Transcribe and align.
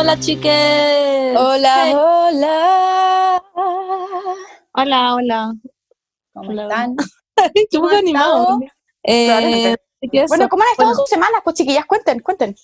Hola, 0.00 0.18
chiques. 0.18 1.36
Hola, 1.36 1.92
hola. 1.94 3.42
Hola, 4.72 5.14
hola. 5.14 5.52
¿Cómo 6.32 6.48
Hola. 6.48 6.62
están? 6.62 6.96
Qué 7.52 7.66
¿Cómo 7.72 7.82
poco 7.82 7.92
han 7.96 7.98
animado. 7.98 8.60
Eh, 9.02 9.26
Claramente. 9.26 9.82
¿qué 10.10 10.22
es 10.22 10.28
Bueno? 10.28 10.48
¿cómo 10.48 10.62
han 10.62 10.70
estado 10.70 10.88
Bueno, 10.88 11.00
sus 11.00 11.10
semanas? 11.10 11.40
Pues 11.44 11.56
chiquillas, 11.56 11.84
cuenten, 11.84 12.20
cuenten. 12.20 12.54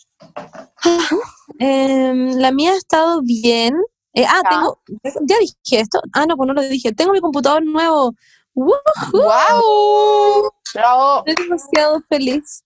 em, 1.59 2.39
la 2.39 2.51
mía 2.53 2.73
ha 2.73 2.77
estado 2.77 3.21
bien. 3.21 3.75
Eh, 4.15 4.25
ah, 4.27 4.41
tengo. 4.49 4.81
Ya 5.29 5.37
dije 5.39 5.83
esto. 5.83 6.01
Ah, 6.15 6.25
no, 6.25 6.39
pues 6.39 6.47
no 6.47 6.55
lo 6.55 6.63
dije. 6.63 6.93
Tengo 6.93 7.13
mi 7.13 7.21
computador 7.21 7.63
nuevo. 7.67 8.15
¡Wow! 8.55 10.51
Bravo. 10.73 11.23
Estoy 11.27 11.45
demasiado 11.45 12.01
feliz. 12.09 12.65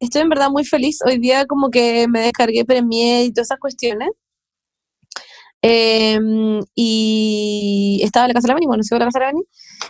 Estoy 0.00 0.22
en 0.22 0.28
verdad 0.28 0.50
muy 0.50 0.64
feliz. 0.64 0.98
Hoy 1.04 1.18
día 1.18 1.44
como 1.46 1.70
que 1.70 2.06
me 2.08 2.20
descargué 2.20 2.64
Premiere 2.64 3.24
y 3.24 3.32
todas 3.32 3.48
esas 3.48 3.58
cuestiones. 3.58 4.10
Em, 5.60 6.60
y 6.76 8.00
estaba 8.04 8.26
en 8.26 8.28
la 8.28 8.34
casa 8.34 8.46
de 8.46 8.48
la 8.48 8.54
Beni, 8.54 8.66
bueno, 8.66 8.82
sigo 8.84 8.96
en 8.96 9.00
la 9.00 9.06
casa 9.06 9.18
de 9.18 9.24
la 9.24 9.32
Beni, 9.32 9.44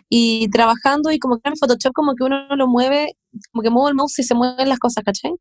y 0.08 0.48
trabajando 0.48 1.10
y 1.10 1.18
como 1.18 1.38
que 1.38 1.50
en 1.50 1.56
Photoshop 1.56 1.92
como 1.92 2.14
que 2.14 2.24
uno 2.24 2.56
lo 2.56 2.66
mueve, 2.68 3.16
como 3.52 3.62
que 3.62 3.68
muevo 3.68 3.88
el 3.88 3.94
mouse 3.94 4.18
y 4.20 4.22
se 4.22 4.34
mueven 4.34 4.68
las 4.68 4.78
cosas, 4.78 5.04
¿cachai? 5.04 5.32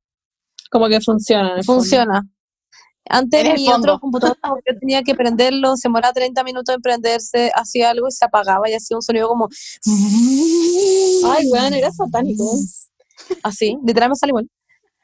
Como 0.70 0.90
que 0.90 0.99
funciona. 0.99 1.49
fondo. 1.63 1.63
Funciona. 1.63 2.23
Antes 3.09 3.45
En 3.45 3.54
mi 3.54 3.70
otro 3.70 3.99
computador, 3.99 4.35
yo 4.43 4.77
tenía 4.81 5.02
que 5.02 5.15
prenderlo, 5.15 5.77
se 5.77 5.88
demoraba 5.88 6.12
30 6.12 6.43
minutos 6.43 6.76
en 6.76 6.81
prenderse, 6.81 7.52
hacía 7.55 7.91
algo 7.91 8.09
y 8.09 8.12
se 8.12 8.26
apagaba 8.26 8.70
y 8.70 8.73
hacía 8.73 8.98
un 8.98 9.02
sonido 9.02 9.29
como 9.29 9.48
Ay, 11.26 11.48
weón, 11.49 11.73
era 11.73 11.90
satánico. 11.90 12.43
Así, 13.44 13.77
literal 13.86 14.09
me 14.09 14.16
sale 14.16 14.31
igual. 14.31 14.49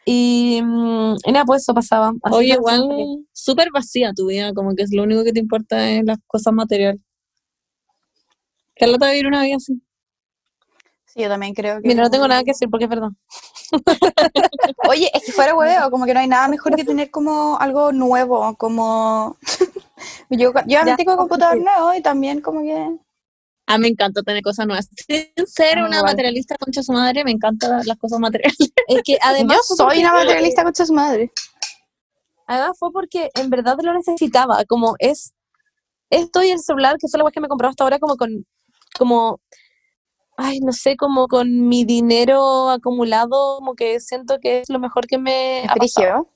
Y, 0.05 0.61
mm, 0.61 1.15
y 1.25 1.31
nada, 1.31 1.45
pues 1.45 1.61
eso 1.61 1.73
pasaba. 1.73 2.11
Así 2.23 2.35
Oye, 2.35 2.53
igual, 2.53 2.87
súper 3.31 3.69
vacía 3.73 4.11
tu 4.13 4.27
vida, 4.27 4.53
como 4.53 4.75
que 4.75 4.83
es 4.83 4.91
lo 4.93 5.03
único 5.03 5.23
que 5.23 5.31
te 5.31 5.39
importa 5.39 5.89
es 5.89 6.03
las 6.03 6.17
cosas 6.27 6.53
materiales. 6.53 7.01
¿Qué 8.75 8.87
lata 8.87 9.09
vivir 9.09 9.27
una 9.27 9.43
vida 9.43 9.57
así? 9.57 9.81
Sí, 11.05 11.21
yo 11.21 11.29
también 11.29 11.53
creo 11.53 11.79
que. 11.79 11.87
Mira, 11.87 12.03
no 12.03 12.09
tengo 12.09 12.27
nada 12.27 12.43
que 12.43 12.51
decir 12.51 12.69
porque 12.69 12.85
es 12.85 12.89
verdad. 12.89 13.09
Oye, 14.89 15.11
es 15.13 15.23
que 15.23 15.31
fuera 15.31 15.55
huevo, 15.55 15.91
como 15.91 16.05
que 16.05 16.13
no 16.13 16.19
hay 16.19 16.27
nada 16.27 16.47
mejor 16.47 16.75
que 16.75 16.83
tener 16.83 17.11
como 17.11 17.57
algo 17.59 17.91
nuevo, 17.91 18.55
como. 18.57 19.37
yo 20.31 20.51
yo 20.65 20.77
también 20.79 20.97
tengo 20.97 21.15
computador 21.15 21.57
nuevo 21.59 21.93
y 21.93 22.01
también 22.01 22.41
como 22.41 22.61
que. 22.61 22.97
Ah, 23.73 23.77
me 23.79 23.87
encanta 23.87 24.21
tener 24.21 24.43
cosas 24.43 24.67
nuevas. 24.67 24.87
Sin 25.07 25.47
ser 25.47 25.79
Ah, 25.79 25.85
una 25.87 26.03
materialista 26.03 26.55
concha 26.57 26.83
su 26.83 26.91
madre, 26.91 27.23
me 27.23 27.31
encantan 27.31 27.81
las 27.85 27.97
cosas 27.97 28.19
materiales. 28.19 28.55
Es 28.87 29.01
que 29.03 29.17
además 29.21 29.57
yo 29.57 29.75
fue 29.75 29.77
soy 29.77 29.99
una 30.01 30.13
materialista 30.13 30.63
con 30.63 30.75
su 30.75 30.93
madre. 30.93 31.31
Además 32.45 32.77
fue 32.77 32.91
porque 32.91 33.29
en 33.35 33.49
verdad 33.49 33.77
lo 33.81 33.93
necesitaba, 33.93 34.63
como 34.65 34.95
es 34.99 35.33
esto 36.09 36.43
y 36.43 36.51
el 36.51 36.59
celular, 36.59 36.97
que 36.97 37.07
las 37.07 37.11
cosas 37.13 37.31
que 37.33 37.39
me 37.39 37.47
he 37.47 37.49
comprado 37.49 37.71
hasta 37.71 37.83
ahora 37.83 37.97
como 37.97 38.17
con, 38.17 38.45
como, 38.97 39.39
ay, 40.37 40.59
no 40.59 40.71
sé, 40.71 40.95
como 40.95 41.27
con 41.27 41.67
mi 41.67 41.85
dinero 41.85 42.69
acumulado, 42.69 43.57
como 43.57 43.75
que 43.75 43.99
siento 43.99 44.37
que 44.39 44.59
es 44.59 44.69
lo 44.69 44.79
mejor 44.79 45.07
que 45.07 45.17
me. 45.17 45.65
Frigio. 45.73 46.29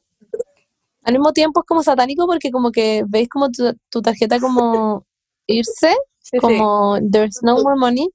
Al 1.03 1.13
mismo 1.13 1.31
tiempo 1.31 1.59
es 1.61 1.65
como 1.65 1.83
satánico 1.83 2.25
porque 2.25 2.52
como 2.52 2.71
que 2.71 3.03
veis 3.08 3.30
como 3.30 3.49
tu, 3.52 3.73
tu 3.89 4.02
tarjeta 4.02 4.39
como 4.39 5.05
irse, 5.47 5.95
como 6.39 6.97
there's 7.11 7.39
no 7.44 7.61
more 7.61 7.75
money, 7.78 8.09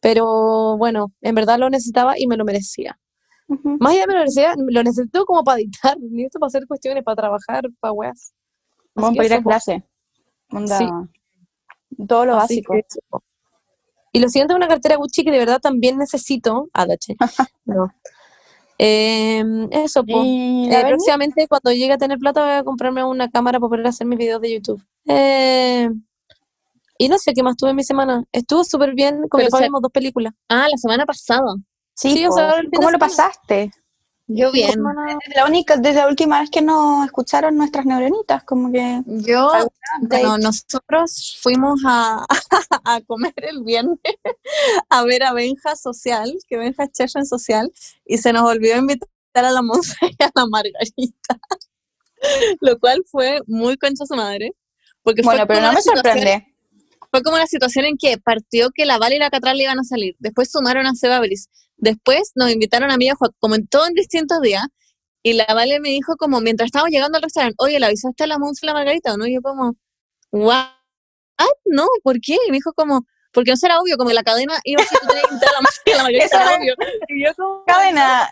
pero 0.00 0.76
bueno, 0.76 1.12
en 1.22 1.34
verdad 1.34 1.58
lo 1.58 1.70
necesitaba 1.70 2.18
y 2.18 2.26
me 2.26 2.36
lo 2.36 2.44
merecía. 2.44 2.98
Ujú. 3.48 3.76
Más 3.80 3.92
allá 3.92 4.02
de 4.02 4.06
me 4.06 4.12
lo 4.14 4.18
merecía, 4.20 4.54
lo 4.56 4.82
necesito 4.82 5.24
como 5.26 5.44
para 5.44 5.60
editar, 5.60 5.96
necesito 6.00 6.38
para 6.38 6.48
hacer 6.48 6.66
cuestiones, 6.66 7.04
para 7.04 7.16
trabajar, 7.16 7.64
para 7.80 7.92
weas. 7.92 8.32
Vamos 8.94 9.18
a 9.18 9.24
ir 9.24 9.34
a 9.34 9.42
clase. 9.42 9.84
Onda, 10.50 10.78
Sí. 10.78 10.86
Todo 12.08 12.26
lo 12.26 12.36
Así 12.36 12.62
básico. 12.62 12.74
que. 12.74 12.82
Y 14.12 14.20
lo 14.20 14.28
siguiente 14.28 14.52
es 14.52 14.56
una 14.56 14.68
cartera 14.68 14.96
Gucci 14.96 15.24
que 15.24 15.30
de 15.30 15.38
verdad 15.38 15.60
también 15.60 15.98
necesito. 15.98 16.68
Ah. 16.72 16.86
No. 17.64 17.88
Em, 18.78 19.68
eso, 19.72 20.04
pues. 20.04 20.18
Berni, 20.18 20.88
próximamente, 20.88 21.48
cuando 21.48 21.72
llegue 21.72 21.92
a 21.92 21.98
tener 21.98 22.18
plata, 22.18 22.42
voy 22.42 22.52
a 22.52 22.64
comprarme 22.64 23.04
una 23.04 23.30
cámara 23.30 23.58
para 23.58 23.68
poder 23.70 23.86
hacer 23.86 24.06
mis 24.06 24.18
videos 24.18 24.40
de 24.40 24.52
YouTube. 24.52 24.82
Eh, 25.06 25.88
y 26.98 27.08
no 27.08 27.18
sé 27.18 27.32
qué 27.34 27.42
más 27.42 27.56
tuve 27.56 27.70
en 27.70 27.76
mi 27.76 27.84
semana. 27.84 28.24
Estuvo 28.32 28.64
súper 28.64 28.94
bien. 28.94 29.16
Con 29.28 29.38
mi 29.38 29.44
Pero 29.44 29.50
papá 29.50 29.58
se- 29.58 29.64
vimos 29.64 29.82
dos 29.82 29.92
películas. 29.92 30.32
Ah, 30.48 30.66
la 30.70 30.76
semana 30.76 31.04
pasada. 31.06 31.54
sí, 31.94 32.12
sí, 32.14 32.26
o 32.26 32.32
sea, 32.32 32.54
¿cómo 32.74 32.90
lo 32.90 32.98
pasaste? 32.98 33.70
Yo 34.26 34.50
bien. 34.52 34.70
Desde 34.70 35.34
la 35.36 35.44
única, 35.44 35.76
desde 35.76 35.96
la 36.00 36.08
última 36.08 36.40
vez 36.40 36.48
que 36.48 36.62
nos 36.62 37.04
escucharon 37.04 37.58
nuestras 37.58 37.84
neuronitas, 37.84 38.42
como 38.44 38.72
que 38.72 39.02
Yo, 39.04 39.52
¿Algún 39.52 39.70
bueno, 40.08 40.38
nosotros 40.38 41.38
fuimos 41.42 41.78
a, 41.86 42.24
a 42.84 43.00
comer 43.02 43.34
el 43.36 43.62
viernes 43.64 43.98
a 44.88 45.04
ver 45.04 45.24
a 45.24 45.34
Benja 45.34 45.76
Social, 45.76 46.32
que 46.48 46.56
Benja 46.56 46.84
es 46.84 46.92
chef 46.92 47.14
en 47.16 47.26
Social, 47.26 47.70
y 48.06 48.16
se 48.16 48.32
nos 48.32 48.44
olvidó 48.50 48.78
invitar 48.78 49.08
a 49.34 49.50
la 49.50 49.60
Monse 49.60 49.94
y 50.00 50.22
a 50.22 50.30
la 50.34 50.46
Margarita, 50.46 51.38
lo 52.60 52.78
cual 52.78 53.04
fue 53.06 53.40
muy 53.46 53.76
concha 53.76 54.06
su 54.06 54.14
madre. 54.14 54.52
Porque 55.02 55.22
fue 55.22 55.34
bueno, 55.34 55.46
pero 55.46 55.60
como 55.60 55.68
no 55.68 55.74
me 55.74 55.82
situación- 55.82 56.02
sorprende. 56.18 56.53
Fue 57.14 57.22
como 57.22 57.36
una 57.36 57.46
situación 57.46 57.84
en 57.84 57.96
que 57.96 58.18
partió 58.18 58.70
que 58.74 58.84
la 58.86 58.98
Val 58.98 59.12
y 59.12 59.18
la 59.18 59.30
Catral 59.30 59.56
le 59.56 59.62
iban 59.62 59.78
a 59.78 59.84
salir, 59.84 60.16
después 60.18 60.50
sumaron 60.50 60.84
a 60.84 60.96
Seba 60.96 61.20
Briz, 61.20 61.46
después 61.76 62.32
nos 62.34 62.50
invitaron 62.50 62.90
a 62.90 62.96
mí 62.96 63.04
y 63.06 63.10
a 63.10 63.14
Juan, 63.14 63.30
como 63.38 63.54
en 63.54 63.68
todo 63.68 63.86
en 63.86 63.94
distintos 63.94 64.40
días, 64.40 64.64
y 65.22 65.34
la 65.34 65.46
Vale 65.54 65.78
me 65.78 65.90
dijo 65.90 66.16
como, 66.16 66.40
mientras 66.40 66.66
estábamos 66.66 66.90
llegando 66.90 67.14
al 67.16 67.22
restaurante, 67.22 67.54
oye, 67.58 67.78
¿le 67.78 67.86
avisaste 67.86 68.24
a 68.24 68.26
la 68.26 68.40
Monse 68.40 68.60
y 68.64 68.66
la 68.66 68.72
Margarita 68.74 69.14
o 69.14 69.16
no? 69.16 69.28
Y 69.28 69.34
yo 69.34 69.42
como, 69.42 69.76
¿what? 70.32 70.66
No, 71.66 71.86
¿por 72.02 72.16
qué? 72.20 72.36
Y 72.48 72.50
me 72.50 72.56
dijo 72.56 72.72
como, 72.72 73.06
porque 73.32 73.52
no 73.52 73.56
será 73.56 73.78
obvio, 73.78 73.96
como 73.96 74.08
que 74.08 74.14
la 74.14 74.24
cadena 74.24 74.58
iba 74.64 74.82
a 74.82 74.86
ser 74.86 74.98
que 74.98 75.06
la 75.06 75.60
Monse 75.60 75.80
y 75.86 75.90
la 75.92 75.96
Margarita, 76.02 76.24
Eso 76.24 76.36
era 76.36 76.56
obvio. 76.58 76.74
Y 77.06 77.24
yo 77.24 77.34
como, 77.36 77.64
Cadena. 77.64 78.28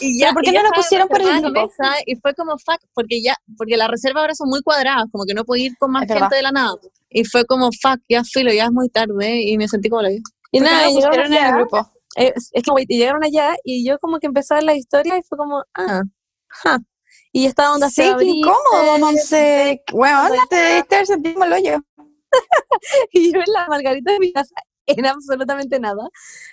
y 0.00 0.20
¿Pero 0.22 0.32
por 0.32 0.42
qué 0.42 0.50
y 0.50 0.52
no 0.54 0.62
lo 0.62 0.70
pusieron 0.70 1.08
por 1.08 1.20
el 1.20 1.26
la 1.26 1.40
grupo? 1.40 1.68
y 2.06 2.16
fue 2.16 2.34
como 2.34 2.52
fuck, 2.56 2.80
porque 2.94 3.20
ya, 3.20 3.36
porque 3.58 3.76
las 3.76 3.88
reservas 3.90 4.22
ahora 4.22 4.34
son 4.34 4.48
muy 4.48 4.62
cuadradas, 4.62 5.04
como 5.12 5.26
que 5.26 5.34
no 5.34 5.44
puedo 5.44 5.62
ir 5.62 5.76
con 5.76 5.90
más 5.92 6.04
Es 6.04 6.08
gente 6.08 6.22
verdad. 6.22 6.36
de 6.38 6.42
la 6.42 6.52
nada. 6.52 6.72
Y 7.18 7.24
fue 7.24 7.46
como 7.46 7.70
fuck, 7.80 7.98
ya 8.10 8.22
filo, 8.24 8.52
ya 8.52 8.64
es 8.66 8.72
muy 8.72 8.90
tarde, 8.90 9.40
y 9.42 9.56
me 9.56 9.68
sentí 9.68 9.88
como 9.88 10.02
la 10.02 10.10
vida. 10.10 10.20
Y 10.52 10.60
¿Por 10.60 10.68
qué 10.68 10.74
nada, 10.74 10.88
llegaron 10.90 11.08
pusieron 11.08 11.32
en 11.32 11.32
el 11.32 11.38
allá, 11.44 11.56
grupo? 11.56 11.92
es 12.16 12.50
es 12.52 12.62
que 12.62 12.70
güey, 12.70 12.84
y 12.88 12.98
llegaron 12.98 13.24
allá 13.24 13.54
y 13.64 13.86
yo 13.88 13.98
como 13.98 14.18
que 14.18 14.26
empecé 14.26 14.52
a 14.54 14.56
ver 14.58 14.64
la 14.64 14.74
historia 14.76 15.16
y 15.18 15.22
fue 15.28 15.38
como, 15.38 15.64
ah, 15.74 16.02
ja. 16.48 16.78
Y 17.32 17.46
estaba 17.46 17.74
onda 17.74 17.88
Sí, 17.90 18.02
qué 18.18 18.24
incómodo, 18.26 18.98
Monse. 18.98 19.82
Bueno, 19.92 20.28
te 20.50 20.74
diste 20.76 21.00
el 21.00 21.06
sentido 21.06 21.40
hoyo. 21.40 21.78
y 23.12 23.32
yo 23.32 23.38
en 23.40 23.52
la 23.52 23.66
margarita 23.68 24.12
de 24.12 24.18
mi 24.20 24.32
casa 24.32 24.54
en 24.86 25.06
absolutamente 25.06 25.80
nada. 25.80 26.08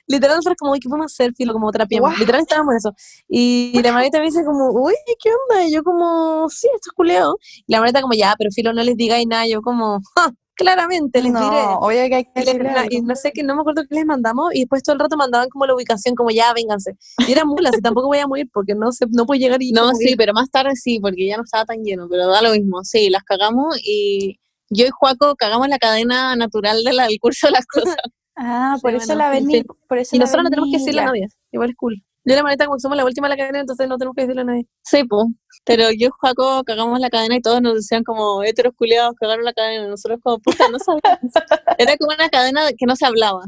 Literal, 0.07 0.37
nosotros 0.37 0.57
como, 0.59 0.71
uy, 0.73 0.79
¿qué 0.79 0.89
podemos 0.89 1.11
hacer? 1.13 1.33
Filo, 1.35 1.53
como 1.53 1.71
trapiemos. 1.71 2.11
What? 2.11 2.19
Literal 2.19 2.41
estábamos 2.41 2.73
en 2.73 2.77
eso. 2.77 2.93
Y 3.27 3.79
la 3.83 3.91
margarita 3.91 4.19
me 4.19 4.25
dice 4.25 4.43
como, 4.43 4.71
uy, 4.71 4.93
¿qué 5.21 5.29
onda? 5.29 5.65
Y 5.67 5.73
yo 5.73 5.83
como, 5.83 6.49
sí, 6.49 6.67
esto 6.73 6.89
es 6.89 6.93
culeo. 6.95 7.37
Y 7.67 7.71
la 7.71 7.79
margarita 7.79 8.01
como, 8.01 8.13
ya, 8.15 8.35
pero 8.37 8.49
Filo, 8.51 8.73
no 8.73 8.83
les 8.83 8.95
digáis 8.97 9.27
nada. 9.27 9.45
Yo 9.47 9.61
como, 9.61 10.01
"Ja, 10.15 10.31
claramente 10.55 11.21
les 11.21 11.31
diré. 11.33 11.41
No, 11.63 11.79
oye, 11.79 12.09
que 12.09 12.15
hay 12.15 12.23
que 12.25 12.41
Y, 12.41 12.45
les- 12.45 12.57
la- 12.59 12.85
y 12.89 13.01
no 13.01 13.15
sé 13.15 13.31
qué, 13.31 13.43
no 13.43 13.55
me 13.55 13.61
acuerdo 13.61 13.83
qué 13.89 13.95
les 13.95 14.05
mandamos, 14.05 14.53
y 14.53 14.61
después 14.61 14.83
todo 14.83 14.93
el 14.93 14.99
rato 14.99 15.17
mandaban 15.17 15.49
como 15.49 15.65
la 15.65 15.75
ubicación, 15.75 16.15
como 16.15 16.29
ya, 16.31 16.53
vénganse. 16.53 16.95
Y 17.27 17.31
era 17.31 17.45
mula, 17.45 17.71
y 17.77 17.81
tampoco 17.81 18.07
voy 18.07 18.19
a 18.19 18.27
morir 18.27 18.47
porque 18.53 18.75
no 18.75 18.91
se, 18.91 19.05
no 19.09 19.25
puedo 19.25 19.39
llegar 19.39 19.61
y 19.61 19.71
No, 19.71 19.93
sí, 19.95 20.11
ir. 20.11 20.17
pero 20.17 20.33
más 20.33 20.49
tarde 20.51 20.75
sí, 20.75 20.99
porque 20.99 21.27
ya 21.27 21.37
no 21.37 21.43
estaba 21.43 21.65
tan 21.65 21.83
lleno, 21.83 22.07
pero 22.09 22.27
da 22.27 22.41
lo 22.41 22.51
mismo. 22.51 22.83
Sí, 22.83 23.09
las 23.09 23.23
cagamos 23.23 23.77
y 23.83 24.39
yo 24.69 24.85
y 24.85 24.89
Juaco 24.89 25.35
cagamos 25.35 25.67
la 25.67 25.77
cadena 25.77 26.35
natural 26.35 26.83
de 26.83 26.93
la- 26.93 27.07
del 27.07 27.19
curso 27.19 27.47
de 27.47 27.51
las 27.51 27.65
cosas. 27.65 27.95
Ah, 28.35 28.77
por 28.81 28.89
Sí, 28.89 28.97
eso 28.97 29.05
bueno, 29.15 29.29
la 29.31 29.45
fin. 29.45 29.63
Por 29.87 29.97
eso 29.99 30.15
Y 30.15 30.19
la 30.19 30.25
nosotros 30.25 30.43
no 30.45 30.49
tenemos 30.49 30.69
que 30.71 30.77
decirle 30.79 31.01
a 31.01 31.05
nadie, 31.05 31.27
igual 31.51 31.69
es 31.69 31.75
cool. 31.75 32.03
Yo 32.25 32.35
la 32.35 32.43
manita 32.43 32.65
como 32.65 32.79
somos 32.79 32.95
la 32.95 33.03
última 33.03 33.27
de 33.27 33.35
la 33.35 33.37
cadena, 33.37 33.59
entonces 33.59 33.87
no 33.87 33.97
tenemos 33.97 34.15
que 34.15 34.21
decirle 34.21 34.41
a 34.41 34.45
nadie. 34.45 34.65
Sí, 34.83 35.03
po. 35.03 35.27
Pero 35.65 35.91
yo 35.91 36.07
y 36.07 36.09
Juaco 36.09 36.63
cagamos 36.63 36.99
la 36.99 37.09
cadena 37.09 37.35
y 37.35 37.41
todos 37.41 37.61
nos 37.61 37.75
decían 37.75 38.03
como 38.03 38.43
heteros 38.43 38.73
culiados 38.75 39.15
cagaron 39.19 39.43
la 39.43 39.53
cadena. 39.53 39.85
Y 39.85 39.89
nosotros 39.89 40.19
como 40.23 40.39
puta, 40.39 40.69
no 40.69 40.79
sabíamos. 40.79 41.33
Era 41.77 41.97
como 41.97 42.13
una 42.13 42.29
cadena 42.29 42.61
que 42.77 42.85
no 42.85 42.95
se 42.95 43.05
hablaba. 43.05 43.43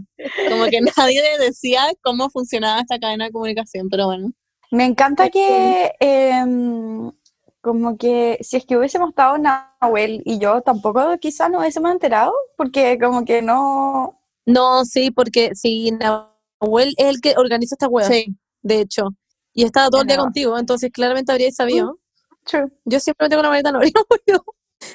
Como 0.49 0.65
que 0.65 0.81
nadie 0.81 1.21
decía 1.39 1.83
cómo 2.01 2.29
funcionaba 2.29 2.81
esta 2.81 2.99
cadena 2.99 3.25
de 3.25 3.31
comunicación, 3.31 3.87
pero 3.89 4.07
bueno. 4.07 4.31
Me 4.71 4.85
encanta 4.85 5.29
que, 5.29 5.93
em, 5.99 7.11
como 7.61 7.97
que 7.97 8.37
si 8.41 8.57
es 8.57 8.65
que 8.65 8.77
hubiésemos 8.77 9.09
estado 9.09 9.37
Nahuel 9.37 10.21
y 10.25 10.37
yo, 10.37 10.61
tampoco 10.61 11.17
quizás 11.19 11.49
nos 11.49 11.61
hubiésemos 11.61 11.91
enterado, 11.91 12.33
porque 12.57 12.97
como 12.99 13.23
que 13.23 13.41
no. 13.41 14.19
No, 14.45 14.83
sí, 14.85 15.11
porque 15.11 15.51
sí, 15.55 15.91
Nahuel 15.91 16.93
es 16.97 17.07
el 17.07 17.21
que 17.21 17.35
organiza 17.37 17.75
esta 17.75 17.87
web, 17.87 18.05
Sí. 18.05 18.35
De 18.65 18.81
hecho. 18.81 19.09
Y 19.53 19.63
estaba 19.63 19.89
todo 19.89 20.01
el 20.01 20.07
día 20.07 20.17
contigo, 20.17 20.57
entonces 20.57 20.91
claramente 20.91 21.31
habríais 21.31 21.55
sabido. 21.55 21.99
True. 22.43 22.67
Yo 22.83 22.99
simplemente 22.99 23.35
con 23.37 23.43
la 23.43 23.49
manita 23.49 23.71
no 23.71 23.77
habría. 23.77 23.93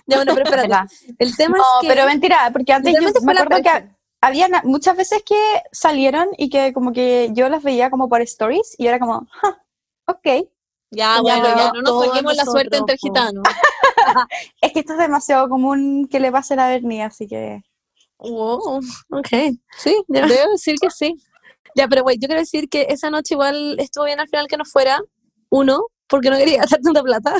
Ya, 0.06 0.18
bueno, 0.18 0.34
pero 0.34 0.44
espérate. 0.44 0.94
El 1.18 1.36
tema 1.36 1.56
No, 1.56 1.62
es 1.62 1.68
que... 1.80 1.88
pero 1.88 2.06
mentira, 2.06 2.50
porque 2.52 2.72
antes 2.72 2.94
yo 2.94 3.00
me 3.24 3.34
la 3.34 3.40
acuerdo 3.42 3.62
que 3.62 3.88
había 4.20 4.46
muchas 4.62 4.96
veces 4.96 5.22
que 5.24 5.36
salieron 5.72 6.28
y 6.36 6.48
que 6.50 6.72
como 6.72 6.92
que 6.92 7.30
yo 7.32 7.48
las 7.48 7.62
veía 7.62 7.90
como 7.90 8.08
por 8.08 8.20
stories 8.20 8.76
y 8.78 8.86
era 8.86 8.98
como, 9.00 9.26
"Ja, 9.30 9.64
ok. 10.06 10.26
Ya, 10.92 11.16
Ya, 11.16 11.20
bueno, 11.22 11.42
pero 11.42 11.56
ya 11.56 11.72
no 11.72 11.82
nos 11.82 12.04
saquemos 12.04 12.36
la 12.36 12.44
suerte 12.44 12.76
entre 12.76 12.98
gitanos. 12.98 13.42
Es 14.60 14.72
que 14.72 14.80
esto 14.80 14.92
es 14.92 14.98
demasiado 14.98 15.48
común 15.48 16.06
que 16.08 16.20
le 16.20 16.30
pase 16.30 16.54
a 16.54 16.56
la 16.58 16.68
Bernie, 16.68 17.02
así 17.02 17.26
que. 17.26 17.62
Wow, 18.18 18.80
ok. 19.10 19.28
Sí, 19.78 19.96
ya. 20.08 20.26
Debo 20.26 20.50
decir 20.52 20.76
que 20.80 20.90
sí. 20.90 21.14
Ya, 21.76 21.88
pero 21.88 22.02
güey, 22.02 22.16
yo 22.20 22.26
quiero 22.26 22.40
decir 22.40 22.68
que 22.68 22.86
esa 22.90 23.10
noche 23.10 23.34
igual 23.34 23.76
estuvo 23.78 24.04
bien 24.04 24.20
al 24.20 24.28
final 24.28 24.46
que 24.48 24.56
no 24.56 24.64
fuera. 24.64 25.00
Uno, 25.50 25.86
porque 26.08 26.30
no 26.30 26.36
quería 26.36 26.58
gastar 26.60 26.80
tanta 26.80 27.02
plata. 27.02 27.34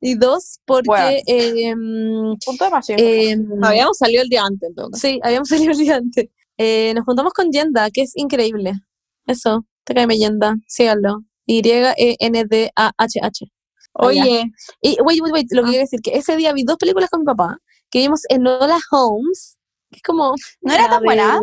Y 0.00 0.14
dos, 0.16 0.60
porque 0.64 0.88
Bueno. 0.88 1.18
em, 1.26 2.36
Punto 2.44 2.64
demasiado. 2.64 3.02
em, 3.02 3.46
Habíamos 3.62 3.98
salido 3.98 4.22
el 4.22 4.28
día 4.28 4.42
antes, 4.44 4.68
en 4.68 4.74
todo 4.74 4.90
caso. 4.90 5.00
sí, 5.00 5.20
habíamos 5.22 5.48
salido 5.48 5.72
el 5.72 5.78
día 5.78 5.96
antes. 5.96 6.26
Eh, 6.58 6.92
nos 6.94 7.04
juntamos 7.04 7.32
con 7.32 7.50
Yenda, 7.50 7.90
que 7.90 8.02
es 8.02 8.12
increíble. 8.16 8.72
Eso, 9.26 9.64
te 9.84 9.94
cae 9.94 10.06
Yenda, 10.16 10.54
síganlo. 10.68 11.20
Y-E-N-D-A-H-H. 11.46 13.46
Oye, 13.96 14.50
Y, 14.80 14.96
wait, 15.02 15.20
wait, 15.22 15.32
wait, 15.32 15.46
lo 15.52 15.62
que 15.62 15.68
Ah. 15.68 15.70
quiero 15.70 15.84
decir, 15.84 16.00
que 16.00 16.16
ese 16.16 16.36
día 16.36 16.52
vi 16.52 16.64
dos 16.64 16.76
películas 16.78 17.10
con 17.10 17.20
mi 17.20 17.26
papá, 17.26 17.58
que 17.90 18.00
vimos 18.00 18.22
Enola 18.28 18.78
Holmes, 18.90 19.56
que 19.90 19.98
es 19.98 20.02
como... 20.02 20.34
¿No 20.62 20.72
era 20.72 20.88
tan 20.88 21.02
buena? 21.04 21.40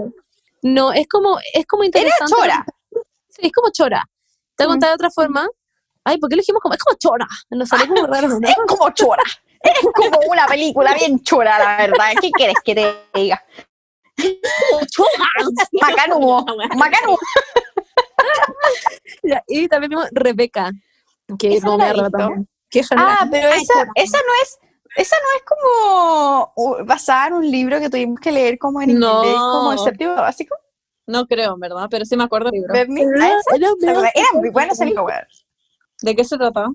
No, 0.64 0.94
es 0.94 1.08
como, 1.08 1.40
es 1.54 1.66
como 1.66 1.84
Era 1.84 1.88
interesante. 1.88 2.34
chora. 2.36 2.66
Sí, 3.30 3.42
es 3.48 3.52
como 3.52 3.70
chora. 3.72 4.04
Te 4.56 4.66
voy 4.66 4.74
a 4.74 4.76
Mm. 4.76 4.80
contar 4.80 4.90
de 4.90 4.96
otra 4.96 5.10
forma. 5.12 5.48
Ay, 6.04 6.18
¿por 6.18 6.30
qué 6.30 6.36
lo 6.36 6.42
dijimos 6.42 6.62
como? 6.62 6.74
Es 6.76 6.80
como 6.84 6.98
chora. 6.98 7.28
Nos 7.50 7.70
salió 7.70 7.88
como 7.88 8.08
raro, 8.08 8.28
¿no? 8.28 8.40
Es 8.50 8.56
como 8.68 8.90
chora. 8.92 9.24
Es 9.64 9.80
como 9.94 10.20
una 10.28 10.48
película 10.48 10.94
bien 10.96 11.22
chora, 11.24 11.60
la 11.60 11.78
verdad. 11.78 12.12
¿Qué 12.20 12.32
quieres 12.32 12.56
que 12.64 12.74
te 12.76 12.96
diga? 13.14 13.44
Macanudo. 15.82 16.46
Macanudo. 16.76 17.18
Y 19.48 19.68
también 19.68 19.90
vimos 19.90 20.08
Rebeca, 20.12 20.72
que 21.40 21.60
no 21.62 21.78
me. 21.78 21.94
Que 22.70 22.82
Ah, 22.96 23.28
pero 23.30 23.50
esa, 23.50 23.86
esa 23.96 24.18
no 24.18 24.34
es. 24.44 24.60
Esa 24.96 25.16
no 25.16 25.38
es 25.38 25.44
como 25.44 26.54
uh, 26.56 26.86
basada 26.86 27.28
en 27.28 27.34
un 27.34 27.50
libro 27.50 27.80
que 27.80 27.90
tuvimos 27.90 28.20
que 28.20 28.32
leer 28.32 28.58
como 28.58 28.82
en 28.82 29.00
No. 29.00 29.14
inglés, 29.24 29.38
como 29.52 29.72
el 29.74 29.80
séptimo 29.80 30.16
básico. 30.16 30.56
no 31.08 31.26
creo, 31.28 31.54
en 31.56 31.60
verdad, 31.60 31.88
pero 31.90 32.06
sí 32.06 32.16
me 32.18 32.24
acuerdo 32.24 32.50
del 32.52 32.62
libro. 32.62 32.74
Bernie, 32.74 33.06
¿a 33.22 33.28
esa? 33.30 33.58
La 33.80 33.94
verdad, 33.94 34.10
Era 34.14 34.28
muy 34.34 34.50
buena 34.50 34.74
esa 34.74 34.86
libro. 34.86 35.06
¿De 36.02 36.16
qué 36.16 36.24
se 36.24 36.38
trataba? 36.38 36.70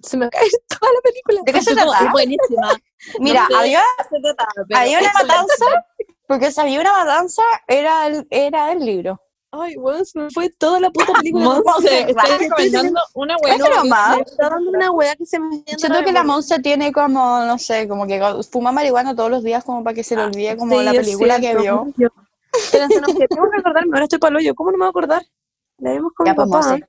Se 0.00 0.16
me 0.16 0.28
cae 0.30 0.48
toda 0.68 0.92
la 0.92 1.00
película. 1.02 1.40
¿De 1.44 1.52
qué 1.52 1.62
se 1.62 1.74
trataba? 1.74 2.10
Buenísima. 2.10 2.70
Mira, 3.20 3.42
No 3.42 3.48
sé 3.48 3.56
había, 3.56 3.82
trataba, 4.22 4.50
había 4.74 4.98
una 5.00 5.12
matanza, 5.12 5.64
porque 6.26 6.50
si 6.50 6.60
había 6.60 6.80
una 6.80 6.92
matanza, 6.92 7.42
era 7.66 8.06
el, 8.06 8.26
era 8.30 8.72
el 8.72 8.84
libro. 8.84 9.20
Ay, 9.50 9.76
bueno, 9.76 10.04
se 10.04 10.18
me 10.18 10.30
fue 10.30 10.50
toda 10.50 10.78
la 10.78 10.90
puta 10.90 11.12
película. 11.14 11.44
Monse, 11.64 12.00
estoy 12.10 12.38
recomendando 12.38 13.00
una 13.14 13.36
nomás. 13.74 14.16
Me 14.16 14.22
está 14.22 14.50
dando 14.50 14.70
una 14.70 14.90
wea 14.90 15.16
que 15.16 15.24
se 15.24 15.38
me 15.38 15.62
Siento 15.66 16.04
que 16.04 16.12
la 16.12 16.22
Monse 16.22 16.58
tiene 16.60 16.92
como, 16.92 17.40
no 17.44 17.58
sé, 17.58 17.88
como 17.88 18.06
que 18.06 18.20
fuma 18.50 18.72
marihuana 18.72 19.14
todos 19.16 19.30
los 19.30 19.42
días 19.42 19.64
como 19.64 19.82
para 19.82 19.94
que 19.94 20.04
se 20.04 20.16
le 20.16 20.24
olvide 20.24 20.56
como 20.56 20.78
Sí, 20.78 20.84
la 20.84 20.92
película 20.92 21.40
que 21.40 21.56
vio. 21.56 21.86
Yo- 21.96 22.08
Espérense, 22.52 23.00
no, 23.00 23.06
que 23.06 23.28
tengo 23.28 23.50
que 23.50 23.58
acordarme, 23.58 23.90
ahora 23.92 24.04
estoy 24.04 24.18
para 24.18 24.36
hoyo. 24.36 24.54
¿Cómo 24.54 24.70
no 24.70 24.78
me 24.78 24.82
voy 24.82 24.88
a 24.88 24.90
acordar? 24.90 25.26
La 25.78 25.92
vimos 25.92 26.12
con 26.14 26.26
Ya, 26.26 26.32
mi 26.32 26.36
pues, 26.36 26.48
papá. 26.50 26.68
Monse. 26.68 26.88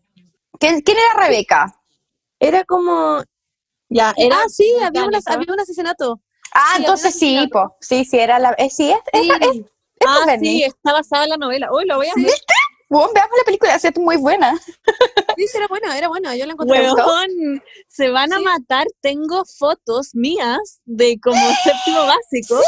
¿Quién, 0.60 0.82
quién 0.82 0.98
era 0.98 1.26
Rebeca? 1.28 1.76
Era 2.40 2.64
como... 2.66 3.22
Ya, 3.90 4.14
era 4.18 4.38
ah, 4.38 4.50
sí, 4.50 4.72
había, 4.84 5.06
una- 5.06 5.20
había 5.26 5.54
un 5.54 5.60
asesinato. 5.60 6.22
Ah, 6.54 6.74
Sí, 6.76 6.82
entonces 6.82 7.14
sí, 7.16 7.50
po. 7.52 7.76
Sí, 7.80 8.06
sí, 8.06 8.18
era 8.20 8.40
la. 8.40 8.52
Eh, 8.58 8.70
sí, 8.70 8.92
es. 8.92 9.00
es- 9.14 9.62
Ah, 10.08 10.24
Bernie. 10.26 10.50
sí, 10.52 10.64
está 10.64 10.94
basada 10.94 11.24
en 11.26 11.30
la 11.32 11.38
novela. 11.38 11.70
Uy, 11.72 11.86
lo 11.86 11.98
voy 11.98 12.08
a 12.08 12.14
ver. 12.16 12.26
Bueno, 12.92 13.12
veamos 13.14 13.38
la 13.38 13.44
película, 13.46 13.76
es 13.76 13.98
muy 13.98 14.18
buena. 14.18 14.58
Sí, 15.38 15.48
sí, 15.48 15.58
era 15.58 15.68
buena, 15.68 15.96
era 15.96 16.08
buena. 16.08 16.36
Yo 16.36 16.46
la 16.48 16.54
encontré. 16.54 16.82
Huevón, 16.92 17.62
se 17.88 18.10
van 18.10 18.34
a 18.34 18.38
Sí. 18.38 18.44
matar. 18.44 18.88
Tengo 19.02 19.44
fotos 19.60 20.10
mías 20.14 20.82
de 20.86 21.20
como 21.22 21.36
séptimo 21.64 22.06
básico 22.08 22.60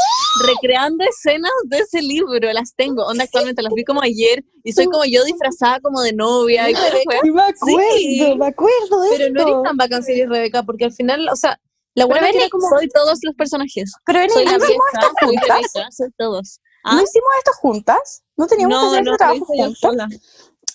recreando 0.45 1.03
escenas 1.05 1.51
de 1.65 1.79
ese 1.79 2.01
libro. 2.03 2.53
Las 2.53 2.75
tengo. 2.75 3.03
Onda, 3.07 3.23
actualmente 3.23 3.63
las 3.63 3.73
vi 3.73 3.83
como 3.83 4.01
ayer 4.03 4.43
y 4.63 4.73
soy 4.73 4.85
como 4.85 5.05
yo 5.05 5.23
disfrazada 5.23 5.79
como 5.79 6.01
de 6.01 6.13
novia 6.13 6.69
y 6.69 6.73
weón. 6.75 6.83
me 7.33 7.41
acuerdo, 7.41 7.81
Sí. 7.97 8.35
me 8.37 8.45
acuerdo 8.47 9.01
de 9.01 9.09
Pero 9.17 9.33
no 9.33 9.39
esto. 9.39 9.51
eres 9.53 9.63
tan 9.63 9.77
bacán 9.77 10.03
si 10.03 10.11
eres 10.11 10.29
Rebeca, 10.29 10.61
porque 10.63 10.85
al 10.85 10.93
final, 10.93 11.27
o 11.31 11.35
sea, 11.35 11.59
la 11.95 12.05
buena 12.05 12.29
tiene 12.29 12.49
como... 12.49 12.69
Soy 12.69 12.87
todos 12.89 13.17
los 13.23 13.33
personajes. 13.35 13.91
Pero 14.05 14.19
Bernie, 14.19 14.33
Soy 14.33 14.45
¿no 14.45 14.51
la 14.51 14.57
vieja, 14.59 14.73
soy? 15.19 15.35
Rebeca, 15.35 15.87
soy 15.91 16.09
todos. 16.17 16.59
¿No 16.83 16.91
¿Ah? 16.91 17.01
hicimos 17.03 17.29
esto 17.37 17.51
juntas? 17.53 18.23
¿No 18.35 18.47
teníamos 18.47 18.79
que 18.79 18.87
hacer 18.87 19.03
no, 19.03 19.11
este 19.11 19.17
trabajo 19.17 19.45
juntas? 19.45 20.09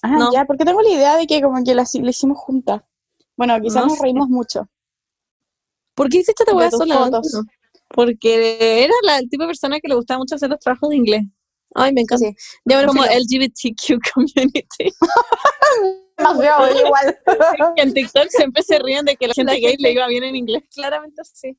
Ah, 0.03 0.09
no. 0.09 0.33
ya, 0.33 0.45
porque 0.45 0.65
tengo 0.65 0.83
la 0.83 0.91
idea 0.91 1.17
de 1.17 1.27
que 1.27 1.41
como 1.43 1.63
que 1.65 1.75
la, 1.75 1.83
hicimos 1.83 2.39
juntas. 2.39 2.83
Bueno, 3.37 3.61
quizás 3.61 3.83
No 3.83 3.89
nos 3.89 3.99
sé. 3.99 4.05
reímos 4.05 4.29
mucho. 4.29 4.69
¿Por 5.95 6.09
qué 6.09 6.19
hiciste 6.19 6.45
esta 6.47 6.53
tus 6.71 6.79
sola? 6.79 7.21
Porque 7.89 8.85
era 8.85 8.95
la, 9.03 9.19
el 9.19 9.29
tipo 9.29 9.45
de 9.45 9.49
persona 9.49 9.81
que 9.81 9.89
le 9.89 9.95
gustaba 9.95 10.19
mucho 10.19 10.35
hacer 10.35 10.51
los 10.51 10.59
trabajos 10.61 10.91
de 10.91 10.97
inglés. 10.97 11.23
Ay, 11.75 11.93
me 11.93 12.03
encanta. 12.03 12.27
Sí. 12.27 12.35
Ya, 12.65 12.77
bueno, 12.77 12.89
Como 12.89 13.03
filo. 13.03 13.15
LGBTQ 13.15 14.13
community. 14.15 14.93
Demasiado, 16.17 16.87
igual. 16.87 17.19
en 17.77 17.93
TikTok 17.93 18.29
siempre 18.31 18.63
se 18.63 18.79
ríen 18.79 19.05
de 19.05 19.17
que 19.17 19.29
la 19.29 19.35
gente 19.35 19.55
gay 19.61 19.77
le 19.79 19.93
iba 19.93 20.07
bien 20.07 20.25
en 20.25 20.37
inglés. 20.37 20.63
claramente 20.75 21.23
sí. 21.25 21.57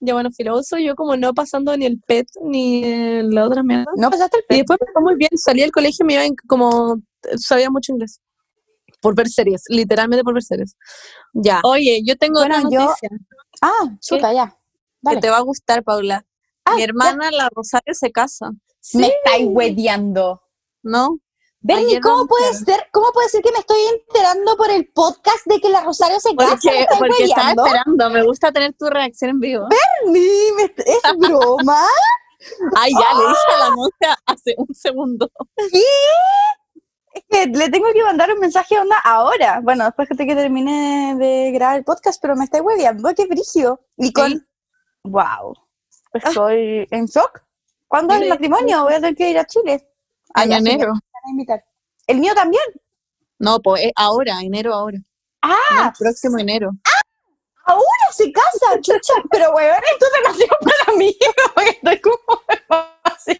Ya, 0.00 0.14
bueno, 0.14 0.30
filoso, 0.30 0.78
yo 0.78 0.94
como 0.94 1.16
no 1.16 1.34
pasando 1.34 1.76
ni 1.76 1.84
el 1.86 2.00
PET 2.00 2.28
ni 2.42 2.82
la 3.22 3.46
otra 3.46 3.62
mierda. 3.64 3.86
¿No 3.96 4.10
pasaste 4.10 4.38
el 4.38 4.44
Y 4.44 4.46
pez? 4.48 4.58
después 4.58 4.78
me 4.80 4.92
fue 4.92 5.02
muy 5.02 5.16
bien, 5.16 5.30
salí 5.36 5.60
del 5.62 5.72
colegio 5.72 6.04
y 6.04 6.06
me 6.06 6.12
iba 6.14 6.24
en- 6.24 6.36
como, 6.48 7.00
sabía 7.36 7.68
mucho 7.70 7.92
inglés. 7.92 8.20
Por 9.00 9.14
ver 9.16 9.28
series, 9.28 9.62
literalmente 9.68 10.22
por 10.24 10.34
ver 10.34 10.42
series. 10.42 10.76
Ya. 11.32 11.60
Oye, 11.64 12.00
yo 12.04 12.16
tengo 12.16 12.40
Bueno, 12.40 12.56
yo- 12.70 12.80
noticia 12.80 13.08
Ah, 13.60 13.96
chuta, 14.00 14.32
ya. 14.32 14.56
que 15.08 15.16
te 15.16 15.30
va 15.30 15.38
a 15.38 15.42
gustar, 15.42 15.82
Paula. 15.82 16.24
Ah, 16.64 16.74
Mi 16.76 16.82
hermana, 16.82 17.30
la 17.32 17.48
Rosario, 17.52 17.92
se 17.94 18.12
casa, 18.12 18.50
Me 18.94 19.08
estáis 19.08 19.46
hueveando. 19.48 20.42
¿no? 20.82 21.18
Bernie, 21.60 22.00
¿cómo 22.00 22.26
puede 22.26 22.54
ser, 22.54 22.86
cómo 22.92 23.10
puede 23.12 23.28
ser 23.28 23.42
que 23.42 23.50
me 23.52 23.58
estoy 23.58 23.80
enterando 23.92 24.56
por 24.56 24.70
el 24.70 24.86
podcast 24.92 25.44
de 25.46 25.60
que 25.60 25.68
la 25.68 25.82
Rosario 25.82 26.20
se 26.20 26.34
casa? 26.36 26.54
¿Me 26.64 26.86
Porque, 26.86 26.86
porque 26.98 27.24
estaba 27.24 27.50
esperando. 27.50 28.10
Me 28.10 28.22
gusta 28.22 28.52
tener 28.52 28.74
tu 28.74 28.86
reacción 28.86 29.30
en 29.30 29.40
vivo. 29.40 29.66
Bernie, 29.68 30.72
¿es 30.76 31.00
broma? 31.18 31.84
Ay, 32.76 32.92
ya, 32.92 33.14
le 33.18 33.28
dije 33.28 33.54
a 33.56 33.58
la 33.58 33.70
monja 33.74 34.18
hace 34.26 34.54
un 34.56 34.72
segundo. 34.72 35.28
Es 37.12 37.24
que 37.28 37.46
le 37.46 37.68
tengo 37.70 37.88
que 37.92 38.04
mandar 38.04 38.32
un 38.32 38.38
mensaje 38.38 38.76
a 38.76 38.82
onda 38.82 38.98
ahora. 39.04 39.60
Bueno, 39.62 39.84
después 39.84 40.08
que 40.08 40.14
te- 40.14 40.26
que 40.26 40.36
termine 40.36 41.16
de 41.18 41.50
grabar 41.52 41.78
el 41.78 41.84
podcast, 41.84 42.20
pero 42.22 42.36
me 42.36 42.44
estáis 42.44 42.62
hueveando, 42.62 43.12
qué 43.16 43.26
brígido. 43.26 43.80
Y 43.96 44.12
con... 44.12 44.46
Wow. 45.02 45.54
Estoy 46.12 46.86
en 46.90 47.06
shock. 47.06 47.42
¿Cuándo 47.88 48.14
es 48.14 48.22
el 48.22 48.28
matrimonio? 48.28 48.84
Voy 48.84 48.92
a 48.92 48.96
tener 49.00 49.16
que 49.16 49.30
ir 49.30 49.38
a 49.38 49.44
Chile. 49.44 49.88
Ah, 50.34 50.44
En 50.44 50.52
enero. 50.52 50.92
A 51.28 51.30
invitar. 51.32 51.64
¿El 52.06 52.18
mío 52.18 52.34
también? 52.34 52.62
No, 53.38 53.60
pues 53.60 53.84
eh, 53.84 53.92
ahora, 53.96 54.40
enero 54.42 54.74
ahora. 54.74 54.98
Ah, 55.42 55.54
No, 55.76 55.84
el 55.86 55.92
próximo 55.98 56.38
enero. 56.38 56.70
ahora 57.64 57.84
se 58.12 58.32
casa, 58.32 58.80
chucha. 58.80 59.12
Pero, 59.30 59.52
weón, 59.54 59.76
es 59.76 60.22
demasiado 60.22 60.56
para 60.60 60.96
mí. 60.98 61.16
porque 61.54 61.70
Estoy 61.70 62.00
como... 62.00 62.16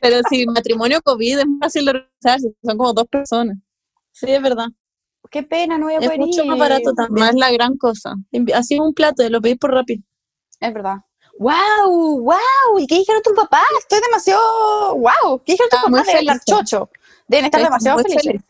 Pero 0.00 0.20
si 0.28 0.46
matrimonio 0.46 1.00
COVID 1.02 1.38
es 1.38 1.44
fácil 1.60 1.84
de 1.86 1.90
organizar, 1.92 2.40
si 2.40 2.54
son 2.62 2.76
como 2.78 2.92
dos 2.92 3.06
personas. 3.08 3.56
Sí, 4.12 4.30
es 4.30 4.42
verdad. 4.42 4.66
Qué 5.30 5.42
pena, 5.42 5.78
no 5.78 5.86
voy 5.86 5.94
a 5.94 5.98
Es 5.98 6.04
poder 6.06 6.18
mucho 6.20 6.42
ir. 6.42 6.48
más 6.48 6.58
barato 6.58 6.92
también. 6.94 7.28
es 7.28 7.34
la 7.36 7.50
gran 7.50 7.76
cosa. 7.76 8.14
Así 8.54 8.78
un 8.78 8.92
plato, 8.94 9.28
lo 9.28 9.40
pedís 9.40 9.58
por 9.58 9.72
Rappi. 9.72 10.02
Es 10.60 10.74
verdad. 10.74 10.96
¡Wow! 11.38 12.20
¡Wow! 12.20 12.78
¿Y 12.78 12.86
qué 12.86 12.96
dijeron 12.96 13.22
tu 13.22 13.32
papá? 13.34 13.62
Estoy 13.78 14.00
demasiado. 14.00 14.96
¡Wow! 14.96 15.42
¿Qué 15.44 15.52
dijeron 15.52 15.70
tu 15.70 15.76
Ah, 15.76 15.80
papá? 15.84 15.90
muy 15.90 16.00
Deben 16.00 16.18
estar 16.20 16.38
felices. 16.40 16.44
chocho. 16.70 16.90
Deben 17.28 17.44
estar 17.46 17.62
demasiado 17.62 17.98
felices. 18.00 18.42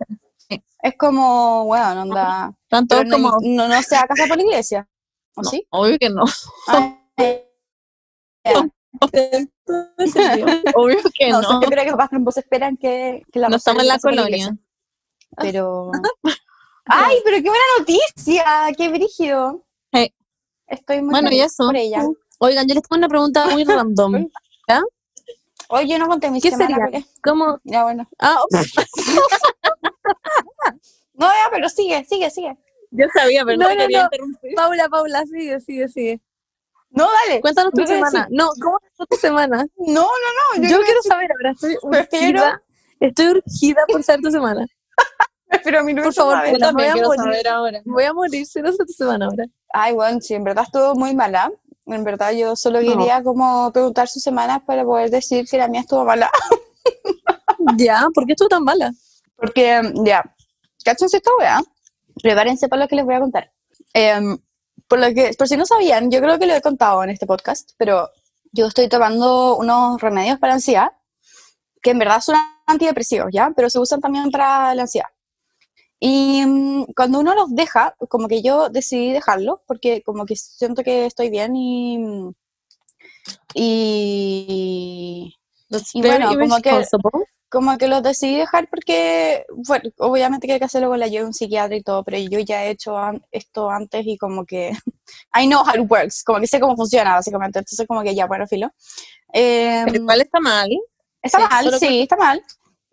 Es 0.83 0.95
como, 0.97 1.65
bueno, 1.67 2.03
onda. 2.03 2.55
Pero 2.69 3.05
no, 3.05 3.11
como. 3.11 3.39
no, 3.43 3.69
no 3.69 3.83
se 3.83 3.97
va 3.97 4.03
a 4.03 4.07
casar 4.07 4.29
por 4.29 4.37
la 4.37 4.43
iglesia. 4.45 4.89
¿O 5.35 5.43
No, 5.43 5.51
sí? 5.51 5.67
obvio 5.71 5.99
que 5.99 6.09
no. 6.11 6.25
Ah, 6.69 6.97
ya. 8.45 8.69
Obvio 10.75 10.99
que 11.15 11.31
no, 11.31 11.43
no. 11.43 11.61
yo 11.63 11.69
creo 11.69 11.85
que 11.85 11.91
los 11.91 11.97
papás 11.99 12.11
tampoco 12.11 12.41
esperan 12.41 12.77
que, 12.77 13.23
que 13.31 13.39
la 13.39 13.49
No 13.49 13.57
estamos 13.57 13.83
en 13.83 13.89
la 13.89 13.99
colonia. 13.99 14.57
Pero. 15.37 15.93
¡Ay, 16.87 17.19
pero 17.23 17.37
qué 17.37 17.43
buena 17.51 17.65
noticia! 17.79 18.45
¡Qué 18.77 18.89
brígido! 18.89 19.67
Hey. 19.93 20.15
Estoy 20.67 21.03
muy 21.03 21.11
Bueno, 21.11 21.29
y 21.29 21.33
feliz 21.33 21.45
eso. 21.53 21.67
por 21.67 21.77
ella. 21.77 22.03
Oigan, 22.39 22.67
yo 22.67 22.75
les 22.75 22.83
tengo 22.83 22.99
una 22.99 23.09
pregunta 23.09 23.47
muy 23.49 23.65
random. 23.65 24.29
Oye, 25.69 25.89
yo 25.89 25.99
no 25.99 26.09
conté 26.09 26.31
mi 26.31 26.41
¿Qué 26.41 26.51
semana. 26.51 26.69
sería? 26.69 26.85
porque- 26.85 27.05
¿Cómo? 27.23 27.61
Ya, 27.65 27.85
bueno. 27.85 28.09
Ah. 28.19 28.39
No, 31.15 31.27
ya, 31.27 31.49
pero 31.51 31.69
sigue, 31.69 32.05
sigue, 32.05 32.31
sigue. 32.31 32.57
Yo 32.93 33.07
sabía, 33.13 33.45
pero 33.45 33.59
no, 33.59 33.65
No, 33.69 33.75
no, 33.75 33.81
quería 33.81 33.99
no. 33.99 34.05
interrumpir. 34.05 34.55
Paula, 34.55 34.89
Paula, 34.89 35.25
sigue, 35.27 35.59
sigue, 35.61 35.89
sigue. 35.89 36.21
No, 36.91 37.09
dale. 37.27 37.41
Cuéntanos 37.41 37.73
tu 37.73 37.85
semana. 37.87 38.29
No, 38.31 38.49
¿cómo 38.63 38.79
estuvo 38.89 39.07
tu 39.07 39.17
semana? 39.17 39.67
No, 39.79 40.03
no, 40.03 40.07
no. 40.57 40.63
Yo, 40.63 40.79
Yo, 40.79 40.83
quiero 40.85 41.03
saber 41.03 41.29
ahora, 41.33 41.51
estoy 41.51 41.77
Prefiero- 41.91 42.39
urgida. 42.41 42.63
Estoy 43.01 43.27
urgida 43.29 43.85
por 43.89 44.03
saber 44.05 44.21
tu 44.23 44.31
semana. 44.31 44.65
Pero 45.65 45.81
a 45.81 45.83
mí 45.83 45.93
no 45.93 46.03
Por 46.03 46.11
me 46.11 46.15
favor, 46.15 46.35
Paula, 46.35 46.59
también 46.67 46.93
voy 46.93 47.01
a 47.03 47.07
morir. 47.07 47.21
saber 47.23 47.49
ahora. 47.49 47.81
Voy 47.85 48.05
a 48.05 48.13
morir 48.13 48.47
si 48.47 48.63
no 48.63 48.71
sé 48.73 48.79
tu 48.87 48.93
semana 48.93 49.27
ahora. 49.27 49.45
Ay, 49.73 49.95
bueno, 49.95 50.21
sí, 50.21 50.35
en 50.35 50.45
verdad 50.45 50.65
estuvo 50.67 50.95
muy 50.95 51.15
mala. 51.17 51.51
En 51.89 52.05
verdad, 52.05 52.33
yo 52.33 52.55
solo 52.55 52.81
No. 52.81 52.97
quería 52.97 53.23
como 53.23 53.73
preguntar 53.73 54.09
sus 54.09 54.23
semanas 54.23 54.61
para 54.67 54.85
poder 54.85 55.11
decir 55.11 55.47
que 55.49 55.57
la 55.59 55.69
mía 55.69 55.81
estuvo 55.81 56.05
mala. 56.05 56.31
Ya, 57.77 58.07
¿por 58.15 58.25
qué 58.25 58.33
estuvo 58.33 58.49
tan 58.49 58.63
mala? 58.65 58.93
Porque, 59.37 59.81
ya, 60.05 60.25
cáchense 60.85 61.19
esta 61.19 61.31
weá. 61.39 61.61
Prepárense 62.23 62.69
para 62.69 62.83
lo 62.83 62.89
que 62.89 62.97
les 62.97 63.05
voy 63.05 63.15
a 63.15 63.21
contar. 63.21 63.53
Em, 63.93 64.39
por, 64.87 64.99
lo 64.99 65.13
que, 65.13 65.33
por 65.37 65.49
si 65.49 65.57
no 65.57 65.67
sabían, 65.67 66.11
yo 66.11 66.21
creo 66.21 66.39
que 66.39 66.47
lo 66.47 66.55
he 66.55 66.63
contado 66.63 67.03
en 67.03 67.11
este 67.11 67.27
podcast, 67.27 67.73
pero 67.77 68.09
yo 68.53 68.67
estoy 68.67 68.89
tomando 68.89 69.57
unos 69.57 70.01
remedios 70.01 70.39
para 70.39 70.55
ansiedad, 70.55 70.93
que 71.83 71.91
en 71.91 71.99
verdad 71.99 72.21
son 72.21 72.37
antidepresivos, 72.67 73.29
¿ya? 73.33 73.53
Pero 73.55 73.69
se 73.69 73.79
usan 73.79 74.01
también 74.01 74.31
para 74.31 74.75
la 74.75 74.83
ansiedad. 74.83 75.09
Y 76.01 76.45
mm, 76.47 76.87
cuando 76.97 77.21
uno 77.21 77.35
los 77.35 77.55
deja, 77.55 77.95
como 78.09 78.29
que 78.29 78.43
yo 78.43 78.69
decidí 78.71 79.13
dejarlos, 79.13 79.61
porque 79.67 80.03
como 80.03 80.27
que 80.27 80.37
siento 80.37 80.83
que 80.83 81.07
estoy 81.07 81.31
bien 81.31 81.57
y... 81.57 81.99
mm, 81.99 82.31
Y, 83.55 85.35
Y 85.95 86.03
bueno, 86.03 86.29
como 86.39 86.57
que- 86.63 86.71
como 87.51 87.79
que 87.79 87.89
los 87.89 88.03
decidí 88.03 88.37
dejar 88.37 88.69
porque, 88.69 89.45
bueno, 89.51 89.91
obviamente 89.99 90.47
que 90.47 90.55
hay 90.55 90.59
que 90.59 90.67
hacerlo 90.67 90.89
con 90.91 90.99
la 91.01 91.07
ayuda 91.07 91.21
de 91.23 91.27
un 91.29 91.33
psiquiatra 91.35 91.77
y 91.77 91.83
todo, 91.83 92.05
pero 92.05 92.19
yo 92.19 92.41
ya 92.41 92.65
he 92.67 92.71
hecho 92.71 92.97
an- 92.99 93.23
esto 93.31 93.71
antes 93.71 94.07
y 94.07 94.19
como 94.19 94.45
que 94.45 94.71
I 95.35 95.47
know 95.47 95.63
how 95.63 95.75
it 95.83 95.91
works, 95.91 96.23
como 96.25 96.41
que 96.41 96.47
sé 96.47 96.61
cómo 96.61 96.77
funciona 96.77 97.15
básicamente, 97.15 97.59
entonces 97.61 97.87
como 97.87 98.03
que 98.03 98.15
ya, 98.15 98.27
bueno, 98.27 98.47
filo. 98.47 98.69
Eh, 99.33 99.83
Pero 99.87 99.97
igual 99.97 100.21
está 100.23 100.41
mal. 100.41 100.69
está 101.23 101.39
sí, 101.39 101.45
mal, 101.51 101.79
sí, 101.79 102.03
está 102.03 102.17
mal. 102.17 102.43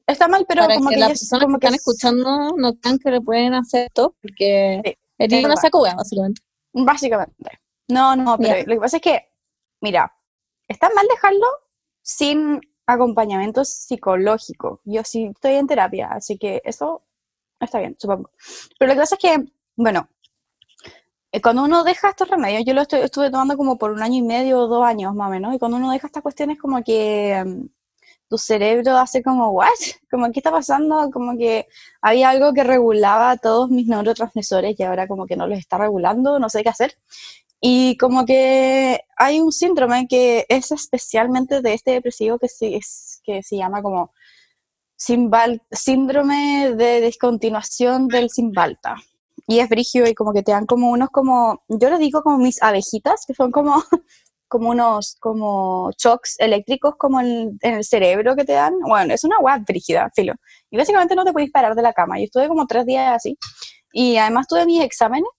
Está 0.08 0.28
mal, 0.28 0.46
pero 0.48 0.62
para 0.64 0.76
como 0.76 0.90
que 0.90 0.96
que, 0.96 1.02
las 1.02 1.10
personas 1.20 1.46
como 1.46 1.60
que 1.60 1.66
están 1.68 1.76
escuchando 1.76 2.56
no 2.58 2.76
crean 2.76 3.00
que 3.00 3.12
le 3.12 3.22
pueden 3.22 3.54
hacer 3.56 3.88
esto, 3.88 4.16
porque 4.22 4.82
Sí, 4.86 4.98
eres 5.18 5.40
es 5.40 5.46
una 5.46 5.56
sacuda, 5.58 5.96
básicamente. 5.96 6.42
Básicamente. 6.74 7.60
No, 7.88 8.16
no, 8.16 8.38
pero 8.38 8.58
lo 8.68 8.74
que 8.76 8.80
pasa 8.82 8.98
es 8.98 9.04
que, 9.04 9.26
mira, 9.82 10.12
está 10.68 10.90
mal 10.96 11.08
dejarlo 11.08 11.48
sin 12.02 12.62
acompañamiento 12.86 13.66
psicológico. 13.66 14.82
Yo 14.84 15.04
sí 15.04 15.32
estoy 15.34 15.56
en 15.56 15.68
terapia, 15.68 16.10
así 16.12 16.38
que 16.38 16.62
eso 16.66 17.04
está 17.60 17.80
bien, 17.80 17.96
supongo. 18.00 18.30
Pero 18.78 18.90
lo 18.90 18.94
que 18.96 19.00
pasa 19.02 19.16
es 19.16 19.22
que, 19.22 19.46
bueno, 19.76 20.08
eh, 21.32 21.42
cuando 21.42 21.64
uno 21.64 21.84
deja 21.84 22.10
estos 22.10 22.30
remedios, 22.30 22.64
yo 22.66 22.74
lo 22.74 22.82
estoy- 22.82 23.02
estuve 23.02 23.30
tomando 23.32 23.58
como 23.58 23.78
por 23.78 23.92
un 23.92 24.02
año 24.02 24.16
y 24.18 24.22
medio 24.22 24.60
o 24.60 24.68
dos 24.68 24.86
años 24.86 25.14
más 25.16 25.28
o 25.28 25.32
menos, 25.32 25.54
y 25.54 25.60
cuando 25.60 25.78
uno 25.78 25.92
deja 25.92 26.08
estas 26.08 26.24
cuestiones 26.24 26.60
como 26.60 26.84
que 26.84 27.44
mm, 27.46 27.66
tu 28.30 28.38
cerebro 28.38 28.98
hace 28.98 29.22
como, 29.24 29.50
¿what? 29.52 29.70
Como, 30.12 30.32
¿qué 30.32 30.40
está 30.40 30.52
pasando? 30.52 31.10
Como 31.12 31.38
que 31.38 31.68
había 32.02 32.30
algo 32.30 32.54
que 32.54 32.64
regulaba 32.64 33.38
todos 33.38 33.70
mis 33.70 33.88
neurotransmisores 33.88 34.80
y 34.80 34.84
ahora 34.84 35.08
como 35.08 35.26
que 35.26 35.36
no 35.36 35.46
los 35.48 35.60
está 35.60 35.78
regulando, 35.78 36.40
no 36.40 36.50
sé 36.50 36.64
qué 36.64 36.70
hacer. 36.70 36.96
Y 37.62 37.98
como 37.98 38.26
que 38.26 39.02
hay 39.18 39.42
un 39.42 39.52
síndrome 39.52 40.08
que 40.08 40.46
es 40.50 40.72
especialmente 40.72 41.62
de 41.62 41.74
este 41.74 41.92
depresivo 41.92 42.38
que, 42.40 42.48
sí, 42.50 42.76
es, 42.76 43.22
que 43.26 43.44
se 43.44 43.58
llama 43.58 43.82
como 43.82 44.12
Simbal- 44.98 45.62
síndrome 45.72 46.74
de 46.76 47.02
descontinuación 47.02 48.08
del 48.08 48.30
Simbalta. 48.30 48.96
Y 49.48 49.60
es 49.60 49.70
brigio 49.70 50.08
y 50.08 50.16
como 50.16 50.34
que 50.34 50.44
te 50.44 50.52
dan 50.54 50.66
como 50.66 50.90
unos 50.92 51.10
como, 51.10 51.64
yo 51.68 51.90
les 51.90 52.00
digo 52.00 52.24
como 52.24 52.38
mis 52.38 52.62
abejitas, 52.64 53.26
que 53.28 53.34
son 53.34 53.52
como, 53.52 53.76
como 54.58 54.70
unos 54.70 55.18
como 55.20 55.92
shocks 55.98 56.36
eléctricos 56.40 56.96
como 56.98 57.20
en, 57.20 57.58
en 57.62 57.74
el 57.76 57.84
cerebro 57.84 58.36
que 58.36 58.46
te 58.46 58.54
dan. 58.54 58.74
Bueno, 58.80 59.14
es 59.14 59.24
una 59.24 59.38
guap 59.40 59.66
brígida, 59.66 60.10
filo. 60.16 60.34
Y 60.70 60.78
básicamente 60.78 61.16
no 61.16 61.24
te 61.26 61.34
puedes 61.34 61.52
parar 61.52 61.76
de 61.76 61.82
la 61.82 61.94
cama. 61.94 62.18
Yo 62.18 62.26
estuve 62.26 62.48
como 62.48 62.66
tres 62.68 62.86
días 62.86 63.14
así. 63.16 63.38
Y 63.92 64.18
además 64.18 64.48
tuve 64.48 64.66
mis 64.66 64.82
exámenes 64.82 65.30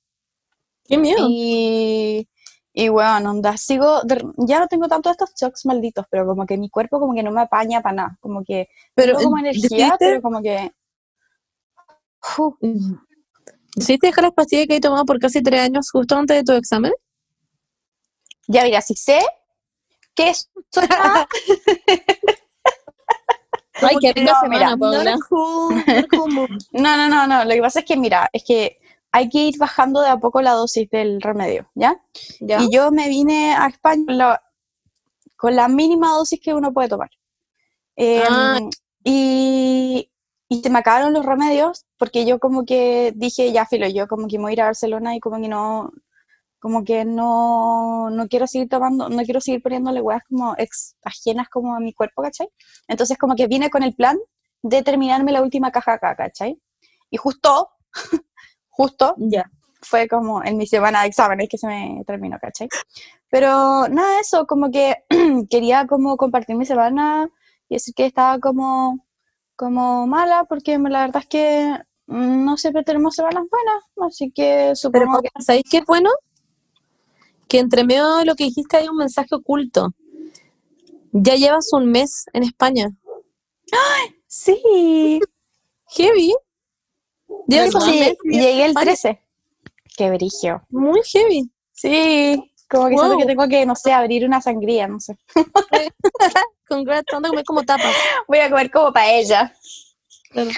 Qué 0.84 0.98
miedo. 0.98 1.26
y, 1.28 2.28
y 2.72 2.88
bueno, 2.88 3.30
onda, 3.30 3.56
sigo, 3.56 4.02
ya 4.36 4.60
no 4.60 4.68
tengo 4.68 4.86
tanto 4.88 5.10
estos 5.10 5.30
shocks 5.34 5.64
malditos, 5.66 6.04
pero 6.10 6.26
como 6.26 6.44
que 6.46 6.56
mi 6.58 6.68
cuerpo 6.70 7.00
como 7.00 7.14
que 7.14 7.22
no 7.22 7.32
me 7.32 7.40
apaña 7.40 7.80
para 7.82 7.94
nada, 7.94 8.18
como 8.20 8.44
que 8.44 8.68
Pero, 8.94 9.16
tengo 9.16 9.30
como 9.30 9.38
eh, 9.38 9.40
energía, 9.40 9.68
¿decidiste- 9.68 9.96
pero 9.98 10.22
como 10.22 10.42
que... 10.42 10.70
Uf, 12.38 12.54
¿Decidiste 13.76 14.06
dejar 14.06 14.24
las 14.24 14.32
pastillas 14.32 14.66
que 14.66 14.76
he 14.76 14.80
tomado 14.80 15.04
por 15.04 15.18
casi 15.18 15.42
tres 15.42 15.60
años 15.60 15.90
justo 15.90 16.16
antes 16.16 16.36
de 16.38 16.44
tu 16.44 16.52
examen? 16.52 16.92
Ya 18.48 18.64
mira, 18.64 18.80
si 18.80 18.94
sé 18.94 19.18
que 20.14 20.30
es 20.30 20.50
sola, 20.72 21.28
Ay, 23.82 23.96
qué 24.00 24.12
rica 24.14 24.32
no, 24.32 24.40
semana, 24.40 24.76
mira, 24.76 24.76
Paula. 24.78 25.16
no, 26.72 26.96
no, 26.96 27.08
no, 27.08 27.26
no, 27.26 27.44
lo 27.44 27.50
que 27.50 27.60
pasa 27.60 27.80
es 27.80 27.84
que 27.84 27.96
mira, 27.96 28.28
es 28.32 28.42
que 28.44 28.78
hay 29.12 29.28
que 29.28 29.38
ir 29.48 29.58
bajando 29.58 30.00
de 30.00 30.08
a 30.08 30.16
poco 30.16 30.40
la 30.40 30.52
dosis 30.52 30.88
del 30.90 31.20
remedio, 31.20 31.68
¿ya? 31.74 32.00
¿Ya? 32.40 32.62
Y 32.62 32.70
yo 32.70 32.90
me 32.90 33.08
vine 33.08 33.54
a 33.54 33.66
España 33.66 34.04
con 34.06 34.16
la, 34.18 34.42
con 35.36 35.56
la 35.56 35.68
mínima 35.68 36.12
dosis 36.12 36.40
que 36.40 36.54
uno 36.54 36.72
puede 36.72 36.88
tomar. 36.88 37.10
Em, 37.96 38.22
Ah. 38.28 38.58
y, 39.04 40.10
y 40.48 40.62
se 40.62 40.70
me 40.70 40.78
acabaron 40.78 41.12
los 41.12 41.24
remedios 41.26 41.84
porque 41.98 42.24
yo 42.26 42.38
como 42.38 42.64
que 42.64 43.12
dije, 43.14 43.52
ya 43.52 43.66
filo, 43.66 43.86
yo 43.88 44.06
como 44.06 44.26
que 44.26 44.38
me 44.38 44.44
voy 44.44 44.52
a 44.52 44.54
ir 44.54 44.60
a 44.62 44.66
Barcelona 44.66 45.14
y 45.16 45.20
como 45.20 45.40
que 45.40 45.48
no, 45.48 45.92
como 46.66 46.82
que 46.82 47.04
no, 47.04 48.10
no 48.10 48.26
quiero 48.26 48.48
seguir 48.48 48.68
tomando, 48.68 49.08
no 49.08 49.22
quiero 49.22 49.40
seguir 49.40 49.62
poniéndole 49.62 50.00
huevas 50.02 50.24
como 50.28 50.56
ex, 50.58 50.96
ajenas 51.04 51.48
como 51.48 51.76
a 51.76 51.78
mi 51.78 51.92
cuerpo, 51.92 52.22
¿cachai? 52.22 52.48
Entonces 52.88 53.16
como 53.18 53.36
que 53.36 53.46
vine 53.46 53.70
con 53.70 53.84
el 53.84 53.94
plan 53.94 54.18
de 54.64 54.82
terminarme 54.82 55.30
la 55.30 55.42
última 55.42 55.70
caja 55.70 55.92
acá, 55.92 56.16
¿cachai? 56.16 56.60
Y 57.08 57.18
justo, 57.18 57.68
justo, 58.68 59.14
Ya. 59.18 59.48
fue 59.80 60.08
como 60.08 60.42
en 60.42 60.56
mi 60.56 60.66
semana 60.66 61.02
de 61.02 61.06
exámenes 61.06 61.48
que 61.48 61.56
se 61.56 61.68
me 61.68 62.02
terminó, 62.04 62.36
¿cachai? 62.40 62.68
Pero 63.30 63.86
nada 63.86 64.14
de 64.14 64.20
eso, 64.22 64.44
como 64.48 64.68
que 64.72 64.96
quería 65.48 65.86
como 65.86 66.16
compartir 66.16 66.56
mi 66.56 66.66
semana 66.66 67.28
y 67.68 67.76
decir 67.76 67.94
que 67.94 68.06
estaba 68.06 68.40
como, 68.40 69.06
como 69.54 70.08
mala, 70.08 70.46
porque 70.48 70.76
la 70.78 71.02
verdad 71.02 71.22
es 71.22 71.28
que 71.28 71.76
no 72.08 72.56
siempre 72.56 72.82
tenemos 72.82 73.14
semanas 73.14 73.44
buenas, 73.48 73.84
así 74.12 74.32
que 74.32 74.64
Pero 74.64 74.74
supongo 74.74 75.20
que... 75.22 75.28
¿sabéis 75.40 75.64
qué 75.70 75.76
es 75.78 75.84
bueno? 75.86 76.10
Que 77.48 77.58
entre 77.58 77.84
medio 77.84 78.16
de 78.16 78.24
lo 78.24 78.34
que 78.34 78.44
dijiste 78.44 78.76
hay 78.76 78.88
un 78.88 78.96
mensaje 78.96 79.34
oculto. 79.34 79.94
Ya 81.12 81.34
llevas 81.36 81.72
un 81.72 81.90
mes 81.90 82.26
en 82.32 82.42
España. 82.42 82.88
Sí, 84.26 85.20
Heavy. 85.90 86.34
Llevas 87.46 87.70
sí, 87.70 87.90
un 87.90 88.00
mes 88.00 88.16
llegué 88.24 88.64
el 88.64 88.70
España. 88.70 88.86
13. 88.86 89.22
Qué 89.96 90.10
brigio. 90.10 90.62
muy 90.68 91.00
heavy. 91.04 91.50
Sí, 91.72 92.52
como 92.68 92.88
que 92.88 92.96
siento 92.96 93.18
que 93.18 93.26
tengo 93.26 93.48
que, 93.48 93.64
no 93.64 93.74
sé, 93.76 93.92
abrir 93.92 94.24
una 94.26 94.40
sangría, 94.40 94.88
no 94.88 95.00
sé. 95.00 95.16
Congrats, 96.68 97.12
anda 97.14 97.28
a 97.28 97.30
comer 97.30 97.44
como 97.44 97.62
tapas. 97.62 97.94
Voy 98.26 98.38
a 98.38 98.50
comer 98.50 98.70
como 98.70 98.92
paella. 98.92 99.54
Claro. 100.30 100.50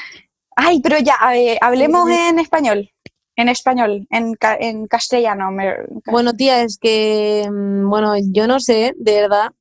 Ay, 0.56 0.80
pero 0.80 0.98
ya, 0.98 1.16
eh, 1.34 1.58
hablemos 1.60 2.08
en 2.10 2.38
español. 2.38 2.90
En 3.38 3.48
español, 3.48 4.04
en, 4.10 4.34
ca- 4.34 4.56
en 4.58 4.86
castellano. 4.88 5.52
me- 5.52 5.76
Bueno, 6.06 6.32
tía, 6.34 6.62
es 6.62 6.76
que, 6.76 7.46
mm, 7.48 7.88
bueno, 7.88 8.14
yo 8.32 8.46
no 8.48 8.58
sé, 8.58 8.94
de 8.96 9.20
verdad. 9.20 9.52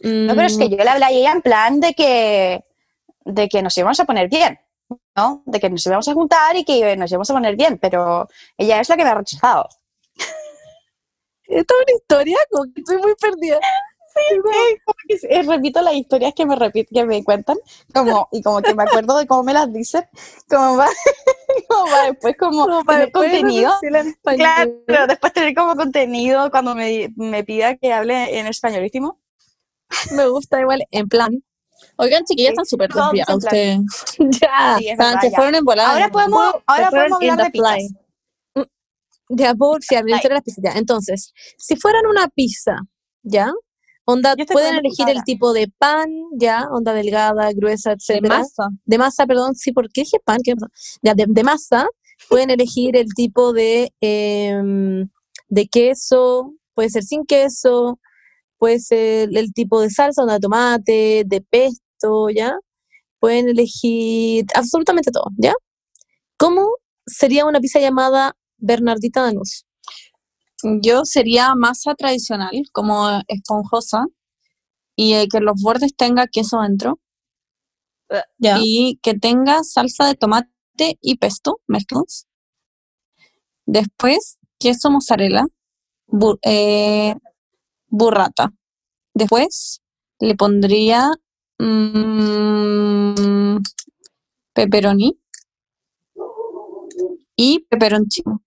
No, 0.00 0.34
pero 0.34 0.42
es 0.48 0.56
que 0.58 0.66
Mm, 0.66 0.70
yo 0.70 0.76
le 0.78 0.90
hablé 0.90 1.04
a 1.04 1.10
ella 1.12 1.32
en 1.32 1.40
plan 1.42 1.78
de 1.78 1.94
que, 1.94 2.64
de 3.24 3.48
que 3.48 3.62
nos 3.62 3.78
íbamos 3.78 4.00
a 4.00 4.04
poner 4.04 4.28
bien, 4.28 4.58
¿no? 5.16 5.42
De 5.46 5.60
que 5.60 5.70
nos 5.70 5.86
íbamos 5.86 6.08
a 6.08 6.14
juntar 6.14 6.56
y 6.56 6.64
que 6.64 6.96
nos 6.96 7.10
íbamos 7.12 7.30
a 7.30 7.34
poner 7.34 7.54
bien, 7.54 7.78
pero 7.78 8.26
ella 8.58 8.80
es 8.80 8.88
la 8.88 8.96
que 8.96 9.04
me 9.04 9.10
ha 9.10 9.14
rechazado. 9.14 9.68
¿Esta 11.44 11.74
es 11.74 11.80
una 11.86 11.96
historia? 11.96 12.38
Como 12.50 12.64
que 12.72 12.80
estoy 12.80 12.98
muy 12.98 13.14
perdida. 13.20 13.60
Como 14.84 14.96
que 15.08 15.18
eh, 15.28 15.42
repito 15.42 15.80
las 15.82 15.94
historias 15.94 16.32
que 16.34 16.46
me 16.46 16.56
repit- 16.56 16.88
que 16.92 17.04
me 17.04 17.22
cuentan, 17.24 17.56
como, 17.94 18.28
y 18.32 18.42
como 18.42 18.60
que 18.62 18.74
me 18.74 18.82
acuerdo 18.84 19.16
de 19.18 19.26
cómo 19.26 19.42
me 19.42 19.52
las 19.54 19.72
dicen, 19.72 20.04
como 20.48 20.76
para, 20.76 20.90
como 21.68 21.84
para 21.90 22.04
después 22.10 22.36
como, 22.38 22.66
Como 22.66 22.84
para 22.84 22.98
tener 22.98 23.12
después 23.12 23.30
contenido. 23.30 23.72
en. 23.82 24.84
Claro, 24.86 25.06
después 25.06 25.32
tener 25.32 25.54
como 25.54 25.74
contenido 25.76 26.50
cuando 26.50 26.74
me, 26.74 27.12
me 27.16 27.44
pida 27.44 27.76
que 27.76 27.92
hable 27.92 28.38
en 28.38 28.46
españolísimo. 28.46 29.18
Me 30.12 30.26
gusta 30.28 30.60
igual, 30.60 30.82
en 30.90 31.08
plan. 31.08 31.42
Oigan, 31.96 32.24
chiquillas, 32.24 32.52
están 32.52 32.64
súper 32.64 32.88
plan. 32.88 33.10
ustedes. 33.36 33.80
ya. 34.40 34.76
Sí, 34.78 34.86
es 34.88 34.92
Están- 34.92 35.20
se 35.20 35.30
ya. 35.30 35.36
fueron 35.36 35.54
en 35.56 35.64
volada. 35.64 35.92
Ahora 35.92 36.08
podemos, 36.08 36.54
ahora 36.66 36.90
podemos 36.90 37.20
hablar 37.20 37.38
de 37.44 37.50
pizzas. 37.50 37.78
Ya, 39.28 39.54
puedo 39.54 39.78
sí, 39.80 39.94
a 39.94 40.02
mí 40.02 40.06
me 40.06 40.12
Ay. 40.12 40.16
gustaría 40.18 40.34
las 40.36 40.44
pizzas, 40.44 40.64
ya. 40.64 40.72
Entonces, 40.78 41.32
si 41.56 41.76
fueran 41.76 42.06
una 42.06 42.28
pizza, 42.28 42.76
¿ya? 43.22 43.50
Onda, 44.04 44.34
pueden 44.52 44.74
elegir 44.76 45.08
el 45.08 45.22
tipo 45.24 45.52
de 45.52 45.68
pan, 45.78 46.10
¿ya? 46.38 46.66
Onda 46.72 46.92
delgada, 46.92 47.52
gruesa, 47.52 47.90
De 47.90 47.96
etcétera. 47.96 48.38
masa. 48.38 48.68
De 48.84 48.98
masa, 48.98 49.26
perdón, 49.26 49.54
sí, 49.54 49.72
¿por 49.72 49.88
qué 49.92 50.02
dije 50.02 50.18
pan? 50.24 50.38
¿Qué? 50.42 50.54
Ya, 51.02 51.14
de, 51.14 51.26
de 51.28 51.44
masa, 51.44 51.86
pueden 52.28 52.50
elegir 52.50 52.96
el 52.96 53.06
tipo 53.14 53.52
de, 53.52 53.92
em, 54.00 55.08
de 55.48 55.66
queso, 55.68 56.52
puede 56.74 56.90
ser 56.90 57.04
sin 57.04 57.24
queso, 57.24 58.00
puede 58.58 58.80
ser 58.80 59.28
el 59.36 59.52
tipo 59.52 59.80
de 59.80 59.90
salsa, 59.90 60.22
onda 60.22 60.34
de 60.34 60.40
tomate, 60.40 61.22
de 61.26 61.40
pesto, 61.40 62.28
¿ya? 62.30 62.54
Pueden 63.20 63.48
elegir 63.50 64.46
absolutamente 64.54 65.10
todo, 65.12 65.26
¿ya? 65.38 65.54
¿Cómo 66.36 66.68
sería 67.06 67.46
una 67.46 67.60
pizza 67.60 67.78
llamada 67.80 68.34
Bernardita 68.58 69.22
Danús? 69.22 69.64
Yo 70.80 71.04
sería 71.04 71.54
masa 71.54 71.94
tradicional, 71.94 72.50
como 72.72 73.08
esponjosa, 73.28 74.06
y 74.96 75.14
eh, 75.14 75.26
que 75.30 75.40
los 75.40 75.60
bordes 75.60 75.94
tenga 75.96 76.26
queso 76.26 76.60
dentro, 76.60 77.00
y 78.38 78.98
que 79.02 79.14
tenga 79.14 79.62
salsa 79.64 80.06
de 80.06 80.14
tomate 80.14 80.98
y 81.00 81.16
pesto 81.16 81.60
mezclados. 81.66 82.26
Después, 83.66 84.38
queso 84.58 84.90
mozzarella, 84.90 85.44
eh, 86.42 87.14
burrata. 87.88 88.52
Después, 89.14 89.80
le 90.20 90.34
pondría 90.34 91.10
mm, 91.58 93.56
pepperoni 94.52 95.18
y 97.36 97.60
peperoncino. 97.68 98.42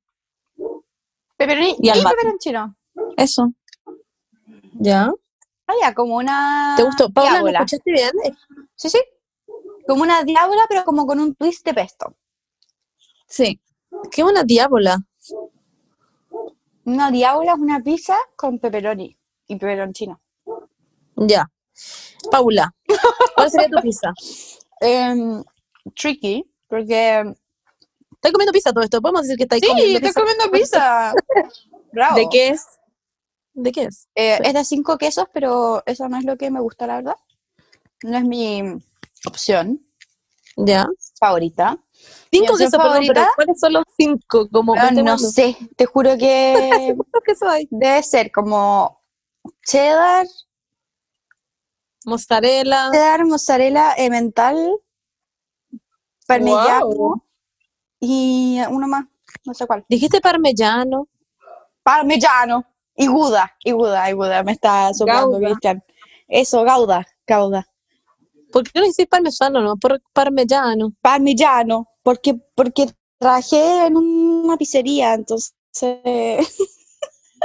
Pepperoni 1.38 1.75
Y 1.80 1.89
y, 1.89 2.04
peperoncino. 2.04 2.75
Eso. 3.18 3.51
¿Ya? 4.74 5.12
Ah, 5.68 5.74
ya, 5.82 5.94
como 5.94 6.18
una 6.18 6.75
¿Te 6.77 6.84
gustó? 6.84 7.10
Paula, 7.10 7.32
¿lo 7.32 7.36
diábola. 7.38 7.60
escuchaste 7.60 7.92
bien? 7.92 8.12
Sí, 8.75 8.89
sí. 8.89 9.00
Como 9.88 10.04
una 10.04 10.24
diábola, 10.24 10.65
pero 10.70 10.84
como 10.84 11.06
con 11.06 11.20
un 11.20 11.36
twist 11.36 11.65
de 11.65 11.74
pesto. 11.74 12.15
Sí. 13.27 13.60
¿Qué 14.12 14.24
una 14.24 14.44
diábola? 14.44 14.98
Una 16.86 17.10
diábola 17.10 17.54
es 17.54 17.60
una 17.60 17.80
pizza 17.82 18.15
con 18.36 18.60
pepperoni 18.60 19.18
y 19.48 19.56
peperoncino. 19.56 20.22
Ya. 21.15 21.50
Paula, 22.32 22.74
¿cuál 23.36 23.51
sería 23.51 23.70
tu 23.70 23.82
pizza? 23.82 24.13
Em, 24.82 25.44
tricky, 25.96 26.44
porque... 26.68 27.34
Estoy 28.16 28.32
comiendo 28.32 28.52
pizza 28.54 28.72
todo 28.74 28.84
esto. 28.84 29.02
¿Podemos 29.02 29.22
decir 29.24 29.38
que 29.38 29.44
estáis 29.44 29.62
Sí, 29.62 29.68
comiendo 29.70 29.98
estoy 29.98 30.10
pizza? 30.10 30.20
comiendo 30.22 30.52
pizza. 30.52 31.14
Bravo. 31.94 32.16
¿De 32.18 32.28
qué 32.32 32.50
es? 32.50 32.66
¿De 33.54 33.72
qué 33.72 33.84
es? 33.84 34.08
Eh, 34.16 34.38
Sí. 34.38 34.44
Es 34.48 34.54
de 34.54 34.66
cinco 34.66 34.98
quesos, 34.98 35.26
pero 35.34 35.84
eso 35.86 36.10
no 36.10 36.18
es 36.18 36.26
lo 36.26 36.38
que 36.38 36.50
me 36.52 36.60
gusta, 36.60 36.88
la 36.88 36.96
verdad. 36.98 37.16
No 38.04 38.18
es 38.18 38.24
mi 38.26 38.62
opción 39.26 39.82
Ya. 40.58 40.88
favorita. 41.20 41.78
Cinco 42.32 42.58
quesos, 42.58 42.72
perdón, 42.72 43.04
pero 43.08 43.22
favorita? 43.22 43.32
¿cuáles 43.36 43.60
son 43.60 43.74
los 43.74 43.84
cinco? 43.96 44.50
Como, 44.52 44.74
vete 44.74 44.86
no 44.96 45.12
hablando. 45.12 45.18
sé, 45.30 45.56
te 45.78 45.86
juro 45.86 46.18
que 46.18 46.94
¿Cuántos 46.98 47.22
quesos 47.24 47.48
hay? 47.48 47.68
debe 47.72 48.04
ser 48.04 48.32
como 48.32 49.02
cheddar, 49.66 50.26
Mozzarella. 52.06 52.90
cheddar, 52.92 53.26
mozzarella, 53.26 53.94
emmental, 53.98 54.80
parmellano 56.28 56.86
Guau. 56.88 57.22
Y 58.08 58.60
uno 58.70 58.88
más, 58.88 59.06
no 59.46 59.54
sé 59.54 59.66
cuál. 59.66 59.86
Dijiste 59.90 60.22
parmellano. 60.22 61.08
Parmellano 61.84 62.66
y 62.96 63.08
Gouda, 63.08 63.56
y 63.64 63.72
Gouda, 63.72 64.10
y 64.10 64.14
Gouda, 64.14 64.44
me 64.44 64.54
está 64.54 64.94
soplando. 64.94 65.38
Cristian. 65.38 65.84
Eso, 66.28 66.64
Gouda, 66.64 67.06
Gouda. 67.28 67.68
¿Por 68.52 68.64
qué 68.64 68.80
no 68.80 68.86
dices 68.86 69.08
parmesano, 69.08 69.62
no? 69.62 69.76
Por 69.76 70.02
parmellano. 70.14 70.94
Parmellano, 71.02 71.90
porque, 72.04 72.36
porque 72.56 72.88
trabajé 73.18 73.88
en 73.88 73.98
una 73.98 74.58
pizzería, 74.58 75.14
entonces... 75.14 75.52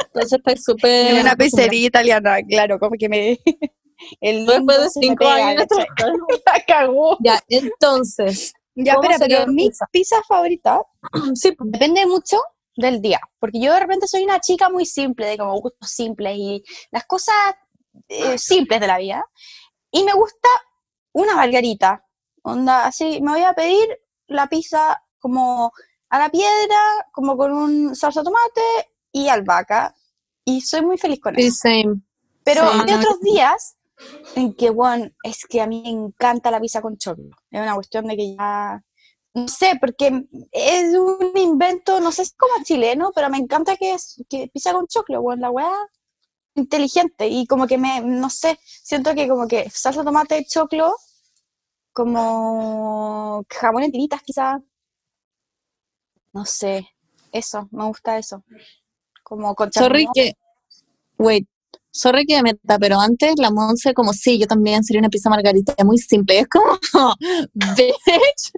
Entonces 0.03 0.33
estáis 0.33 0.65
súper. 0.65 1.15
En 1.15 1.21
una 1.21 1.37
pizzería 1.37 1.89
italiana, 1.89 2.37
claro, 2.49 2.79
como 2.79 2.93
que 2.99 3.09
me... 3.09 3.39
El 4.21 4.47
Después 4.47 4.79
de 4.79 4.85
me 4.85 4.91
cinco 4.91 5.25
pega, 5.25 5.49
años. 5.49 5.67
La 6.47 6.65
cagó. 6.67 7.19
Ya, 7.21 7.39
entonces. 7.49 8.55
Ya, 8.85 8.95
¿Cómo 8.95 9.05
espera, 9.05 9.19
sería 9.19 9.37
pero 9.39 9.47
tu 9.47 9.53
mi 9.53 9.67
pizza? 9.67 9.87
pizza 9.91 10.23
favorita 10.27 10.81
Sí, 11.35 11.55
depende 11.59 12.07
mucho 12.07 12.39
del 12.77 13.01
día, 13.01 13.21
porque 13.39 13.61
yo 13.61 13.73
de 13.75 13.81
repente 13.81 14.07
soy 14.09 14.25
una 14.25 14.41
chica 14.41 14.71
muy 14.71 14.87
simple, 14.87 15.27
de 15.27 15.37
como 15.39 15.61
gustos 15.61 15.91
simples 15.91 16.35
y 16.39 16.65
las 16.91 17.05
cosas 17.07 17.35
eh, 18.09 18.39
simples 18.39 18.81
de 18.81 18.87
la 18.87 18.99
vida, 18.99 19.25
y 19.91 20.05
me 20.05 20.13
gusta 20.15 20.49
una 21.13 21.35
margarita, 21.37 22.05
onda, 22.43 22.87
así, 22.87 23.21
me 23.21 23.33
voy 23.33 23.43
a 23.43 23.53
pedir 23.55 23.87
la 24.29 24.49
pizza 24.49 25.03
como 25.19 25.73
a 26.09 26.19
la 26.19 26.31
piedra, 26.31 26.79
como 27.13 27.37
con 27.37 27.53
un 27.53 27.95
salsa 27.97 28.21
de 28.21 28.25
tomate 28.25 28.61
y 29.13 29.29
albahaca, 29.29 29.95
y 30.45 30.61
soy 30.63 30.83
muy 30.83 30.97
feliz 30.99 31.21
con 31.21 31.37
eso. 31.37 31.51
sí, 31.51 31.51
same. 31.51 32.01
Pero 32.45 32.63
Sí, 32.63 32.79
hay 32.81 32.93
no, 32.93 32.97
otros 32.97 33.21
días 33.21 33.77
en 34.37 34.55
que, 34.55 34.71
bueno, 34.71 35.11
es 35.23 35.45
que 35.47 35.61
a 35.61 35.67
mí 35.67 35.83
me 35.83 35.91
encanta 35.91 36.51
la 36.51 36.61
pizza 36.61 36.83
con 36.83 36.97
choclo. 36.97 37.31
Es 37.51 37.61
una 37.61 37.75
cuestión 37.75 38.07
de 38.07 38.17
que 38.17 38.37
ya, 38.37 38.83
no 39.35 39.49
sé, 39.49 39.73
porque 39.81 40.27
es 40.53 40.95
un 40.95 41.33
invento, 41.37 42.01
no 42.01 42.13
sé 42.13 42.25
si 42.25 42.35
como 42.37 42.53
chileno, 42.65 43.13
pero 43.15 43.31
me 43.31 43.39
encanta 43.39 43.77
que 43.77 43.95
es 43.95 44.23
que 44.29 44.49
pizza 44.49 44.73
con 44.73 44.87
choclo, 44.87 45.23
bueno, 45.23 45.43
la 45.43 45.51
weá 45.51 45.71
inteligente 46.55 47.29
y 47.29 47.47
como 47.47 47.67
que 47.67 47.79
me, 47.79 48.01
no 48.01 48.29
sé, 48.31 48.59
siento 48.65 49.15
que 49.15 49.29
como 49.29 49.47
que 49.47 49.71
salsa 49.71 50.05
tomate, 50.05 50.45
choclo, 50.47 50.95
como 51.93 53.45
jamón 53.49 53.85
en 53.85 53.93
tiritas 53.93 54.23
quizás, 54.23 54.61
no 56.33 56.45
sé, 56.45 56.89
eso, 57.33 57.69
me 57.73 57.85
gusta 57.85 58.19
eso. 58.19 58.45
Como 59.23 59.55
con 59.55 59.73
Sorry 59.73 60.07
que. 60.15 60.33
Wait. 61.19 61.47
Sorry 61.93 62.25
que 62.25 62.37
me 62.37 62.53
meta, 62.53 62.79
pero 62.79 63.01
antes 63.01 63.35
la 63.39 63.51
Monse, 63.51 63.95
como 63.95 64.13
sí, 64.13 64.39
yo 64.39 64.47
también 64.47 64.85
sería 64.85 65.01
una 65.01 65.09
pizza 65.09 65.29
margarita 65.29 65.75
muy 65.85 65.99
simple. 65.99 66.39
Es 66.41 66.49
como, 66.49 66.79
bitch. 67.55 68.53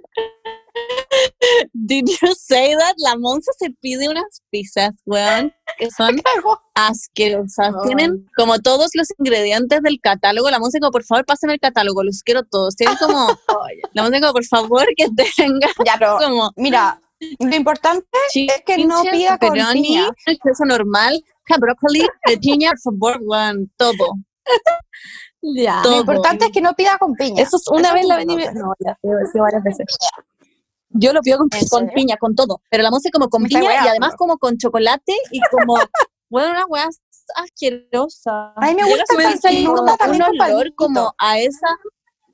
Did 1.73 2.07
you 2.07 2.33
say 2.35 2.73
that? 2.75 2.95
La 2.97 3.15
Monse 3.17 3.51
se 3.57 3.69
pide 3.81 4.09
unas 4.09 4.41
pizzas, 4.49 4.95
weón, 5.05 5.53
que 5.77 5.89
son 5.91 6.21
asquerosas. 6.75 7.73
Ay. 7.83 7.87
Tienen 7.87 8.27
como 8.35 8.59
todos 8.59 8.91
los 8.93 9.07
ingredientes 9.19 9.81
del 9.81 9.99
catálogo. 9.99 10.49
La 10.49 10.59
Monse 10.59 10.79
como, 10.79 10.91
por 10.91 11.03
favor, 11.03 11.25
pásame 11.25 11.53
el 11.53 11.59
catálogo, 11.59 12.03
los 12.03 12.21
quiero 12.23 12.43
todos. 12.43 12.75
Tienen 12.75 12.97
como, 12.97 13.27
la 13.93 14.03
Monse 14.03 14.19
como, 14.19 14.33
por 14.33 14.45
favor, 14.45 14.85
que 14.95 15.07
tenga 15.35 15.67
Ya, 15.85 15.95
pero 15.97 16.17
como 16.17 16.51
Mira, 16.55 16.99
lo 17.39 17.55
importante 17.55 18.07
es 18.33 18.61
que 18.65 18.85
no 18.85 19.01
pida 19.03 19.37
con 19.37 19.53
piña. 19.53 20.09
queso 20.25 20.65
normal, 20.65 21.23
brócoli, 21.59 22.07
de 22.25 22.37
piña, 22.37 22.71
por 22.71 22.93
favor, 22.93 23.21
weón, 23.21 23.71
todo. 23.77 24.13
Ya. 25.43 25.81
Todo. 25.83 25.95
Lo 25.95 25.99
importante 25.99 26.45
es 26.45 26.51
que 26.51 26.61
no 26.61 26.73
pida 26.73 26.97
con 26.97 27.15
piña. 27.15 27.43
Eso 27.43 27.57
es 27.57 27.67
una 27.67 27.89
Eso 27.89 27.93
vez 27.95 28.05
la 28.05 28.15
vendí. 28.15 28.35
No, 28.35 28.73
ya, 28.79 28.97
varias 29.33 29.61
veces. 29.61 29.85
Yo 30.89 31.11
lo 31.11 31.21
pido 31.21 31.37
con 31.39 31.49
¿En 31.51 31.67
con 31.67 31.89
piña, 31.89 32.15
con 32.17 32.33
todo. 32.33 32.61
Pero 32.69 32.83
la 32.83 32.91
Monse 32.91 33.11
como 33.11 33.27
con 33.27 33.41
Me 33.43 33.49
piña 33.49 33.83
y 33.83 33.87
además 33.89 34.13
como 34.15 34.37
con 34.37 34.57
chocolate 34.57 35.13
y 35.31 35.41
como, 35.51 35.75
bueno, 36.29 36.51
una 36.51 36.65
weá 36.67 36.87
asquerosa. 37.35 38.53
A 38.55 38.67
mí 38.67 38.75
me 38.75 38.83
gusta 38.85 39.49
el 39.49 39.63
me 39.63 39.69
gusta 39.69 39.97
también 39.97 40.23
un 40.23 40.41
olor 40.41 40.73
como 40.75 41.13
a 41.17 41.39
esa... 41.39 41.67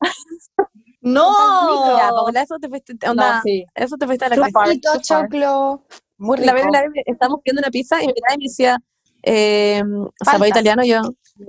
No. 1.01 1.97
Ya, 1.97 2.09
Paula, 2.09 2.41
eso 2.41 2.57
te 2.59 2.67
fuiste. 2.67 2.93
Onda, 3.07 3.37
No, 3.37 3.41
sí. 3.41 3.65
Eso 3.73 3.95
te 3.95 4.05
fuiste 4.05 4.25
a 4.25 4.29
la 4.29 4.35
casa. 4.51 4.99
choclo, 5.01 5.85
muy 6.17 6.35
rico. 6.35 6.47
La 6.47 6.53
vez, 6.53 6.65
una 6.67 6.81
vez 6.81 6.89
estábamos 7.05 7.39
pidiendo 7.41 7.61
una 7.61 7.71
pizza 7.71 8.03
y 8.03 8.07
mi 8.07 8.13
me 8.13 8.43
decía 8.43 8.77
eh, 9.23 9.83
zapallo 10.23 10.45
italiano. 10.47 10.83
Yo, 10.83 11.01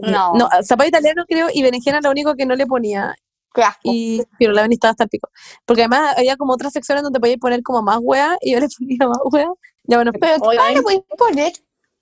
No. 0.02 0.32
no, 0.34 0.48
zapallo 0.62 0.88
italiano 0.88 1.24
creo 1.28 1.48
y 1.52 1.62
berenjena 1.62 2.00
lo 2.02 2.10
único 2.10 2.34
que 2.34 2.46
no 2.46 2.54
le 2.54 2.66
ponía. 2.66 3.14
Qué 3.52 3.62
asco. 3.64 3.80
Y, 3.84 4.22
pero 4.38 4.52
la 4.52 4.64
estaba 4.66 4.90
hasta 4.92 5.04
el 5.04 5.10
pico. 5.10 5.28
Porque 5.64 5.82
además 5.82 6.14
había 6.16 6.36
como 6.36 6.52
otras 6.52 6.72
secciones 6.72 7.02
donde 7.02 7.18
podías 7.18 7.38
poner 7.38 7.62
como 7.62 7.82
más 7.82 7.98
hueá 8.00 8.36
y 8.40 8.52
yo 8.52 8.60
le 8.60 8.68
ponía 8.78 9.08
más 9.08 9.18
hueá. 9.24 9.48
Ya 9.84 9.96
bueno, 9.96 10.12
Pero 10.12 10.36
Oye, 10.42 10.58
no 10.58 10.68
le 10.74 10.82
puedes 10.82 11.00
poner. 11.18 11.52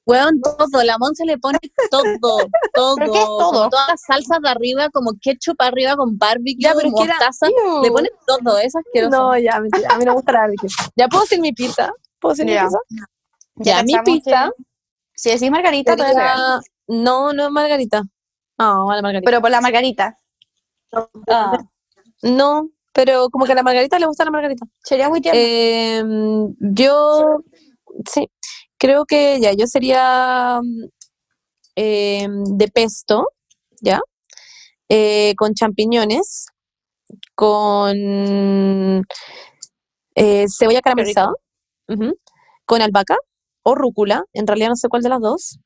Weón, 0.05 0.41
todo, 0.41 0.83
la 0.85 0.97
Monse 0.99 1.23
le 1.27 1.37
pone 1.37 1.59
todo, 1.91 2.03
todo. 2.23 2.97
¿Pero 2.97 3.13
qué 3.13 3.19
es 3.19 3.27
todo? 3.27 3.69
Todas 3.69 3.89
las 3.89 4.01
salsas 4.07 4.39
de 4.43 4.49
arriba, 4.49 4.89
como 4.89 5.11
ketchup 5.21 5.57
arriba 5.61 5.97
con 5.97 6.17
barbecue, 6.17 6.57
Ya, 6.61 6.73
pero 6.75 6.91
que 6.97 7.03
era- 7.05 7.15
mostaza. 7.19 7.47
Le 7.83 7.91
pone 7.91 8.09
todo, 8.27 8.59
es 8.59 8.75
asqueroso. 8.75 9.11
no, 9.17 9.39
ya, 9.39 9.61
mentira. 9.61 9.89
A 9.95 9.99
mí 9.99 10.05
no 10.07 10.13
me 10.13 10.15
gusta 10.17 10.33
la 10.33 10.41
barbecue. 10.41 10.69
Ya 10.97 11.09
puedo 11.09 11.25
decir 11.25 11.41
mi 11.41 11.53
pizza. 11.53 11.93
¿Puedo 12.21 12.35
decir 12.35 12.47
Ya. 12.51 12.63
mi 12.65 12.69
pizza? 12.69 12.79
Ya, 13.57 13.83
mi 13.83 13.93
pensamos 13.93 14.05
pizza 14.05 14.51
Si 15.19 15.31
decís 15.31 15.51
margarita, 15.51 15.97
pegar. 15.97 16.15
Sería- 16.15 16.61
No, 16.87 17.33
no 17.33 17.47
es 17.47 17.51
margarita. 17.51 18.03
No, 18.57 18.87
vale, 18.87 19.03
margarita. 19.03 19.29
Pero 19.29 19.41
por 19.41 19.51
la 19.51 19.61
margarita. 19.61 20.17
Ah. 21.29 21.59
No, 22.23 22.69
pero 22.93 23.29
como 23.29 23.45
que 23.45 23.53
a 23.53 23.55
la 23.57 23.65
margarita 23.65 23.99
le 23.99 24.07
gusta 24.07 24.25
la 24.25 24.31
margarita. 24.31 24.65
Sería 24.85 25.09
muy 25.09 25.21
tierno. 25.21 25.41
Em, 25.43 26.55
yo, 26.61 27.41
sí, 28.09 28.31
creo 28.79 29.05
que 29.07 29.41
ya, 29.41 29.53
yo 29.55 29.67
sería 29.67 30.61
em, 31.75 32.45
de 32.45 32.69
pesto, 32.69 33.29
¿ya? 33.81 34.01
Eh, 34.89 35.35
con 35.37 35.53
champiñones, 35.55 36.47
con 37.35 37.97
eh, 40.15 40.47
cebolla 40.49 40.81
caramelizada, 40.81 41.33
con 42.67 42.83
albahaca 42.83 43.17
o 43.71 43.75
rúcula, 43.75 44.25
en 44.33 44.47
realidad 44.47 44.71
no 44.71 44.77
sé 44.77 44.89
cuál 44.89 45.03
de 45.03 45.09
las 45.11 45.21
dos. 45.21 45.59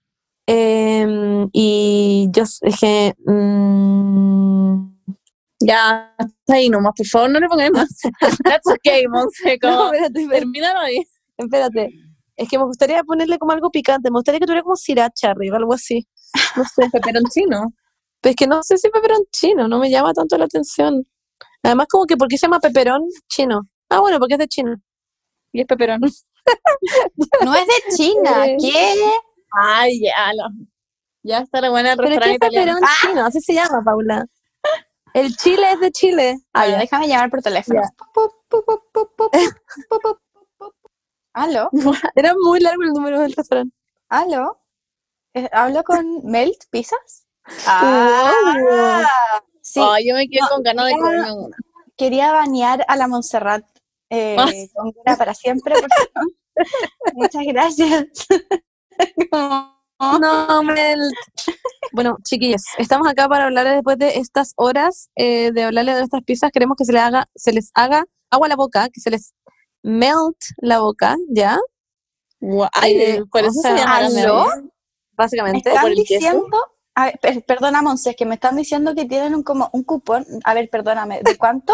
Em, 0.47 1.49
y 1.53 2.29
yo 2.33 2.43
s- 2.45 2.59
es 2.63 2.81
que... 2.81 3.15
mm, 3.27 4.93
Ya, 5.61 6.15
ahí 6.49 6.69
nomás, 6.69 6.93
por 6.97 7.07
favor, 7.07 7.31
no 7.31 7.39
le 7.41 7.49
pongáis 7.49 7.71
más. 7.73 7.89
That's 8.45 8.67
okay, 8.67 9.07
Monse, 9.09 9.59
no, 9.63 9.69
como, 9.69 9.85
espérate, 9.93 10.21
espérate. 10.23 10.41
termínalo 10.41 10.81
ahí. 10.81 11.05
Espérate. 11.39 11.89
Es 12.37 12.49
que 12.49 12.59
me 12.59 12.65
gustaría 12.65 13.05
ponerle 13.05 13.39
como 13.39 13.53
algo 13.53 13.71
picante. 13.71 14.11
Me 14.11 14.19
gustaría 14.19 14.41
que 14.41 14.47
tuviera 14.47 14.63
como 14.63 14.75
sriracha 14.77 15.31
arriba, 15.31 15.59
algo 15.59 15.75
así. 15.75 16.09
No 16.57 16.65
sé. 16.65 16.89
Peperoncino. 16.91 17.73
Pero 18.21 18.31
es 18.31 18.37
que 18.37 18.47
no 18.47 18.63
sé 18.63 18.79
si 18.79 18.89
peperón 18.91 19.21
chino, 19.33 19.69
no 19.69 19.79
me 19.79 19.91
llama 19.91 20.13
tanto 20.15 20.37
la 20.39 20.47
atención. 20.47 21.07
Además, 21.63 21.87
como 21.91 22.07
que, 22.07 22.17
¿por 22.17 22.29
qué 22.29 22.39
se 22.39 22.47
llama 22.47 22.61
peperón 22.61 23.03
chino? 23.29 23.63
Ah, 23.91 24.01
bueno, 24.01 24.19
porque 24.19 24.35
es 24.35 24.39
de 24.41 24.49
China. 24.49 24.81
Y 25.53 25.61
es 25.63 25.67
peperón 25.67 26.01
no 27.45 27.55
es 27.55 27.67
de 27.67 27.97
China, 27.97 28.45
¿qué? 28.61 28.95
Ay, 29.51 30.01
ya, 30.01 30.33
ya 31.23 31.39
está 31.39 31.61
la 31.61 31.71
buena 31.71 31.93
el 31.93 31.99
Pero 31.99 32.15
es 32.15 32.23
es 32.23 32.83
¡Ah! 32.83 33.07
chino, 33.07 33.25
así 33.25 33.41
se 33.41 33.55
llama, 33.55 33.83
Paula. 33.85 34.27
El 35.15 35.37
chile 35.37 35.73
es 35.73 35.81
de 35.81 35.93
Chile. 35.93 36.39
Ay, 36.53 36.71
ah, 36.71 36.73
ya, 36.73 36.79
déjame 36.79 37.09
llamar 37.09 37.31
por 37.31 37.43
teléfono. 37.43 37.83
¿Aló? 41.35 41.71
Era 42.15 42.35
muy 42.43 42.61
largo 42.61 42.83
el 42.83 42.93
número 42.93 43.21
del 43.21 43.33
restaurante. 43.33 43.75
¿Aló? 44.09 44.59
Eh, 45.35 45.49
¿Hablo 45.53 45.83
con 45.85 46.25
Melt 46.25 46.65
Pizzas? 46.71 47.27
¡Ah! 47.67 49.07
Sí. 49.61 49.81
Oh, 49.81 49.97
yo 50.05 50.15
me 50.15 50.29
quedo 50.29 50.49
con 50.49 50.63
ganas 50.63 50.87
de 50.87 50.93
comer 50.93 51.21
una. 51.33 51.57
Quería 51.97 52.33
banear 52.33 52.85
a 52.89 52.97
la 52.97 53.07
Montserrat 53.07 53.65
eh, 54.13 54.37
Ah. 54.39 54.47
con 54.75 54.91
Gura 54.93 55.17
para 55.17 55.35
siempre. 55.35 55.75
por 55.75 55.89
favor. 55.91 56.33
Muchas 57.15 57.43
gracias. 57.47 58.07
Como- 59.31 59.73
No, 60.21 60.59
hombre. 60.59 60.93
el- 60.93 61.13
Bueno, 61.93 62.17
chiquillos, 62.25 62.63
estamos 62.79 63.09
acá 63.09 63.29
para 63.29 63.45
hablarles 63.45 63.75
después 63.75 63.99
de 63.99 64.19
estas 64.19 64.53
horas 64.57 65.11
eh, 65.17 65.51
de 65.53 65.63
hablarles 65.65 65.95
de 65.95 66.01
nuestras 66.03 66.23
pizzas. 66.25 66.51
Queremos 66.53 66.77
que 66.77 66.85
se 66.85 66.93
les 66.93 67.03
haga, 67.03 67.29
se 67.35 67.53
les 67.53 67.71
haga 67.75 68.05
agua 68.31 68.47
a 68.47 68.49
la 68.49 68.57
boca, 68.57 68.89
que 68.93 69.01
se 69.01 69.11
les 69.11 69.33
melt 69.83 70.37
la 70.59 70.81
boca, 70.81 71.17
¿ya? 71.29 71.59
Ay, 72.73 72.97
Eh, 72.97 73.23
por 73.31 73.43
o 73.45 73.47
eso 73.47 73.61
sea, 73.61 73.77
se 73.77 73.79
llama 73.83 73.97
¿aló? 73.97 74.47
Básicamente. 75.13 75.69
¿Me 75.71 75.75
están 75.77 75.83
por 75.83 75.91
el 75.93 76.05
queso? 76.07 76.15
diciendo? 76.15 76.59
A 76.95 77.05
ver, 77.07 77.19
per- 77.21 77.45
perdona, 77.45 77.81
Monse, 77.83 78.11
es 78.11 78.17
que 78.17 78.27
me 78.27 78.35
están 78.35 78.57
diciendo 78.57 78.95
que 78.95 79.05
tienen 79.05 79.35
un, 79.35 79.43
como 79.43 79.71
un 79.73 79.83
cupón. 79.85 80.27
A 80.45 80.55
ver, 80.55 80.69
perdóname, 80.71 81.21
¿de 81.23 81.37
cuánto? 81.39 81.73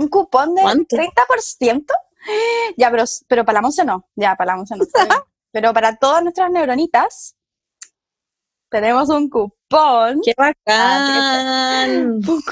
¿Un 0.00 0.08
cupón 0.08 0.54
de 0.54 0.62
¿Cuánto? 0.62 0.96
30%? 0.96 1.84
Ya, 2.78 2.90
pero, 2.90 3.04
pero 3.28 3.44
para 3.44 3.58
la 3.58 3.62
Monse 3.62 3.84
no. 3.84 4.08
Ya, 4.16 4.34
para 4.34 4.52
la 4.52 4.56
Monse 4.56 4.76
no. 4.76 4.84
Pero 5.52 5.74
para 5.74 5.96
todas 5.96 6.22
nuestras 6.22 6.48
neuronitas, 6.52 7.34
tenemos 8.70 9.08
un 9.08 9.28
cupón. 9.28 10.20
¡Qué 10.24 10.32
bacán! 10.36 12.12
Un 12.12 12.42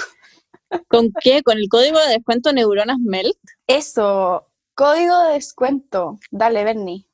¿Con 0.89 1.13
qué? 1.23 1.45
¿Con 1.45 1.59
el 1.59 1.69
código 1.71 1.97
de 2.01 2.15
descuento 2.15 2.53
Neuronas 2.53 2.99
Melt? 2.99 3.39
Eso, 3.69 4.51
código 4.75 5.17
de 5.23 5.35
descuento. 5.35 6.19
Dale, 6.33 6.65
Bernie. 6.65 7.08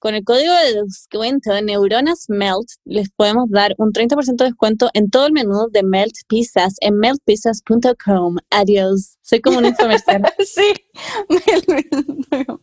Con 0.00 0.14
el 0.14 0.22
código 0.24 0.52
de 0.54 0.82
descuento 0.82 1.52
de 1.52 1.60
Neuronas 1.62 2.26
Melt 2.28 2.68
les 2.84 3.10
podemos 3.10 3.50
dar 3.50 3.74
un 3.78 3.92
30% 3.92 4.36
de 4.36 4.44
descuento 4.44 4.90
en 4.94 5.10
todo 5.10 5.26
el 5.26 5.32
menú 5.32 5.68
de 5.72 5.82
Melt 5.82 6.14
Pizzas 6.28 6.74
en 6.80 6.98
meltpizzas.com. 6.98 8.36
Adiós. 8.50 9.16
Soy 9.22 9.40
como 9.40 9.58
un 9.58 9.66
infomercial. 9.66 10.22
sí. 10.38 10.72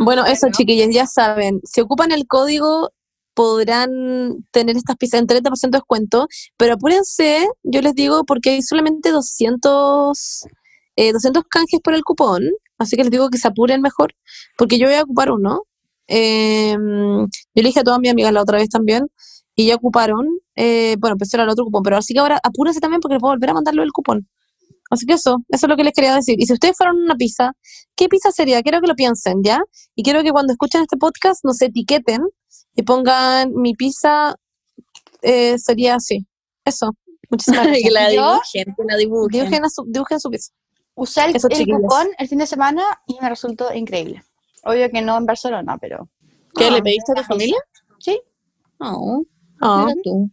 Bueno, 0.00 0.26
eso, 0.26 0.48
chiquillos, 0.50 0.92
ya 0.92 1.06
saben. 1.06 1.60
Si 1.62 1.80
ocupan 1.80 2.10
el 2.10 2.26
código, 2.26 2.90
podrán 3.34 4.44
tener 4.50 4.76
estas 4.76 4.96
pizzas 4.96 5.20
en 5.20 5.28
30% 5.28 5.70
de 5.70 5.78
descuento, 5.78 6.26
pero 6.56 6.74
apúrense, 6.74 7.46
yo 7.62 7.80
les 7.80 7.94
digo, 7.94 8.24
porque 8.24 8.50
hay 8.50 8.62
solamente 8.62 9.12
200, 9.12 10.46
eh, 10.96 11.12
200 11.12 11.44
canjes 11.48 11.80
por 11.84 11.94
el 11.94 12.02
cupón, 12.02 12.48
así 12.78 12.96
que 12.96 13.02
les 13.02 13.12
digo 13.12 13.30
que 13.30 13.38
se 13.38 13.46
apuren 13.46 13.80
mejor, 13.80 14.16
porque 14.58 14.78
yo 14.78 14.86
voy 14.86 14.96
a 14.96 15.02
ocupar 15.02 15.30
uno. 15.30 15.62
Eh, 16.06 16.76
yo 16.76 17.28
le 17.54 17.62
dije 17.62 17.80
a 17.80 17.84
todas 17.84 18.00
mis 18.00 18.10
amigas 18.10 18.32
la 18.32 18.42
otra 18.42 18.58
vez 18.58 18.68
también, 18.68 19.06
y 19.56 19.66
ya 19.66 19.76
ocuparon, 19.76 20.26
eh, 20.56 20.96
bueno, 20.98 21.16
era 21.32 21.44
el 21.44 21.48
otro 21.48 21.64
cupón, 21.64 21.82
pero 21.82 21.96
así 21.96 22.12
que 22.12 22.20
ahora 22.20 22.40
apúrense 22.42 22.80
también 22.80 23.00
porque 23.00 23.14
les 23.14 23.20
puedo 23.20 23.34
volver 23.34 23.50
a 23.50 23.54
mandarlo 23.54 23.82
el 23.82 23.92
cupón. 23.92 24.28
Así 24.90 25.06
que 25.06 25.14
eso, 25.14 25.38
eso 25.48 25.66
es 25.66 25.68
lo 25.70 25.76
que 25.76 25.84
les 25.84 25.92
quería 25.92 26.14
decir. 26.14 26.36
Y 26.38 26.46
si 26.46 26.52
ustedes 26.52 26.76
fueran 26.76 26.96
una 26.96 27.14
pizza, 27.14 27.52
¿qué 27.96 28.08
pizza 28.08 28.30
sería? 28.30 28.62
Quiero 28.62 28.80
que 28.80 28.86
lo 28.86 28.94
piensen, 28.94 29.42
¿ya? 29.42 29.60
Y 29.94 30.02
quiero 30.02 30.22
que 30.22 30.30
cuando 30.30 30.52
escuchen 30.52 30.82
este 30.82 30.96
podcast 30.96 31.44
nos 31.44 31.60
etiqueten 31.62 32.20
y 32.76 32.82
pongan 32.82 33.52
mi 33.54 33.74
pizza 33.74 34.34
eh, 35.22 35.58
sería 35.58 35.96
así. 35.96 36.26
Eso. 36.64 36.90
Muchísimas 37.30 37.66
que 37.66 37.88
gracias. 37.88 37.92
la 37.92 38.08
dibujen, 38.08 38.74
que 38.76 38.84
la 38.86 38.96
dibujen. 38.96 39.40
Dibujen, 39.40 39.64
a 39.64 39.68
su, 39.68 39.84
dibujen 39.86 40.20
su 40.20 40.30
pizza. 40.30 40.52
Usé 40.96 41.24
el, 41.24 41.32
cupón 41.32 42.08
el 42.18 42.28
fin 42.28 42.38
de 42.38 42.46
semana 42.46 42.84
y 43.06 43.18
me 43.20 43.28
resultó 43.28 43.74
increíble. 43.74 44.22
Obvio 44.64 44.90
que 44.90 45.02
no 45.02 45.16
en 45.18 45.26
Barcelona, 45.26 45.76
pero 45.80 46.08
¿Qué, 46.56 46.66
Ah, 46.66 46.70
le 46.70 46.82
pediste 46.82 47.12
a 47.12 47.16
tu 47.16 47.22
familia? 47.24 47.56
sí. 47.98 48.20
No, 48.78 49.22
Ah. 49.60 49.84
mira 49.86 50.00
tú. 50.02 50.30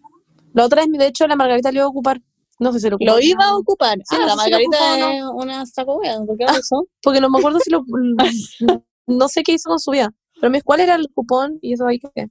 La 0.54 0.66
otra 0.66 0.82
es, 0.84 0.92
de 0.92 1.08
hecho, 1.08 1.26
la 1.28 1.36
Margarita 1.36 1.72
lo 1.72 1.78
iba 1.78 1.86
a 1.86 1.90
ocupar. 1.90 2.22
No 2.60 2.72
sé 2.74 2.80
si 2.80 2.90
lo 2.90 2.98
ocupó. 2.98 3.12
Lo 3.12 3.20
iba 3.20 3.44
a 3.46 3.58
ocupar. 3.58 3.98
Sí, 4.00 4.16
ah, 4.16 4.20
no 4.20 4.26
la 4.28 4.32
si 4.34 4.38
margarita 4.38 4.78
ocupó 4.78 5.42
es 5.42 5.44
una 5.46 5.66
saco. 5.66 6.00
¿Por 6.28 6.38
qué 6.38 6.46
lo? 6.46 6.52
Porque 7.02 7.22
no 7.22 7.30
me 7.30 7.40
acuerdo 7.40 7.60
si 7.60 7.72
lo... 7.72 7.84
no 9.08 9.28
sé 9.30 9.44
qué 9.44 9.54
hizo 9.54 9.70
con 9.70 9.80
su 9.80 9.92
vida. 9.92 10.14
Pero 10.40 10.52
me 10.52 10.58
dijo, 10.58 10.66
¿cuál 10.66 10.82
era 10.82 10.96
el 10.96 11.08
cupón? 11.14 11.58
Y 11.62 11.74
eso 11.74 11.88
ahí 11.88 12.00
que... 12.00 12.28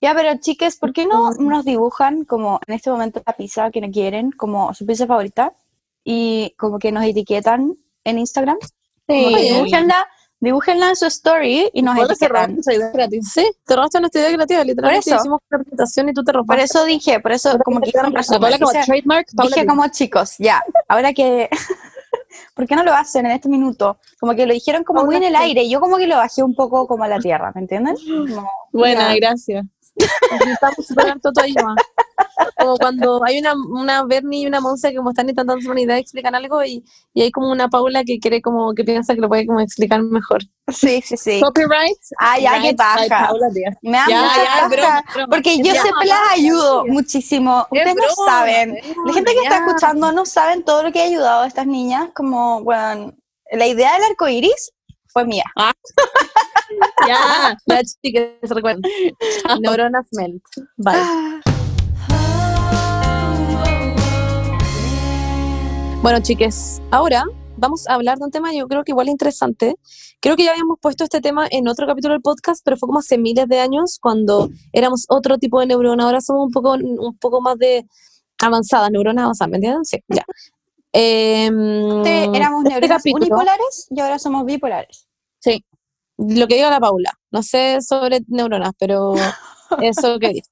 Ya, 0.00 0.14
pero 0.14 0.38
chicas, 0.40 0.76
¿por 0.76 0.92
qué 0.92 1.06
no 1.06 1.30
nos 1.32 1.64
dibujan 1.64 2.24
como 2.24 2.60
en 2.66 2.74
este 2.74 2.90
momento 2.90 3.22
la 3.26 3.32
pizza 3.34 3.70
que 3.70 3.80
no 3.80 3.90
quieren, 3.90 4.30
como 4.32 4.72
su 4.74 4.84
pizza 4.86 5.06
favorita? 5.06 5.52
Y 6.02 6.54
como 6.58 6.78
que 6.78 6.92
nos 6.92 7.04
etiquetan 7.04 7.74
en 8.04 8.18
Instagram. 8.18 8.56
Como 9.06 9.28
que 9.30 9.38
Sí. 9.48 9.54
dibújenla, 9.54 10.06
dibújenla 10.44 10.90
en 10.90 10.96
su 10.96 11.06
story 11.06 11.70
y 11.72 11.82
nos 11.82 11.96
etiquetan. 11.98 12.58
esa 12.58 12.72
idea 12.74 12.90
gratis. 12.92 13.30
Sí, 13.32 13.50
te 13.66 13.74
robaste 13.74 13.98
nuestra 14.00 14.20
idea 14.20 14.32
creativa. 14.34 14.64
Literalmente 14.64 15.10
eso. 15.10 15.18
hicimos 15.18 15.40
una 15.50 15.58
presentación 15.58 16.08
y 16.08 16.12
tú 16.14 16.22
te 16.22 16.32
Por 16.32 16.42
robaste. 16.42 16.64
eso 16.64 16.84
dije, 16.84 17.20
por 17.20 17.32
eso 17.32 17.58
como 17.64 17.80
que 17.80 17.90
resumen. 17.92 18.40
Paula 18.40 18.58
como 18.58 18.70
trademark, 18.72 19.26
Paula 19.34 19.54
dije 19.56 19.66
como 19.66 19.88
chicos, 19.88 20.34
ya, 20.38 20.62
ahora 20.88 21.12
que... 21.12 21.48
¿Por 22.54 22.66
qué 22.66 22.76
no 22.76 22.82
lo 22.84 22.92
hacen 22.94 23.26
en 23.26 23.32
este 23.32 23.48
minuto? 23.48 23.98
Como 24.20 24.34
que 24.34 24.46
lo 24.46 24.52
dijeron 24.52 24.82
como 24.84 25.04
muy 25.04 25.16
en 25.16 25.24
el 25.24 25.36
aire 25.36 25.62
y 25.62 25.70
yo 25.70 25.80
como 25.80 25.96
que 25.96 26.06
lo 26.06 26.16
bajé 26.16 26.42
un 26.42 26.54
poco 26.54 26.86
como 26.86 27.04
a 27.04 27.08
la 27.08 27.18
tierra, 27.18 27.50
¿me 27.54 27.60
entienden? 27.62 27.96
Buena, 28.72 29.10
Ya. 29.12 29.16
gracias. 29.16 29.66
Intentamos 30.32 30.86
superar 30.86 31.20
todo 31.20 31.40
ahí, 31.42 31.54
ma. 31.54 31.74
Como 32.64 32.76
cuando 32.78 33.24
hay 33.24 33.38
una, 33.38 33.54
una 33.54 34.04
Bernie 34.04 34.42
y 34.42 34.46
una 34.46 34.60
Monse 34.60 34.90
que 34.90 34.96
como 34.96 35.10
están 35.10 35.28
intentando 35.28 35.74
idea, 35.80 35.98
explican 35.98 36.34
algo 36.34 36.64
y, 36.64 36.84
y 37.12 37.22
hay 37.22 37.30
como 37.30 37.50
una 37.50 37.68
Paula 37.68 38.04
que 38.04 38.18
quiere 38.18 38.40
como, 38.42 38.74
que 38.74 38.84
piensa 38.84 39.14
que 39.14 39.20
lo 39.20 39.28
puede 39.28 39.46
como 39.46 39.60
explicar 39.60 40.02
mejor. 40.02 40.42
Sí, 40.72 41.02
sí, 41.04 41.16
sí. 41.16 41.40
Copyright. 41.40 41.98
Ah, 42.18 42.38
ya, 42.38 42.58
Díaz. 43.52 43.76
Me 43.82 43.92
da 43.92 44.06
Ya, 44.08 44.22
mucha 44.22 44.44
ya, 44.44 44.68
broma, 44.68 45.04
broma. 45.14 45.28
Porque 45.28 45.58
yo 45.58 45.72
siempre 45.72 46.06
las 46.06 46.18
ayudo 46.32 46.84
muchísimo. 46.86 47.66
Es 47.70 47.78
Ustedes 47.78 47.94
no 47.96 48.02
broma, 48.02 48.30
saben. 48.30 48.76
es 48.76 48.84
La 49.06 49.12
gente 49.12 49.32
que 49.32 49.42
está 49.42 49.58
ya. 49.58 49.66
escuchando 49.66 50.12
no 50.12 50.24
saben 50.24 50.64
todo 50.64 50.82
lo 50.84 50.92
que 50.92 51.00
he 51.00 51.06
ayudado 51.08 51.42
a 51.42 51.46
estas 51.46 51.66
niñas. 51.66 52.08
Como, 52.14 52.62
bueno, 52.64 53.12
la 53.52 53.66
idea 53.66 53.92
del 53.94 54.04
arco 54.04 54.28
iris 54.28 54.72
fue 55.08 55.24
mía. 55.24 55.44
Ya. 57.06 57.56
Ya, 57.66 57.80
chicas, 58.02 58.50
recuerden. 58.50 58.82
Neuronas 59.60 60.08
melt. 60.12 60.42
Bye. 60.76 61.53
Bueno, 66.04 66.20
chiques, 66.20 66.82
ahora 66.90 67.24
vamos 67.56 67.88
a 67.88 67.94
hablar 67.94 68.18
de 68.18 68.24
un 68.26 68.30
tema 68.30 68.52
yo 68.52 68.68
creo 68.68 68.84
que 68.84 68.92
igual 68.92 69.08
interesante. 69.08 69.76
Creo 70.20 70.36
que 70.36 70.44
ya 70.44 70.50
habíamos 70.50 70.76
puesto 70.78 71.02
este 71.02 71.22
tema 71.22 71.46
en 71.50 71.66
otro 71.66 71.86
capítulo 71.86 72.12
del 72.12 72.20
podcast, 72.20 72.60
pero 72.62 72.76
fue 72.76 72.88
como 72.88 72.98
hace 72.98 73.16
miles 73.16 73.48
de 73.48 73.58
años 73.60 73.98
cuando 73.98 74.50
éramos 74.74 75.06
otro 75.08 75.38
tipo 75.38 75.60
de 75.60 75.66
neurona. 75.66 76.04
Ahora 76.04 76.20
somos 76.20 76.44
un 76.48 76.52
poco, 76.52 76.72
un 76.74 77.16
poco 77.16 77.40
más 77.40 77.56
de 77.56 77.86
avanzadas, 78.38 78.90
neuronas 78.90 79.22
avanzadas, 79.24 79.50
¿me 79.50 79.56
entienden? 79.56 79.84
Sí, 79.86 79.98
ya. 80.08 80.24
Em, 80.92 81.90
Antes 81.90 82.28
éramos 82.34 82.64
este 82.64 82.68
neuronas 82.80 82.98
capítulo- 82.98 83.16
unipolares 83.24 83.86
y 83.88 84.00
ahora 84.00 84.18
somos 84.18 84.44
bipolares. 84.44 85.08
Sí. 85.40 85.64
lo 86.18 86.46
que 86.46 86.56
diga 86.56 86.68
la 86.68 86.80
Paula. 86.80 87.18
No 87.30 87.42
sé 87.42 87.80
sobre 87.80 88.20
neuronas, 88.28 88.72
pero 88.78 89.14
eso 89.82 90.18
que 90.18 90.28
dice. 90.28 90.50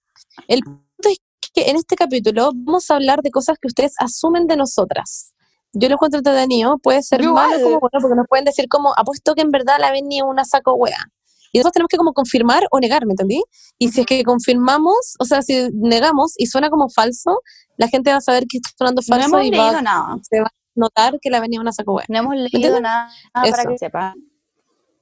El 0.49 0.61
punto 0.63 1.09
es 1.11 1.19
que 1.53 1.69
en 1.69 1.77
este 1.77 1.95
capítulo 1.95 2.53
vamos 2.55 2.91
a 2.91 2.95
hablar 2.95 3.21
de 3.21 3.31
cosas 3.31 3.59
que 3.61 3.69
ustedes 3.69 3.93
asumen 3.99 4.47
de 4.47 4.57
nosotras. 4.57 5.35
Yo 5.73 5.89
lo 5.89 5.95
encuentro 5.95 6.19
entretenido, 6.19 6.79
puede 6.79 7.03
ser 7.03 7.23
Yo 7.23 7.33
malo 7.33 7.55
como 7.55 7.81
bueno, 7.81 7.99
porque 8.01 8.17
nos 8.17 8.27
pueden 8.29 8.45
decir 8.45 8.69
como, 8.69 8.93
apuesto 8.97 9.35
que 9.35 9.43
en 9.43 9.51
verdad 9.51 9.77
la 9.79 9.91
ven 9.91 10.07
ni 10.09 10.21
una 10.21 10.45
saco 10.45 10.75
wea. 10.75 11.07
Y 11.53 11.59
nosotros 11.59 11.73
tenemos 11.75 11.89
que 11.89 11.97
como 11.99 12.13
confirmar 12.15 12.65
o 12.71 12.81
negar, 12.81 13.05
¿me 13.07 13.13
entendí? 13.13 13.43
Y 13.79 13.91
si 13.91 14.01
es 14.01 14.07
que 14.07 14.23
confirmamos, 14.25 15.17
o 15.19 15.25
sea, 15.25 15.43
si 15.43 15.69
negamos 15.73 16.33
y 16.39 16.47
suena 16.47 16.71
como 16.71 16.89
falso, 16.89 17.41
la 17.77 17.89
gente 17.89 18.11
va 18.11 18.19
a 18.19 18.21
saber 18.23 18.45
que 18.49 18.59
está 18.59 18.71
sonando 18.77 19.03
No 19.07 19.15
falso 19.15 19.29
hemos 19.29 19.47
y 19.47 19.51
leído 19.51 19.65
va, 19.65 19.83
nada. 19.83 20.17
se 20.23 20.41
va 20.41 20.47
a 20.47 20.53
notar 20.75 21.19
que 21.21 21.29
la 21.31 21.41
venía 21.41 21.61
una 21.61 21.73
saco 21.73 21.95
wea. 21.95 22.07
No 22.09 22.19
hemos 22.19 22.37
leído 22.37 22.49
entiendes? 22.53 22.81
nada 22.81 23.11
para 23.35 23.65
que 23.65 23.79
sepan. 23.79 24.15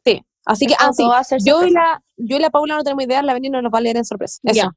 Sí. 0.04 0.24
Así 0.44 0.66
que, 0.66 0.72
Esto 0.72 1.12
ah, 1.12 1.22
yo 1.44 1.64
y, 1.64 1.70
la, 1.70 2.02
yo 2.16 2.37
y 2.37 2.40
la 2.40 2.50
Paula 2.50 2.76
no 2.76 2.83
tenemos 2.83 3.04
idea, 3.04 3.22
la 3.22 3.35
Beni 3.35 3.50
nos 3.50 3.62
lo 3.62 3.70
va 3.70 3.78
a 3.78 3.83
leer 3.83 3.96
en 3.96 4.04
sorpresa. 4.04 4.40
Eso, 4.42 4.54
Ya. 4.54 4.70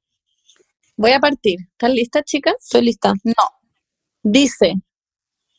Voy 0.95 1.11
a 1.11 1.19
partir. 1.19 1.59
¿Están 1.71 1.95
listas, 1.95 2.23
chicas? 2.23 2.53
estoy 2.59 2.83
lista. 2.83 3.13
No. 3.23 3.33
Dice. 4.21 4.75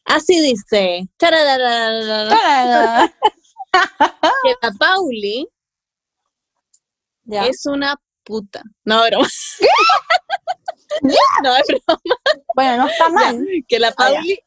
Así 0.04 0.40
dice. 0.40 1.08
Que 1.18 1.30
la 4.62 4.70
Pauli 4.78 5.48
Ya. 7.24 7.46
es 7.46 7.64
una 7.66 7.96
puta. 8.24 8.62
No, 8.84 9.02
broma. 9.06 9.28
no, 11.42 11.56
es 11.56 11.66
broma. 11.66 12.00
Bueno, 12.54 12.76
no 12.84 12.88
está 12.88 13.08
mal. 13.08 13.44
Que 13.66 13.78
la 13.78 13.88
Ah. 13.88 13.94
Pauli, 13.96 14.38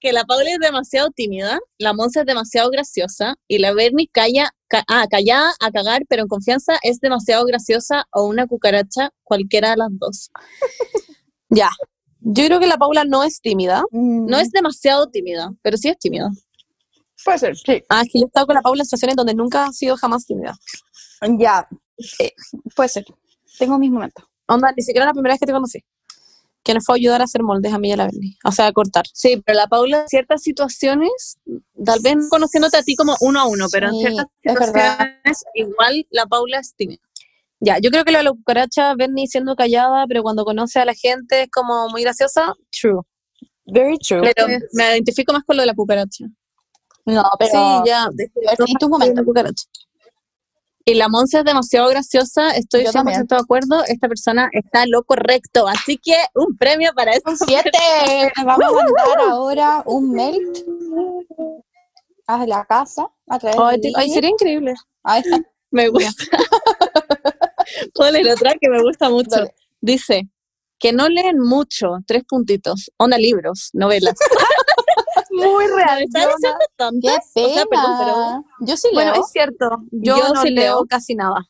que 0.00 0.12
la 0.12 0.24
Pauli 0.24 0.50
es 0.52 0.58
demasiado 0.60 1.10
tímida, 1.10 1.58
la 1.78 1.92
Monza 1.92 2.20
es 2.20 2.26
demasiado 2.26 2.70
graciosa 2.70 3.34
y 3.48 3.58
la 3.58 3.72
Bernie 3.72 4.08
calla, 4.12 4.50
ca- 4.68 4.84
ah, 4.88 5.06
callada 5.10 5.52
a 5.60 5.70
cagar, 5.72 6.02
pero 6.08 6.22
en 6.22 6.28
confianza 6.28 6.78
es 6.82 7.00
demasiado 7.00 7.44
graciosa 7.46 8.04
o 8.12 8.24
una 8.24 8.46
cucaracha, 8.46 9.10
cualquiera 9.24 9.70
de 9.70 9.76
las 9.78 9.88
dos. 9.92 10.30
Ya. 11.50 11.70
Yo 12.20 12.44
creo 12.46 12.60
que 12.60 12.66
la 12.66 12.76
Paula 12.76 13.04
no 13.04 13.22
es 13.24 13.40
tímida. 13.40 13.82
Mm, 13.90 14.26
No 14.26 14.38
es 14.38 14.50
demasiado 14.50 15.08
tímida, 15.08 15.52
pero 15.62 15.76
sí 15.76 15.88
es 15.88 15.98
tímida. 15.98 16.30
Puede 17.24 17.38
ser, 17.38 17.56
sí. 17.56 17.82
Ah, 17.88 18.02
es 18.02 18.08
que 18.12 18.18
yo 18.20 18.24
he 18.24 18.26
estado 18.26 18.46
con 18.46 18.54
la 18.54 18.62
Paula 18.62 18.82
en 18.82 18.86
situaciones 18.86 19.16
donde 19.16 19.34
nunca 19.34 19.66
ha 19.66 19.72
sido 19.72 19.96
jamás 19.96 20.24
tímida. 20.26 20.56
Ya. 21.38 21.68
eh, 22.20 22.32
puede 22.76 22.88
ser. 22.88 23.04
Tengo 23.58 23.78
mis 23.78 23.90
momentos. 23.90 24.24
Onda, 24.46 24.72
ni 24.76 24.82
siquiera 24.82 25.04
la 25.06 25.12
primera 25.12 25.34
vez 25.34 25.40
que 25.40 25.46
te 25.46 25.52
conocí. 25.52 25.80
Que 26.62 26.74
nos 26.74 26.84
fue 26.84 26.94
a 26.94 26.96
ayudar 26.96 27.20
a 27.20 27.24
hacer 27.24 27.42
moldes 27.42 27.72
a 27.72 27.78
mí 27.78 27.88
y 27.88 27.92
a 27.92 27.96
la 27.96 28.04
Berni. 28.04 28.36
O 28.44 28.52
sea, 28.52 28.66
a 28.66 28.72
cortar. 28.72 29.04
Sí, 29.12 29.42
pero 29.44 29.56
la 29.56 29.66
Paula 29.66 30.02
en 30.02 30.08
ciertas 30.08 30.42
situaciones, 30.42 31.38
tal 31.84 32.00
vez 32.02 32.16
no 32.16 32.28
conociéndote 32.28 32.76
a 32.76 32.82
ti 32.82 32.94
como 32.94 33.16
uno 33.20 33.40
a 33.40 33.46
uno, 33.46 33.66
pero 33.72 33.88
en 33.88 33.94
ciertas 33.98 34.26
situaciones 34.42 35.44
igual 35.54 36.06
la 36.10 36.26
Paula 36.26 36.58
es 36.60 36.74
tímida. 36.76 37.00
Ya, 37.60 37.78
yo 37.78 37.90
creo 37.90 38.04
que 38.04 38.12
lo 38.12 38.18
de 38.18 38.24
la 38.24 38.30
cucaracha, 38.30 38.94
Berni 38.94 39.26
siendo 39.26 39.56
callada, 39.56 40.06
pero 40.06 40.22
cuando 40.22 40.44
conoce 40.44 40.78
a 40.78 40.84
la 40.84 40.94
gente 40.94 41.42
es 41.42 41.48
como 41.50 41.88
muy 41.88 42.02
graciosa. 42.02 42.54
True. 42.70 43.00
Very 43.66 43.98
true. 43.98 44.20
Pero 44.22 44.46
me 44.72 44.92
identifico 44.92 45.32
más 45.32 45.42
con 45.44 45.56
lo 45.56 45.62
de 45.62 45.66
la 45.66 45.74
cucaracha. 45.74 46.24
no, 47.04 47.24
pero. 47.38 47.50
sí, 47.50 47.58
ya. 47.88 48.06
de- 48.12 48.30
Berni, 48.34 48.74
tu 48.78 48.88
momento. 48.88 49.20
la 49.20 49.24
cucaracha. 49.24 49.64
Y 50.84 50.94
la 50.94 51.08
Monza 51.10 51.40
es 51.40 51.44
demasiado 51.44 51.88
graciosa, 51.90 52.50
estoy 52.56 52.84
Yo 52.84 52.90
100% 52.90 52.92
también. 52.92 53.26
de 53.26 53.36
acuerdo, 53.36 53.84
esta 53.84 54.08
persona 54.08 54.48
está 54.52 54.86
lo 54.86 55.02
correcto, 55.02 55.68
así 55.68 55.98
que 55.98 56.14
un 56.34 56.56
premio 56.56 56.92
para 56.94 57.12
eso. 57.12 57.24
Siete. 57.46 57.70
Vamos 58.42 58.64
a 58.64 58.72
mandar 58.72 59.28
ahora 59.28 59.82
un 59.84 60.12
mail 60.12 60.40
a 62.26 62.46
la 62.46 62.64
casa 62.64 63.06
a 63.26 63.38
través 63.38 63.58
Ay, 63.60 63.80
de 63.80 63.92
ay, 63.96 64.08
sería 64.10 64.30
increíble. 64.30 64.74
Ahí 65.02 65.20
está. 65.22 65.38
Me 65.70 65.88
gusta. 65.88 66.24
Puedo 67.94 68.10
leer 68.12 68.30
otra 68.30 68.52
que 68.60 68.68
me 68.68 68.80
gusta 68.82 69.08
mucho. 69.10 69.30
Dale. 69.30 69.54
Dice, 69.80 70.28
que 70.78 70.92
no 70.92 71.08
leen 71.08 71.38
mucho, 71.40 71.98
tres 72.06 72.24
puntitos, 72.28 72.90
onda 72.96 73.18
libros, 73.18 73.70
novelas. 73.72 74.14
Muy 75.30 75.66
¿Me 75.66 76.02
están 76.04 76.28
diciendo 76.30 76.58
Qué 77.02 77.16
pena. 77.34 77.48
O 77.50 77.54
sea, 77.54 77.64
perdón, 77.66 77.96
pero 77.98 78.44
Yo 78.60 78.76
sí 78.76 78.88
Bueno, 78.92 79.12
leo. 79.12 79.20
es 79.22 79.30
cierto. 79.30 79.68
Yo, 79.90 80.16
Yo 80.16 80.32
no 80.34 80.42
sí 80.42 80.50
leo 80.50 80.64
leo. 80.76 80.86
casi 80.88 81.14
nada. 81.14 81.46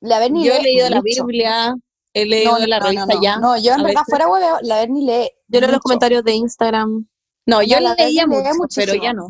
la 0.00 0.18
Berni 0.20 0.44
yo 0.46 0.52
he 0.52 0.62
leído 0.62 0.88
la. 0.88 1.00
Biblia, 1.02 1.74
he 2.14 2.24
leído 2.26 2.58
la 2.66 2.78
revista 2.80 3.06
no. 3.14 3.22
ya. 3.22 3.38
No, 3.38 3.58
yo 3.58 3.72
en 3.74 3.82
verdad 3.82 4.02
fuera 4.08 4.28
hueveo, 4.28 4.58
la 4.62 4.76
Berni 4.76 5.04
lee. 5.04 5.30
Yo 5.48 5.60
leo 5.60 5.70
los 5.70 5.80
comentarios 5.80 6.22
de 6.24 6.32
Instagram. 6.32 7.06
No, 7.46 7.62
yo 7.62 7.80
la 7.80 7.94
leía 7.94 8.26
mucho, 8.26 8.50
pero 8.76 8.94
ya 8.94 9.12
no. 9.12 9.28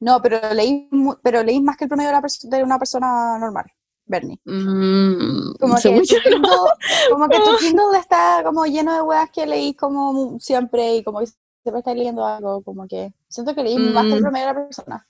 No, 0.00 0.20
pero 0.22 0.52
leí, 0.54 0.88
pero 1.22 1.42
leí 1.42 1.60
más 1.60 1.76
que 1.76 1.84
el 1.84 1.88
promedio 1.88 2.08
de, 2.10 2.14
la 2.14 2.22
perso- 2.22 2.48
de 2.48 2.62
una 2.62 2.78
persona 2.78 3.38
normal, 3.38 3.64
Bernie. 4.06 4.38
Mm, 4.44 5.54
Como 5.60 5.74
que, 5.76 5.82
tu 5.82 5.94
no. 5.94 6.02
Kindle, 6.02 6.50
como 7.10 7.28
que 7.28 7.38
tu 7.40 7.56
Kindle 7.58 7.98
está 7.98 8.42
como 8.44 8.64
lleno 8.66 8.94
de 8.94 9.02
weas 9.02 9.30
que 9.30 9.46
leí 9.46 9.74
como 9.74 10.38
siempre 10.40 10.96
y 10.96 11.02
como 11.04 11.20
que 11.20 11.26
siempre 11.26 11.80
estás 11.80 11.96
leyendo 11.96 12.24
algo, 12.24 12.62
como 12.62 12.86
que 12.86 13.12
siento 13.28 13.54
que 13.54 13.62
leí 13.64 13.76
más 13.78 14.06
que 14.06 14.12
el 14.14 14.20
Mm. 14.20 14.22
promedio 14.22 14.46
de 14.46 14.52
la 14.54 14.64
persona. 14.66 15.08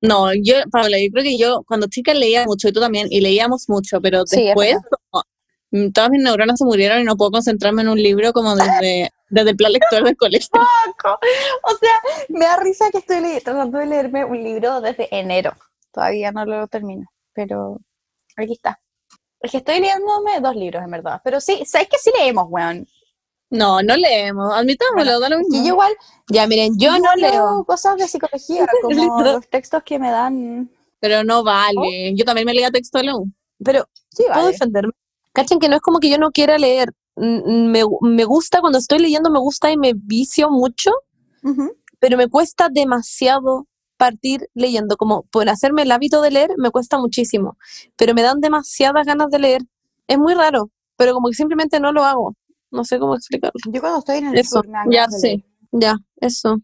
No, 0.00 0.32
yo, 0.34 0.54
Paula, 0.70 0.98
yo 1.00 1.06
creo 1.12 1.24
que 1.24 1.38
yo 1.38 1.62
cuando 1.66 1.86
chica 1.88 2.12
leía 2.14 2.44
mucho 2.44 2.68
y 2.68 2.72
tú 2.72 2.80
también, 2.80 3.06
y 3.10 3.20
leíamos 3.20 3.68
mucho, 3.68 4.00
pero 4.00 4.24
después 4.24 4.76
como, 5.10 5.22
mm, 5.70 5.90
todas 5.92 6.10
mis 6.10 6.22
neuronas 6.22 6.58
se 6.58 6.64
murieron 6.64 7.00
y 7.00 7.04
no 7.04 7.16
puedo 7.16 7.30
concentrarme 7.30 7.82
en 7.82 7.88
un 7.88 8.02
libro 8.02 8.32
como 8.32 8.54
desde, 8.54 9.10
desde 9.30 9.50
el 9.50 9.56
plan 9.56 9.72
lector 9.72 10.04
del 10.04 10.16
colegio. 10.16 10.48
O 11.62 11.70
sea, 11.78 11.94
me 12.28 12.44
da 12.44 12.56
risa 12.56 12.90
que 12.90 12.98
estoy 12.98 13.40
tratando 13.42 13.78
de 13.78 13.86
leerme 13.86 14.24
un 14.24 14.42
libro 14.42 14.80
desde 14.80 15.08
enero. 15.16 15.52
Todavía 15.92 16.32
no 16.32 16.44
lo 16.44 16.66
termino, 16.68 17.06
pero 17.32 17.78
aquí 18.36 18.52
está. 18.52 18.80
Es 19.40 19.50
que 19.50 19.58
estoy 19.58 19.80
leyéndome 19.80 20.40
dos 20.40 20.56
libros, 20.56 20.82
en 20.82 20.90
verdad. 20.90 21.20
Pero 21.22 21.40
sí, 21.40 21.64
sabes 21.66 21.88
que 21.88 21.98
sí 21.98 22.10
leemos, 22.18 22.46
weón. 22.48 22.86
No, 23.50 23.82
no 23.82 23.94
leemos, 23.96 24.52
admitámoslo, 24.54 25.20
Que 25.20 25.36
mismo. 25.36 25.58
yo 25.62 25.68
igual 25.74 25.92
Ya, 26.28 26.46
miren, 26.46 26.76
yo 26.78 26.98
no 26.98 27.14
leo. 27.16 27.64
cosas 27.66 27.96
de 27.98 28.08
psicología, 28.08 28.66
como 28.82 29.22
los 29.22 29.48
textos 29.48 29.82
que 29.84 29.98
me 29.98 30.10
dan. 30.10 30.70
Pero 30.98 31.22
no 31.24 31.44
vale, 31.44 32.14
yo 32.16 32.24
también 32.24 32.46
me 32.46 32.54
leía 32.54 32.70
texto 32.70 32.98
de 32.98 33.04
la 33.04 33.16
U. 33.16 33.28
Pero 33.62 33.86
Sí, 34.10 34.22
puedo 34.26 34.40
vale. 34.40 34.52
defenderme. 34.52 34.92
Cachen 35.32 35.58
que 35.58 35.68
no 35.68 35.76
es 35.76 35.82
como 35.82 35.98
que 36.00 36.08
yo 36.08 36.18
no 36.18 36.30
quiera 36.30 36.56
leer. 36.58 36.92
Me, 37.16 37.82
me 38.00 38.24
gusta, 38.24 38.60
cuando 38.60 38.78
estoy 38.78 38.98
leyendo, 38.98 39.30
me 39.30 39.38
gusta 39.38 39.70
y 39.70 39.76
me 39.76 39.92
vicio 39.94 40.50
mucho, 40.50 40.90
pero 42.00 42.16
me 42.16 42.28
cuesta 42.28 42.68
demasiado 42.70 43.66
partir 44.04 44.48
leyendo. 44.54 44.96
Como 44.96 45.22
por 45.30 45.48
hacerme 45.48 45.82
el 45.82 45.92
hábito 45.92 46.20
de 46.22 46.30
leer, 46.30 46.50
me 46.58 46.70
cuesta 46.70 46.98
muchísimo. 46.98 47.56
Pero 47.96 48.14
me 48.14 48.22
dan 48.22 48.40
demasiadas 48.40 49.06
ganas 49.06 49.30
de 49.30 49.38
leer. 49.38 49.62
Es 50.06 50.18
muy 50.18 50.34
raro, 50.34 50.70
pero 50.96 51.14
como 51.14 51.28
que 51.28 51.34
simplemente 51.34 51.80
no 51.80 51.92
lo 51.92 52.04
hago. 52.04 52.34
No 52.70 52.84
sé 52.84 52.98
cómo 52.98 53.14
explicarlo. 53.14 53.58
Yo 53.72 53.80
cuando 53.80 54.00
estoy 54.00 54.18
en 54.18 54.26
el 54.28 54.38
Eso, 54.38 54.62
Ya 54.90 55.06
sí. 55.08 55.44
Ya, 55.72 55.96
eso. 56.20 56.58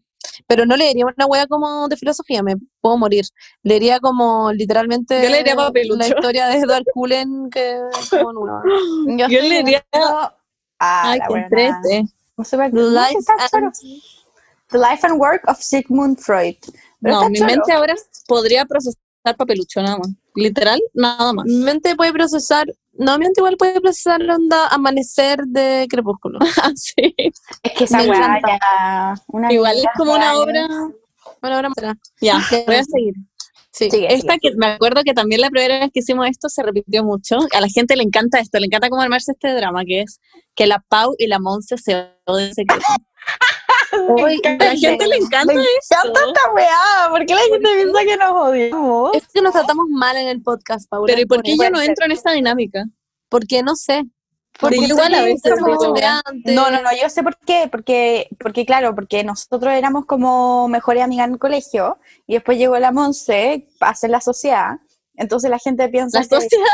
Pero 0.47 0.65
no 0.65 0.75
leería 0.77 1.05
una 1.05 1.25
wea 1.25 1.47
como 1.47 1.87
de 1.87 1.97
filosofía, 1.97 2.43
me 2.43 2.55
puedo 2.81 2.97
morir. 2.97 3.25
Leería 3.63 3.99
como 3.99 4.51
literalmente 4.53 5.21
Yo 5.23 5.29
leería 5.29 5.55
Papelucho. 5.55 5.97
la 5.97 6.07
historia 6.07 6.47
de 6.47 6.57
Edward 6.59 6.83
Cullen 6.93 7.49
que 7.49 7.79
como. 8.09 8.45
Yo, 9.17 9.27
Yo 9.27 9.41
leería- 9.41 9.83
Ah, 10.83 11.11
Ay, 11.11 11.19
la 11.19 11.25
qué 11.25 11.29
buena. 11.29 11.45
entrete. 11.47 12.05
No 12.37 12.43
sé 12.43 12.57
Life 12.57 12.71
and- 13.53 13.71
The 14.69 14.77
Life 14.77 15.05
and 15.05 15.19
Work 15.19 15.43
of 15.47 15.59
Sigmund 15.59 16.17
Freud. 16.19 16.55
Pero 17.01 17.21
No, 17.21 17.29
mi 17.29 17.37
choro. 17.39 17.49
mente 17.51 17.73
ahora 17.73 17.95
podría 18.27 18.65
procesar 18.65 18.95
papelucho 19.37 19.81
nada 19.81 19.97
más. 19.97 20.09
Literal, 20.35 20.79
nada 20.93 21.33
más. 21.33 21.45
Mi 21.45 21.55
mente 21.57 21.95
puede 21.95 22.13
procesar, 22.13 22.65
no, 22.93 23.17
mi 23.17 23.25
mente 23.25 23.41
igual 23.41 23.57
puede 23.57 23.79
procesar 23.81 24.21
la 24.21 24.35
onda 24.35 24.67
amanecer 24.67 25.41
de 25.45 25.87
crepúsculo. 25.89 26.39
Ah, 26.63 26.71
sí. 26.75 27.13
Es 27.63 27.71
que 27.77 27.83
esa 27.83 27.97
Me 27.97 28.09
weá 28.09 28.17
encanta. 28.37 28.47
ya. 28.47 29.15
Una 29.27 29.51
Igual 29.53 29.77
es 29.77 29.85
como 29.97 30.13
una 30.13 30.37
obra. 30.39 30.67
Bueno, 31.41 31.55
ahora 31.57 31.69
será. 31.75 31.97
Ya, 32.21 32.39
Ya, 32.51 32.63
voy 32.65 32.75
a 32.75 32.83
seguir. 32.83 33.13
Sí. 33.73 33.89
Sigue, 33.89 34.13
Esta 34.13 34.37
que 34.37 34.51
me 34.57 34.67
acuerdo 34.67 35.01
que 35.03 35.13
también 35.13 35.39
la 35.41 35.49
primera 35.49 35.79
vez 35.79 35.91
que 35.93 36.01
hicimos 36.01 36.27
esto 36.27 36.49
se 36.49 36.61
repitió 36.61 37.03
mucho. 37.05 37.37
A 37.55 37.61
la 37.61 37.67
gente 37.69 37.95
le 37.95 38.03
encanta 38.03 38.39
esto, 38.39 38.59
le 38.59 38.65
encanta 38.65 38.89
cómo 38.89 39.01
armarse 39.01 39.31
este 39.31 39.53
drama, 39.55 39.83
que 39.85 40.01
es 40.01 40.19
que 40.55 40.67
la 40.67 40.79
Pau 40.89 41.15
y 41.17 41.27
la 41.27 41.39
Monse 41.39 41.77
se 41.77 42.09
odian 42.25 42.53
secreto. 42.53 42.83
Uy, 44.09 44.41
A 44.45 44.63
la 44.63 44.75
gente 44.75 45.07
le 45.07 45.15
encanta 45.17 45.53
Me 45.53 45.61
esto. 45.61 45.95
encanta 45.95 46.19
esta 46.27 46.53
weá. 46.53 47.09
¿Por 47.09 47.25
qué 47.25 47.35
la 47.35 47.41
gente 47.41 47.69
piensa 47.75 47.99
que 48.03 48.17
nos 48.17 48.31
odiamos? 48.31 49.15
Es 49.15 49.27
que 49.27 49.41
nos 49.41 49.53
tratamos 49.53 49.85
mal 49.89 50.17
en 50.17 50.27
el 50.27 50.41
podcast, 50.41 50.89
Paula. 50.89 51.07
Pero 51.07 51.21
¿y 51.21 51.25
por 51.25 51.37
por 51.37 51.43
qué 51.45 51.57
yo 51.57 51.69
no 51.69 51.81
entro 51.81 52.05
en 52.05 52.11
esta 52.11 52.31
dinámica? 52.31 52.85
Porque 53.29 53.63
no 53.63 53.75
sé. 53.75 54.03
Porque 54.59 54.75
Porque 54.75 54.91
igual 54.91 55.13
a 55.13 55.23
veces. 55.23 55.53
No, 56.45 56.69
no, 56.69 56.81
no, 56.81 56.89
yo 57.01 57.09
sé 57.09 57.23
por 57.23 57.37
qué, 57.39 57.67
porque, 57.71 58.27
porque 58.39 58.65
claro, 58.65 58.93
porque 58.93 59.23
nosotros 59.23 59.73
éramos 59.73 60.05
como 60.05 60.67
mejores 60.67 61.03
amigas 61.03 61.27
en 61.27 61.33
el 61.33 61.39
colegio 61.39 61.99
y 62.27 62.33
después 62.33 62.57
llegó 62.57 62.77
la 62.77 62.91
Monse 62.91 63.67
a 63.79 63.89
hacer 63.89 64.09
la 64.09 64.19
sociedad, 64.21 64.77
entonces 65.15 65.49
la 65.49 65.57
gente 65.57 65.87
piensa 65.89 66.19
La 66.19 66.27
que 66.27 66.35
sociedad. 66.35 66.65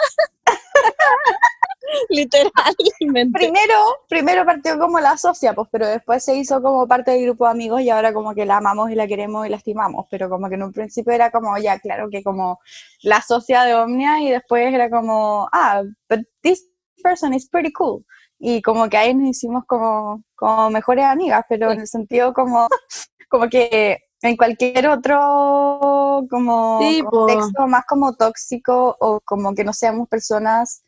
Literalmente. 2.09 3.39
primero, 3.39 3.75
primero 4.07 4.45
partió 4.45 4.77
como 4.77 4.99
la 4.99 5.17
socia, 5.17 5.53
pues, 5.53 5.67
pero 5.71 5.87
después 5.87 6.23
se 6.23 6.35
hizo 6.35 6.61
como 6.61 6.87
parte 6.87 7.11
del 7.11 7.23
grupo 7.25 7.45
de 7.45 7.51
amigos 7.51 7.81
y 7.81 7.89
ahora 7.89 8.13
como 8.13 8.33
que 8.33 8.45
la 8.45 8.57
amamos 8.57 8.91
y 8.91 8.95
la 8.95 9.07
queremos 9.07 9.45
y 9.45 9.49
la 9.49 9.57
estimamos, 9.57 10.05
pero 10.09 10.29
como 10.29 10.49
que 10.49 10.55
en 10.55 10.63
un 10.63 10.73
principio 10.73 11.13
era 11.13 11.31
como, 11.31 11.57
ya, 11.57 11.79
claro, 11.79 12.09
que 12.09 12.23
como 12.23 12.59
la 13.03 13.21
socia 13.21 13.63
de 13.63 13.75
Omnia 13.75 14.21
y 14.21 14.29
después 14.29 14.73
era 14.73 14.89
como, 14.89 15.47
ah, 15.51 15.83
but 16.09 16.19
this 16.41 16.67
person 17.03 17.33
is 17.33 17.49
pretty 17.49 17.71
cool. 17.71 18.05
Y 18.39 18.61
como 18.61 18.87
que 18.89 18.97
ahí 18.97 19.13
nos 19.13 19.29
hicimos 19.29 19.63
como, 19.65 20.23
como 20.35 20.69
mejores 20.69 21.05
amigas, 21.05 21.43
pero 21.49 21.71
en 21.71 21.79
el 21.81 21.87
sentido 21.87 22.33
como, 22.33 22.67
como 23.29 23.49
que 23.49 23.97
en 24.21 24.35
cualquier 24.35 24.87
otro 24.87 26.25
como 26.29 26.79
Sí, 26.81 27.03
po. 27.03 27.09
contexto 27.11 27.67
más 27.67 27.85
como 27.87 28.15
tóxico 28.15 28.95
o 28.99 29.19
como 29.23 29.53
que 29.53 29.63
no 29.63 29.73
seamos 29.73 30.07
personas 30.07 30.83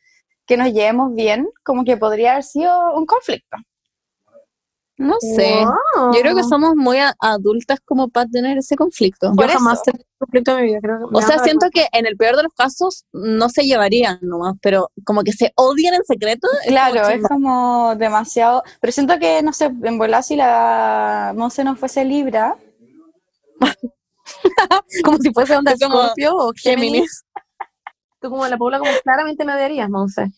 que 0.50 0.58
nos 0.58 0.74
llevemos 0.74 1.14
bien, 1.14 1.48
como 1.64 1.86
que 1.86 1.96
podría 1.96 2.32
haber 2.32 2.44
sido 2.44 2.96
un 2.96 3.06
conflicto. 3.06 3.56
No 4.98 5.14
sé. 5.20 5.64
Wow. 5.64 6.12
Yo 6.12 6.22
creo 6.22 6.36
que 6.36 6.44
somos 6.44 6.76
muy 6.76 6.98
adultas 7.20 7.80
como 7.86 8.10
para 8.10 8.26
tener 8.26 8.58
ese 8.58 8.76
conflicto. 8.76 9.28
Yo 9.28 9.36
Por 9.36 9.48
jamás 9.48 9.76
eso. 9.76 9.84
tendré 9.86 10.06
conflicto 10.18 10.52
en 10.52 10.58
mi 10.58 10.68
vida, 10.70 10.80
creo 10.82 10.98
que 10.98 11.16
O 11.16 11.22
sea, 11.22 11.38
siento 11.38 11.68
que 11.72 11.86
en 11.94 12.08
el 12.08 12.18
peor 12.18 12.36
de 12.36 12.42
los 12.42 12.54
casos 12.54 13.06
no 13.14 13.48
se 13.50 13.62
llevarían 13.62 14.18
nomás, 14.24 14.56
pero 14.60 14.90
como 15.06 15.22
que 15.24 15.34
se 15.34 15.54
odian 15.56 15.94
en 15.94 16.04
secreto. 16.04 16.48
Claro, 16.66 17.08
es 17.08 17.22
como 17.28 17.96
demasiado. 17.96 18.64
Pero 18.82 18.92
siento 18.92 19.20
que, 19.20 19.44
no 19.44 19.54
sé, 19.54 19.66
en 19.66 20.00
volar 20.00 20.24
si 20.24 20.36
la 20.36 21.32
Monse 21.38 21.64
no 21.64 21.76
fuese 21.76 22.04
Libra, 22.06 22.58
como 25.06 25.20
si 25.20 25.32
fuese 25.32 25.54
como 25.54 25.76
Scorpio 25.76 26.36
o. 26.36 26.54
Géminis. 26.56 27.24
Tú 28.20 28.30
como 28.32 28.48
la 28.48 28.58
Paula, 28.58 28.80
como 28.80 28.92
claramente 29.04 29.46
me 29.46 29.54
odiarías, 29.54 29.90
Monse. 29.90 30.34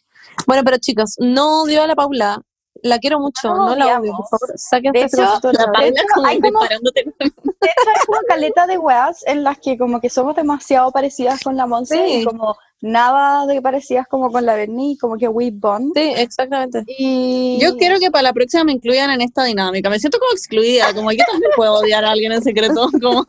Bueno, 0.48 0.64
pero 0.64 0.78
chicos, 0.78 1.16
no 1.20 1.64
odio 1.64 1.84
a 1.84 1.88
la 1.88 1.96
Paula. 1.96 2.42
La 2.84 2.98
quiero 2.98 3.20
mucho, 3.20 3.54
No 3.54 3.70
no, 3.70 3.76
la 3.76 4.00
odio, 4.00 4.14
por 4.14 4.28
favor. 4.28 4.54
Saquen 4.56 4.92
De 4.92 5.02
este 5.04 5.22
hecho, 5.22 5.40
de 5.42 5.54
la. 5.54 5.66
Paula 5.72 5.88
hecho, 5.88 6.04
como 6.16 6.28
hay 6.28 6.40
como-. 6.40 6.62
De 6.64 6.68
hecho, 6.70 7.90
hay 7.90 8.06
como 8.08 8.20
caleta 8.28 8.66
de 8.66 8.78
weas 8.78 9.24
en 9.28 9.44
las 9.44 9.60
que 9.60 9.78
como 9.78 10.00
que 10.02 10.10
somos 10.10 10.36
demasiado 10.36 10.92
parecidas 10.92 11.42
con 11.42 11.56
la 11.56 11.68
Monse 11.68 11.96
Sí. 11.96 12.22
y 12.22 12.24
como 12.24 12.56
nada 12.82 13.46
de 13.46 13.62
parecidas 13.62 14.08
como 14.08 14.32
con 14.32 14.46
la 14.46 14.56
Berni, 14.56 14.98
como 14.98 15.18
que 15.18 15.28
we 15.28 15.52
bond. 15.52 15.92
Sí, 15.96 16.14
exactamente. 16.18 16.84
Y 16.88 17.60
Yo 17.62 17.78
quiero 17.78 18.00
que 18.00 18.10
para 18.10 18.24
la 18.24 18.34
próxima 18.34 18.64
me 18.64 18.72
incluyan 18.72 19.12
en 19.12 19.22
esta 19.22 19.44
dinámica. 19.44 19.90
Me 19.90 20.00
siento 20.00 20.18
como 20.18 20.32
excluida, 20.32 20.92
como 20.96 21.10
que 21.10 21.18
yo 21.18 21.24
también 21.30 21.52
puedo 21.56 21.76
odiar 21.76 22.04
a 22.04 22.12
alguien 22.12 22.32
en 22.32 22.42
secreto, 22.42 22.90
como, 23.02 23.26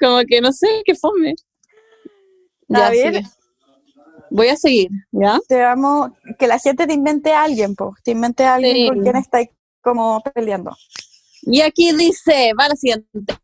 como 0.00 0.18
que 0.26 0.40
no 0.40 0.52
sé, 0.52 0.82
qué 0.86 0.94
fome. 0.94 1.34
Ya, 2.68 2.90
sigue. 2.90 3.22
Voy 4.30 4.48
a 4.48 4.56
seguir, 4.56 4.88
¿ya? 5.12 5.38
te 5.48 5.60
vamos, 5.62 6.10
que 6.38 6.46
la 6.46 6.58
gente 6.58 6.86
te 6.86 6.92
invente 6.94 7.32
a 7.32 7.44
alguien, 7.44 7.74
pues, 7.74 7.92
te 8.02 8.10
invente 8.12 8.44
a 8.44 8.54
alguien 8.54 8.74
Sí. 8.74 8.88
con 8.88 9.02
quien 9.02 9.16
estáis 9.16 9.48
como 9.82 10.22
peleando. 10.34 10.76
Y 11.42 11.60
aquí 11.60 11.92
dice, 11.92 12.52
va 12.58 12.68
la 12.68 12.74
siguiente. 12.76 13.38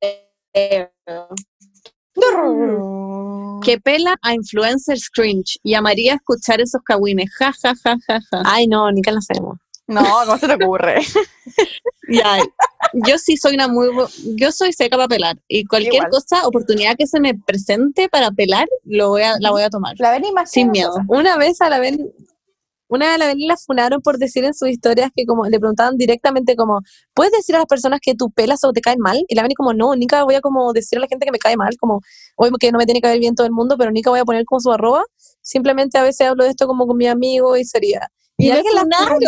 Que 3.65 3.79
pela 3.81 4.17
a 4.23 4.35
influencers 4.35 5.09
cringe 5.11 5.59
y 5.63 5.75
amaría 5.75 6.15
escuchar 6.15 6.61
esos 6.61 6.83
cagüines. 6.83 7.31
Ja, 7.39 7.53
ja, 7.53 7.75
ja, 7.85 7.97
ja, 8.09 8.21
ja. 8.31 8.43
Ay, 8.45 8.67
no, 8.67 8.91
ni 8.91 9.03
que 9.03 9.13
lo 9.13 9.19
hacemos. 9.19 9.59
No, 9.93 10.03
¿cómo 10.25 10.39
se 10.39 10.47
te 10.47 10.55
ocurre? 10.55 11.01
Ya, 12.09 12.39
yo 12.93 13.17
sí 13.17 13.37
soy 13.37 13.55
una 13.55 13.69
muy... 13.69 13.89
Yo 14.37 14.53
soy 14.53 14.73
seca 14.73 14.97
para 14.97 15.09
pelar. 15.09 15.39
Y 15.49 15.65
cualquier 15.65 15.95
Igual. 15.95 16.11
cosa, 16.11 16.47
oportunidad 16.47 16.97
que 16.97 17.07
se 17.07 17.21
me 17.21 17.35
presente 17.35 18.09
para 18.09 18.31
pelar, 18.33 18.69
lo 18.85 19.11
voy 19.11 19.23
a, 19.23 19.37
la 19.39 19.51
voy 19.51 19.63
a 19.63 19.71
tomar. 19.71 19.95
La 19.99 20.19
más 20.35 20.51
Sin 20.51 20.71
miedo. 20.73 20.93
Una 21.09 21.39
vez 21.39 21.61
a 21.61 21.71
la 21.71 21.79
Ben, 21.79 22.13
una 22.89 23.07
vez 23.07 23.15
a 23.15 23.19
la 23.19 23.27
Ben 23.29 23.39
la 23.47 23.57
funaron 23.57 24.03
por 24.03 24.19
decir 24.19 24.45
en 24.45 24.53
sus 24.53 24.69
historias 24.69 25.11
que 25.15 25.25
como 25.25 25.47
le 25.47 25.59
preguntaban 25.59 25.97
directamente 25.97 26.57
como, 26.57 26.81
¿puedes 27.15 27.33
decir 27.33 27.55
a 27.55 27.61
las 27.61 27.67
personas 27.67 28.01
que 28.03 28.15
tú 28.15 28.31
pelas 28.31 28.63
o 28.65 28.73
te 28.73 28.83
caen 28.83 28.99
mal? 28.99 29.25
Y 29.29 29.35
la 29.35 29.43
Ben 29.43 29.53
como, 29.57 29.73
no, 29.73 29.95
nunca 29.95 30.25
voy 30.25 30.35
a 30.35 30.41
como 30.41 30.73
decir 30.73 30.99
a 30.99 31.01
la 31.01 31.07
gente 31.07 31.25
que 31.25 31.33
me 31.33 31.39
cae 31.39 31.57
mal, 31.57 31.75
como, 31.79 32.01
obvio 32.37 32.53
que 32.61 32.73
no 32.73 32.79
me 32.79 32.85
tiene 32.85 33.01
que 33.01 33.09
ver 33.09 33.21
bien 33.21 33.35
todo 33.35 33.47
el 33.47 33.53
mundo, 33.53 33.77
pero 33.79 33.91
nunca 33.91 34.11
voy 34.11 34.21
a 34.21 34.25
poner 34.25 34.45
como 34.45 34.61
su 34.61 34.71
arroba. 34.71 35.05
Simplemente 35.41 35.97
a 35.99 36.03
veces 36.03 36.29
hablo 36.29 36.45
de 36.45 36.51
esto 36.51 36.67
como 36.67 36.87
con 36.87 36.97
mi 36.97 37.07
amigo 37.07 37.57
y 37.57 37.65
sería. 37.65 38.09
Y, 38.39 38.49
la 38.49 38.63
funaron. 38.81 39.19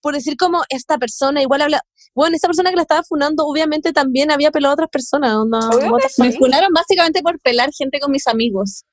por 0.00 0.14
decir 0.14 0.36
como, 0.36 0.62
esta 0.68 0.98
persona 0.98 1.42
igual 1.42 1.62
habla, 1.62 1.80
bueno, 2.14 2.34
esa 2.36 2.48
persona 2.48 2.70
que 2.70 2.76
la 2.76 2.82
estaba 2.82 3.02
funando 3.02 3.44
obviamente 3.44 3.92
también 3.92 4.30
había 4.30 4.50
pelado 4.50 4.72
a 4.72 4.74
otras 4.74 4.88
personas, 4.90 5.34
fuck. 5.72 6.00
Me 6.18 6.32
funaron 6.32 6.70
básicamente 6.74 7.22
por 7.22 7.38
pelar 7.40 7.70
gente 7.76 8.00
con 8.00 8.10
mis 8.10 8.26
amigos. 8.26 8.84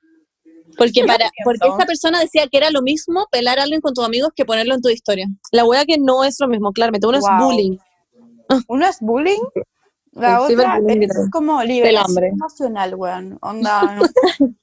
Porque, 0.77 1.03
para, 1.05 1.29
porque 1.43 1.67
esta 1.67 1.85
persona 1.85 2.19
decía 2.19 2.47
que 2.47 2.57
era 2.57 2.71
lo 2.71 2.81
mismo 2.81 3.27
pelar 3.31 3.59
a 3.59 3.63
alguien 3.63 3.79
con 3.79 3.93
tus 3.93 4.03
amigos 4.03 4.31
que 4.35 4.43
ponerlo 4.43 4.73
en 4.73 4.81
tu 4.81 4.89
historia. 4.89 5.27
La 5.51 5.65
wea 5.65 5.85
que 5.85 5.97
no 5.99 6.23
es 6.23 6.37
lo 6.39 6.47
mismo, 6.47 6.71
claramente, 6.71 7.05
uno 7.07 7.19
Wow. 7.19 7.29
es 7.29 7.43
bullying. 7.45 7.77
Uno 8.67 8.85
es 8.87 8.97
bullying, 8.99 9.39
la 10.11 10.45
Sí, 10.47 10.53
otra 10.53 10.77
es 10.77 11.29
como 11.31 11.63
liberación 11.63 12.05
hambre. 12.09 12.27
emocional, 12.27 12.95
weón. 12.95 13.37
Onda, 13.41 13.97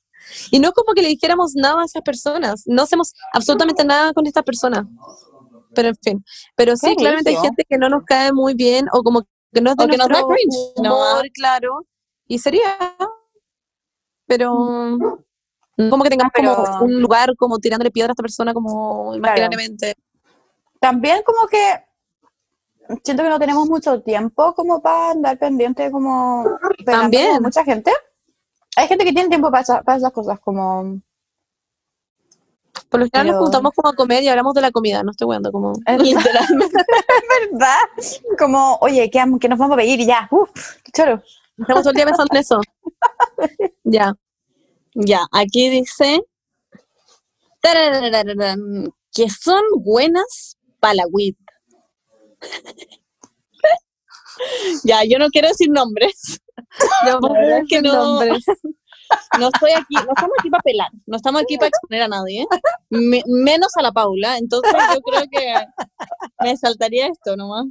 Y 0.50 0.58
no 0.60 0.68
es 0.68 0.74
como 0.74 0.92
que 0.94 1.02
le 1.02 1.08
dijéramos 1.08 1.52
nada 1.54 1.82
a 1.82 1.84
esas 1.84 2.02
personas. 2.02 2.62
No 2.66 2.82
hacemos 2.82 3.12
absolutamente 3.32 3.84
nada 3.84 4.12
con 4.12 4.26
estas 4.26 4.44
personas. 4.44 4.86
Pero 5.74 5.88
en 5.88 5.96
fin. 6.02 6.24
Pero 6.56 6.76
sí, 6.76 6.94
claramente 6.96 7.30
hay 7.30 7.36
gente 7.36 7.64
que 7.68 7.78
no 7.78 7.88
nos 7.88 8.04
cae 8.04 8.32
muy 8.32 8.54
bien 8.54 8.86
o 8.92 9.02
como 9.02 9.22
que 9.52 9.60
no 9.60 9.70
es 9.70 9.76
de 9.76 9.86
que 9.88 9.96
nos 9.96 10.08
da 10.08 10.24
humor, 10.24 11.24
claro. 11.34 11.86
Y 12.26 12.38
sería. 12.38 12.78
Pero. 14.26 14.96
no 15.76 15.90
Como 15.90 16.04
que 16.04 16.10
tengamos 16.10 16.30
Ah, 16.34 16.36
pero- 16.36 16.54
como 16.56 16.84
un 16.84 17.00
lugar 17.02 17.34
como 17.36 17.58
tirándole 17.58 17.90
piedra 17.90 18.10
a 18.10 18.12
esta 18.12 18.22
persona 18.22 18.52
como 18.54 19.14
imaginariamente. 19.16 19.94
también 20.80 21.22
como 21.24 21.46
que 21.48 21.84
siento 23.04 23.22
que 23.22 23.28
no 23.28 23.38
tenemos 23.38 23.68
mucho 23.68 24.00
tiempo 24.02 24.54
como 24.54 24.80
para 24.82 25.12
andar 25.12 25.38
pendiente 25.38 25.90
como 25.90 26.44
También. 26.84 27.42
mucha 27.42 27.64
gente. 27.64 27.92
Hay 28.80 28.88
gente 28.88 29.04
que 29.04 29.12
tiene 29.12 29.28
tiempo 29.28 29.50
para, 29.50 29.62
esa- 29.62 29.82
para 29.82 29.98
esas 29.98 30.12
cosas 30.12 30.38
como 30.40 31.00
Por 32.88 33.00
lo 33.00 33.06
general 33.06 33.26
Pero- 33.26 33.32
nos 33.34 33.42
juntamos 33.44 33.72
como 33.74 33.88
a 33.88 33.94
comer 33.94 34.22
y 34.22 34.28
hablamos 34.28 34.54
de 34.54 34.60
la 34.62 34.70
comida, 34.70 35.02
no 35.02 35.10
estoy 35.10 35.26
jugando 35.26 35.52
como. 35.52 35.72
Literalmente. 35.98 36.76
¿verdad? 37.52 37.78
Como, 38.38 38.78
oye, 38.80 39.10
que, 39.10 39.22
que 39.40 39.48
nos 39.48 39.58
vamos 39.58 39.74
a 39.74 39.76
pedir 39.76 40.00
y 40.00 40.06
ya. 40.06 40.28
Uf, 40.30 40.50
qué 40.82 40.92
choro. 40.92 41.22
Estamos 41.58 41.82
todo 41.82 41.90
el 41.90 41.96
día 41.96 42.06
pensando 42.06 42.28
en 42.32 42.40
eso. 42.40 42.60
ya. 43.84 44.14
Ya, 44.94 45.20
aquí 45.30 45.68
dice 45.68 46.20
que 49.12 49.28
son 49.30 49.62
buenas 49.84 50.56
para 50.80 50.94
la 50.94 51.06
weed. 51.08 51.34
ya, 54.84 55.04
yo 55.04 55.18
no 55.18 55.28
quiero 55.28 55.48
decir 55.48 55.68
nombres. 55.70 56.40
No, 57.20 57.20
es 57.56 57.64
que 57.68 57.82
no. 57.82 58.20
No 59.40 59.48
estoy 59.48 59.72
aquí, 59.72 59.94
no 59.94 60.12
estamos 60.12 60.30
aquí 60.38 60.50
para 60.50 60.62
pelar, 60.62 60.88
no 61.06 61.16
estamos 61.16 61.42
aquí 61.42 61.56
para 61.56 61.66
exponer 61.66 62.02
a 62.02 62.06
nadie, 62.08 62.46
me- 62.90 63.24
menos 63.26 63.76
a 63.76 63.82
la 63.82 63.90
Paula, 63.90 64.38
entonces 64.38 64.72
yo 64.94 65.00
creo 65.00 65.22
que 65.28 65.52
me 66.44 66.56
saltaría 66.56 67.08
esto 67.08 67.36
nomás. 67.36 67.66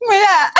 Mira, 0.00 0.52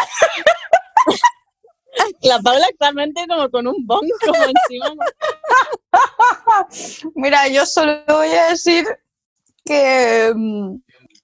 La 2.23 2.39
Paula 2.41 2.65
actualmente 2.71 3.27
como 3.29 3.51
con 3.51 3.67
un 3.67 3.87
bong 3.87 4.09
como 4.25 4.43
encima. 4.45 5.05
mira, 7.15 7.47
yo 7.49 7.67
solo 7.67 8.03
voy 8.09 8.29
a 8.29 8.51
decir 8.51 8.87
que 9.67 10.33
mm, 10.35 10.75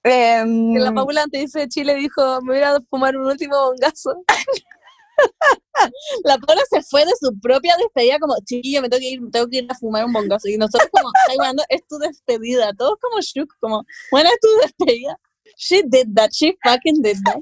em, 0.03 0.73
Que 0.73 0.79
la 0.79 0.91
Paula 0.93 1.23
antes 1.23 1.51
de 1.53 1.67
Chile 1.67 1.95
dijo, 1.95 2.41
me 2.43 2.53
voy 2.53 2.63
a 2.63 2.77
fumar 2.91 3.17
un 3.17 3.25
último 3.25 3.55
bongazo. 3.57 4.23
La 6.23 6.37
Paula 6.37 6.61
se 6.69 6.81
fue 6.83 7.05
de 7.05 7.11
su 7.19 7.37
propia 7.39 7.75
despedida 7.77 8.19
como, 8.19 8.35
chiquillo, 8.45 8.81
me 8.81 8.89
tengo 8.89 8.99
que 9.01 9.09
ir, 9.09 9.21
tengo 9.31 9.47
que 9.47 9.57
ir 9.57 9.67
a 9.69 9.75
fumar 9.75 10.05
un 10.05 10.13
bongazo. 10.13 10.47
Y 10.47 10.57
nosotros 10.57 10.89
como, 10.91 11.09
"Ay, 11.29 11.37
bueno, 11.37 11.63
es 11.69 11.85
tu 11.87 11.97
despedida. 11.97 12.73
Todos 12.77 12.97
como 13.01 13.21
shook, 13.21 13.53
como, 13.59 13.83
bueno, 14.11 14.29
es 14.29 14.39
tu 14.39 14.47
despedida. 14.61 15.19
She 15.57 15.81
did 15.85 16.07
that, 16.15 16.29
she 16.31 16.55
fucking 16.63 17.01
did 17.01 17.17
that. 17.25 17.37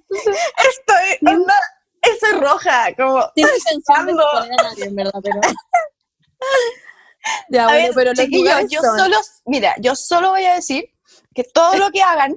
estoy, 0.70 1.34
onda, 1.34 1.54
estoy 2.02 2.32
roja, 2.40 2.94
como 2.96 3.30
Tiene 3.36 3.52
Pensando. 3.70 4.24
a 4.34 4.48
nadie, 4.48 4.86
en 4.86 4.96
verdad, 4.96 5.20
pero... 5.24 5.40
Ya, 7.50 7.66
bueno, 7.66 7.88
pero 7.96 8.12
los 8.14 8.20
chiquillos, 8.20 8.66
yo 8.70 8.82
son- 8.82 9.00
solo, 9.00 9.18
mira, 9.46 9.76
yo 9.80 9.96
solo 9.96 10.30
voy 10.30 10.46
a 10.46 10.54
decir 10.56 10.86
que 11.34 11.44
todo 11.44 11.76
lo 11.78 11.90
que 11.90 12.04
hagan 12.04 12.36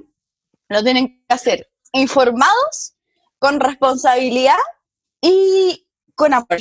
lo 0.67 0.83
tienen 0.83 1.07
que 1.27 1.33
hacer 1.35 1.69
informados, 1.93 2.95
con 3.37 3.59
responsabilidad 3.59 4.57
y 5.21 5.87
con 6.15 6.33
amor. 6.33 6.59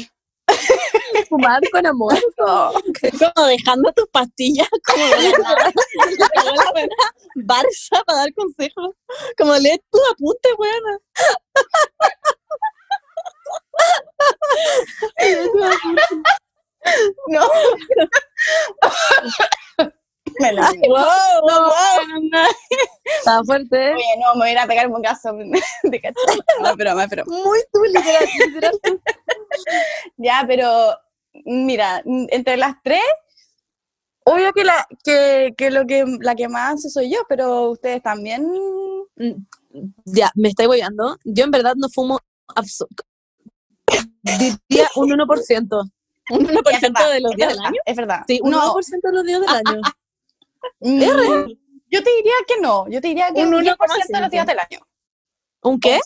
fumar 1.29 1.61
con 1.71 1.87
amor. 1.87 2.19
como 2.39 3.47
dejando 3.47 3.93
tus 3.93 4.09
pastillas 4.09 4.69
como 4.87 5.05
de 5.05 5.31
la 5.31 5.73
Barça 7.37 8.05
para 8.07 8.19
dar 8.19 8.35
consejos. 8.35 8.95
Como 9.37 9.57
lee 9.57 9.81
tus 9.91 10.01
apuntes, 10.11 10.53
buena. 10.57 10.99
No. 17.29 17.49
Me 20.39 20.53
lo 20.53 20.63
digo. 20.73 20.95
Wow, 20.95 21.41
wow. 21.43 22.31
Está 23.19 23.43
fuerte. 23.45 23.91
¿eh? 23.91 23.95
Oye, 23.95 24.05
no, 24.21 24.35
me 24.35 24.41
voy 24.41 24.49
a 24.49 24.53
ir 24.53 24.59
a 24.59 24.67
pegar 24.67 24.89
un 24.89 25.03
caso 25.03 25.33
de 25.33 26.01
cachai. 26.01 26.39
No, 26.63 26.77
pero, 26.77 26.95
no, 26.95 27.09
pero. 27.09 27.25
Muy 27.27 27.59
tú, 27.73 27.83
literal, 27.85 28.29
literal. 28.47 28.81
Ya, 30.17 30.45
pero 30.47 30.95
mira, 31.45 32.03
entre 32.05 32.57
las 32.57 32.75
tres, 32.83 33.01
obvio 34.25 34.53
que 34.53 34.65
la 34.65 34.87
que, 35.03 35.55
que 35.57 35.71
lo 35.71 35.87
que 35.87 36.05
la 36.21 36.35
que 36.35 36.49
más 36.49 36.75
hace 36.75 36.91
soy 36.91 37.11
yo, 37.11 37.21
pero 37.29 37.71
ustedes 37.71 38.03
también. 38.03 38.47
Ya, 40.05 40.31
me 40.35 40.49
estoy 40.49 40.67
boyando. 40.67 41.17
Yo 41.25 41.45
en 41.45 41.51
verdad 41.51 41.75
no 41.77 41.89
fumo 41.89 42.21
diría 44.69 44.89
un 44.97 45.11
1%. 45.11 45.91
Un 46.31 46.47
1% 46.47 46.61
Es 46.71 46.81
verdad, 46.83 47.11
de 47.11 47.21
los 47.23 47.35
días 47.37 47.49
del 47.55 47.65
año. 47.65 47.81
Es 47.87 47.97
verdad. 47.97 48.21
Sí, 48.29 48.39
un 48.43 48.51
no, 48.51 48.75
1% 48.75 49.01
de 49.03 49.13
los 49.13 49.25
días 49.25 49.41
del 49.41 49.49
año. 49.67 49.81
Mm, 50.81 51.03
es 51.03 51.17
real. 51.17 51.59
Yo 51.91 52.03
te 52.03 52.11
diría 52.17 52.33
que 52.47 52.61
no. 52.61 52.89
Yo 52.89 53.01
te 53.01 53.09
diría 53.09 53.33
que 53.35 53.43
Un 53.43 53.55
un 53.55 53.63
10% 53.65 53.67
de 53.67 53.77
1,5. 53.77 54.21
los 54.21 54.31
días 54.31 54.47
del 54.47 54.59
año. 54.59 54.79
¿Un 55.63 55.81
qué? 55.81 55.99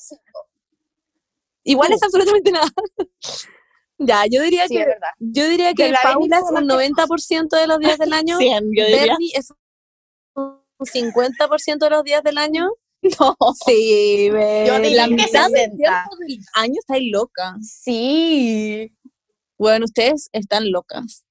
Igual 1.64 1.92
es 1.92 2.02
absolutamente 2.02 2.50
nada. 2.52 2.66
ya, 3.98 4.24
yo 4.26 4.42
diría 4.42 4.66
Sí, 4.68 4.76
que 4.76 4.86
yo 5.20 5.48
diría 5.48 5.74
Que 5.74 5.92
Paula 6.02 6.38
es 6.38 6.44
un 6.44 6.66
más 6.66 6.78
que 6.78 6.90
90% 6.92 7.48
de 7.60 7.66
los 7.66 7.78
días 7.78 7.98
del 7.98 8.12
año. 8.12 8.38
100, 8.38 8.64
yo 8.76 8.84
diría. 8.86 9.00
Bernie 9.06 9.32
es 9.34 9.52
un 10.34 10.60
50% 10.80 11.78
de 11.78 11.90
los 11.90 12.04
días 12.04 12.22
del 12.22 12.38
año. 12.38 12.70
No. 13.18 13.36
Sí, 13.66 14.26
Yo 14.28 14.32
Bernie. 14.34 14.80
diría 14.90 15.02
La 15.02 15.08
que 15.08 15.14
mitad 15.24 15.50
del 15.50 15.70
60. 15.72 15.76
tiempo 15.76 16.16
del 16.20 16.38
año 16.54 16.74
estáis 16.78 17.10
loca. 17.12 17.56
Sí. 17.60 18.92
Bueno, 19.58 19.86
ustedes 19.86 20.28
están 20.32 20.70
locas. 20.70 21.24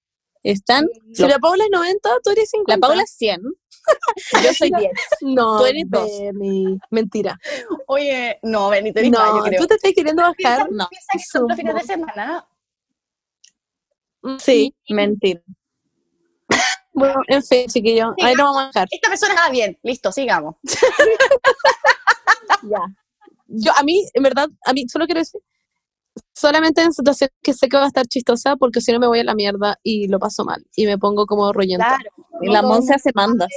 Están. 0.44 0.88
Si 1.14 1.28
la 1.28 1.38
Paula 1.40 1.64
es 1.66 1.70
90, 1.72 2.10
tú 2.24 2.32
eres 2.32 2.50
50. 2.50 2.76
La 2.76 2.80
Paula 2.88 3.04
es 3.04 3.12
100. 3.12 3.42
Yo 4.44 4.54
soy 4.54 4.72
10. 4.78 4.92
No, 5.22 5.58
tú 5.60 5.66
eres 5.66 5.84
dos. 5.88 6.10
Benny. 6.20 6.80
Mentira. 6.90 7.40
Oye, 7.88 8.40
no, 8.44 8.70
Benito, 8.70 9.00
eres 9.00 9.12
No, 9.12 9.38
yo 9.38 9.44
creo. 9.44 9.60
tú 9.62 9.68
te 9.68 9.76
estás 9.76 9.92
queriendo 9.96 10.22
bajar. 10.24 10.72
No. 10.72 10.88
Piensa 10.90 11.32
que 11.34 11.40
los 11.48 11.56
fines 11.58 11.76
de 11.76 11.84
semana. 11.84 12.48
Sí, 14.40 14.76
mentira. 14.90 15.42
Bueno, 16.94 17.22
en 17.28 17.42
fin, 17.42 17.68
chiquillo, 17.68 18.14
ahí 18.22 18.36
lo 18.36 18.44
vamos 18.44 18.64
a 18.64 18.66
dejar. 18.68 18.88
Esta 18.92 19.08
persona 19.08 19.34
está 19.34 19.50
bien, 19.50 19.80
listo, 19.82 20.12
sigamos. 20.12 20.56
Ya. 22.64 22.80
Yo, 23.48 23.72
a 23.78 23.82
mí, 23.84 24.06
en 24.14 24.22
verdad, 24.24 24.50
a 24.66 24.74
mí 24.74 24.88
solo 24.90 25.06
quiero 25.06 25.22
decir, 25.22 25.40
solamente 26.34 26.82
en 26.82 26.94
situaciones 26.94 27.34
que 27.42 27.54
sé 27.54 27.68
que 27.68 27.78
va 27.78 27.84
a 27.84 27.88
estar 27.88 28.06
chistosa, 28.06 28.56
porque 28.56 28.82
si 28.82 28.92
no 28.92 29.00
me 29.00 29.08
voy 29.08 29.20
a 29.20 29.24
la 29.24 29.36
mierda 29.36 29.78
y 29.84 30.08
lo 30.08 30.20
paso 30.20 30.44
mal, 30.44 30.66
y 30.76 30.86
me 30.86 30.98
pongo 30.98 31.26
como 31.26 31.52
rollenta. 31.54 31.98
Claro. 31.98 32.12
Y 32.42 32.50
la 32.50 32.62
Monse 32.62 32.96
hace 32.96 33.12
mandas. 33.14 33.50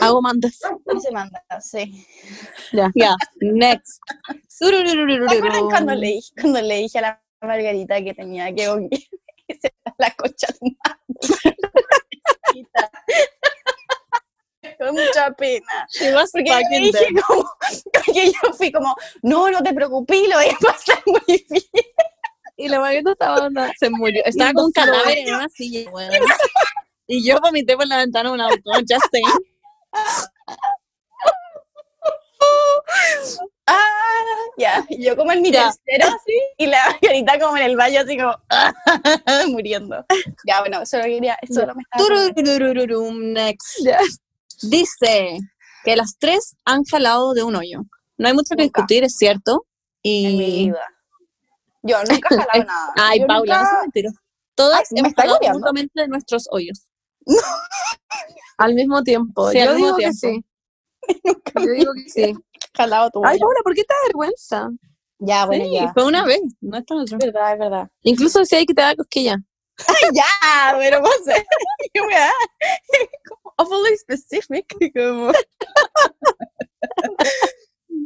Hago 0.00 0.20
mandas. 0.20 0.58
No 0.86 1.00
se 1.00 1.12
manda, 1.12 1.42
sí. 1.60 2.04
Ya. 2.72 2.90
Ya, 2.94 3.14
next. 3.40 4.00
¿Se 4.48 4.66
acuerdan 4.66 5.68
cuando 5.68 5.94
le, 5.94 6.06
dije, 6.08 6.32
cuando 6.40 6.60
le 6.62 6.76
dije 6.76 6.98
a 6.98 7.02
la 7.02 7.22
Margarita 7.40 8.02
que 8.02 8.14
tenía 8.14 8.52
que 8.54 8.62
irse 9.48 9.74
a 9.84 9.94
la 9.98 10.10
cocha 10.16 10.48
de 10.60 10.76
Con 14.80 14.94
mucha 14.94 15.30
pena. 15.32 15.86
Porque 16.32 16.50
yo 16.72 16.80
dije 16.80 17.22
como, 17.26 17.44
porque 17.92 18.32
yo 18.32 18.52
fui 18.54 18.72
como, 18.72 18.96
no, 19.22 19.50
no 19.50 19.62
te 19.62 19.74
preocupes, 19.74 20.28
lo 20.28 20.36
voy 20.36 20.46
a 20.48 20.56
pasar 20.58 21.02
muy 21.06 21.20
bien. 21.26 21.64
Y 22.56 22.68
la 22.68 22.80
Margarita 22.80 23.12
estaba 23.12 23.46
onda. 23.46 23.70
Se 23.78 23.90
murió. 23.90 24.22
Estaba 24.24 24.52
con 24.54 24.64
un 24.66 24.72
cadáver 24.72 25.18
en 25.18 25.34
una 25.34 25.48
silla, 25.48 25.90
weón. 25.90 26.12
Y 27.06 27.26
yo 27.26 27.38
vomité 27.40 27.76
por 27.76 27.86
la 27.86 27.98
ventana 27.98 28.28
de 28.30 28.34
un 28.34 28.40
auto, 28.40 28.70
saying. 29.10 29.26
Ah, 33.66 33.78
ya, 34.58 34.84
y 34.88 35.04
yo 35.04 35.16
como 35.16 35.30
en 35.30 35.42
mi 35.42 35.52
Ya. 35.52 35.70
tercero, 35.86 36.16
así, 36.16 36.40
y 36.58 36.66
la 36.66 36.78
Margarita 37.02 37.38
como 37.38 37.56
en 37.56 37.62
el 37.64 37.76
baño, 37.76 38.00
así 38.00 38.16
como, 38.18 38.34
muriendo. 39.48 40.04
Ya, 40.44 40.60
bueno, 40.60 40.84
solo 40.86 41.04
quería, 41.04 41.38
solo 41.48 41.74
me 41.74 41.82
estaba... 41.82 42.04
Next. 43.32 43.84
Ya. 43.84 43.98
Dice 44.62 45.38
que 45.84 45.96
las 45.96 46.16
tres 46.18 46.56
han 46.64 46.84
jalado 46.84 47.32
de 47.32 47.42
un 47.42 47.56
hoyo. 47.56 47.80
No 48.18 48.28
hay 48.28 48.34
mucho 48.34 48.54
que 48.56 48.62
Nunca. 48.64 48.80
discutir, 48.82 49.04
es 49.04 49.16
cierto. 49.16 49.66
en 50.02 50.36
mi 50.38 50.44
Y. 50.62 50.66
vida. 50.66 50.86
Yo 51.82 51.98
nunca 52.04 52.28
he 52.30 52.36
jalado 52.36 52.64
nada. 52.66 52.92
Ay, 52.96 53.20
Yo 53.20 53.26
Paula, 53.26 53.54
no 53.54 53.60
nunca- 53.60 53.70
seas 53.70 53.82
mentirosa. 53.82 54.20
Todas 54.54 54.80
Ay, 54.80 54.84
¿me 54.90 55.00
hemos 55.00 55.14
jalado 55.14 55.38
mutuamente 55.52 56.00
de 56.00 56.08
nuestros 56.08 56.46
hoyos. 56.50 56.86
Al 58.58 58.74
mismo 58.74 59.02
tiempo. 59.02 59.50
Sí, 59.50 59.58
Yo 59.58 59.70
al 59.70 59.76
mismo 59.76 59.96
digo 59.96 59.96
que 59.96 60.10
tiempo. 60.18 60.46
Yo 61.66 61.72
digo 61.72 61.92
que 61.94 62.08
sí. 62.10 62.34
jalado 62.76 63.10
tu 63.10 63.24
Ay, 63.24 63.36
hoyo. 63.36 63.40
Paula, 63.46 63.60
¿por 63.64 63.74
qué 63.74 63.82
te 63.84 63.88
da 63.94 64.06
vergüenza? 64.08 64.68
Ya, 65.18 65.46
bueno, 65.46 65.64
sí, 65.64 65.74
ya. 65.74 65.92
fue 65.92 66.04
una 66.06 66.24
vez, 66.24 66.40
no 66.60 66.76
es 66.78 66.84
tan 66.86 66.98
otra. 66.98 67.18
Es 67.18 67.24
verdad, 67.26 67.52
es 67.54 67.58
verdad. 67.58 67.88
Incluso 68.02 68.44
si 68.44 68.56
hay 68.56 68.66
que 68.66 68.74
te 68.74 68.82
da 68.82 68.94
cosquilla. 68.96 69.36
Ay, 69.86 70.10
ya, 70.14 70.76
pero 70.78 71.00
vos 71.00 71.16
qué 71.92 72.00
weá. 72.02 72.30
Como 73.28 73.39
awfully 73.60 73.96
specific. 73.98 74.66
Como... 74.96 75.32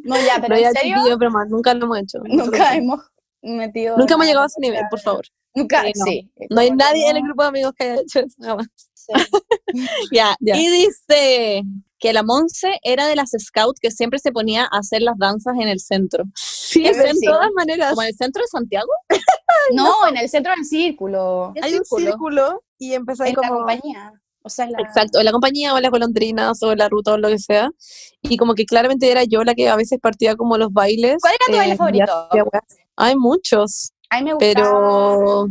no, 0.04 0.16
ya, 0.16 0.34
pero 0.36 0.48
Pero 0.48 0.60
ya, 0.60 0.68
en 0.68 0.74
serio, 0.74 0.96
chiquillo, 0.98 1.18
pero 1.18 1.30
más, 1.30 1.48
nunca 1.48 1.74
lo 1.74 1.84
hemos 1.86 1.98
hecho. 1.98 2.18
nunca 2.24 2.74
hemos 2.74 3.00
metido. 3.42 3.96
Nunca 3.96 4.14
hemos 4.14 4.26
llegado 4.26 4.44
a 4.44 4.46
ese 4.46 4.60
nivel, 4.60 4.82
por 4.90 5.00
favor. 5.00 5.24
Nunca, 5.54 5.82
Sí, 5.82 5.92
no. 5.96 6.04
sí. 6.04 6.32
No 6.50 6.60
hay 6.60 6.68
Como 6.68 6.78
nadie 6.78 7.08
en 7.08 7.16
el 7.16 7.22
no- 7.22 7.28
grupo 7.28 7.42
de 7.42 7.48
amigos 7.48 7.72
que 7.76 7.84
haya 7.84 8.00
hecho 8.02 8.20
eso. 8.20 8.36
jamás. 8.40 8.66
sí. 8.94 9.12
Ya, 10.12 10.36
Ya. 10.40 10.56
y 10.56 10.68
dice 10.68 11.62
que 11.98 12.12
la 12.12 12.22
Monse 12.22 12.78
era 12.82 13.06
de 13.06 13.16
las 13.16 13.30
scouts 13.38 13.80
que 13.80 13.90
siempre 13.90 14.18
se 14.18 14.30
ponía 14.32 14.64
a 14.64 14.78
hacer 14.78 15.00
las 15.02 15.16
danzas 15.18 15.54
en 15.60 15.68
el 15.68 15.80
centro. 15.80 16.24
Sí, 16.34 16.84
Es 16.86 16.98
en 16.98 17.16
sí. 17.16 17.26
todas 17.26 17.48
maneras. 17.56 17.90
Como 17.90 18.02
en 18.02 18.08
el 18.08 18.14
centro 18.16 18.42
de 18.42 18.48
Santiago. 18.48 18.90
No, 19.72 20.06
en 20.06 20.18
el 20.18 20.28
centro 20.28 20.52
del 20.54 20.62
círculo. 20.66 21.52
¿Qué 21.54 21.60
Hay 21.64 21.72
un 21.72 21.84
círculo? 21.86 22.06
círculo 22.06 22.64
y 22.78 22.92
empezáis 22.92 23.30
En 23.34 23.40
la 23.40 23.48
como... 23.48 23.60
compañía. 23.60 24.12
O 24.46 24.50
sea, 24.50 24.68
la... 24.68 24.78
Exacto, 24.78 25.22
la 25.22 25.32
compañía 25.32 25.72
o 25.72 25.80
las 25.80 25.90
golondrinas 25.90 26.62
o 26.62 26.74
la 26.74 26.90
ruta 26.90 27.14
o 27.14 27.18
lo 27.18 27.28
que 27.28 27.38
sea. 27.38 27.70
Y 28.20 28.36
como 28.36 28.54
que 28.54 28.66
claramente 28.66 29.10
era 29.10 29.24
yo 29.24 29.42
la 29.42 29.54
que 29.54 29.70
a 29.70 29.76
veces 29.76 29.98
partía 30.00 30.36
como 30.36 30.58
los 30.58 30.70
bailes. 30.70 31.16
¿Cuál 31.22 31.34
era 31.34 31.46
tu 31.46 31.56
baile 31.56 31.74
eh, 31.74 31.76
favorito? 31.76 32.28
hacía 32.30 32.44
weas. 32.44 32.64
Hay 32.96 33.16
muchos, 33.16 33.92
A 34.10 34.18
mí 34.18 34.24
me 34.24 34.34
gusta. 34.34 34.46
pero 34.46 35.46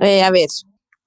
eh, 0.00 0.22
a 0.22 0.30
ver. 0.30 0.48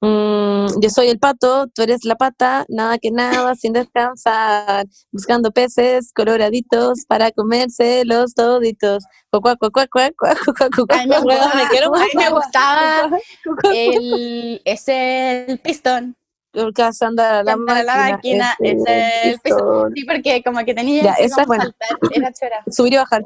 mm, 0.02 0.80
yo 0.80 0.90
soy 0.90 1.08
el 1.08 1.18
pato, 1.18 1.68
tú 1.74 1.82
eres 1.82 2.06
la 2.06 2.16
pata, 2.16 2.66
nada 2.70 3.00
que 3.00 3.10
nada, 3.10 3.56
sin 3.56 3.74
descansar, 3.74 4.86
buscando 5.12 5.52
peces 5.52 6.12
coloraditos 6.14 7.06
para 7.08 7.32
comérselos 7.32 8.36
toditos. 8.36 9.06
Cuac, 9.32 9.58
cuac, 9.58 9.72
cuac, 9.72 9.90
cuac, 9.90 10.14
cuac, 10.16 10.38
cuac, 10.58 10.76
cuac, 10.76 10.92
A 10.92 11.04
mí 11.04 11.08
me 11.08 11.20
gustaba, 11.20 11.56
me 11.56 11.68
quiero 11.70 11.92
me 11.92 12.30
gustaba 12.30 13.18
el, 13.74 14.62
es 14.66 14.84
el 14.88 15.60
pistón. 15.60 16.16
Porque 16.64 16.82
hace 16.82 17.06
andar 17.06 17.34
a 17.36 17.44
la 17.44 17.54
Andar 17.54 17.78
a 17.78 17.84
la 17.84 17.96
máquina, 18.12 18.56
ese 18.60 18.82
es 19.24 19.34
el 19.34 19.40
pistón. 19.40 19.94
Sí, 19.96 20.04
porque 20.06 20.44
como 20.44 20.64
que 20.66 20.74
tenía 20.74 21.04
Ya, 21.04 21.14
esa 21.14 21.42
es 21.42 21.48
buena. 21.48 21.64
saltar, 21.64 21.90
era 22.14 22.32
chora. 22.34 22.64
Subir 22.72 22.94
y 22.94 22.98
bajar. 22.98 23.24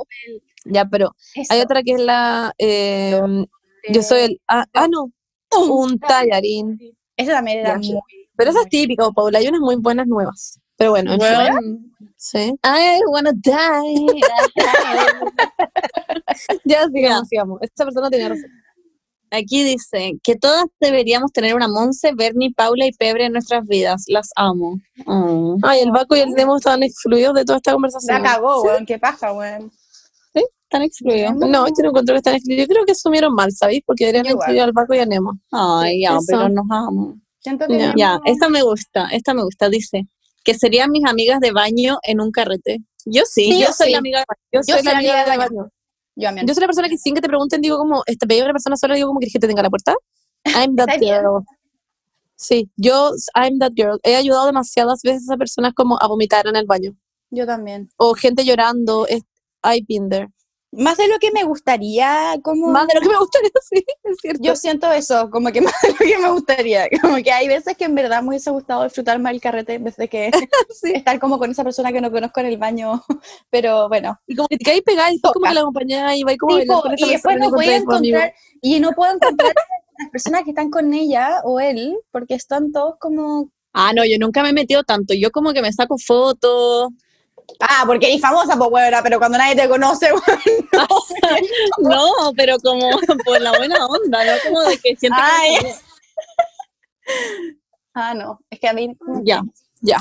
Ya, 0.66 0.86
pero 0.86 1.16
Eso. 1.36 1.54
hay 1.54 1.62
otra 1.62 1.82
que 1.84 1.94
es 1.94 2.00
la. 2.02 2.54
eh, 2.58 3.20
yo 3.90 4.04
soy 4.04 4.22
el. 4.22 4.42
Ah, 4.48 4.66
ah, 4.74 4.88
no. 4.88 5.12
Un 5.70 6.00
tallarín. 6.00 6.80
Esa 7.18 7.34
también 7.34 7.60
era 7.60 7.74
Ya, 7.74 7.78
muy... 7.78 8.00
Pero 8.38 8.52
esa 8.52 8.62
es 8.62 8.70
típica, 8.70 9.10
Paula. 9.12 9.40
Hay 9.40 9.48
unas 9.48 9.60
muy 9.62 9.76
buenas 9.76 10.08
nuevas. 10.08 10.60
Pero 10.78 10.92
bueno, 10.92 11.14
en 11.14 11.22
fin, 11.22 11.30
Weón, 11.30 11.94
sí. 12.18 12.54
I 12.64 13.00
wanna 13.12 13.32
die. 13.34 14.06
Ya 16.66 16.88
sigamos, 16.90 17.28
sigamos. 17.28 17.60
Esta 17.62 17.86
persona 17.86 18.10
tenía 18.10 18.30
razón. 18.30 18.50
Aquí 19.32 19.64
dice 19.64 20.14
que 20.24 20.36
todas 20.36 20.66
deberíamos 20.82 21.32
tener 21.32 21.56
una 21.56 21.68
Monse, 21.70 22.12
Bernie, 22.14 22.54
Paula 22.56 22.86
y 22.86 22.92
Pebre 22.92 23.26
en 23.26 23.32
nuestras 23.34 23.66
vidas. 23.66 24.04
Las 24.08 24.30
amo. 24.36 24.78
Oh. 25.06 25.58
Ay, 25.64 25.80
el 25.80 25.92
Baco 25.92 26.16
y 26.16 26.20
el 26.20 26.30
Nemo 26.32 26.58
estaban 26.58 26.84
excluidos 26.84 27.34
de 27.34 27.46
toda 27.46 27.58
esta 27.58 27.72
La 27.72 27.76
conversación. 27.76 28.24
cagó, 28.24 28.62
weón, 28.64 28.86
qué 28.86 29.00
paja, 29.00 29.32
weón. 29.34 29.72
Están 30.34 30.84
excluidos. 30.84 31.34
No, 31.36 31.68
yo 31.68 31.74
no 31.84 31.90
encuentro 31.90 32.14
que 32.14 32.18
están 32.18 32.36
excluidos. 32.36 32.66
Yo 32.68 32.74
creo 32.74 32.86
que 32.86 32.92
asumieron 32.94 33.34
mal, 33.34 33.52
¿sabéis? 33.52 33.82
Porque 33.86 34.06
deberían 34.06 34.36
incluir 34.38 34.62
al 34.62 34.72
Baco 34.72 34.94
y 34.94 35.00
a 35.00 35.06
Nemo. 35.06 35.34
Ay, 35.52 36.02
ya, 36.02 36.12
Eso. 36.12 36.26
pero 36.28 36.50
nos 36.50 36.66
amo. 36.70 37.16
Ya. 37.98 38.20
esta 38.26 38.48
me 38.50 38.62
gusta, 38.62 39.08
esta 39.12 39.34
me 39.34 39.44
gusta. 39.44 39.68
Dice 39.70 40.08
que 40.44 40.54
serían 40.54 40.92
mis 40.92 41.06
amigas 41.06 41.40
de 41.40 41.52
baño 41.52 41.98
en 42.04 42.22
un 42.22 42.32
carrete. 42.32 42.80
Yo 43.06 43.24
sí, 43.26 43.46
Sí, 43.52 43.60
yo 43.62 43.68
yo 43.68 43.74
soy 43.74 43.88
sí. 43.88 43.92
la 43.94 43.98
amiga 44.00 44.20
de 44.20 44.26
baño. 44.28 44.42
Yo 44.52 44.60
Yo 44.68 44.76
soy 44.76 44.84
la 44.86 44.98
amiga 44.98 45.26
de 45.32 45.38
baño. 45.38 45.70
Yo 46.16 46.28
también. 46.28 46.48
Yo 46.48 46.54
soy 46.54 46.62
la 46.62 46.68
persona 46.68 46.90
que 46.90 46.98
sin 46.98 47.16
que 47.16 47.22
te 47.22 47.28
pregunten 47.28 47.62
digo 47.62 47.78
como, 47.78 48.04
esta 48.06 48.26
veía 48.26 48.44
una 48.44 48.54
persona 48.54 48.76
sola 48.76 48.96
digo 48.96 49.08
como 49.08 49.20
que 49.20 49.28
que 49.28 49.40
tenga 49.40 49.64
la 49.64 49.70
puerta. 49.70 49.96
I'm 50.46 50.76
that 50.76 51.00
girl. 51.00 51.44
Sí, 52.36 52.70
yo, 52.76 53.12
I'm 53.36 53.60
that 53.60 53.74
girl. 53.76 54.00
He 54.04 54.16
ayudado 54.16 54.48
demasiadas 54.48 55.02
veces 55.04 55.30
a 55.30 55.38
personas 55.38 55.74
como 55.74 56.02
a 56.02 56.08
vomitar 56.08 56.48
en 56.48 56.56
el 56.56 56.66
baño. 56.66 56.96
Yo 57.30 57.46
también. 57.46 57.90
O 57.98 58.14
gente 58.16 58.44
llorando. 58.44 59.06
I've 59.64 59.86
been 59.88 60.10
there. 60.10 60.28
Más 60.74 60.98
de 60.98 61.10
lo 61.10 61.20
que 61.20 61.32
me 61.32 61.44
gustaría, 61.44 62.40
como... 62.42 62.68
Más 62.68 62.88
de 62.88 62.96
lo 62.96 63.02
que 63.02 63.10
me 63.10 63.18
gustaría, 63.18 63.50
sí, 63.70 63.86
es 64.04 64.18
cierto. 64.22 64.42
Yo 64.42 64.56
siento 64.56 64.92
eso, 64.92 65.30
como 65.30 65.52
que 65.52 65.62
más 65.62 65.74
de 65.82 65.90
lo 65.90 65.98
que 65.98 66.18
me 66.18 66.30
gustaría. 66.32 66.88
Como 67.02 67.18
que 67.18 67.32
hay 67.32 67.48
veces 67.48 67.76
que 67.76 67.86
en 67.86 67.96
verdad 67.96 68.22
me 68.22 68.30
hubiese 68.30 68.52
gustado 68.52 68.86
disfrutar 68.86 69.20
más 69.20 69.34
el 69.34 69.42
carrete 69.42 69.74
en 69.74 69.84
vez 69.84 69.98
de 69.98 70.08
que 70.08 70.32
Sí. 70.82 70.94
estar 70.94 71.20
como 71.20 71.38
con 71.38 71.52
esa 71.52 71.64
persona 71.64 71.92
que 71.92 72.00
no 72.00 72.10
conozco 72.10 72.40
en 72.40 72.46
el 72.46 72.58
baño. 72.58 73.04
Pero 73.50 73.90
bueno. 73.90 74.18
Y 74.28 74.36
como 74.36 74.48
que 74.48 74.58
te 74.58 74.66
caes 74.66 74.82
pegada 74.82 75.10
y 75.10 75.14
después 75.14 75.34
como 75.34 75.48
que 75.48 75.54
la 75.54 75.62
acompañás 75.62 76.16
y 76.16 76.24
va 76.24 76.36
como 76.38 76.58
y 76.58 76.66
después 77.10 77.38
no 77.38 77.50
voy 77.52 77.66
a 77.66 77.76
encontrar, 77.76 78.34
y 78.62 78.80
no 78.80 78.92
puedo 78.94 79.14
encontrar 79.14 79.54
las 80.00 80.10
personas 80.10 80.44
que 80.44 80.52
están 80.52 80.70
con 80.70 80.94
ella 80.94 81.42
o 81.44 81.60
él, 81.60 81.98
porque 82.12 82.36
están 82.36 82.72
todos 82.72 82.96
como... 83.00 83.50
Ah, 83.74 83.92
no, 83.94 84.06
yo 84.06 84.18
nunca 84.20 84.42
me 84.42 84.50
he 84.50 84.54
metido 84.54 84.84
tanto. 84.84 85.14
Yo 85.14 85.32
como 85.32 85.54
que 85.54 85.62
me 85.62 85.72
saco 85.72 85.98
fotos. 85.98 86.90
Ah, 87.60 87.84
porque 87.86 88.08
eres 88.08 88.22
famosa, 88.22 88.58
pues 88.58 88.70
buena, 88.70 89.04
pero 89.04 89.20
cuando 89.20 89.38
nadie 89.38 89.56
te 89.56 89.70
conoce, 89.70 90.10
No, 91.80 92.34
pero 92.36 92.58
como 92.60 92.90
por 93.24 93.40
la 93.42 93.52
buena 93.58 93.86
onda, 93.86 94.26
no 94.26 94.32
como 94.44 94.62
de 94.62 94.78
que 94.78 94.96
siento 94.96 95.20
Ay. 95.22 95.58
que... 95.60 95.74
Ah, 97.94 98.14
no, 98.14 98.40
es 98.50 98.60
que 98.60 98.68
a 98.68 98.74
mí... 98.74 98.96
Ya, 99.24 99.42
ya. 99.82 99.98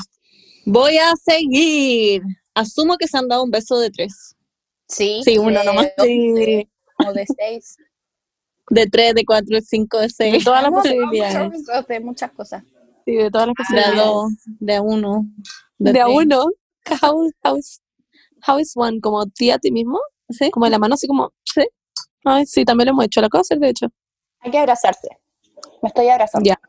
Voy 0.65 0.97
a 0.97 1.13
seguir. 1.15 2.21
Asumo 2.53 2.97
que 2.97 3.07
se 3.07 3.17
han 3.17 3.27
dado 3.27 3.43
un 3.43 3.51
beso 3.51 3.79
de 3.79 3.89
tres. 3.91 4.35
Sí, 4.87 5.21
Sí, 5.23 5.37
uno 5.37 5.59
de 5.59 5.65
nomás. 5.65 5.87
Sí, 6.01 6.67
O 7.05 7.13
de 7.13 7.25
seis. 7.37 7.77
De 8.69 8.85
tres, 8.87 9.13
de 9.15 9.25
cuatro, 9.25 9.55
de 9.55 9.61
cinco, 9.61 9.97
de 9.97 10.03
de 10.03 10.09
seis, 10.09 10.43
todas 10.43 10.63
las 10.63 10.71
posibilidades. 10.83 11.63
De 11.87 11.99
muchas 11.99 12.31
cosas. 12.31 12.63
Sí, 13.05 13.13
de 13.15 13.29
todas 13.31 13.47
las 13.47 13.55
de 13.55 13.63
a 13.79 13.83
posibilidades. 13.83 14.05
dos, 14.13 14.31
de 14.59 14.75
a 14.75 14.81
uno. 14.81 15.25
De, 15.77 15.89
a 15.89 15.93
tres. 15.93 16.05
uno. 16.09 16.45
How, 16.89 17.29
how, 17.43 17.57
is, 17.57 17.81
how 18.47 18.59
is 18.59 18.73
one? 18.75 18.99
Como 19.01 19.25
tía 19.27 19.55
a 19.55 19.59
ti 19.59 19.71
mismo. 19.71 19.99
Sí. 20.29 20.49
Como 20.51 20.65
de 20.65 20.71
la 20.71 20.79
mano, 20.79 20.95
así 20.95 21.07
como. 21.07 21.31
Sí. 21.43 21.67
Ay, 22.25 22.45
sí, 22.45 22.65
también 22.65 22.87
lo 22.87 22.91
hemos 22.93 23.05
hecho. 23.05 23.21
Lo 23.21 23.27
acabo 23.27 23.39
de 23.39 23.45
hacer, 23.45 23.59
de 23.59 23.69
hecho. 23.69 23.87
Hay 24.39 24.51
que 24.51 24.57
abrazarse. 24.59 25.07
Me 25.81 25.87
estoy 25.87 26.09
abrazando. 26.09 26.47
Ya. 26.47 26.59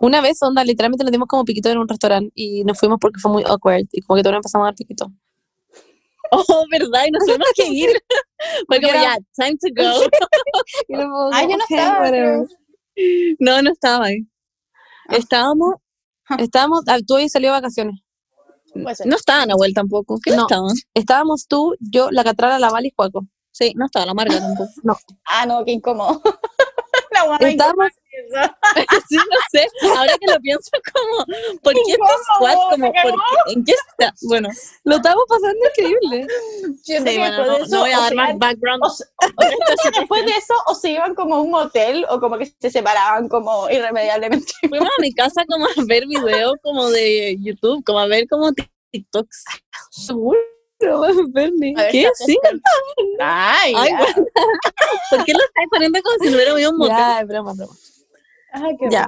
Una 0.00 0.20
vez, 0.20 0.42
onda, 0.42 0.64
literalmente 0.64 1.04
nos 1.04 1.12
dimos 1.12 1.28
como 1.28 1.44
piquito 1.44 1.70
en 1.70 1.78
un 1.78 1.88
restaurante 1.88 2.30
y 2.34 2.64
nos 2.64 2.78
fuimos 2.78 2.98
porque 3.00 3.20
fue 3.20 3.32
muy 3.32 3.42
awkward 3.46 3.86
y 3.92 4.02
como 4.02 4.16
que 4.16 4.22
todos 4.22 4.36
empezamos 4.36 4.64
a 4.64 4.68
dar 4.68 4.74
piquito. 4.74 5.06
Oh, 6.30 6.64
¿verdad? 6.70 7.04
Y 7.06 7.10
nos 7.10 7.24
tuvimos 7.26 7.48
que 7.54 7.66
ir. 7.68 7.90
Fue 8.66 8.80
como, 8.80 8.92
ya, 8.94 9.16
time 9.36 9.56
to 9.56 9.68
go. 9.76 10.08
Y 10.88 10.96
luego 10.96 11.12
como, 11.12 11.30
Ah, 11.32 11.42
yo 11.42 11.48
no 11.50 11.64
"Ok, 11.64 11.70
estaba, 11.70 12.00
whatever". 12.00 12.46
No, 13.38 13.62
no 13.62 13.70
estaba 13.70 14.06
ahí. 14.06 14.26
Ah. 15.08 15.16
Estábamos, 15.16 15.74
Estábamos, 16.38 16.82
ah, 16.88 16.98
tú 17.06 17.14
habías 17.14 17.30
salido 17.30 17.52
de 17.52 17.60
vacaciones. 17.60 18.00
No 18.74 19.16
estaba 19.16 19.46
Nahuel 19.46 19.74
tampoco. 19.74 20.18
¿Qué 20.22 20.30
no, 20.30 20.36
No. 20.36 20.42
estaba? 20.42 20.68
Estábamos 20.94 21.46
tú, 21.46 21.74
yo, 21.80 22.10
la 22.10 22.24
Catrala, 22.24 22.58
la 22.58 22.70
Val 22.70 22.86
y 22.86 22.92
Juaco. 22.94 23.26
Sí, 23.52 23.72
no 23.76 23.86
estaba 23.86 24.06
la 24.06 24.14
Marga 24.14 24.38
tampoco. 24.40 24.70
Ah, 25.26 25.46
no, 25.46 25.64
qué 25.64 25.72
incómodo. 25.72 26.20
La 27.14 27.24
guana 27.24 27.48
Estábamos, 27.48 27.88
incómoda. 28.28 28.58
sí, 29.08 29.16
no 29.16 29.38
sé. 29.50 29.66
Ahora 29.96 30.12
que 30.20 30.26
lo 30.32 30.38
pienso, 30.40 30.70
como, 30.92 31.24
¿por 31.62 31.72
qué 31.72 31.80
este 31.92 32.04
squad? 32.34 32.54
Como, 32.70 32.86
¿por 32.92 32.94
cagó. 33.02 33.16
qué? 33.46 33.52
¿En 33.52 33.64
qué 33.64 33.72
está? 33.72 34.14
Bueno, 34.28 34.48
lo 34.84 34.96
estábamos 34.96 35.24
pasando 35.28 35.58
increíble. 35.70 36.26
Sí, 36.82 36.94
bueno, 37.00 37.24
después 37.24 37.46
no, 37.48 37.56
de 37.58 37.62
eso, 37.62 37.74
no 37.76 37.80
voy 37.80 37.90
a 37.92 37.98
o 37.98 38.00
dar 38.02 38.08
se 38.10 38.14
más 38.16 38.28
iban- 38.30 38.38
background. 38.38 38.82
o 38.84 38.86
o- 38.86 38.90
o- 39.88 39.90
después 40.00 40.24
de 40.26 40.30
eso, 40.32 40.54
o 40.66 40.74
se 40.74 40.90
iban 40.90 41.14
como 41.14 41.34
a 41.36 41.40
un 41.40 41.50
motel, 41.50 42.06
o 42.10 42.20
como 42.20 42.38
que 42.38 42.46
se 42.46 42.70
separaban 42.70 43.28
como 43.28 43.68
irremediablemente. 43.70 44.52
Fuimos 44.68 44.88
a 44.88 45.00
mi 45.00 45.12
casa 45.14 45.44
como 45.48 45.66
a 45.66 45.70
ver 45.86 46.06
videos 46.06 46.54
como 46.62 46.90
de 46.90 47.36
YouTube, 47.40 47.82
como 47.84 47.98
a 48.00 48.06
ver 48.06 48.26
como 48.28 48.52
TikToks. 48.92 49.44
Seguro, 49.90 50.38
Bernie. 51.32 51.74
A 51.76 51.82
ver, 51.82 51.92
¿Qué? 51.92 52.02
¿estás 52.02 52.18
Sí. 52.26 52.38
Ay, 53.20 53.72
Ay, 53.76 53.92
bueno. 53.92 54.14
¿Por 55.10 55.24
qué 55.24 55.32
lo 55.32 55.40
estáis 55.40 55.68
poniendo 55.70 56.00
como 56.02 56.16
si 56.20 56.30
no 56.30 56.36
hubiera 56.36 56.52
habido 56.52 56.70
un 56.70 56.76
motel? 56.78 56.96
Ya, 56.96 57.20
es 57.20 57.26
broma, 57.28 57.52
broma. 57.54 57.72
Ay, 58.52 58.76
qué 58.78 58.88
Ya. 58.90 59.06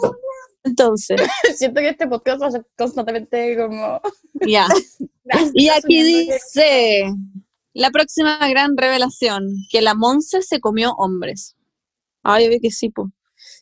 Entonces, 0.65 1.21
Siento 1.57 1.81
que 1.81 1.89
este 1.91 2.09
podcast 2.09 2.43
va 2.43 2.47
a 2.49 2.51
ser 2.51 2.67
constantemente 2.77 3.57
como... 3.57 4.01
Ya. 4.47 4.67
Y 5.55 5.69
aquí 5.71 6.03
dice 6.03 7.05
la 7.73 7.91
próxima 7.91 8.39
gran 8.49 8.77
revelación, 8.77 9.47
que 9.71 9.81
la 9.83 9.95
Monse 9.95 10.43
se 10.43 10.61
comió 10.61 10.93
hombres. 10.99 11.57
ay, 12.23 12.47
obvio 12.49 12.59
que 12.61 12.71
sí, 12.71 12.91
po. 12.91 13.11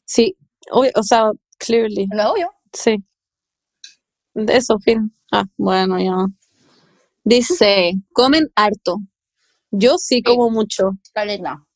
Sí, 0.05 0.37
obvio, 0.71 0.91
o 0.95 1.03
sea, 1.03 1.31
clearly, 1.59 2.07
No, 2.13 2.33
obvio. 2.33 2.51
sí. 2.73 3.03
Eso, 4.35 4.79
fin. 4.81 5.15
Ah, 5.31 5.45
bueno, 5.57 5.99
ya. 6.01 6.27
Dice, 7.25 7.95
comen 8.13 8.51
harto. 8.55 8.99
Yo 9.71 9.97
sí 9.99 10.23
como 10.23 10.51
mucho, 10.51 10.91
Vale, 11.15 11.39
no. 11.41 11.67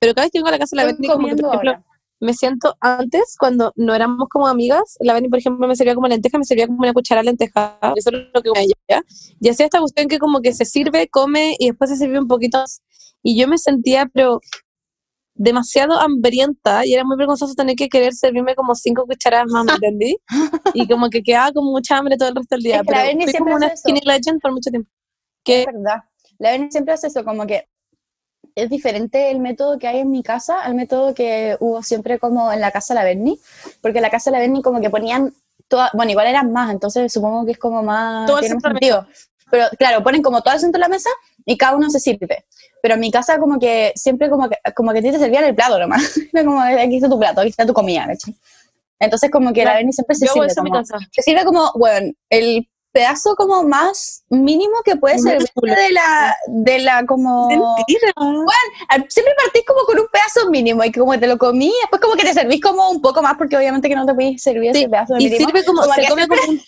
pero 0.00 0.14
cada 0.14 0.24
vez 0.24 0.32
que 0.32 0.38
vengo 0.38 0.48
a 0.48 0.52
la 0.52 0.58
casa 0.58 0.74
de 0.74 0.82
la 0.82 0.86
Bernie, 0.86 1.08
como 1.08 1.28
que, 1.28 1.36
por 1.36 1.46
ejemplo, 1.46 1.70
ahora. 1.70 1.84
me 2.18 2.34
siento 2.34 2.74
antes, 2.80 3.36
cuando 3.38 3.72
no 3.76 3.94
éramos 3.94 4.28
como 4.28 4.48
amigas, 4.48 4.96
la 4.98 5.12
Bernie, 5.12 5.30
por 5.30 5.38
ejemplo, 5.38 5.68
me 5.68 5.76
servía 5.76 5.94
como 5.94 6.08
lenteja, 6.08 6.38
me 6.38 6.44
servía 6.44 6.66
como 6.66 6.80
una 6.80 6.92
cuchara 6.92 7.20
de 7.20 7.26
lenteja, 7.26 7.78
eso 7.94 8.10
es 8.10 8.26
lo 8.34 8.42
que 8.42 8.50
ella, 8.56 9.02
y 9.40 9.48
hacía 9.48 9.66
esta 9.66 9.78
cuestión 9.78 10.08
que 10.08 10.18
como 10.18 10.40
que 10.40 10.52
se 10.52 10.64
sirve, 10.64 11.08
come, 11.08 11.54
y 11.60 11.68
después 11.68 11.90
se 11.90 11.96
sirve 11.96 12.18
un 12.18 12.26
poquito 12.26 12.58
más, 12.58 12.82
y 13.22 13.38
yo 13.38 13.46
me 13.46 13.58
sentía, 13.58 14.10
pero 14.12 14.40
demasiado 15.42 15.98
hambrienta, 15.98 16.86
y 16.86 16.94
era 16.94 17.04
muy 17.04 17.16
vergonzoso 17.16 17.54
tener 17.54 17.74
que 17.74 17.88
querer 17.88 18.14
servirme 18.14 18.54
como 18.54 18.76
cinco 18.76 19.04
cucharadas 19.06 19.46
más, 19.50 19.64
¿me 19.64 19.72
entendí? 19.82 20.16
y 20.72 20.86
como 20.86 21.10
que 21.10 21.22
quedaba 21.22 21.50
con 21.52 21.64
mucha 21.64 21.96
hambre 21.96 22.16
todo 22.16 22.28
el 22.28 22.36
resto 22.36 22.54
del 22.54 22.62
día, 22.62 22.76
Es 22.76 22.82
que 22.82 22.92
la 22.92 23.02
pero 23.02 23.12
fui 23.12 23.22
siempre 23.22 23.38
como 23.38 23.56
una 23.56 23.76
skinny 23.76 24.00
legend 24.04 24.40
por 24.40 24.52
mucho 24.52 24.70
tiempo. 24.70 24.88
Que, 25.44 25.62
Es 25.62 25.66
verdad. 25.66 25.96
La 26.38 26.50
Berni 26.52 26.70
siempre 26.70 26.94
hace 26.94 27.08
eso, 27.08 27.24
como 27.24 27.46
que 27.46 27.68
es 28.54 28.70
diferente 28.70 29.30
el 29.30 29.40
método 29.40 29.78
que 29.78 29.88
hay 29.88 29.98
en 29.98 30.10
mi 30.10 30.22
casa 30.22 30.60
al 30.60 30.74
método 30.74 31.14
que 31.14 31.56
hubo 31.58 31.82
siempre 31.82 32.18
como 32.18 32.52
en 32.52 32.60
la 32.60 32.70
casa 32.70 32.94
de 32.94 33.00
la 33.00 33.04
Berni, 33.04 33.40
porque 33.80 33.98
en 33.98 34.02
la 34.02 34.10
casa 34.10 34.30
de 34.30 34.36
la 34.36 34.40
Berni 34.40 34.62
como 34.62 34.80
que 34.80 34.90
ponían, 34.90 35.34
toda, 35.66 35.90
bueno, 35.94 36.12
igual 36.12 36.28
eran 36.28 36.52
más, 36.52 36.70
entonces 36.70 37.12
supongo 37.12 37.44
que 37.44 37.52
es 37.52 37.58
como 37.58 37.82
más, 37.82 38.28
Todo 38.28 38.38
tiene 38.38 38.56
la 38.62 38.70
sentido. 38.70 39.06
Pero 39.50 39.66
claro, 39.76 40.02
ponen 40.02 40.22
como 40.22 40.40
todo 40.40 40.54
al 40.54 40.60
centro 40.60 40.78
de 40.78 40.84
la 40.84 40.88
mesa 40.88 41.10
y 41.44 41.58
cada 41.58 41.76
uno 41.76 41.90
se 41.90 41.98
sirve. 41.98 42.46
Pero 42.82 42.94
en 42.94 43.00
mi 43.00 43.10
casa 43.10 43.38
como 43.38 43.58
que 43.58 43.92
siempre 43.96 44.28
como 44.28 44.48
que, 44.50 44.56
como 44.76 44.92
que 44.92 44.98
a 44.98 45.02
ti 45.02 45.10
te 45.12 45.18
servían 45.18 45.44
el 45.44 45.54
plato 45.54 45.78
nomás. 45.78 46.16
Era 46.32 46.44
como, 46.44 46.60
aquí 46.60 46.96
está 46.96 47.08
tu 47.08 47.18
plato, 47.18 47.40
aquí 47.40 47.48
está 47.50 47.64
tu 47.64 47.72
comida, 47.72 48.06
¿cachai? 48.06 48.34
Entonces 49.00 49.30
como 49.30 49.52
que 49.52 49.64
la 49.64 49.74
Berni 49.74 49.92
siempre 49.92 50.14
se 50.16 50.26
sirve 50.26 50.54
como, 50.54 50.82
se 50.84 51.22
sirve 51.22 51.44
como, 51.44 51.72
bueno, 51.76 52.12
el 52.28 52.68
pedazo 52.92 53.34
como 53.36 53.62
más 53.64 54.22
mínimo 54.28 54.74
que 54.84 54.96
puede 54.96 55.18
ser 55.18 55.38
de 55.38 55.90
la, 55.92 56.36
de 56.46 56.78
la 56.80 57.06
como... 57.06 57.48
Mentira. 57.48 58.12
Al- 58.88 59.06
Siempre 59.08 59.34
partís 59.42 59.62
como 59.66 59.80
con 59.86 59.98
un 59.98 60.06
pedazo 60.12 60.50
mínimo 60.50 60.84
y 60.84 60.92
que 60.92 61.00
como 61.00 61.18
te 61.18 61.26
lo 61.26 61.38
comí, 61.38 61.72
después 61.80 62.02
como 62.02 62.14
que 62.16 62.24
te 62.24 62.34
servís 62.34 62.60
como 62.60 62.90
un 62.90 63.00
poco 63.00 63.22
más 63.22 63.36
porque 63.38 63.56
obviamente 63.56 63.88
que 63.88 63.96
no 63.96 64.04
te 64.06 64.12
podís 64.14 64.42
servir 64.42 64.72
Sí, 64.72 64.80
ese 64.80 64.88
pedazo 64.90 65.14
de 65.14 65.22
Y 65.22 65.30
mínimo. 65.30 65.46
sirve 65.48 65.64
como, 65.64 65.80
como 65.80 65.94
se 65.94 66.06
come 66.06 66.28
como 66.28 66.42
un, 66.48 66.60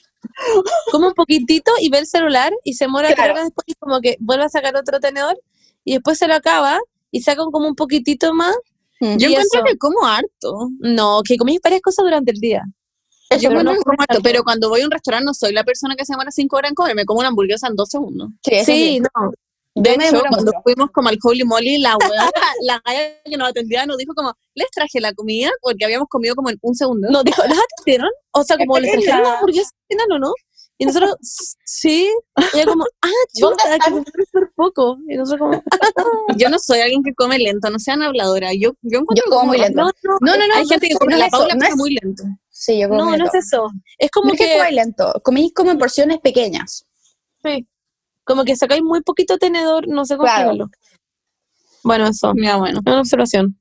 como 0.91 1.07
un 1.09 1.15
poquitito 1.15 1.73
y 1.81 1.91
ve 1.91 1.99
el 1.99 2.07
celular 2.07 2.53
y 2.65 2.73
se 2.75 2.89
mora 2.89 3.09
Claro. 3.15 3.33
horas 3.35 3.45
después 3.45 3.65
y 3.69 3.75
como 3.75 4.01
que 4.01 4.17
vuelve 4.21 4.45
a 4.45 4.49
sacar 4.49 4.75
otro 4.77 4.99
tenedor 5.01 5.39
y 5.85 5.95
después 5.95 6.19
se 6.19 6.27
lo 6.29 6.35
acaba 6.35 6.79
y 7.11 7.21
saca 7.23 7.43
un- 7.45 7.51
como 7.53 7.69
un 7.69 7.75
poquitito 7.75 8.33
más. 8.35 8.55
Mm. 9.01 9.17
Yo 9.19 9.29
encuentro 9.29 9.61
eso. 9.61 9.65
que 9.67 9.77
como 9.79 10.05
harto. 10.07 10.69
No, 10.81 11.21
que 11.27 11.37
comís 11.37 11.61
varias 11.63 11.81
cosas 11.83 12.05
durante 12.05 12.33
el 12.33 12.39
día. 12.39 12.63
Yo 13.31 13.49
encuentro 13.51 13.75
no 13.75 13.81
como 13.83 13.97
harto, 14.01 14.21
pero 14.23 14.45
cuando 14.45 14.69
voy 14.69 14.83
a 14.83 14.85
un 14.85 14.91
restaurante 14.93 15.25
no 15.27 15.35
soy 15.35 15.53
la 15.53 15.65
persona 15.65 15.97
que 15.97 16.05
se 16.05 16.13
demora 16.13 16.31
cinco 16.31 16.57
horas 16.57 16.71
en 16.71 16.75
comer, 16.75 16.95
me 16.95 17.05
como 17.05 17.19
una 17.21 17.29
hamburguesa 17.29 17.67
en 17.67 17.75
dos 17.75 17.89
segundos. 17.89 18.29
Sí, 18.65 19.01
no. 19.01 19.33
De 19.77 19.91
Yo 19.97 20.03
hecho, 20.03 20.21
cuando 20.29 20.53
mucho. 20.53 20.61
fuimos 20.63 20.91
como 20.93 21.09
al 21.09 21.19
Holy 21.21 21.43
Moly, 21.43 21.79
la 21.79 21.97
weá, 21.97 22.31
la 22.63 22.81
galla 22.85 23.21
que 23.25 23.37
nos 23.37 23.49
atendía 23.49 23.85
nos 23.87 23.97
dijo 23.97 24.15
como, 24.15 24.33
les 24.55 24.71
traje 24.71 25.01
la 25.01 25.13
comida 25.15 25.51
porque 25.63 25.85
habíamos 25.85 26.07
comido 26.09 26.37
como 26.37 26.51
en 26.51 26.59
un 26.63 26.77
segundo. 26.77 27.09
No, 27.11 27.25
dijo, 27.25 27.43
¿las 27.43 27.59
atendieron? 27.59 28.09
O 28.31 28.45
sea, 28.45 28.57
como 28.57 28.79
le 28.79 28.87
Espera. 28.87 29.03
trajeron 29.03 29.23
la 29.33 29.35
hamburguesa 29.39 29.71
al 29.73 29.97
final 29.97 30.13
o 30.13 30.19
no? 30.21 30.33
Y 30.77 30.87
nosotros, 30.87 31.17
sí. 31.65 32.11
Y 32.53 32.59
ella 32.59 32.67
como, 32.67 32.85
ah, 33.03 33.09
¿Dónde 33.41 33.63
chuta, 33.63 33.79
que 34.17 34.25
se 34.25 34.47
poco. 34.57 34.99
Y 35.09 35.17
nosotros 35.17 35.49
como, 35.49 35.63
Yo 36.37 36.49
no 36.49 36.59
soy 36.59 36.81
alguien 36.81 37.03
que 37.03 37.15
come 37.15 37.39
lento, 37.39 37.71
no 37.71 37.79
sean 37.79 38.03
habladora. 38.03 38.53
Yo, 38.53 38.73
yo, 38.83 39.01
encuentro 39.01 39.25
Yo 39.25 39.31
como 39.31 39.47
muy 39.47 39.59
lento. 39.59 39.81
no, 39.83 39.87
no, 39.87 40.19
No, 40.21 40.37
no, 40.37 40.49
no. 40.49 40.55
Hay 40.55 40.67
gente 40.67 40.89
que 40.89 40.95
come 40.95 41.17
la 41.17 41.29
Paula 41.29 41.55
come 41.55 41.77
muy 41.77 41.95
lento. 42.03 42.25
Sí, 42.51 42.81
yo 42.81 42.89
como 42.89 43.05
no, 43.05 43.17
no 43.17 43.25
es 43.27 43.35
eso. 43.35 43.69
Es 43.99 44.11
No 44.15 44.21
como 44.21 44.33
es 44.33 44.39
que 44.39 44.47
que, 44.47 44.53
comáis 44.55 44.75
lento, 44.75 45.21
comís 45.23 45.53
como 45.55 45.71
en 45.71 45.79
porciones 45.79 46.19
pequeñas. 46.21 46.87
sí, 47.43 47.67
como 48.25 48.45
que 48.45 48.57
sacáis 48.57 48.83
muy 48.83 49.03
poquito 49.03 49.37
tenedor, 49.39 49.87
no 49.87 50.05
sé 50.05 50.17
cómo 50.17 50.29
Claro. 50.29 50.71
Bueno, 51.83 52.07
eso. 52.09 52.33
Ya, 52.43 52.57
bueno. 52.57 52.81
Una 52.85 53.01
observación. 53.01 53.61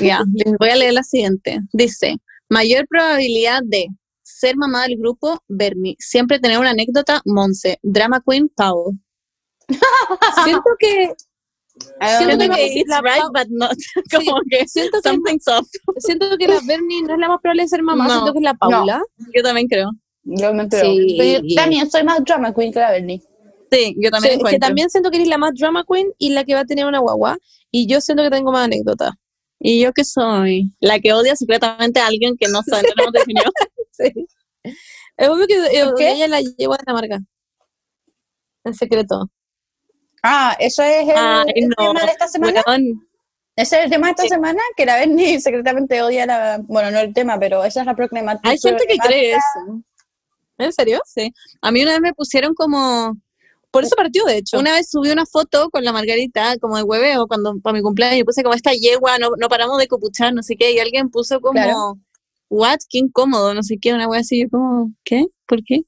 Ya, 0.00 0.22
les 0.34 0.58
voy 0.58 0.68
a 0.68 0.76
leer 0.76 0.92
la 0.92 1.02
siguiente. 1.02 1.60
Dice, 1.72 2.16
mayor 2.48 2.86
probabilidad 2.86 3.60
de 3.64 3.88
ser 4.24 4.56
mamá 4.56 4.82
del 4.88 4.96
grupo, 4.98 5.40
Bernie. 5.46 5.94
Siempre 6.00 6.40
tener 6.40 6.58
una 6.58 6.70
anécdota, 6.70 7.20
Monse. 7.24 7.78
Drama 7.82 8.20
Queen, 8.26 8.48
Pau. 8.48 8.92
Siento 10.44 10.70
que, 10.78 11.12
Siento 12.18 12.54
que 12.54 12.66
it's 12.78 12.88
la 12.88 13.00
right, 13.00 13.20
Pau- 13.22 13.32
but 13.32 13.46
not. 13.50 13.76
Como 14.12 14.40
que 14.50 14.66
siento 14.68 15.00
que, 15.02 15.08
something's 15.08 15.48
off. 15.48 15.66
siento 15.98 16.36
que 16.38 16.46
la 16.48 16.60
Bernie 16.66 17.02
no 17.02 17.14
es 17.14 17.20
la 17.20 17.28
más 17.28 17.40
probable 17.40 17.62
de 17.62 17.68
ser 17.68 17.82
mamá, 17.82 18.06
No. 18.06 18.12
siento 18.14 18.32
que 18.32 18.38
es 18.38 18.44
la 18.44 18.54
Paula. 18.54 19.02
Yo 19.34 19.42
también 19.42 19.66
creo. 19.68 19.90
Yo 20.24 20.54
me 20.54 20.62
entero. 20.64 20.84
Sí. 20.90 21.16
Yo 21.44 21.54
también 21.56 21.90
soy 21.90 22.02
más 22.04 22.24
drama 22.24 22.54
queen 22.54 22.72
que 22.72 22.78
la 22.80 22.90
Bernie. 22.92 23.22
Sí, 23.70 23.96
yo 23.98 24.10
también 24.10 24.34
Sí, 24.34 24.38
que 24.38 24.40
encuentro. 24.40 24.60
también 24.68 24.90
siento 24.90 25.10
que 25.10 25.16
eres 25.16 25.28
la 25.28 25.38
más 25.38 25.52
drama 25.58 25.84
queen 25.90 26.12
y 26.18 26.30
la 26.30 26.44
que 26.44 26.54
va 26.54 26.60
a 26.60 26.64
tener 26.64 26.86
una 26.86 27.00
guagua. 27.00 27.38
Y 27.70 27.86
yo 27.88 28.00
siento 28.00 28.22
que 28.22 28.30
tengo 28.30 28.52
más 28.52 28.66
anécdota. 28.66 29.18
¿Y 29.58 29.80
yo 29.82 29.92
que 29.92 30.04
soy? 30.04 30.70
La 30.80 31.00
que 31.00 31.12
odia 31.12 31.34
secretamente 31.36 31.98
a 31.98 32.06
alguien 32.06 32.36
que 32.38 32.48
no 32.48 32.62
sabe, 32.62 32.88
no 32.96 33.10
definido. 33.12 33.50
Sí. 33.96 34.12
Es 35.16 35.28
obvio 35.28 35.46
que 35.46 35.54
eh, 35.54 35.84
¿Por 35.84 35.94
qué? 35.94 36.12
ella 36.12 36.26
la 36.28 36.40
lleva 36.40 36.76
de 36.76 36.84
la 36.86 36.92
marca. 36.94 37.18
En 38.64 38.74
secreto. 38.74 39.30
Ah, 40.22 40.56
eso 40.58 40.82
es 40.82 41.08
el, 41.08 41.14
Ay, 41.16 41.52
el 41.54 41.68
no. 41.68 41.74
tema 41.76 42.00
de 42.00 42.12
esta 42.12 42.28
semana. 42.28 42.62
Weón, 42.66 43.06
Ese 43.56 43.78
es 43.78 43.84
el 43.84 43.90
tema 43.90 44.06
de 44.06 44.12
esta 44.12 44.26
semana, 44.34 44.60
que 44.76 44.86
la 44.86 44.96
Bernie 44.96 45.38
secretamente 45.40 46.00
odia 46.02 46.24
la... 46.26 46.58
Bueno, 46.62 46.90
no 46.90 46.98
el 46.98 47.12
tema, 47.12 47.38
pero 47.38 47.62
esa 47.62 47.80
es 47.80 47.86
la 47.86 47.94
problemática. 47.94 48.48
Hay 48.48 48.58
gente 48.58 48.86
que 48.88 48.96
cree 48.96 49.32
eso. 49.32 49.82
¿En 50.56 50.72
serio? 50.72 51.00
A 51.60 51.70
mí 51.70 51.82
una 51.82 51.92
vez 51.92 52.00
me 52.00 52.14
pusieron 52.14 52.54
como 52.54 53.16
Por 53.70 53.84
eso 53.84 53.96
partió, 53.96 54.24
de 54.24 54.38
hecho. 54.38 54.58
Una 54.58 54.72
vez 54.72 54.88
subí 54.90 55.10
una 55.10 55.26
foto 55.26 55.68
con 55.68 55.84
la 55.84 55.92
Margarita, 55.92 56.56
como 56.58 56.76
de 56.78 56.84
hueveo, 56.84 57.26
cuando 57.26 57.54
para 57.62 57.74
mi 57.74 57.82
cumpleaños, 57.82 58.18
y 58.20 58.24
puse 58.24 58.42
como 58.42 58.54
esta 58.54 58.72
yegua, 58.72 59.18
no, 59.18 59.30
no 59.36 59.48
paramos 59.48 59.78
de 59.78 59.88
copuchar, 59.88 60.32
no 60.32 60.42
sé 60.42 60.56
qué, 60.56 60.72
y 60.72 60.78
alguien 60.78 61.10
puso 61.10 61.40
como, 61.40 61.52
Claro. 61.52 61.98
What, 62.54 62.78
qué 62.88 62.98
incómodo, 62.98 63.54
no 63.54 63.62
sé 63.62 63.76
qué, 63.80 63.92
una 63.94 64.08
wea 64.08 64.20
así, 64.20 64.42
yo 64.42 64.48
como, 64.50 64.90
¿qué? 65.04 65.26
¿Por 65.46 65.62
qué? 65.64 65.82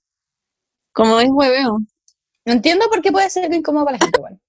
Como 0.93 1.21
es 1.21 1.29
hueveo. 1.31 1.79
No 2.45 2.53
entiendo 2.53 2.87
por 2.89 3.03
qué 3.03 3.13
puede 3.13 3.29
ser 3.31 3.53
incómodo 3.53 3.85
para 3.85 3.99
la 3.99 4.05
gente, 4.05 4.19
igual. 4.19 4.41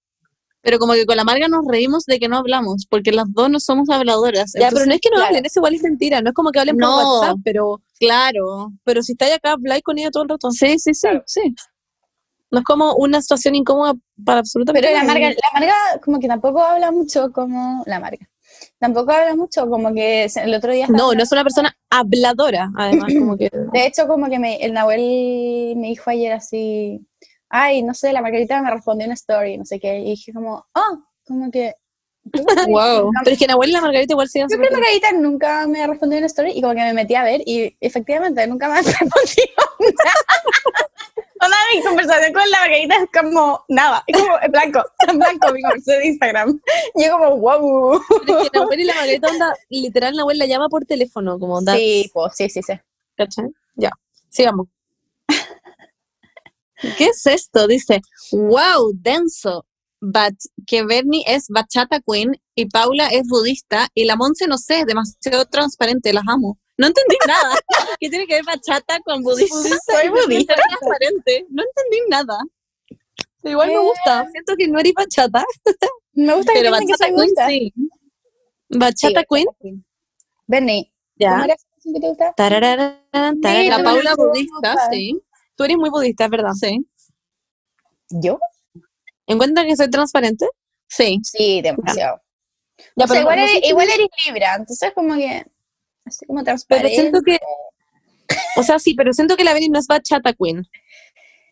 Pero 0.61 0.79
como 0.79 0.93
que 0.93 1.05
con 1.05 1.15
la 1.15 1.23
Marga 1.23 1.47
nos 1.47 1.65
reímos 1.67 2.03
de 2.05 2.19
que 2.19 2.27
no 2.27 2.37
hablamos, 2.37 2.85
porque 2.89 3.11
las 3.11 3.25
dos 3.31 3.49
no 3.49 3.59
somos 3.59 3.89
habladoras. 3.89 4.51
ya, 4.59 4.69
pero 4.69 4.85
no 4.85 4.93
es 4.93 4.99
que 4.99 5.09
no 5.09 5.15
claro. 5.15 5.27
hablen, 5.27 5.45
eso 5.45 5.59
igual 5.59 5.75
es 5.75 5.83
mentira. 5.83 6.21
No 6.21 6.29
es 6.29 6.33
como 6.33 6.51
que 6.51 6.59
hablen 6.59 6.75
No. 6.77 6.87
por 6.87 7.05
WhatsApp, 7.21 7.37
pero, 7.43 7.81
Claro. 7.99 8.71
pero 8.83 9.01
si 9.01 9.13
estáis 9.13 9.35
acá, 9.35 9.53
habláis 9.53 9.81
con 9.83 9.97
ella 9.97 10.11
todo 10.11 10.23
el 10.23 10.29
rato. 10.29 10.51
Sí, 10.51 10.77
sí, 10.79 10.93
sí, 10.93 11.01
Claro. 11.07 11.23
sí. 11.25 11.55
No 12.51 12.59
es 12.59 12.65
como 12.65 12.95
una 12.95 13.21
situación 13.21 13.55
incómoda 13.55 13.93
para 14.25 14.39
absolutamente 14.39 14.87
Pero 14.87 14.99
la. 14.99 15.05
Marga, 15.05 15.29
la 15.29 15.59
Marga 15.59 15.75
como 16.03 16.19
que 16.19 16.27
tampoco 16.27 16.61
habla 16.61 16.91
mucho 16.91 17.31
como 17.31 17.83
la 17.85 17.99
Marga. 17.99 18.27
Tampoco 18.79 19.11
habla 19.11 19.35
mucho, 19.35 19.69
como 19.69 19.93
que 19.93 20.25
el 20.25 20.53
otro 20.53 20.71
día... 20.71 20.87
No, 20.87 21.13
no 21.13 21.23
es 21.23 21.31
una 21.31 21.43
persona 21.43 21.75
habladora, 21.89 22.69
además, 22.75 23.13
como 23.13 23.37
que... 23.37 23.49
De 23.73 23.85
hecho, 23.85 24.07
como 24.07 24.29
que 24.29 24.39
me, 24.39 24.57
el 24.57 24.73
Nahuel 24.73 25.75
me 25.77 25.87
dijo 25.87 26.09
ayer 26.09 26.33
así, 26.33 27.05
ay, 27.49 27.83
no 27.83 27.93
sé, 27.93 28.13
la 28.13 28.21
Margarita 28.21 28.61
me 28.61 28.71
respondió 28.71 29.05
una 29.05 29.15
story, 29.15 29.57
no 29.57 29.65
sé 29.65 29.79
qué, 29.79 29.99
y 29.99 30.11
dije 30.11 30.33
como, 30.33 30.65
oh, 30.73 31.03
como 31.25 31.51
que... 31.51 31.73
Wow. 32.67 33.11
Pero 33.23 33.33
es 33.33 33.39
que 33.39 33.47
Nahuel 33.47 33.69
y 33.69 33.73
la 33.73 33.81
Margarita 33.81 34.13
igual 34.13 34.27
siguen 34.27 34.49
Creo 34.49 34.61
que 34.61 34.71
Margarita 34.71 35.11
nunca 35.13 35.65
me 35.65 35.87
respondió 35.87 36.17
una 36.17 36.27
story 36.27 36.51
y 36.55 36.61
como 36.61 36.73
que 36.73 36.81
me 36.81 36.93
metí 36.93 37.15
a 37.15 37.23
ver 37.23 37.41
y 37.45 37.75
efectivamente 37.79 38.45
nunca 38.47 38.67
me 38.67 38.73
ha 38.79 38.81
respondido 38.81 39.63
nada. 39.79 40.76
Toda 41.39 41.55
mi 41.73 41.81
conversación 41.83 42.33
con 42.33 42.49
la 42.49 42.59
Margarita 42.59 42.95
es 42.95 43.09
como 43.13 43.63
nada, 43.67 44.03
es 44.07 44.19
como 44.19 44.39
en 44.41 44.51
blanco, 44.51 44.83
en 45.07 45.19
blanco 45.19 45.53
mi 45.53 45.61
conversación 45.61 45.99
de 45.99 46.07
Instagram. 46.07 46.61
Y 46.95 47.05
yo 47.05 47.11
como, 47.11 47.37
wow. 47.37 48.01
Pero 48.25 48.39
es 48.41 48.49
que 48.49 48.59
Nahuel 48.59 48.79
y 48.79 48.85
la 48.85 49.29
onda, 49.29 49.53
literal, 49.69 50.15
Nahuel 50.15 50.37
la 50.37 50.45
llama 50.45 50.69
por 50.69 50.85
teléfono, 50.85 51.39
como 51.39 51.55
onda. 51.55 51.75
Sí, 51.75 52.09
pues 52.13 52.33
sí, 52.35 52.49
sí, 52.49 52.61
sí. 52.61 52.73
¿cachai? 53.17 53.45
Ya, 53.75 53.91
sigamos. 54.29 54.67
¿Qué 56.97 57.05
es 57.05 57.25
esto? 57.25 57.67
Dice, 57.67 58.01
wow, 58.31 58.91
denso. 58.93 59.65
But 59.99 60.35
que 60.67 60.85
Bernie 60.85 61.23
es 61.25 61.47
bachata 61.49 61.99
queen 61.99 62.39
y 62.53 62.67
Paula 62.67 63.07
es 63.07 63.27
budista 63.27 63.87
y 63.95 64.05
la 64.05 64.15
Monse 64.15 64.47
no 64.47 64.59
sé, 64.59 64.81
es 64.81 64.85
demasiado 64.85 65.45
transparente, 65.45 66.13
las 66.13 66.23
amo. 66.27 66.59
No 66.77 66.87
entendí 66.87 67.15
nada. 67.27 67.55
¿Qué 67.99 68.09
tiene 68.09 68.27
que 68.27 68.35
ver 68.35 68.43
bachata 68.45 68.99
con 69.01 69.23
budista? 69.23 69.55
Soy 69.85 70.09
budista. 70.09 70.55
Transparente. 70.55 71.45
No 71.49 71.63
entendí 71.63 71.99
nada. 72.09 72.37
Igual 73.43 73.69
me 73.69 73.79
gusta, 73.79 74.27
siento 74.31 74.55
que 74.57 74.67
no 74.67 74.79
eres 74.79 74.93
bachata. 74.93 75.43
Me 76.13 76.33
gusta 76.33 76.51
que 76.51 76.59
Pero 76.61 76.71
que 76.73 76.79
bachata 76.79 76.97
soy 76.97 77.15
queen 77.15 77.27
gusta. 77.29 77.47
sí. 77.47 77.73
Bachata 78.69 79.19
Sí, 79.21 79.45
Queen. 79.61 79.85
Bernie, 80.47 80.91
¿cómo 81.19 81.43
era 81.43 81.53
esa 81.53 81.67
canción 81.69 81.93
que 81.93 81.99
te 82.01 82.07
gusta? 82.07 82.33
Tarararán, 82.35 83.01
Sí, 83.35 83.41
tarararán. 83.41 83.69
La 83.69 83.83
Paula 83.83 84.15
budista, 84.15 84.75
sí. 84.91 85.21
Tú 85.55 85.63
eres 85.63 85.77
muy 85.77 85.89
budista, 85.91 86.27
verdad. 86.27 86.53
Sí. 86.59 86.85
¿Yo? 88.09 88.39
¿Encuentras 89.27 89.65
que 89.67 89.75
soy 89.75 89.89
transparente? 89.91 90.47
Sí. 90.87 91.19
Sí, 91.23 91.61
demasiado. 91.61 92.19
Ya, 92.95 93.05
O 93.05 93.07
sea, 93.07 93.21
igual, 93.21 93.39
eres, 93.39 93.59
igual 93.69 93.87
eres 93.89 94.07
Libra, 94.25 94.55
entonces 94.55 94.91
como 94.93 95.15
que 95.15 95.45
así 96.07 96.25
como 96.25 96.39
Pero 96.39 96.45
transparente. 96.45 96.95
siento 96.95 97.21
que. 97.21 97.39
O 98.57 98.63
sea, 98.63 98.79
sí, 98.79 98.93
pero 98.95 99.13
siento 99.13 99.35
que 99.37 99.43
la 99.43 99.53
Beni 99.53 99.69
no 99.69 99.79
es 99.79 99.87
bachata 99.87 100.33
queen. 100.33 100.65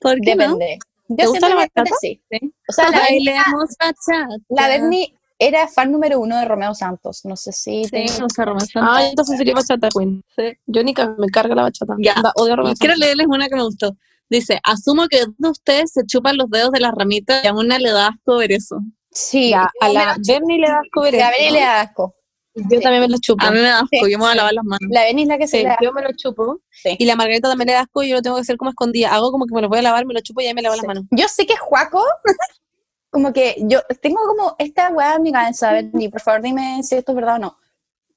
¿Por 0.02 0.20
qué 0.22 0.36
no? 0.36 0.44
Depende. 0.58 0.80
Yo 1.08 1.16
¿Te 1.16 1.28
gusta 1.28 1.40
siento 1.48 1.48
la 1.62 1.68
que 1.68 1.72
bachata? 1.76 1.96
sí. 2.02 2.22
Sí. 2.32 2.54
O 2.68 2.74
sea, 2.74 2.90
la 2.90 3.00
Bernie, 3.02 3.26
Bailemos 3.34 3.70
bachata. 3.80 4.28
la 4.50 4.68
Bernie 4.68 5.14
era 5.38 5.68
fan 5.68 5.92
número 5.92 6.20
uno 6.20 6.38
de 6.40 6.46
Romeo 6.46 6.74
Santos. 6.74 7.22
No 7.26 7.36
sé 7.36 7.52
si... 7.52 7.84
Sí, 7.86 7.90
tengo- 7.92 8.26
o 8.26 8.30
sea, 8.30 8.46
Romeo 8.46 8.64
Ah, 8.64 8.68
Santos. 8.74 9.10
entonces 9.10 9.38
sería 9.38 9.54
bachata 9.54 9.90
queen. 9.90 10.24
Sí. 10.36 10.44
Yo 10.66 10.84
ni 10.84 10.94
ca- 10.94 11.14
me 11.18 11.28
carga 11.28 11.54
la 11.56 11.62
bachata. 11.64 11.96
Ya. 12.00 12.14
Onda, 12.16 12.32
odio 12.36 12.54
a 12.54 12.56
Romeo 12.56 12.74
Quiero 12.74 12.94
Santos. 12.94 13.06
leerles 13.06 13.28
una 13.28 13.48
que 13.48 13.56
me 13.56 13.64
gustó. 13.64 13.96
Dice, 14.30 14.60
asumo 14.64 15.08
que 15.08 15.20
de 15.38 15.50
ustedes 15.50 15.92
se 15.94 16.04
chupan 16.08 16.36
los 16.38 16.50
dedos 16.50 16.72
de 16.72 16.80
las 16.80 16.94
ramitas 16.96 17.44
y 17.44 17.48
a 17.48 17.54
una 17.54 17.78
le 17.78 17.92
da 17.92 18.08
asco 18.08 18.38
ver 18.38 18.52
eso. 18.54 18.78
Sí, 19.12 19.52
Ya, 19.52 19.70
a 19.82 19.88
yo 19.88 19.94
la 19.94 20.16
Bernie 20.28 20.60
le 20.60 20.68
da 20.68 20.80
asco 20.80 21.02
ver 21.02 21.14
la 21.14 21.20
eso, 21.20 21.30
Bernie 21.32 21.48
¿no? 21.52 21.54
le 21.54 21.62
da 21.62 21.82
asco. 21.82 22.16
Yo 22.56 22.80
también 22.80 23.02
me 23.02 23.10
lo 23.10 23.18
chupo. 23.18 23.46
A 23.46 23.52
mí 23.52 23.58
me 23.58 23.64
da 23.64 23.80
asco, 23.80 23.90
Sí, 23.92 24.12
yo 24.12 24.18
me 24.18 24.24
voy 24.24 24.32
a 24.32 24.36
lavar 24.36 24.54
las 24.54 24.64
manos. 24.64 24.88
La 24.90 25.02
Bernie 25.02 25.24
es 25.24 25.28
la 25.28 25.38
que 25.38 25.48
se 25.48 25.62
Sí, 25.62 25.68
yo 25.82 25.92
me 25.92 26.02
lo 26.02 26.10
chupo. 26.14 26.62
Sí. 26.72 26.96
Y 26.98 27.06
la 27.06 27.18
Margarita 27.18 27.50
también 27.50 27.68
le 27.68 27.74
da 27.74 27.82
asco 27.82 28.02
y 28.02 28.10
yo 28.10 28.16
lo 28.16 28.22
tengo 28.22 28.38
que 28.38 28.44
hacer 28.44 28.56
como 28.56 28.70
escondida. 28.70 29.14
Hago 29.14 29.32
como 29.32 29.46
que 29.46 29.54
me 29.54 29.62
lo 29.62 29.68
voy 29.68 29.80
a 29.80 29.82
lavar, 29.82 30.06
me 30.06 30.14
lo 30.14 30.22
chupo 30.22 30.40
y 30.40 30.48
ahí 30.48 30.54
me 30.54 30.62
lavo 30.62 30.76
las 30.76 30.86
manos. 30.86 31.04
Yo 31.12 31.28
sé 31.28 31.46
que 31.46 31.58
Juaco, 31.58 32.04
como 33.10 33.34
que 33.34 33.58
yo 33.60 33.82
tengo 34.02 34.22
como 34.26 34.56
esta 34.58 34.90
weá 34.90 35.16
en 35.16 35.24
mi 35.24 35.32
cabeza, 35.34 35.74
Bernie, 35.74 36.10
por 36.10 36.22
favor 36.22 36.42
dime 36.42 36.82
si 36.84 36.96
esto 36.96 37.12
es 37.12 37.16
verdad 37.18 37.36
o 37.36 37.40
no. 37.40 37.58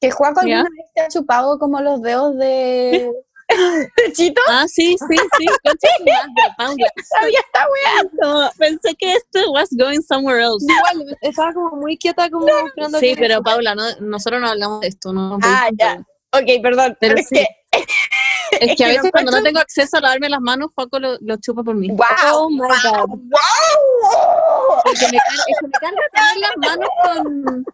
Que 0.00 0.12
Juaco 0.12 0.46
¿Ya? 0.46 0.58
alguna 0.58 0.76
vez 0.76 0.92
te 0.94 1.00
ha 1.00 1.08
chupado 1.08 1.58
como 1.58 1.80
los 1.80 2.00
dedos 2.00 2.36
de, 2.36 3.10
de 3.48 4.12
Chito. 4.12 4.40
Ah, 4.48 4.66
sí, 4.68 4.96
sí, 4.98 5.16
sí. 5.38 5.46
Sabía 7.08 7.40
esta 7.40 7.66
weá. 7.70 8.50
Pensé 8.58 8.94
que 8.96 9.14
esto 9.14 9.50
was 9.52 9.68
going 9.72 10.00
somewhere 10.00 10.42
else. 10.42 10.64
Igual, 10.68 11.16
estaba 11.22 11.52
como 11.52 11.76
muy 11.76 11.96
quieta, 11.96 12.28
como 12.30 12.46
esperando 12.48 12.98
Sí, 13.00 13.14
pero 13.18 13.42
Paula, 13.42 13.74
no, 13.74 13.84
nosotros 14.00 14.40
no 14.40 14.48
hablamos 14.48 14.80
de 14.80 14.88
esto, 14.88 15.12
no. 15.12 15.38
Ah, 15.42 15.68
ya. 15.78 15.98
Ok, 16.32 16.62
perdón. 16.62 16.96
Pero 17.00 17.14
Pero 17.14 17.20
es 17.20 17.28
sí. 17.28 17.36
que. 17.36 17.46
Es 18.60 18.76
que 18.76 18.84
a 18.84 18.88
veces 18.88 19.10
cuando 19.12 19.30
no 19.30 19.42
tengo 19.42 19.60
acceso 19.60 19.98
a 19.98 20.00
lavarme 20.00 20.28
las 20.30 20.40
manos, 20.40 20.70
Juaco 20.74 20.98
lo, 20.98 21.16
lo 21.20 21.36
chupa 21.36 21.62
por 21.62 21.74
mí. 21.74 21.88
¡Wow! 21.90 22.06
Oh 22.32 22.48
my 22.50 22.58
god. 22.58 23.08
¡Wow! 23.08 24.80
Porque 24.84 25.04
me, 25.12 25.18
car- 25.18 25.36
es 25.48 25.58
que 25.60 25.66
me 25.66 25.72
carga 25.72 26.00
tener 26.12 26.38
las 26.38 26.56
manos 26.56 26.88
con... 27.04 27.64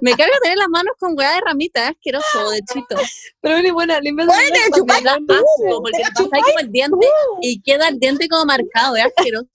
Me 0.00 0.12
carga 0.16 0.34
tener 0.42 0.58
las 0.58 0.68
manos 0.68 0.94
con 0.98 1.16
hueá 1.16 1.34
de 1.34 1.40
ramita, 1.40 1.84
es 1.84 1.90
asqueroso, 1.90 2.50
de 2.50 2.60
chito. 2.62 2.96
Pero 3.40 3.56
Beni, 3.56 3.70
buena, 3.70 3.98
tu 4.00 4.78
chupas 4.78 4.98
Me 4.98 5.04
da 5.04 5.16
tú, 5.26 5.34
asco, 5.34 5.82
porque 5.82 5.98
te 5.98 6.22
le 6.22 6.28
pasáis 6.28 6.44
como 6.44 6.58
el 6.60 6.72
diente 6.72 7.06
y 7.42 7.62
queda 7.62 7.88
el 7.88 7.98
diente 7.98 8.28
como 8.28 8.44
marcado, 8.44 8.96
es 8.96 9.04
asqueroso. 9.04 9.48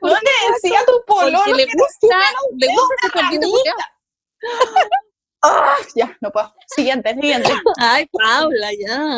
¿Dónde 0.00 0.30
decía 0.52 0.80
tu 0.86 1.02
pololo? 1.06 1.38
Porque 1.44 1.54
le 1.54 1.66
gusta, 1.66 2.18
le 2.56 2.66
gusta 2.68 2.94
ese 3.02 3.10
polvito. 3.12 3.46
Ah, 5.42 5.76
ya, 5.94 6.16
no 6.20 6.30
puedo. 6.30 6.52
Siguiente, 6.66 7.14
siguiente. 7.14 7.52
Ay, 7.78 8.08
Paula, 8.12 8.70
ya. 8.72 9.16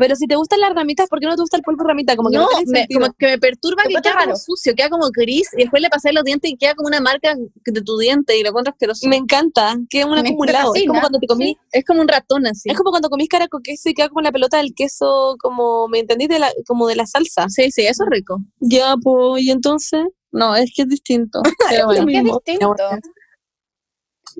Pero 0.00 0.16
si 0.16 0.26
te 0.26 0.34
gustan 0.34 0.60
las 0.60 0.74
ramitas, 0.74 1.08
¿por 1.08 1.20
qué 1.20 1.26
no 1.26 1.36
te 1.36 1.42
gusta 1.42 1.56
el 1.58 1.62
polvo 1.62 1.84
ramita? 1.84 2.16
Como 2.16 2.30
que 2.30 2.36
no, 2.38 2.42
No, 2.44 2.48
me- 2.66 2.86
como 2.92 3.12
que 3.18 3.26
me 3.26 3.38
perturba 3.38 3.82
que 3.82 3.90
encuentras 3.90 4.14
queda 4.14 4.22
como 4.24 4.32
raro. 4.32 4.36
sucio, 4.36 4.74
queda 4.74 4.88
como 4.88 5.08
gris 5.12 5.48
y 5.56 5.62
después 5.62 5.82
le 5.82 5.88
pasé 5.90 6.12
los 6.12 6.24
dientes 6.24 6.50
y 6.50 6.56
queda 6.56 6.74
como 6.74 6.88
una 6.88 7.00
marca 7.00 7.34
de 7.36 7.82
tu 7.82 7.98
diente 7.98 8.38
y 8.38 8.42
lo 8.42 8.48
encuentro 8.48 8.72
asqueroso. 8.72 9.06
Me 9.08 9.16
encanta, 9.16 9.76
queda 9.88 10.06
un 10.06 10.14
Me 10.14 10.20
acumulado. 10.20 10.74
Es 10.74 10.86
como 10.86 11.00
cuando 11.00 11.18
te 11.18 11.26
comí, 11.26 11.56
Es 11.72 11.84
como 11.84 12.00
un 12.00 12.08
ratón 12.08 12.46
así. 12.46 12.70
es 12.70 12.76
como 12.76 12.90
cuando 12.90 13.08
comís 13.10 13.28
cara 13.28 13.46
con 13.48 13.62
queso 13.62 13.88
y 13.90 13.94
queda 13.94 14.08
como 14.08 14.22
la 14.22 14.32
pelota 14.32 14.56
del 14.56 14.74
queso, 14.74 15.36
como, 15.40 15.86
¿me 15.88 15.98
entendiste? 16.00 16.34
De 16.34 16.40
la, 16.40 16.50
como 16.66 16.86
de 16.88 16.96
la 16.96 17.06
salsa. 17.06 17.48
Sí, 17.48 17.70
sí, 17.70 17.82
eso 17.82 18.04
es 18.04 18.10
rico. 18.10 18.38
Ya, 18.60 18.94
pues, 19.02 19.42
y 19.42 19.50
entonces, 19.50 20.04
No, 20.32 20.54
es 20.54 20.70
que 20.74 20.82
es 20.82 20.88
distinto. 20.88 21.42
Pero 21.68 21.86
bueno. 21.86 22.06
Qué 22.06 22.22
mismo. 22.22 22.40
distinto. 22.44 22.76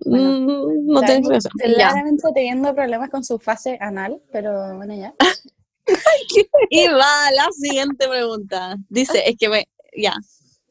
Bueno. 0.05 0.41
mm, 0.41 0.86
no 0.86 1.01
Bernie 1.01 1.36
eso. 1.36 1.49
Claramente 1.51 2.28
teniendo 2.34 2.74
problemas 2.74 3.11
con 3.11 3.24
su 3.24 3.38
fase 3.38 3.78
anal, 3.80 4.20
pero 4.32 4.76
bueno, 4.76 4.95
ya. 4.95 5.14
Y 6.70 6.86
va 6.86 7.30
la 7.34 7.49
siguiente 7.53 8.07
pregunta. 8.09 8.76
Dice, 8.88 9.28
es 9.28 9.36
que 9.36 9.49
me, 9.49 9.68
ya. 9.97 10.14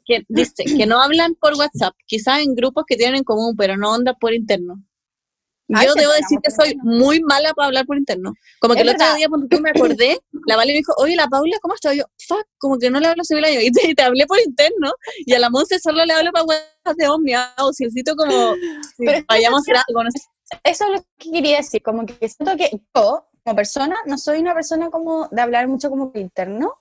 Que, 0.06 0.24
dice 0.28 0.64
que 0.64 0.86
no 0.86 1.02
hablan 1.02 1.36
por 1.36 1.56
WhatsApp, 1.56 1.94
quizás 2.06 2.42
en 2.42 2.56
grupos 2.56 2.86
que 2.88 2.96
tienen 2.96 3.18
en 3.18 3.24
común, 3.24 3.56
pero 3.58 3.76
no 3.76 3.94
onda 3.94 4.14
por 4.14 4.34
interno. 4.34 4.82
Ay, 5.74 5.86
Yo 5.88 5.94
debo 5.94 6.12
decir 6.14 6.40
que 6.44 6.50
soy 6.52 6.76
muy 6.82 7.22
mala 7.22 7.54
para 7.54 7.68
hablar 7.68 7.86
por 7.86 7.98
interno. 7.98 8.34
Como 8.60 8.74
que 8.74 8.82
el 8.82 8.90
otro 8.90 9.00
verdad. 9.00 9.16
día 9.18 9.30
cuando 9.30 9.48
tú 9.48 9.60
me 9.62 9.70
acordé, 9.70 10.20
la 10.48 10.56
Vale 10.56 10.72
me 10.74 10.78
dijo, 10.80 10.94
oye, 10.98 11.16
la 11.16 11.28
Paula, 11.28 11.58
¿cómo 11.62 11.76
estás? 11.76 11.96
Yo, 11.96 12.04
fuck, 12.28 12.46
como 12.58 12.78
que 12.78 12.90
no 12.90 13.00
le 13.00 13.08
hablo 13.08 13.22
hace 13.22 13.36
mil 13.36 13.46
años. 13.46 13.62
Y 13.68 13.72
te, 13.72 13.94
te 13.96 14.02
hablé 14.04 14.26
por 14.26 14.40
interno, 14.40 14.92
y 15.26 15.34
a 15.34 15.40
la 15.40 15.50
Monse 15.50 15.80
solo 15.80 16.04
le 16.06 16.14
hablo 16.14 16.32
para 16.32 16.46
WhatsApp 16.46 16.98
de 16.98 17.08
Omnia, 17.08 17.54
o 17.60 17.72
si 17.74 17.84
necesito 17.84 18.16
como, 18.16 18.56
si 18.56 19.06
Pero 19.06 19.24
vayamos 19.28 19.60
a 19.60 19.72
eso 19.72 19.72
hacer 19.72 19.84
algo, 19.88 20.04
no 20.04 20.12
sé. 20.12 20.20
Eso 20.64 20.86
es 20.86 20.92
lo 20.92 21.06
que 21.18 21.32
quería 21.32 21.58
decir, 21.58 21.84
como 21.84 22.06
que 22.08 22.28
siento 22.28 22.58
que 22.58 22.72
yo, 22.96 23.28
como 23.44 23.56
persona, 23.56 23.96
no 24.08 24.18
soy 24.18 24.40
una 24.40 24.56
persona 24.56 24.90
como 24.90 25.28
de 25.30 25.42
hablar 25.42 25.68
mucho 25.68 25.90
como 25.92 26.12
por 26.12 26.20
interno, 26.20 26.74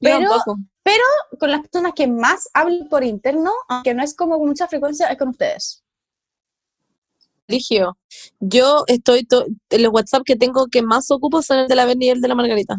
Yo 0.00 0.10
Pero- 0.10 0.30
tampoco. 0.30 0.56
con 1.38 1.50
las 1.50 1.60
personas 1.60 1.92
que 1.94 2.06
más 2.06 2.48
hablo 2.54 2.88
por 2.88 3.04
interno, 3.04 3.52
aunque 3.68 3.92
no 3.92 4.02
es 4.02 4.14
como 4.14 4.38
con 4.38 4.48
mucha 4.48 4.66
frecuencia, 4.68 5.08
es 5.08 5.18
con 5.18 5.28
ustedes. 5.28 5.84
Ligio. 7.48 7.96
Yo 8.40 8.84
estoy, 8.86 9.26
en 9.70 9.82
los 9.82 9.92
WhatsApp 9.92 10.22
que 10.24 10.36
tengo 10.36 10.66
que 10.68 10.82
más 10.82 11.10
ocupo 11.10 11.42
son 11.42 11.58
el 11.60 11.68
de 11.68 11.74
la 11.74 11.86
Berni 11.86 12.06
y 12.06 12.10
el 12.10 12.20
de 12.20 12.28
la 12.28 12.34
Margarita. 12.34 12.76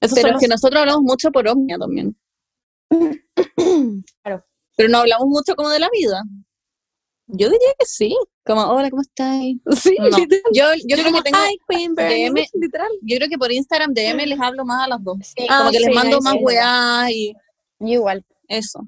Esos 0.00 0.16
Pero 0.16 0.28
son 0.28 0.36
es 0.36 0.40
que 0.40 0.48
los- 0.48 0.54
nosotros 0.56 0.80
hablamos 0.80 1.02
mucho 1.02 1.30
por 1.30 1.46
Omnia 1.48 1.78
también. 1.78 2.16
Claro. 4.22 4.44
Pero 4.76 4.88
no 4.88 4.98
hablamos 4.98 5.28
mucho 5.28 5.54
como 5.54 5.68
de 5.68 5.78
la 5.78 5.88
vida. 5.92 6.22
Yo 7.26 7.48
diría 7.48 7.72
que 7.78 7.86
sí. 7.86 8.16
Como, 8.44 8.60
hola, 8.62 8.90
¿cómo 8.90 9.00
estás? 9.02 9.40
Sí, 9.80 9.96
No. 9.98 10.08
Yo, 10.52 10.64
yo 10.86 10.96
creo 10.96 11.04
como, 11.06 11.18
que 11.22 11.30
tengo, 11.30 11.38
"Ay, 11.40 11.56
Queen 11.68 11.94
Bernie", 11.94 12.30
DM. 12.30 12.44
literal. 12.60 12.88
yo 13.02 13.16
creo 13.16 13.28
que 13.28 13.38
por 13.38 13.50
Instagram 13.52 13.94
DM 13.94 14.26
les 14.26 14.38
hablo 14.40 14.64
más 14.64 14.84
a 14.84 14.88
las 14.88 15.02
dos. 15.02 15.16
Sí, 15.22 15.46
Ah, 15.48 15.58
Como 15.58 15.70
que 15.70 15.78
sí, 15.78 15.84
les 15.86 15.94
mando 15.94 16.20
más 16.20 16.34
sí. 16.34 16.38
weá 16.42 17.10
y 17.10 17.32
igual. 17.80 18.24
eso. 18.48 18.86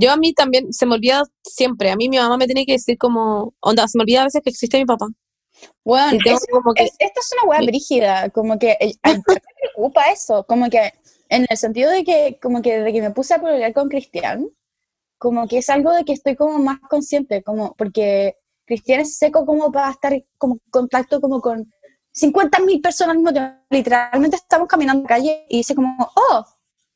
Yo 0.00 0.12
a 0.12 0.16
mí 0.16 0.32
también, 0.32 0.72
se 0.72 0.86
me 0.86 0.94
olvida 0.94 1.24
siempre. 1.42 1.90
A 1.90 1.96
mí 1.96 2.08
mi 2.08 2.18
mamá 2.18 2.36
me 2.36 2.46
tiene 2.46 2.64
que 2.64 2.72
decir 2.72 2.96
como, 2.98 3.52
onda, 3.60 3.86
se 3.88 3.98
me 3.98 4.02
olvida 4.04 4.20
a 4.22 4.24
veces 4.24 4.40
que 4.42 4.50
existe 4.50 4.78
mi 4.78 4.84
papá. 4.86 5.06
Bueno, 5.84 6.18
eso- 6.30 6.46
como 6.52 6.72
que, 6.74 6.84
es- 6.84 6.96
esta 7.00 7.20
es 7.20 7.30
una 7.42 7.50
hueá 7.50 7.60
brígida, 7.62 8.30
como 8.30 8.58
que 8.58 8.72
a 9.02 9.08
mí 9.12 9.22
me 9.26 9.34
preocupa 9.74 10.04
eso, 10.12 10.44
como 10.46 10.70
que 10.70 10.92
en 11.30 11.46
el 11.48 11.56
sentido 11.58 11.90
de 11.90 12.04
que, 12.04 12.38
como 12.40 12.62
que 12.62 12.78
desde 12.78 12.92
que 12.92 13.02
me 13.02 13.10
puse 13.10 13.34
a 13.34 13.42
pelear 13.42 13.72
con 13.72 13.88
Cristian, 13.88 14.48
como 15.18 15.48
que 15.48 15.58
es 15.58 15.68
algo 15.70 15.92
de 15.92 16.04
que 16.04 16.12
estoy 16.12 16.36
como 16.36 16.58
más 16.60 16.78
consciente, 16.88 17.42
como 17.42 17.74
porque 17.76 18.36
Cristian 18.66 19.00
es 19.00 19.18
seco 19.18 19.44
como 19.46 19.72
para 19.72 19.90
estar 19.90 20.14
como 20.38 20.54
en 20.54 20.60
contacto 20.70 21.20
como 21.20 21.40
con 21.40 21.72
50.000 22.12 22.80
personas 22.80 23.12
al 23.12 23.18
mismo 23.18 23.32
tiempo. 23.32 23.56
Literalmente 23.70 24.36
estamos 24.36 24.68
caminando 24.68 25.00
en 25.00 25.04
la 25.04 25.08
calle 25.08 25.46
y 25.48 25.58
dice 25.58 25.74
como, 25.74 25.96
oh, 26.16 26.44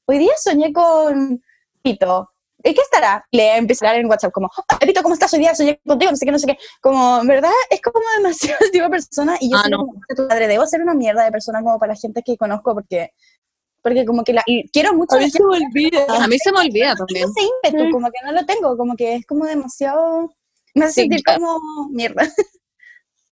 hoy 0.06 0.18
día 0.18 0.32
soñé 0.38 0.72
con 0.72 1.42
Pito. 1.82 2.28
¿Qué 2.62 2.80
estará? 2.80 3.24
Le 3.30 3.56
empieza 3.56 3.84
a 3.84 3.88
hablar 3.90 4.02
en 4.04 4.10
WhatsApp 4.10 4.32
como, 4.32 4.50
"Ah, 4.68 4.78
Pepito, 4.78 5.02
¿cómo 5.02 5.14
estás 5.14 5.32
hoy 5.34 5.40
día? 5.40 5.54
Soy 5.54 5.78
contigo, 5.86 6.10
no 6.10 6.16
sé 6.16 6.24
qué, 6.26 6.32
no 6.32 6.38
sé 6.38 6.46
qué. 6.46 6.58
Como, 6.80 7.20
en 7.20 7.26
verdad, 7.26 7.50
es 7.70 7.80
como 7.80 7.98
demasiado 8.16 8.58
tipo 8.72 8.84
de 8.84 8.90
persona 8.90 9.36
y 9.40 9.50
yo 9.50 9.56
Ah, 9.58 9.62
soy 9.62 9.70
no. 9.72 9.78
como, 9.78 9.92
tu 10.16 10.22
madre, 10.28 10.48
debo 10.48 10.66
ser 10.66 10.82
una 10.82 10.94
mierda 10.94 11.24
de 11.24 11.30
persona 11.32 11.60
como 11.62 11.78
para 11.78 11.92
la 11.94 11.98
gente 11.98 12.22
que 12.24 12.36
conozco 12.36 12.74
porque, 12.74 13.10
porque 13.82 14.04
como 14.04 14.24
que 14.24 14.32
la, 14.32 14.42
quiero 14.72 14.94
mucho 14.94 15.16
a 15.16 15.20
la 15.20 15.24
gente, 15.24 15.42
me 15.42 15.66
olvida. 15.66 16.06
A 16.24 16.26
mí 16.28 16.38
se 16.38 16.52
me 16.52 16.60
olvida 16.60 16.94
también. 16.94 17.28
ese 17.28 17.48
ímpetu, 17.68 17.90
como 17.90 18.08
que 18.10 18.24
no 18.24 18.32
lo 18.32 18.46
tengo, 18.46 18.76
como 18.76 18.94
que 18.96 19.16
es 19.16 19.26
como 19.26 19.44
demasiado, 19.46 20.32
me 20.74 20.84
hace 20.84 20.94
Sí, 20.94 21.00
sentir 21.02 21.22
ya. 21.26 21.34
como 21.34 21.58
mierda. 21.90 22.22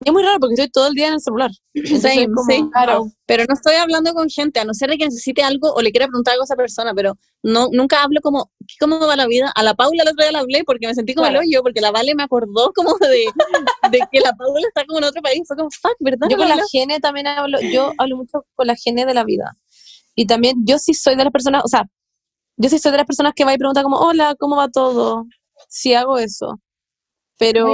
Es 0.03 0.13
muy 0.13 0.23
raro 0.23 0.39
porque 0.41 0.55
estoy 0.55 0.71
todo 0.71 0.87
el 0.87 0.95
día 0.95 1.09
en 1.09 1.15
el 1.15 1.21
celular. 1.21 1.51
Entonces 1.75 2.27
como, 2.35 2.43
sí. 2.49 2.65
claro. 2.73 3.07
Pero 3.27 3.45
no 3.47 3.55
estoy 3.55 3.75
hablando 3.75 4.15
con 4.15 4.31
gente, 4.31 4.59
a 4.59 4.65
no 4.65 4.73
ser 4.73 4.89
de 4.91 4.97
que 4.97 5.05
necesite 5.05 5.43
algo 5.43 5.73
o 5.75 5.83
le 5.83 5.91
quiera 5.91 6.07
preguntar 6.07 6.33
algo 6.33 6.43
a 6.43 6.47
esa 6.47 6.57
persona, 6.57 6.95
pero 6.95 7.19
no, 7.43 7.69
nunca 7.73 8.03
hablo 8.03 8.21
como, 8.23 8.51
¿cómo 8.81 8.99
va 9.07 9.15
la 9.17 9.27
vida? 9.27 9.53
A 9.55 9.63
la 9.63 9.75
Paula 9.75 10.03
el 10.03 10.09
otro 10.09 10.25
día 10.25 10.33
la 10.33 10.39
hablé 10.41 10.65
porque 10.65 10.87
me 10.87 10.95
sentí 10.95 11.15
como 11.15 11.27
Claro. 11.27 11.43
el 11.43 11.49
hoyo, 11.49 11.63
porque 11.63 11.81
la 11.83 11.91
Vale 11.91 12.15
me 12.15 12.23
acordó 12.23 12.73
como 12.75 12.97
de, 12.99 13.27
de 13.91 14.01
que 14.11 14.21
la 14.21 14.33
Paula 14.33 14.67
está 14.67 14.87
como 14.87 14.99
en 14.99 15.05
otro 15.05 15.21
país. 15.21 15.43
Fue 15.47 15.57
como, 15.57 15.69
fuck, 15.71 15.97
¿verdad? 16.01 16.29
Yo 16.31 16.37
No 16.39 16.45
con 16.45 16.49
la 16.57 16.63
gene 16.73 16.99
también 17.01 17.27
hablo, 17.27 17.59
yo 17.61 17.93
hablo 17.99 18.17
mucho 18.17 18.47
con 18.55 18.67
la 18.67 18.77
gene 18.77 19.05
de 19.05 19.13
la 19.15 19.25
vida. 19.25 19.57
Y 20.15 20.27
también 20.27 20.57
yo 20.65 20.79
sí 20.79 20.95
soy 20.95 21.15
de 21.17 21.25
las 21.25 21.33
personas, 21.33 21.63
o 21.65 21.69
sea, 21.69 21.85
yo 22.57 22.69
sí 22.71 22.79
soy 22.79 22.93
de 22.93 22.99
las 22.99 23.07
personas 23.07 23.33
que 23.35 23.45
va 23.45 23.53
y 23.55 23.59
pregunta 23.59 23.83
como, 23.83 23.99
hola, 23.99 24.35
¿cómo 24.39 24.57
va 24.57 24.69
todo? 24.69 25.27
Sí 25.69 25.95
hago 25.95 26.19
eso. 26.19 26.59
Pero, 27.39 27.67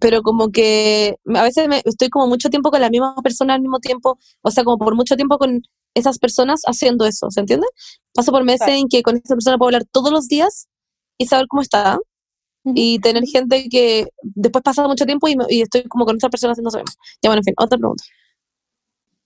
pero 0.00 0.22
como 0.22 0.50
que 0.50 1.16
a 1.34 1.42
veces 1.42 1.68
me- 1.68 1.82
estoy 1.84 2.08
como 2.08 2.26
mucho 2.26 2.50
tiempo 2.50 2.70
con 2.70 2.80
la 2.80 2.90
misma 2.90 3.14
persona 3.22 3.54
al 3.54 3.60
mismo 3.60 3.78
tiempo, 3.80 4.18
o 4.42 4.50
sea, 4.50 4.64
como 4.64 4.78
por 4.78 4.94
mucho 4.96 5.16
tiempo 5.16 5.38
con 5.38 5.62
esas 5.94 6.18
personas 6.18 6.62
haciendo 6.66 7.06
eso, 7.06 7.30
¿se 7.30 7.40
entiende? 7.40 7.66
Paso 8.14 8.32
por 8.32 8.44
meses 8.44 8.66
Claro. 8.66 8.80
en 8.80 8.88
que 8.88 9.02
con 9.02 9.16
esa 9.16 9.34
persona 9.34 9.58
puedo 9.58 9.68
hablar 9.68 9.84
todos 9.90 10.10
los 10.12 10.28
días 10.28 10.68
y 11.18 11.26
saber 11.26 11.46
cómo 11.48 11.62
está 11.62 11.98
y 12.74 12.98
tener 12.98 13.24
gente 13.26 13.68
que 13.68 14.08
después 14.22 14.62
pasa 14.64 14.86
mucho 14.88 15.06
tiempo 15.06 15.28
y, 15.28 15.36
me- 15.36 15.46
y 15.48 15.62
estoy 15.62 15.84
como 15.84 16.04
con 16.04 16.16
otra 16.16 16.28
persona 16.30 16.52
haciendo 16.52 16.68
eso. 16.70 16.80
Ya, 17.22 17.30
bueno, 17.30 17.38
en 17.40 17.44
fin, 17.44 17.54
otra 17.56 17.78
pregunta. 17.78 18.02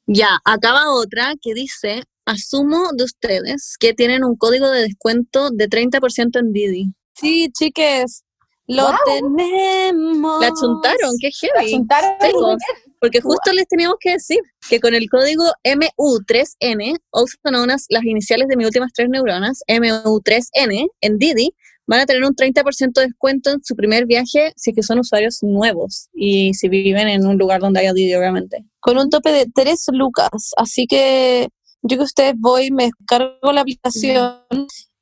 Ya, 0.07 0.39
acaba 0.45 0.91
otra 0.93 1.35
que 1.41 1.55
dice, 1.55 2.03
asumo 2.27 2.91
de 2.97 3.05
ustedes 3.05 3.77
que 3.79 3.95
tienen 3.95 4.25
un 4.25 4.37
código 4.37 4.69
de 4.71 4.83
descuento 4.83 5.51
de 5.51 5.69
30% 5.69 6.39
en 6.39 6.53
Didi. 6.53 6.93
Sí, 7.15 7.51
chiques, 7.57 8.25
lo 8.71 8.91
tenemos. 9.05 10.41
La 10.41 10.51
chuntaron, 10.51 11.13
qué 11.21 11.31
La 11.55 11.61
heavy. 11.61 11.73
juntaron 11.73 12.11
Secos. 12.21 12.57
Porque 13.01 13.21
justo 13.21 13.53
les 13.53 13.67
teníamos 13.67 13.97
que 13.99 14.13
decir 14.13 14.41
que 14.69 14.79
con 14.79 14.95
el 14.95 15.09
código 15.09 15.45
MU3N, 15.65 16.99
also 17.13 17.37
known 17.43 17.71
as 17.71 17.87
las 17.89 18.05
iniciales 18.05 18.49
de 18.49 18.57
mis 18.57 18.67
últimas 18.67 18.93
tres 18.95 19.09
neuronas, 19.09 19.63
MU3N, 19.69 20.87
en 21.01 21.19
Didi, 21.19 21.55
van 21.87 22.01
a 22.01 22.07
tener 22.07 22.23
un 22.23 22.35
30% 22.37 22.93
de 22.93 23.07
descuento 23.07 23.51
en 23.51 23.65
su 23.65 23.75
primer 23.75 24.07
viaje 24.07 24.53
si 24.55 24.71
es 24.71 24.77
que 24.77 24.83
son 24.83 25.01
usuarios 25.01 25.39
nuevos 25.43 26.09
y 26.15 26.55
si 26.55 26.69
viven 26.69 27.09
en 27.09 27.27
un 27.27 27.37
lugar 27.37 27.61
donde 27.61 27.81
haya 27.81 27.93
Didi, 27.93 28.15
obviamente. 28.15 28.65
Con 28.79 28.97
un 28.99 29.11
tope 29.11 29.33
de 29.33 29.47
3 29.53 29.87
lucas. 29.95 30.53
Así 30.57 30.87
que 30.87 31.49
yo 31.83 31.97
que 31.97 32.05
ustedes 32.05 32.35
voy, 32.39 32.71
me 32.71 32.85
descargo 32.85 33.53
la 33.53 33.63
aplicación, 33.63 34.37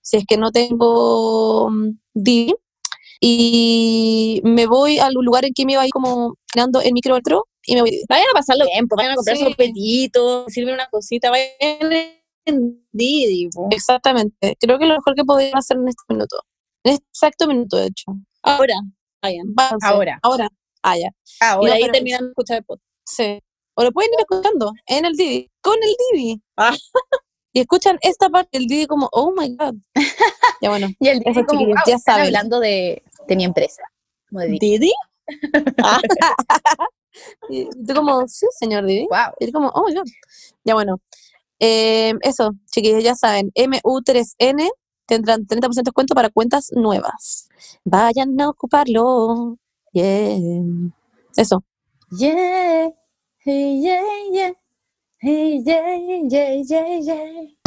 si 0.01 0.17
es 0.17 0.25
que 0.27 0.39
no 0.39 0.51
tengo 0.53 1.69
mm, 1.71 1.99
Didi, 2.15 2.55
y 3.21 4.41
me 4.45 4.67
voy 4.67 4.99
al 4.99 5.13
lugar 5.15 5.45
en 5.45 5.53
que 5.55 5.65
me 5.67 5.73
iba 5.73 5.83
a 5.83 5.87
ir 5.87 5.93
como 5.93 6.35
girando 6.53 6.81
en 6.83 6.93
micrometro 6.95 7.45
y 7.67 7.75
me 7.75 7.83
voy. 7.83 8.01
Vayan 8.09 8.27
a 8.31 8.35
pasarlo 8.35 8.65
bien, 8.65 8.87
pues, 8.89 8.97
vayan 8.97 9.13
a 9.13 9.17
comprar 9.17 9.37
Sí. 9.37 9.45
sopetitos, 9.45 10.45
sirven 10.49 10.75
una 10.75 10.89
cosita, 10.89 11.31
vayan 11.31 11.93
en 12.47 12.87
Didi. 12.93 13.49
po. 13.55 13.69
Exactamente. 13.71 14.57
Creo 14.61 14.79
que 14.79 14.87
lo 14.87 14.95
mejor 14.95 15.15
que 15.15 15.25
podrían 15.25 15.57
hacer 15.57 15.77
en 15.77 15.89
este 15.89 16.03
minuto. 16.09 16.37
En 16.85 16.95
este 16.95 17.07
exacto 17.11 17.47
minuto, 17.47 17.77
de 17.77 17.87
hecho. 17.87 18.05
Ahora, 18.43 18.75
vayan. 19.23 19.55
Váyanse. 19.55 19.87
Ahora. 19.87 20.19
Ahora. 20.23 20.49
Ah, 20.83 20.97
ya. 20.97 21.09
Y 21.09 21.45
Ahora, 21.45 21.75
ahí 21.75 21.81
pero- 21.83 21.93
terminan 21.93 22.23
de 22.23 22.29
escuchar 22.29 22.59
el 22.59 22.65
podcast. 22.65 22.85
Sí. 23.05 23.41
O 23.75 23.85
lo 23.85 23.93
pueden 23.93 24.11
ir 24.15 24.21
escuchando 24.21 24.73
en 24.87 25.05
el 25.05 25.13
Didi, 25.15 25.51
con 25.61 25.75
el 25.83 25.95
Didi. 26.19 26.41
Ah. 26.57 26.75
Y 27.55 27.61
escuchan 27.61 27.97
esta 28.03 28.29
parte 28.29 28.59
del 28.59 28.67
Didi 28.69 28.87
como, 28.87 29.09
oh 29.11 29.33
my 29.33 29.57
God. 29.57 29.75
Ya 30.63 30.69
bueno. 30.71 30.89
y 31.01 31.09
el 31.09 31.23
Eso, 31.25 31.45
como, 31.47 31.65
wow, 31.67 31.75
ya 31.87 31.99
saben. 31.99 32.27
hablando 32.27 32.61
de, 32.61 33.03
de 33.29 33.37
mi 33.37 33.45
empresa. 33.45 33.83
Como 34.29 34.41
de, 34.41 34.59
¿Didi? 34.61 34.93
Y 37.49 37.69
tú 37.85 37.95
como, 37.95 38.29
sí, 38.29 38.47
señor 38.59 38.85
Didi. 38.85 39.09
wow. 39.09 39.33
Y 39.41 39.51
como, 39.51 39.69
oh 39.71 39.85
my 39.87 39.95
God. 39.95 40.05
Ya 40.65 40.75
bueno. 40.75 41.01
Eh, 41.59 42.15
eso, 42.23 42.53
chiquillos, 42.71 43.03
ya 43.03 43.15
saben. 43.17 43.51
MU3N 43.57 44.69
tendrán 45.07 45.47
30% 45.47 45.75
de 45.75 45.83
descuento 45.83 46.15
para 46.15 46.31
cuentas 46.31 46.71
nuevas. 46.73 47.49
Vayan 47.85 48.41
a 48.41 48.51
ocuparlo. 48.51 49.57
Yeah. 49.93 50.39
Eso. 51.37 51.65
Yeah, 52.13 52.91
hey, 53.45 53.81
yeah, 53.83 54.03
yeah, 54.33 54.53
hey, 55.19 55.63
yeah, 55.65 55.97
yeah, 56.29 56.63
yeah, 56.63 57.01
yeah. 57.01 57.59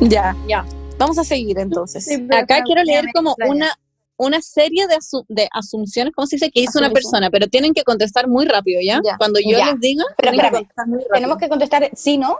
Ya. 0.00 0.36
Ya. 0.46 0.83
Vamos 0.98 1.18
a 1.18 1.24
seguir 1.24 1.58
entonces. 1.58 2.04
Sí, 2.04 2.26
Acá 2.30 2.62
quiero 2.64 2.82
leer 2.84 3.06
como 3.14 3.34
una, 3.48 3.68
una 4.16 4.40
serie 4.40 4.86
de, 4.86 4.94
asu- 4.96 5.24
de 5.28 5.48
asunciones, 5.52 6.12
¿cómo 6.14 6.26
se 6.26 6.36
dice? 6.36 6.50
Que 6.50 6.60
hizo 6.60 6.78
una 6.78 6.90
persona, 6.90 7.30
pero 7.30 7.46
tienen 7.48 7.72
que 7.74 7.82
contestar 7.82 8.28
muy 8.28 8.46
rápido, 8.46 8.80
¿ya? 8.82 9.00
Ya. 9.04 9.16
Cuando 9.18 9.40
yo 9.40 9.58
Ya. 9.58 9.72
les 9.72 9.80
diga, 9.80 10.04
Pero 10.16 10.32
tienen 10.32 10.54
espérame, 10.54 10.88
muy. 10.88 11.04
Tenemos 11.12 11.36
que 11.38 11.48
contestar 11.48 11.90
sí, 11.94 12.16
¿no? 12.16 12.38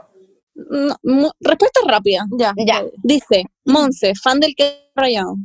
No, 0.55 0.95
mu- 1.03 1.31
respuesta 1.41 1.81
rápida. 1.85 2.25
Ya. 2.37 2.53
Ya. 2.65 2.83
Dice, 3.03 3.43
Monse, 3.65 4.13
fan 4.21 4.39
del 4.39 4.55
que 4.55 4.89
rayado. 4.95 5.35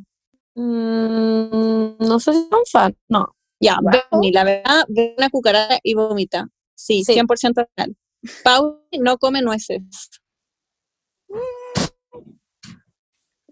Mm, 0.54 1.96
no 1.98 2.20
sé 2.20 2.32
si 2.32 2.48
son 2.48 2.60
fan. 2.70 2.96
No. 3.08 3.34
Ya, 3.58 3.76
Wow. 3.82 3.90
Bernie, 4.12 4.32
la 4.32 4.44
verdad, 4.44 4.84
ve 4.88 5.14
una 5.18 5.28
cucaracha 5.30 5.78
y 5.82 5.94
vomita. 5.94 6.46
Sí, 6.76 7.02
Sí. 7.04 7.12
100% 7.14 7.66
real. 7.76 7.96
Pau 8.44 8.80
no 9.00 9.18
come 9.18 9.42
nueces. 9.42 9.82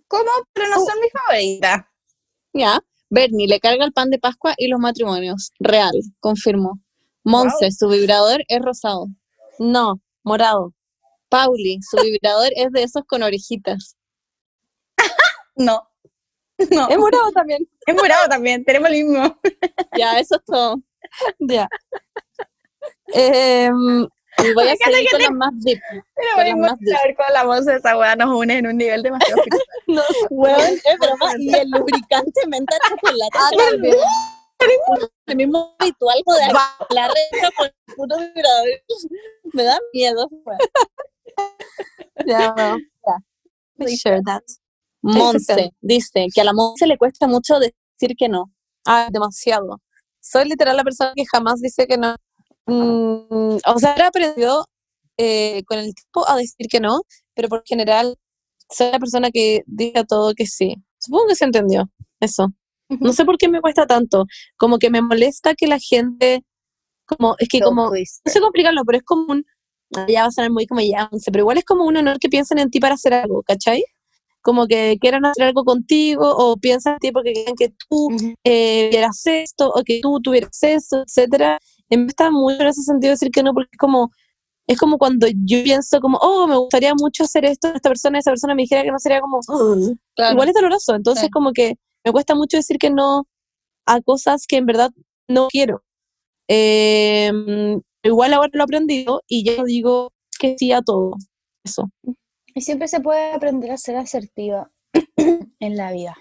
¿Cómo? 0.09 0.30
Pero 0.52 0.68
no 0.68 0.76
son 0.76 1.00
mis 1.00 1.12
favoritas. 1.12 1.84
Ya. 2.52 2.80
Bernie 3.11 3.48
le 3.48 3.61
carga 3.61 3.84
el 3.84 3.92
pan 3.92 4.11
de 4.11 4.18
Pascua 4.18 4.54
y 4.56 4.68
los 4.68 4.80
matrimonios. 4.80 5.52
Real, 5.59 5.94
confirmo. 6.20 6.80
Monse, 7.24 7.70
su 7.72 7.88
vibrador 7.88 8.42
es 8.48 8.61
rosado. 8.61 9.06
No. 9.59 10.00
Morado. 10.24 10.74
Pauli, 11.28 11.78
su 11.82 11.96
vibrador 12.02 12.50
es 12.56 12.70
de 12.72 12.82
esos 12.82 13.04
con 13.06 13.22
orejitas. 13.22 13.96
No. 15.56 15.88
No. 16.70 16.88
Es 16.88 16.98
morado 16.98 17.32
también. 17.32 17.68
Es 17.86 17.94
morado 17.94 18.28
también, 18.28 18.64
tenemos 18.64 18.90
el 18.90 19.04
mismo. 19.04 19.40
Ya, 19.96 20.20
eso 20.20 20.36
es 20.36 20.44
todo. 20.44 20.76
Ya. 21.40 21.68
Em, 23.06 24.06
Y 24.45 24.53
voy 24.55 24.68
a 24.68 24.76
seguir 24.76 25.11
con 25.11 25.20
las 25.20 25.30
más 25.30 25.53
deep. 25.61 25.80
Pero 25.91 26.51
Con 26.53 26.61
más 26.61 26.72
a 26.72 27.07
ver 27.07 27.16
con 27.16 27.32
la 27.32 27.45
voz 27.45 27.64
de 27.64 27.76
esa 27.76 27.99
weá 27.99 28.16
nos 28.16 28.30
une 28.36 28.59
en 28.59 28.66
un 28.66 28.76
nivel 28.76 29.03
demasiado 29.03 29.43
no 29.86 30.03
Weón, 30.30 30.61
es 30.61 30.99
broma. 30.99 31.32
Y 31.39 31.55
el 31.55 31.70
lubricante 31.70 32.47
menta 32.47 32.76
chocolate. 32.89 33.39
Ah, 33.39 33.51
también. 33.70 33.97
El 35.26 35.36
mismo 35.36 35.76
ritual 35.78 36.18
de 36.26 36.59
hablar 36.80 37.11
de 37.12 37.51
por 37.57 37.72
puro 37.97 38.16
vibrador. 38.16 38.66
Me 39.53 39.62
da 39.64 39.78
miedo. 39.93 40.28
weón. 40.30 40.59
Ya, 42.26 42.53
bueno. 42.55 43.24
We 43.78 43.97
share 43.97 44.20
that. 44.24 44.43
Monse 45.01 45.72
dice 45.80 46.26
que 46.34 46.41
a 46.41 46.45
la 46.45 46.53
Monse 46.53 46.86
le 46.86 46.99
cuesta 46.99 47.26
mucho 47.26 47.59
decir 47.61 48.16
que 48.16 48.28
no. 48.28 48.51
Ah, 48.84 49.09
demasiado. 49.11 49.78
Soy 50.20 50.49
literal 50.49 50.76
la 50.76 50.84
persona 50.84 51.12
que 51.14 51.24
jamás 51.24 51.61
dice 51.61 51.86
que 51.86 51.97
no. 51.97 52.16
Mm, 52.69 53.57
o 53.66 53.79
sea, 53.79 53.97
he 53.97 54.03
aprendido 54.03 54.66
eh, 55.16 55.62
con 55.64 55.79
el 55.79 55.95
tiempo 55.95 56.29
a 56.29 56.37
decir 56.37 56.66
que 56.69 56.81
no, 56.81 57.01
pero 57.35 57.49
por 57.49 57.62
general 57.64 58.16
soy 58.71 58.93
la 58.93 58.99
persona 58.99 59.31
que 59.31 59.62
diga 59.66 60.05
todo 60.05 60.35
que 60.35 60.47
sí. 60.47 60.77
Supongo 60.99 61.29
que 61.29 61.35
se 61.37 61.45
entendió 61.47 61.91
eso. 62.21 62.49
No 63.01 63.12
sé 63.12 63.25
por 63.25 63.39
qué 63.39 63.49
me 63.49 63.61
cuesta 63.61 63.87
tanto. 63.87 64.25
Como 64.57 64.79
que 64.79 64.91
me 64.91 65.03
molesta 65.03 65.55
que 65.55 65.66
la 65.66 65.79
gente, 65.79 66.43
como, 67.07 67.37
es 67.39 67.49
que 67.49 67.61
como, 67.61 67.91
no 67.91 68.33
sé 68.33 68.41
complicarlo, 68.41 68.83
pero 68.85 68.99
es 68.99 69.05
como 69.05 69.33
un, 69.33 69.45
ah, 69.97 70.07
ya 70.09 70.23
va 70.23 70.29
a 70.29 70.31
sonar 70.31 70.51
muy 70.51 70.66
como 70.66 70.81
ya, 70.81 71.09
pero 71.27 71.41
igual 71.41 71.59
es 71.59 71.64
como 71.64 71.85
un 71.85 71.97
honor 71.97 72.19
que 72.19 72.29
piensen 72.29 72.59
en 72.59 72.71
ti 72.71 72.81
para 72.81 72.95
hacer 72.95 73.14
algo, 73.14 73.43
¿cachai? 73.43 73.85
Como 74.43 74.66
que 74.66 74.99
quieran 75.01 75.27
hacer 75.27 75.47
algo 75.49 75.64
contigo 75.64 76.25
o 76.37 76.57
piensan 76.57 76.95
en 76.95 76.99
ti 77.01 77.12
porque 77.12 77.33
quieren 77.33 77.57
que 77.57 77.71
tú 77.89 78.09
eh, 78.45 78.89
vieras 78.91 79.27
esto 79.27 79.71
o 79.71 79.83
que 79.85 80.01
tú 80.01 80.21
tuvieras 80.23 80.62
esto, 80.62 81.03
etcétera. 81.07 81.59
Vez 81.91 82.09
está 82.09 82.30
mucho 82.30 82.61
en 82.61 82.66
ese 82.68 82.82
sentido 82.82 83.12
decir 83.12 83.30
que 83.30 83.43
no, 83.43 83.53
porque 83.55 83.70
es 83.72 83.78
como, 83.78 84.11
es 84.66 84.78
como 84.78 84.99
cuando 84.99 85.26
yo 85.28 85.62
pienso 85.62 86.01
como, 86.01 86.18
oh, 86.20 86.47
me 86.47 86.57
gustaría 86.57 86.95
mucho 86.95 87.24
hacer 87.24 87.45
esto, 87.47 87.68
esta 87.74 87.89
persona, 87.89 88.18
esa 88.18 88.30
persona 88.30 88.55
me 88.55 88.62
dijera 88.62 88.82
que 88.82 88.91
no 88.93 88.99
sería 88.99 89.20
como, 89.20 89.41
igual 90.30 90.49
es 90.49 90.55
doloroso. 90.55 90.95
Entonces 90.95 91.24
Sí. 91.24 91.30
como 91.30 91.53
que 91.53 91.76
me 92.05 92.12
cuesta 92.12 92.34
mucho 92.34 92.57
decir 92.59 92.78
que 92.78 92.91
no 92.91 93.26
a 93.86 94.01
cosas 94.03 94.47
que 94.47 94.57
en 94.57 94.66
verdad 94.66 94.91
no 95.28 95.49
quiero. 95.49 95.82
Eh, 96.49 97.32
igual 98.03 98.32
ahora 98.34 98.51
lo 98.53 98.61
he 98.61 98.64
aprendido 98.64 99.22
y 99.26 99.45
ya 99.45 99.57
no 99.57 99.64
digo 99.64 100.12
que 100.39 100.57
sí 100.59 100.72
a 100.72 100.82
todo. 100.82 101.14
Eso, 101.64 101.91
Y 102.55 102.61
siempre 102.62 102.89
se 102.89 103.01
puede 103.01 103.32
aprender 103.32 103.70
a 103.70 103.76
ser 103.76 103.97
asertiva 103.97 104.70
en 105.16 105.76
la 105.76 105.93
vida. 105.93 106.16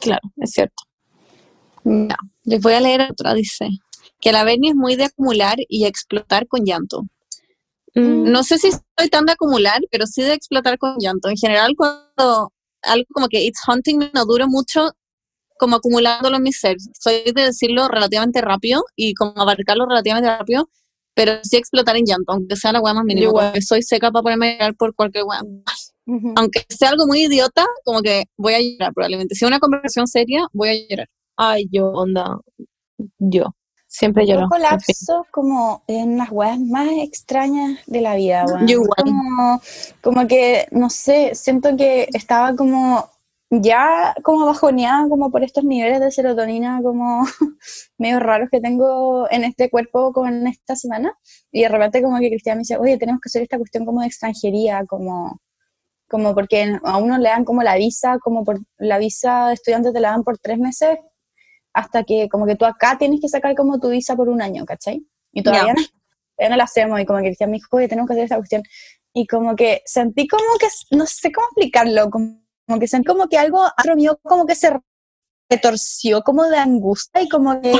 claro, 0.00 0.22
es 0.36 0.50
cierto. 0.52 0.74
Ya, 1.84 2.16
les 2.44 2.60
voy 2.60 2.72
a 2.74 2.80
leer 2.80 3.02
otra, 3.10 3.34
dice. 3.34 3.68
Que 4.26 4.32
la 4.32 4.42
Bernie 4.42 4.70
es 4.70 4.74
muy 4.74 4.96
de 4.96 5.04
acumular 5.04 5.56
y 5.68 5.84
explotar 5.84 6.48
con 6.48 6.64
llanto. 6.64 7.02
Mm, 7.94 8.28
No 8.32 8.42
sé 8.42 8.58
si 8.58 8.72
soy 8.72 9.08
tan 9.08 9.24
de 9.24 9.34
acumular, 9.34 9.80
pero 9.88 10.04
sí 10.04 10.20
de 10.22 10.32
explotar 10.32 10.78
con 10.78 10.96
llanto. 10.98 11.28
En 11.28 11.36
general, 11.36 11.74
cuando 11.76 12.52
algo 12.82 13.06
como 13.14 13.28
que 13.28 13.44
it's 13.44 13.60
hunting 13.68 13.98
me 13.98 14.10
no 14.12 14.24
duro 14.24 14.48
mucho 14.48 14.90
como 15.60 15.76
acumulándolo 15.76 16.38
en 16.38 16.42
mi 16.42 16.52
ser. 16.52 16.76
Soy 16.98 17.22
de 17.32 17.40
decirlo 17.44 17.86
relativamente 17.86 18.40
rápido 18.40 18.82
y 18.96 19.14
como 19.14 19.40
abarcarlo 19.40 19.86
relativamente 19.86 20.28
rápido, 20.28 20.68
pero 21.14 21.38
sí 21.44 21.56
explotar 21.56 21.96
en 21.96 22.06
llanto, 22.06 22.32
aunque 22.32 22.56
sea 22.56 22.72
la 22.72 22.80
weá 22.80 22.94
más 22.94 23.04
mínima. 23.04 23.30
Porque 23.30 23.62
soy 23.62 23.82
seca 23.82 24.10
para 24.10 24.24
ponerme 24.24 24.48
a 24.48 24.52
llorar 24.54 24.74
por 24.74 24.92
cualquier 24.96 25.22
weá. 25.22 25.40
Ujú. 26.06 26.32
Aunque 26.34 26.64
sea 26.68 26.88
algo 26.88 27.06
muy 27.06 27.26
idiota, 27.26 27.64
como 27.84 28.02
que 28.02 28.24
voy 28.36 28.54
a 28.54 28.60
llorar 28.60 28.92
probablemente. 28.92 29.36
Si 29.36 29.44
es 29.44 29.48
una 29.48 29.60
conversación 29.60 30.08
seria, 30.08 30.48
voy 30.52 30.68
a 30.70 30.74
llorar. 30.88 31.08
Ay, 31.36 31.68
yo, 31.70 31.90
onda, 31.92 32.38
yo. 33.20 33.54
Siempre 33.96 34.26
lloro. 34.26 34.42
Yo 34.42 34.48
colapso 34.50 35.26
como 35.30 35.82
en 35.86 36.18
las 36.18 36.30
weas 36.30 36.60
más 36.60 36.86
extrañas 36.98 37.80
de 37.86 38.02
la 38.02 38.14
vida, 38.14 38.44
weón. 38.44 38.66
Yo 38.66 38.82
igual. 38.82 38.94
Como, 39.02 39.60
como 40.02 40.28
que, 40.28 40.66
no 40.70 40.90
sé, 40.90 41.34
siento 41.34 41.74
que 41.78 42.06
estaba 42.12 42.54
como 42.54 43.08
ya 43.48 44.14
como 44.22 44.44
bajoneada 44.44 45.08
como 45.08 45.30
por 45.30 45.44
estos 45.44 45.64
niveles 45.64 46.00
de 46.00 46.10
serotonina 46.10 46.80
como 46.82 47.24
medio 47.96 48.20
raros 48.20 48.50
que 48.50 48.60
tengo 48.60 49.30
en 49.30 49.44
este 49.44 49.70
cuerpo 49.70 50.12
como 50.12 50.28
en 50.28 50.46
esta 50.46 50.76
semana. 50.76 51.14
Y 51.50 51.62
de 51.62 51.70
repente 51.70 52.02
como 52.02 52.18
que 52.18 52.28
Cristian 52.28 52.58
me 52.58 52.62
dice, 52.62 52.76
oye, 52.76 52.98
tenemos 52.98 53.22
que 53.22 53.28
hacer 53.30 53.40
esta 53.44 53.56
cuestión 53.56 53.86
como 53.86 54.02
de 54.02 54.08
extranjería, 54.08 54.84
como, 54.84 55.40
como 56.06 56.34
porque 56.34 56.78
a 56.84 56.98
uno 56.98 57.16
le 57.16 57.30
dan 57.30 57.46
como 57.46 57.62
la 57.62 57.76
visa, 57.76 58.18
como 58.18 58.44
por 58.44 58.60
la 58.76 58.98
visa 58.98 59.46
de 59.46 59.54
estudiante 59.54 59.90
te 59.90 60.00
la 60.00 60.10
dan 60.10 60.22
por 60.22 60.36
tres 60.36 60.58
meses 60.58 60.98
hasta 61.76 62.04
que 62.04 62.28
como 62.30 62.46
que 62.46 62.56
tú 62.56 62.64
acá 62.64 62.96
tienes 62.98 63.20
que 63.20 63.28
sacar 63.28 63.54
como 63.54 63.78
tu 63.78 63.90
visa 63.90 64.16
por 64.16 64.30
un 64.30 64.40
año, 64.40 64.64
¿cachai? 64.64 65.06
Y 65.32 65.42
todavía, 65.42 65.74
no, 65.74 65.82
todavía 66.36 66.50
no 66.50 66.56
la 66.56 66.64
hacemos 66.64 66.98
y 67.00 67.04
como 67.04 67.18
que 67.18 67.26
Cristian 67.26 67.50
me 67.50 67.58
dijo, 67.58 67.76
oye, 67.76 67.86
tenemos 67.86 68.08
que 68.08 68.14
hacer 68.14 68.24
esta 68.24 68.36
cuestión. 68.36 68.62
Y 69.12 69.26
como 69.26 69.54
que 69.54 69.82
sentí 69.84 70.26
como 70.26 70.42
que, 70.58 70.68
no 70.92 71.04
sé 71.06 71.30
cómo 71.32 71.46
explicarlo, 71.48 72.08
como, 72.10 72.42
como 72.66 72.80
que 72.80 72.88
sentí 72.88 73.06
como 73.06 73.28
que 73.28 73.36
algo 73.36 73.60
adentro 73.62 73.94
mío 73.94 74.18
como 74.22 74.46
que 74.46 74.54
se 74.54 74.70
retorció 75.50 76.22
como 76.22 76.44
de 76.44 76.56
angustia 76.56 77.20
y 77.22 77.28
como 77.28 77.60
que 77.60 77.72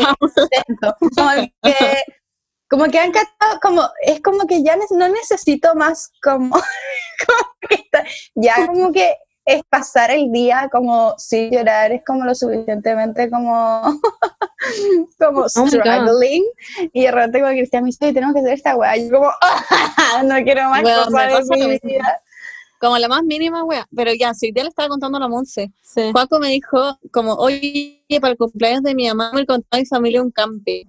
como 1.17 1.31
que 1.63 2.03
como 2.69 2.85
que 2.87 2.99
han 2.99 3.13
cachado, 3.13 3.61
como 3.63 3.83
es 4.03 4.21
como 4.21 4.47
que 4.47 4.63
ya 4.63 4.77
no 4.91 5.09
necesito 5.09 5.75
más 5.75 6.11
como, 6.23 6.51
como 7.27 7.39
que 7.69 7.75
está- 7.77 8.05
ya 8.35 8.67
como 8.67 8.93
que 8.93 9.15
es 9.47 9.63
pasar 9.71 10.11
el 10.11 10.31
día 10.33 10.69
como 10.71 11.15
sin 11.17 11.51
llorar, 11.51 11.93
es 11.93 12.05
como 12.05 12.25
lo 12.25 12.35
suficientemente 12.35 13.31
como 13.31 13.83
como 15.19 15.41
Oh 15.43 15.49
struggling 15.49 16.45
y 16.93 17.05
de 17.05 17.11
repente 17.13 17.41
como 17.41 17.53
Cristian 17.53 17.85
me 17.85 17.89
dice, 17.89 18.05
"Oye, 18.05 18.13
tenemos 18.15 18.35
que 18.35 18.41
hacer 18.41 18.53
esta 18.53 18.77
weá, 18.77 18.97
y 18.97 19.09
yo 19.09 19.17
como 19.17 19.31
no 20.25 20.35
quiero 20.43 20.69
más 20.69 20.83
me 20.83 21.31
cosas 21.31 21.49
de 21.49 21.69
mi 21.69 21.79
vida. 21.83 22.21
Como 22.79 22.99
la 22.99 23.09
más 23.09 23.23
mínima, 23.23 23.65
wea. 23.65 23.87
Pero 23.95 24.13
ya, 24.13 24.35
si 24.35 24.53
ya 24.53 24.63
le 24.63 24.69
estaba 24.69 24.89
contando 24.89 25.17
a 25.17 25.21
la 25.21 25.29
Monse. 25.29 25.73
Sí. 25.83 26.11
Juaco 26.13 26.39
me 26.39 26.49
dijo, 26.49 26.99
como, 27.11 27.35
oye, 27.35 28.05
para 28.21 28.33
el 28.33 28.37
cumpleaños 28.37 28.83
de 28.83 28.95
mi 28.95 29.09
mamá 29.09 29.33
me 29.33 29.47
contó 29.47 29.67
a 29.71 29.79
mi 29.79 29.87
familia 29.87 30.23
un 30.23 30.31
camping. 30.31 30.85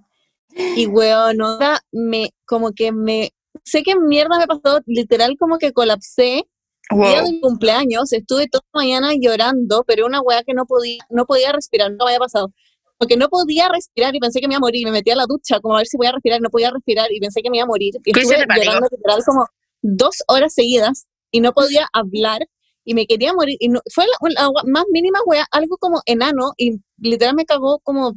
Y, 0.76 0.86
weón, 0.86 1.40
ahora 1.40 1.80
me, 1.92 2.30
como 2.44 2.72
que 2.72 2.92
me, 2.92 3.32
sé 3.64 3.82
qué 3.82 3.96
mierda 3.96 4.38
me 4.38 4.46
pasó, 4.46 4.80
literal 4.86 5.36
como 5.38 5.58
que 5.58 5.72
colapsé. 5.72 6.46
Día 6.90 7.22
de 7.22 7.32
mi 7.32 7.40
cumpleaños, 7.40 8.12
estuve 8.12 8.48
toda 8.48 8.64
la 8.72 8.80
mañana 8.80 9.10
llorando, 9.20 9.84
pero 9.86 10.06
una 10.06 10.20
wea 10.20 10.42
que 10.42 10.54
no 10.54 10.64
podía, 10.66 10.98
no 11.10 11.26
podía 11.26 11.52
respirar, 11.52 11.90
no 11.90 12.04
me 12.04 12.12
había 12.12 12.18
pasado. 12.20 12.52
Porque 12.96 13.16
no 13.16 13.28
podía 13.28 13.68
respirar 13.68 14.14
y 14.16 14.18
pensé 14.20 14.40
que 14.40 14.48
me 14.48 14.54
iba 14.54 14.58
a 14.58 14.60
morir. 14.60 14.84
Me 14.86 14.90
metí 14.92 15.10
a 15.10 15.16
la 15.16 15.26
ducha 15.26 15.60
como 15.60 15.74
a 15.74 15.78
ver 15.78 15.86
si 15.86 15.96
podía 15.96 16.12
respirar, 16.12 16.40
no 16.40 16.50
podía 16.50 16.70
respirar 16.70 17.12
y 17.12 17.20
pensé 17.20 17.42
que 17.42 17.50
me 17.50 17.58
iba 17.58 17.64
a 17.64 17.66
morir. 17.66 17.94
Y 18.04 18.12
estuve 18.22 18.46
llorando 18.64 18.88
literal 18.90 19.18
como 19.26 19.46
dos 19.82 20.16
horas 20.26 20.54
seguidas 20.54 21.06
y 21.30 21.40
no 21.40 21.52
podía 21.52 21.86
hablar 21.92 22.40
y 22.84 22.94
me 22.94 23.06
quería 23.06 23.32
morir. 23.34 23.56
Y 23.60 23.68
no, 23.68 23.80
fue 23.94 24.04
la, 24.06 24.50
más 24.64 24.84
mínima 24.90 25.20
wea, 25.26 25.46
algo 25.52 25.76
como 25.76 26.00
enano 26.06 26.52
y 26.56 26.80
literal 26.96 27.34
me 27.36 27.44
cagó 27.44 27.78
como 27.80 28.14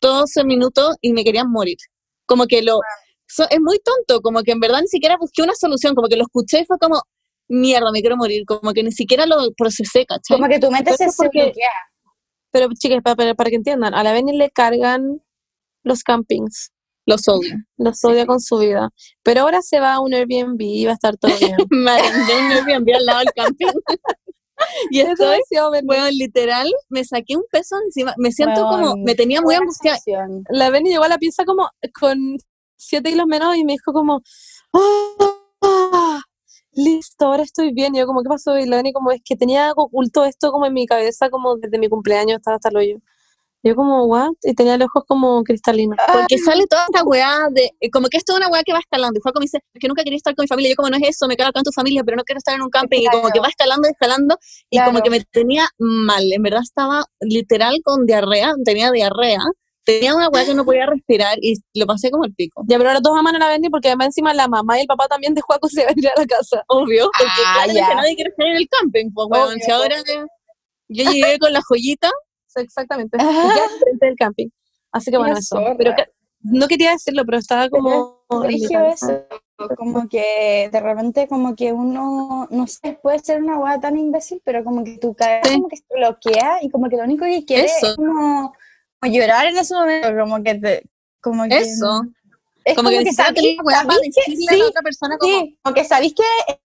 12 0.00 0.44
minutos 0.44 0.96
y 1.00 1.12
me 1.12 1.24
quería 1.24 1.44
morir. 1.44 1.78
Como 2.26 2.46
que 2.46 2.62
lo... 2.62 2.78
so- 3.26 3.48
es 3.50 3.58
muy 3.60 3.78
tonto, 3.80 4.20
como 4.20 4.42
que 4.42 4.52
en 4.52 4.60
verdad 4.60 4.80
ni 4.80 4.88
siquiera 4.88 5.16
busqué 5.18 5.42
una 5.42 5.54
solución, 5.54 5.94
como 5.94 6.08
que 6.08 6.16
lo 6.16 6.22
escuché 6.24 6.60
y 6.60 6.66
fue 6.66 6.78
como, 6.78 7.02
mierda, 7.48 7.90
me 7.92 8.00
quiero 8.00 8.16
morir, 8.16 8.44
como 8.46 8.72
que 8.72 8.82
ni 8.82 8.92
siquiera 8.92 9.26
lo 9.26 9.36
procesé, 9.56 10.04
¿cachai? 10.06 10.36
Como 10.36 10.48
que 10.48 10.58
tu 10.60 10.70
mente 10.70 10.92
Pero 10.96 11.10
se 11.10 11.16
porque- 11.16 11.44
bloquea. 11.44 11.68
Pero 12.50 12.68
chicas, 12.78 13.02
para, 13.02 13.16
para, 13.16 13.34
para 13.34 13.50
que 13.50 13.56
entiendan, 13.56 13.94
a 13.94 14.02
la 14.02 14.12
Benny 14.12 14.36
le 14.36 14.50
cargan 14.50 15.20
los 15.82 16.02
campings. 16.02 16.70
Los 17.06 17.26
odio. 17.28 17.54
Los 17.78 18.04
odia 18.04 18.26
con 18.26 18.38
su 18.40 18.58
vida. 18.58 18.90
Pero 19.22 19.42
ahora 19.42 19.62
se 19.62 19.80
va 19.80 19.94
a 19.94 20.00
un 20.00 20.12
Airbnb 20.12 20.60
y 20.60 20.84
va 20.84 20.90
a 20.92 20.94
estar 20.94 21.16
todo 21.16 21.32
bien. 21.38 21.56
me 21.70 21.90
arrendé 21.90 22.36
un 22.36 22.52
Airbnb 22.52 22.94
al 22.94 23.04
lado 23.04 23.18
del 23.20 23.32
camping. 23.34 23.66
y 24.90 25.00
Es 25.00 25.08
estoy, 25.10 25.38
bueno, 25.84 26.10
literal, 26.10 26.68
me 26.90 27.04
saqué 27.04 27.36
un 27.36 27.44
peso 27.50 27.76
encima, 27.84 28.12
me 28.18 28.32
siento 28.32 28.62
como, 28.68 28.96
me 28.96 29.14
tenía 29.14 29.40
muy 29.40 29.54
angustiada. 29.54 29.98
La 30.50 30.68
Benny 30.70 30.90
llegó 30.90 31.04
a 31.04 31.08
la 31.08 31.18
pieza 31.18 31.44
como 31.44 31.68
con 31.98 32.36
siete 32.76 33.10
kilos 33.10 33.26
menos 33.26 33.56
y 33.56 33.64
me 33.64 33.72
dijo 33.72 33.92
como, 33.92 34.20
"Ah, 34.74 35.37
listo, 36.84 37.26
ahora 37.26 37.42
estoy 37.42 37.72
bien. 37.72 37.94
Y 37.94 37.98
yo 37.98 38.06
como, 38.06 38.22
¿qué 38.22 38.28
pasó? 38.28 38.52
Benny 38.54 38.92
como, 38.92 39.10
es 39.10 39.20
que 39.24 39.36
tenía 39.36 39.72
oculto 39.76 40.24
esto 40.24 40.52
como 40.52 40.66
en 40.66 40.74
mi 40.74 40.86
cabeza, 40.86 41.30
como 41.30 41.56
desde 41.56 41.78
mi 41.78 41.88
cumpleaños 41.88 42.38
estaba 42.38 42.56
hasta 42.56 42.68
el 42.70 42.76
hoyo. 42.76 42.96
Y 43.62 43.70
yo 43.70 43.74
como, 43.74 44.04
¿what? 44.04 44.30
Y 44.42 44.54
tenía 44.54 44.76
los 44.78 44.86
ojos 44.86 45.02
como 45.08 45.42
cristalinos. 45.42 45.98
Porque 46.12 46.38
sale 46.38 46.66
toda 46.68 46.84
esta 46.84 47.02
weá 47.04 47.48
de, 47.50 47.72
eh, 47.80 47.90
como 47.90 48.06
que 48.08 48.18
es 48.18 48.24
una 48.34 48.48
weá 48.48 48.62
que 48.62 48.72
va 48.72 48.78
escalando. 48.78 49.18
Y 49.18 49.20
Juaco 49.20 49.40
me 49.40 49.44
dice, 49.46 49.58
"Es 49.74 49.80
que 49.80 49.88
nunca 49.88 50.04
quería 50.04 50.16
estar 50.16 50.32
con 50.36 50.44
mi 50.44 50.46
familia. 50.48 50.70
Yo 50.70 50.76
como, 50.76 50.90
no 50.90 50.96
es 50.96 51.08
eso, 51.08 51.26
me 51.26 51.36
quedo 51.36 51.48
acá 51.48 51.58
en 51.60 51.64
tu 51.64 51.72
familia, 51.72 52.04
pero 52.04 52.16
no 52.16 52.22
quiero 52.22 52.38
estar 52.38 52.54
en 52.54 52.62
un 52.62 52.70
camping. 52.70 53.00
Y 53.00 53.06
como 53.06 53.22
Claro. 53.22 53.32
que 53.34 53.40
va 53.40 53.48
escalando 53.48 53.88
y 53.88 53.90
escalando. 53.90 54.38
Y 54.70 54.78
como 54.78 54.90
Claro. 55.00 55.02
que 55.04 55.10
me 55.10 55.20
tenía 55.24 55.66
mal. 55.78 56.22
En 56.32 56.42
verdad 56.42 56.60
estaba 56.62 57.04
literal 57.20 57.74
con 57.82 58.06
diarrea, 58.06 58.52
tenía 58.64 58.92
diarrea. 58.92 59.40
Tenía 59.88 60.14
una 60.14 60.28
weá 60.28 60.44
que 60.44 60.54
no 60.54 60.64
podía 60.66 60.84
respirar 60.86 61.38
y 61.40 61.54
lo 61.74 61.86
pasé 61.86 62.10
como 62.10 62.24
el 62.26 62.34
pico. 62.34 62.62
Ya, 62.68 62.76
pero 62.76 62.90
ahora 62.90 63.00
todos 63.00 63.18
aman 63.18 63.36
a 63.36 63.38
la 63.38 63.48
Benny 63.48 63.70
porque 63.70 63.88
además 63.88 64.08
encima 64.08 64.34
la 64.34 64.46
mamá 64.46 64.76
y 64.76 64.82
el 64.82 64.86
papá 64.86 65.08
también 65.08 65.34
de 65.34 65.40
Juaco 65.40 65.66
se 65.68 65.84
van 65.84 65.94
a 65.96 65.98
ir 65.98 66.08
a 66.08 66.12
la 66.20 66.26
casa. 66.26 66.62
Obvio, 66.68 67.08
porque 67.18 67.42
Ah, 67.46 67.66
ya. 67.72 67.94
nadie 67.94 68.14
quiere 68.14 68.28
estar 68.30 68.46
en 68.46 68.56
el 68.56 68.68
camping. 68.68 69.10
Pues, 69.14 69.28
weón, 69.30 69.48
Obvio, 69.48 69.64
si 69.64 69.70
ahora 69.70 69.96
yo 70.88 71.10
llegué 71.10 71.38
con 71.38 71.52
la 71.52 71.60
joyita, 71.66 72.10
Exactamente. 72.56 73.16
Ah. 73.20 73.52
Ya 73.56 73.64
enfrente 73.74 74.06
del 74.06 74.16
camping. 74.16 74.48
Así 74.92 75.10
que 75.10 75.18
bueno, 75.18 75.38
eso. 75.38 75.56
zorra. 75.56 75.74
Pero 75.78 75.94
que- 75.96 76.08
no 76.42 76.68
quería 76.68 76.90
decirlo, 76.92 77.24
pero 77.24 77.38
estaba 77.38 77.68
como... 77.68 78.22
cabeza. 78.28 78.90
eso, 78.92 79.24
como 79.76 80.08
que 80.08 80.68
de 80.70 80.80
repente 80.80 81.26
como 81.28 81.56
que 81.56 81.72
uno, 81.72 82.46
no 82.50 82.66
sé, 82.66 82.98
puede 83.02 83.18
ser 83.18 83.42
una 83.42 83.58
hueá 83.58 83.80
tan 83.80 83.98
imbécil, 83.98 84.40
pero 84.44 84.62
como 84.62 84.84
que 84.84 84.98
tu 84.98 85.16
Sí. 85.18 85.54
como 85.54 85.68
que 85.68 85.76
se 85.76 85.84
bloquea 85.94 86.58
y 86.62 86.70
como 86.70 86.88
que 86.88 86.96
lo 86.96 87.04
único 87.04 87.24
que 87.24 87.44
quiere 87.44 87.64
Eso. 87.64 87.88
es 87.88 87.96
como 87.96 88.52
llorar 89.06 89.46
en 89.46 89.58
ese 89.58 89.74
momento, 89.74 90.08
como 90.18 90.42
que 90.42 90.54
te, 90.56 90.82
como 91.20 91.44
que 91.48 91.58
eso. 91.58 92.02
es 92.64 92.74
Como, 92.76 92.90
que, 92.90 92.96
para 92.96 93.82
sabís 93.84 94.14
que- 94.14 94.30
decirle 94.32 94.46
a 94.50 94.54
sí, 94.54 94.62
otra 94.62 94.82
persona 94.82 95.16
como, 95.18 95.38
Sí, 95.40 95.58
como 95.62 95.74
que 95.74 95.84
sabéis 95.84 96.14
que 96.14 96.22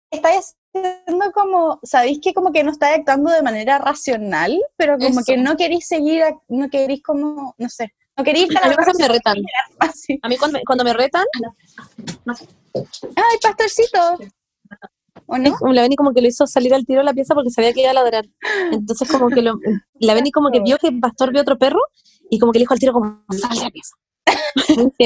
estáis 0.09 0.55
haciendo 0.73 1.31
como, 1.33 1.79
sabéis 1.83 2.19
que 2.21 2.33
como 2.33 2.51
que 2.51 2.63
no 2.63 2.71
estáis 2.71 2.99
actuando 2.99 3.29
de 3.31 3.41
manera 3.43 3.77
racional, 3.77 4.57
pero 4.77 4.97
como 4.97 5.19
Eso. 5.19 5.23
que 5.25 5.37
no 5.37 5.55
queréis 5.57 5.87
seguir, 5.87 6.23
no 6.47 6.69
queréis 6.69 7.03
como, 7.03 7.53
no 7.57 7.69
sé, 7.69 7.93
no 8.17 8.23
queréis 8.23 8.49
ir 8.49 8.57
a 8.57 8.65
A 8.65 8.69
mí 8.69 8.75
cuando 8.75 8.99
me 8.99 9.07
retan. 9.07 9.37
así. 9.79 10.19
A 10.21 10.29
mí 10.29 10.37
cuando 10.37 10.57
me, 10.59 10.63
cuando 10.65 10.83
me 10.83 10.93
retan, 10.93 11.25
Ay, 13.15 13.37
pastorcito. 13.41 14.17
¿O 15.33 15.67
no? 15.67 15.73
la 15.73 15.81
Benny 15.81 15.95
como 15.95 16.13
que 16.13 16.21
lo 16.21 16.27
hizo 16.27 16.45
salir 16.47 16.73
al 16.73 16.85
tiro 16.85 16.99
de 16.99 17.05
la 17.05 17.13
pieza 17.13 17.33
porque 17.33 17.49
sabía 17.49 17.73
que 17.73 17.81
iba 17.81 17.91
a 17.91 17.93
ladrar. 17.93 18.25
Entonces 18.71 19.09
como 19.09 19.29
que 19.29 19.41
lo, 19.41 19.55
la 19.99 20.13
Benny 20.13 20.31
como 20.31 20.51
que 20.51 20.59
vio 20.61 20.77
que 20.77 20.87
el 20.87 20.99
pastor 20.99 21.31
vio 21.31 21.41
otro 21.41 21.57
perro 21.57 21.79
y 22.29 22.39
como 22.39 22.51
que 22.51 22.59
le 22.59 22.63
dijo 22.63 22.73
al 22.73 22.79
tiro 22.79 22.93
como, 22.93 23.23
sal 23.31 23.57
de 23.57 23.63
la 23.63 23.69
pieza. 23.69 23.95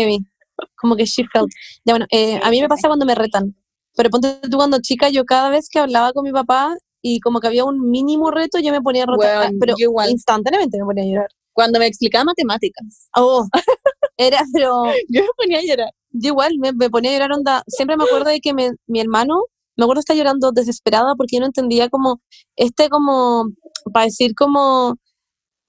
Como 0.75 0.95
que 0.95 1.05
she 1.05 1.23
felt. 1.31 1.49
Ya 1.85 1.93
bueno, 1.93 2.05
eh, 2.09 2.39
a 2.43 2.49
mí 2.49 2.59
me 2.61 2.67
pasa 2.67 2.87
cuando 2.87 3.05
me 3.05 3.13
retan. 3.13 3.55
Pero 3.95 4.09
ponte 4.09 4.39
tú 4.49 4.57
cuando 4.57 4.79
chica, 4.81 5.09
yo 5.09 5.23
cada 5.25 5.49
vez 5.49 5.69
que 5.69 5.79
hablaba 5.79 6.13
con 6.13 6.23
mi 6.23 6.31
papá 6.31 6.75
y 7.01 7.19
como 7.19 7.39
que 7.39 7.47
había 7.47 7.63
un 7.65 7.89
mínimo 7.89 8.31
reto, 8.31 8.59
yo 8.59 8.71
me 8.71 8.81
ponía 8.81 9.03
a 9.03 9.05
rotar. 9.07 9.39
Weón, 9.49 9.59
pero 9.59 9.73
igual. 9.77 10.09
instantáneamente 10.09 10.77
me 10.79 10.85
ponía 10.85 11.03
a 11.03 11.07
llorar. 11.07 11.29
cuando 11.53 11.79
me 11.79 11.87
explicaba 11.87 12.23
matemáticas. 12.25 13.09
Oh, 13.15 13.47
era, 14.17 14.41
pero 14.53 14.83
Yo 15.09 15.21
me 15.23 15.29
ponía 15.37 15.59
a 15.59 15.63
llorar. 15.63 15.91
yo 16.11 16.29
igual 16.29 16.57
me, 16.59 16.73
me 16.73 16.89
ponía 16.89 17.11
a 17.11 17.13
llorar 17.15 17.31
onda. 17.33 17.63
Siempre 17.67 17.97
me 17.97 18.03
acuerdo 18.05 18.29
de 18.29 18.39
que 18.39 18.53
me- 18.53 18.71
mi 18.87 18.99
hermano, 18.99 19.43
me 19.77 19.83
acuerdo 19.85 19.99
estar 20.01 20.15
llorando 20.17 20.51
desesperada 20.51 21.15
porque 21.15 21.35
yo 21.37 21.39
no 21.41 21.45
entendía 21.47 21.89
como, 21.89 22.21
este 22.55 22.89
como, 22.89 23.45
para 23.93 24.05
decir 24.05 24.33
como, 24.35 24.95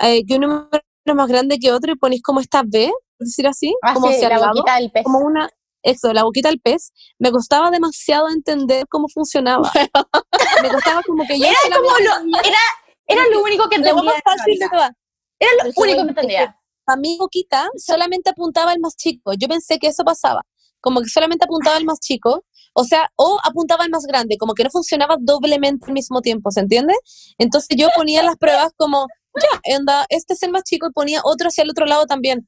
eh, 0.00 0.24
que 0.26 0.34
un 0.34 0.40
número 0.42 0.68
es 1.04 1.14
más 1.14 1.28
grande 1.28 1.58
que 1.58 1.72
otro 1.72 1.92
y 1.92 1.96
ponéis 1.96 2.22
como 2.22 2.40
esta 2.40 2.62
B, 2.66 2.90
por 3.18 3.26
decir 3.26 3.46
así, 3.46 3.74
Ah, 3.82 3.94
como 3.94 4.08
sí, 4.08 4.20
la 4.20 4.28
el 4.28 4.40
lado, 4.40 4.52
boquita 4.54 4.76
del 4.76 4.90
pez. 4.90 5.04
como 5.04 5.18
una, 5.20 5.48
eso, 5.82 6.12
la 6.12 6.24
boquita 6.24 6.48
del 6.48 6.60
pez, 6.60 6.92
me 7.18 7.30
costaba 7.30 7.70
demasiado 7.70 8.28
entender 8.28 8.86
cómo 8.88 9.06
funcionaba. 9.08 9.70
me 10.62 10.68
costaba 10.70 11.02
como 11.02 11.26
que 11.26 11.38
yo 11.38 11.46
Era 11.46 11.76
como 11.76 11.88
lo, 11.90 12.38
era, 12.40 12.58
era 13.06 13.22
lo 13.30 13.42
único 13.42 13.68
que 13.68 13.78
lo 13.78 13.86
entendía. 13.86 14.12
más 14.12 14.22
fácil 14.24 14.58
de 14.58 14.68
todas. 14.68 14.90
Era 15.38 15.50
lo 15.52 15.58
Pero 15.62 15.72
único 15.76 15.84
que 15.86 16.00
es 16.00 16.04
que 16.04 16.10
entendía. 16.10 16.56
Para 16.84 17.00
mi 17.00 17.16
boquita 17.18 17.68
solamente 17.76 18.30
apuntaba 18.30 18.72
al 18.72 18.80
más 18.80 18.96
chico. 18.96 19.32
Yo 19.38 19.46
pensé 19.48 19.78
que 19.78 19.88
eso 19.88 20.04
pasaba. 20.04 20.42
Como 20.80 21.00
que 21.00 21.08
solamente 21.08 21.44
apuntaba 21.44 21.76
al 21.76 21.84
más 21.84 22.00
chico. 22.00 22.44
O 22.80 22.84
sea, 22.84 23.10
o 23.16 23.38
apuntaba 23.42 23.82
al 23.82 23.90
más 23.90 24.04
grande. 24.06 24.36
Como 24.38 24.54
que 24.54 24.62
no 24.62 24.70
funcionaba 24.70 25.16
doblemente 25.18 25.86
al 25.86 25.92
mismo 25.92 26.20
tiempo, 26.20 26.52
¿se 26.52 26.60
entiende? 26.60 26.94
Entonces 27.36 27.76
yo 27.76 27.88
ponía 27.96 28.22
las 28.22 28.36
pruebas 28.36 28.70
como, 28.76 29.06
ya, 29.42 29.76
anda, 29.76 30.06
este 30.10 30.34
es 30.34 30.42
el 30.44 30.52
más 30.52 30.62
chico 30.62 30.86
y 30.88 30.92
ponía 30.92 31.20
otro 31.24 31.48
hacia 31.48 31.62
el 31.64 31.70
otro 31.70 31.86
lado 31.86 32.06
también. 32.06 32.46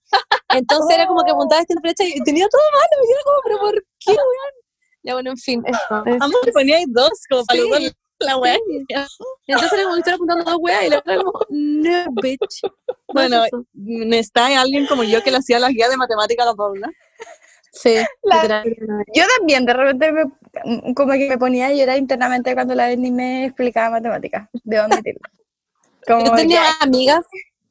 Entonces 0.50 0.94
era 0.96 1.06
como 1.08 1.24
que 1.24 1.32
apuntaba 1.32 1.58
a 1.58 1.62
distintas 1.62 1.82
flechas 1.82 2.06
y 2.16 2.22
tenía 2.22 2.46
todo 2.48 2.62
malo. 2.72 3.08
Y 3.08 3.12
era 3.12 3.20
como, 3.24 3.38
pero 3.44 3.58
¿por 3.58 3.84
qué, 3.98 4.10
weón? 4.12 4.54
Ya, 5.02 5.14
bueno, 5.14 5.30
en 5.30 5.36
fin. 5.36 5.62
eso, 5.66 6.02
es- 6.06 6.22
Ambos 6.22 6.40
le 6.44 6.52
poníais 6.52 6.86
dos, 6.88 7.10
como 7.28 7.44
para 7.44 7.60
Sí. 7.60 7.68
los 7.68 7.80
dos 7.80 7.92
la 8.20 8.36
wea. 8.36 8.56
Entonces 9.46 9.72
era 9.72 9.82
como 9.84 9.96
estoy 9.96 10.12
apuntando 10.12 10.44
dos 10.44 10.56
weas 10.60 10.84
y 10.84 10.88
la 10.90 10.98
otra 10.98 11.16
como, 11.16 11.32
no, 11.48 12.04
bitch. 12.22 12.62
No 12.62 12.70
Bueno, 13.14 13.36
es 13.44 13.46
eso. 13.46 13.64
Necesita 13.72 14.60
alguien 14.60 14.86
como 14.86 15.02
yo 15.04 15.22
que 15.22 15.30
le 15.30 15.38
hacía 15.38 15.58
las 15.58 15.70
guías 15.70 15.88
de 15.90 15.96
matemática 15.96 16.42
a 16.42 16.46
la 16.46 16.54
Paula. 16.54 16.88
Sí, 17.72 17.96
La-. 18.22 18.64
Yo 19.14 19.24
también, 19.38 19.64
de 19.66 19.72
repente, 19.72 20.12
me- 20.12 20.94
como 20.94 21.12
que 21.12 21.28
me 21.28 21.38
ponía 21.38 21.66
a 21.66 21.72
llorar 21.72 21.98
internamente 21.98 22.54
cuando 22.54 22.74
la 22.74 22.88
Berni 22.88 23.10
me 23.10 23.46
explicaba 23.46 23.90
matemáticas. 23.90 24.48
Debo 24.64 24.84
admitirlo. 24.84 25.20
Como 26.06 26.24
Yo 26.26 26.34
tenía 26.34 26.62
que- 26.62 26.84
amigas 26.86 27.24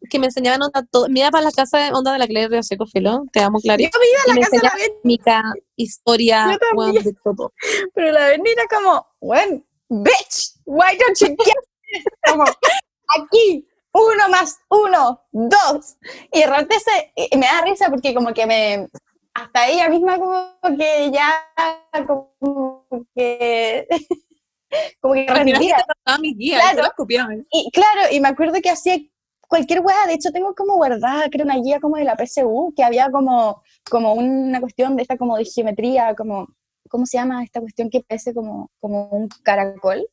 que 0.09 0.19
me 0.19 0.27
enseñaban 0.27 0.61
onda 0.61 0.85
todo. 0.89 1.09
Me 1.09 1.19
iba 1.19 1.31
para 1.31 1.45
la 1.45 1.51
casa 1.51 1.77
de 1.79 1.91
onda 1.91 2.13
de 2.13 2.19
la 2.19 2.27
Clary 2.27 2.47
Río 2.47 2.63
Seco 2.63 2.85
Filo, 2.85 3.23
te 3.33 3.41
amo, 3.41 3.59
Clary. 3.59 3.83
Yo 3.83 3.99
me 3.99 4.05
iba 4.07 4.21
a 4.21 4.35
la 4.35 4.41
casa 4.41 4.55
de 4.55 4.63
la 4.63 4.93
química, 5.01 5.43
historia, 5.75 6.57
weón, 6.75 6.93
de 6.93 7.13
todo. 7.23 7.51
pero 7.93 8.11
la 8.11 8.27
Berni 8.27 8.49
era 8.51 8.63
como, 8.69 9.05
bueno, 9.19 9.61
bitch, 9.89 10.53
why 10.65 10.97
don't 10.97 11.19
you 11.19 11.35
get 11.43 11.53
Como, 12.27 12.43
aquí, 12.43 13.67
uno 13.93 14.29
más 14.29 14.59
uno, 14.69 15.21
dos. 15.31 15.97
Y 16.31 16.39
de 16.41 16.47
repente 16.47 16.75
se, 16.79 17.35
me 17.37 17.45
da 17.47 17.61
risa 17.65 17.89
porque 17.89 18.13
como 18.13 18.33
que 18.33 18.45
me, 18.45 18.87
hasta 19.43 19.67
ella 19.67 19.89
misma 19.89 20.17
como 20.17 20.77
que 20.77 21.11
ya, 21.11 21.41
como 22.05 22.85
que, 23.15 23.87
como 25.01 25.13
que 25.13 25.25
pasaba 25.25 25.43
mis 25.43 25.59
guías, 25.59 25.81
Claro. 26.61 26.77
las. 26.77 27.45
Y 27.51 27.71
claro, 27.71 28.01
y 28.11 28.19
me 28.19 28.27
acuerdo 28.29 28.61
que 28.61 28.69
hacía 28.69 28.97
cualquier 29.47 29.79
weá, 29.81 30.05
de 30.07 30.13
hecho 30.13 30.31
tengo 30.31 30.53
como 30.53 30.75
guardada, 30.75 31.29
creo, 31.29 31.45
una 31.45 31.57
guía 31.57 31.79
como 31.79 31.97
de 31.97 32.03
la 32.03 32.15
PSU, 32.15 32.73
que 32.75 32.83
había 32.83 33.09
como, 33.11 33.61
como 33.89 34.13
una 34.13 34.59
cuestión 34.61 34.95
de 34.95 35.01
esta 35.01 35.17
como 35.17 35.37
de 35.37 35.45
geometría, 35.45 36.13
como, 36.15 36.47
¿cómo 36.89 37.05
se 37.05 37.17
llama 37.17 37.43
esta 37.43 37.59
cuestión 37.59 37.89
que 37.89 38.01
parece 38.01 38.33
como, 38.33 38.69
como 38.79 39.09
un 39.09 39.27
caracol? 39.43 40.07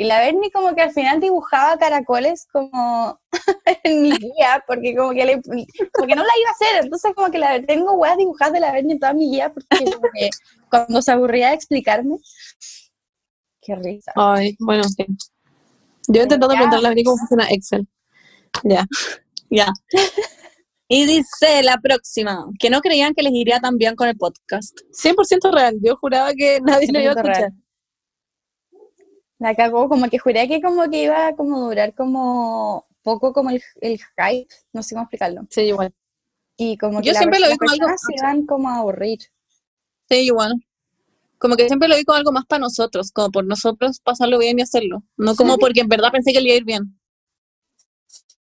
Y 0.00 0.04
la 0.04 0.18
Berni 0.18 0.50
como 0.50 0.74
que 0.74 0.80
al 0.80 0.92
final 0.92 1.20
dibujaba 1.20 1.76
caracoles 1.76 2.46
como 2.50 3.20
en 3.84 4.00
mi 4.00 4.10
guía, 4.12 4.64
porque 4.66 4.96
como 4.96 5.10
que, 5.10 5.26
le, 5.26 5.42
como 5.42 6.06
que 6.06 6.14
no 6.16 6.22
la 6.22 6.32
iba 6.40 6.48
a 6.48 6.52
hacer, 6.52 6.84
entonces 6.84 7.12
como 7.14 7.30
que 7.30 7.36
la, 7.38 7.60
tengo 7.60 7.92
weas 7.92 8.16
dibujadas 8.16 8.54
de 8.54 8.60
la 8.60 8.72
Berni 8.72 8.94
en 8.94 8.98
toda 8.98 9.12
mi 9.12 9.30
guía, 9.30 9.52
porque 9.52 9.84
como 9.92 10.08
que 10.14 10.30
cuando 10.70 11.02
se 11.02 11.12
aburría 11.12 11.48
de 11.48 11.56
explicarme, 11.56 12.16
qué 13.60 13.76
risa. 13.76 14.12
Ay, 14.16 14.56
bueno. 14.58 14.84
Yo 16.08 16.22
intentando 16.22 16.54
Ya. 16.54 16.60
preguntarle 16.60 16.86
a 16.86 16.90
Vani 16.92 17.04
cómo 17.04 17.18
funciona 17.18 17.46
Excel. 17.50 17.86
Ya. 18.64 18.86
Ya. 19.50 19.66
Y 20.88 21.04
dice 21.04 21.62
la 21.62 21.76
próxima, 21.76 22.46
que 22.58 22.70
no 22.70 22.80
creían 22.80 23.12
que 23.12 23.22
les 23.22 23.34
iría 23.34 23.60
tan 23.60 23.76
bien 23.76 23.96
con 23.96 24.08
el 24.08 24.16
podcast. 24.16 24.78
100% 24.92 25.52
real. 25.52 25.76
Yo 25.82 25.94
juraba 25.96 26.32
que 26.32 26.58
nadie 26.62 26.90
lo 26.90 27.00
iba 27.00 27.12
a 27.12 27.16
100% 27.16 27.22
real. 27.22 27.52
La 29.40 29.54
cagó, 29.56 29.88
como 29.88 30.08
que 30.08 30.18
juré 30.18 30.46
que 30.46 30.60
como 30.60 30.88
que 30.88 31.02
iba 31.04 31.26
a 31.28 31.34
como 31.34 31.58
durar 31.60 31.94
como 31.94 32.86
poco 33.02 33.32
como 33.32 33.50
el, 33.50 33.60
el 33.80 33.98
hype, 33.98 34.46
no 34.72 34.82
sé 34.82 34.94
cómo 34.94 35.04
explicarlo. 35.04 35.46
Sí, 35.50 35.62
igual. 35.62 35.92
Y 36.56 36.76
como 36.76 37.00
que 37.00 37.06
Yo 37.08 37.12
la 37.14 37.18
siempre 37.20 37.40
lo 37.40 37.48
vi 37.48 37.56
como 37.56 37.70
algo- 37.72 37.86
se 37.96 38.14
iban 38.16 38.46
como 38.46 38.68
a 38.68 38.76
aburrir. 38.76 39.18
Sí, 40.08 40.16
igual. 40.26 40.54
Como 41.38 41.56
que 41.56 41.66
siempre 41.68 41.88
lo 41.88 41.96
vi 41.96 42.04
como 42.04 42.18
algo 42.18 42.32
más 42.32 42.44
para 42.44 42.60
nosotros, 42.60 43.10
como 43.12 43.30
por 43.30 43.46
nosotros 43.46 43.98
pasarlo 44.04 44.38
bien 44.38 44.58
y 44.58 44.62
hacerlo. 44.62 45.02
No 45.16 45.34
como 45.34 45.56
porque 45.56 45.80
en 45.80 45.88
verdad 45.88 46.12
pensé 46.12 46.32
que 46.34 46.40
le 46.42 46.48
iba 46.48 46.54
a 46.54 46.58
ir 46.58 46.64
bien. 46.64 47.00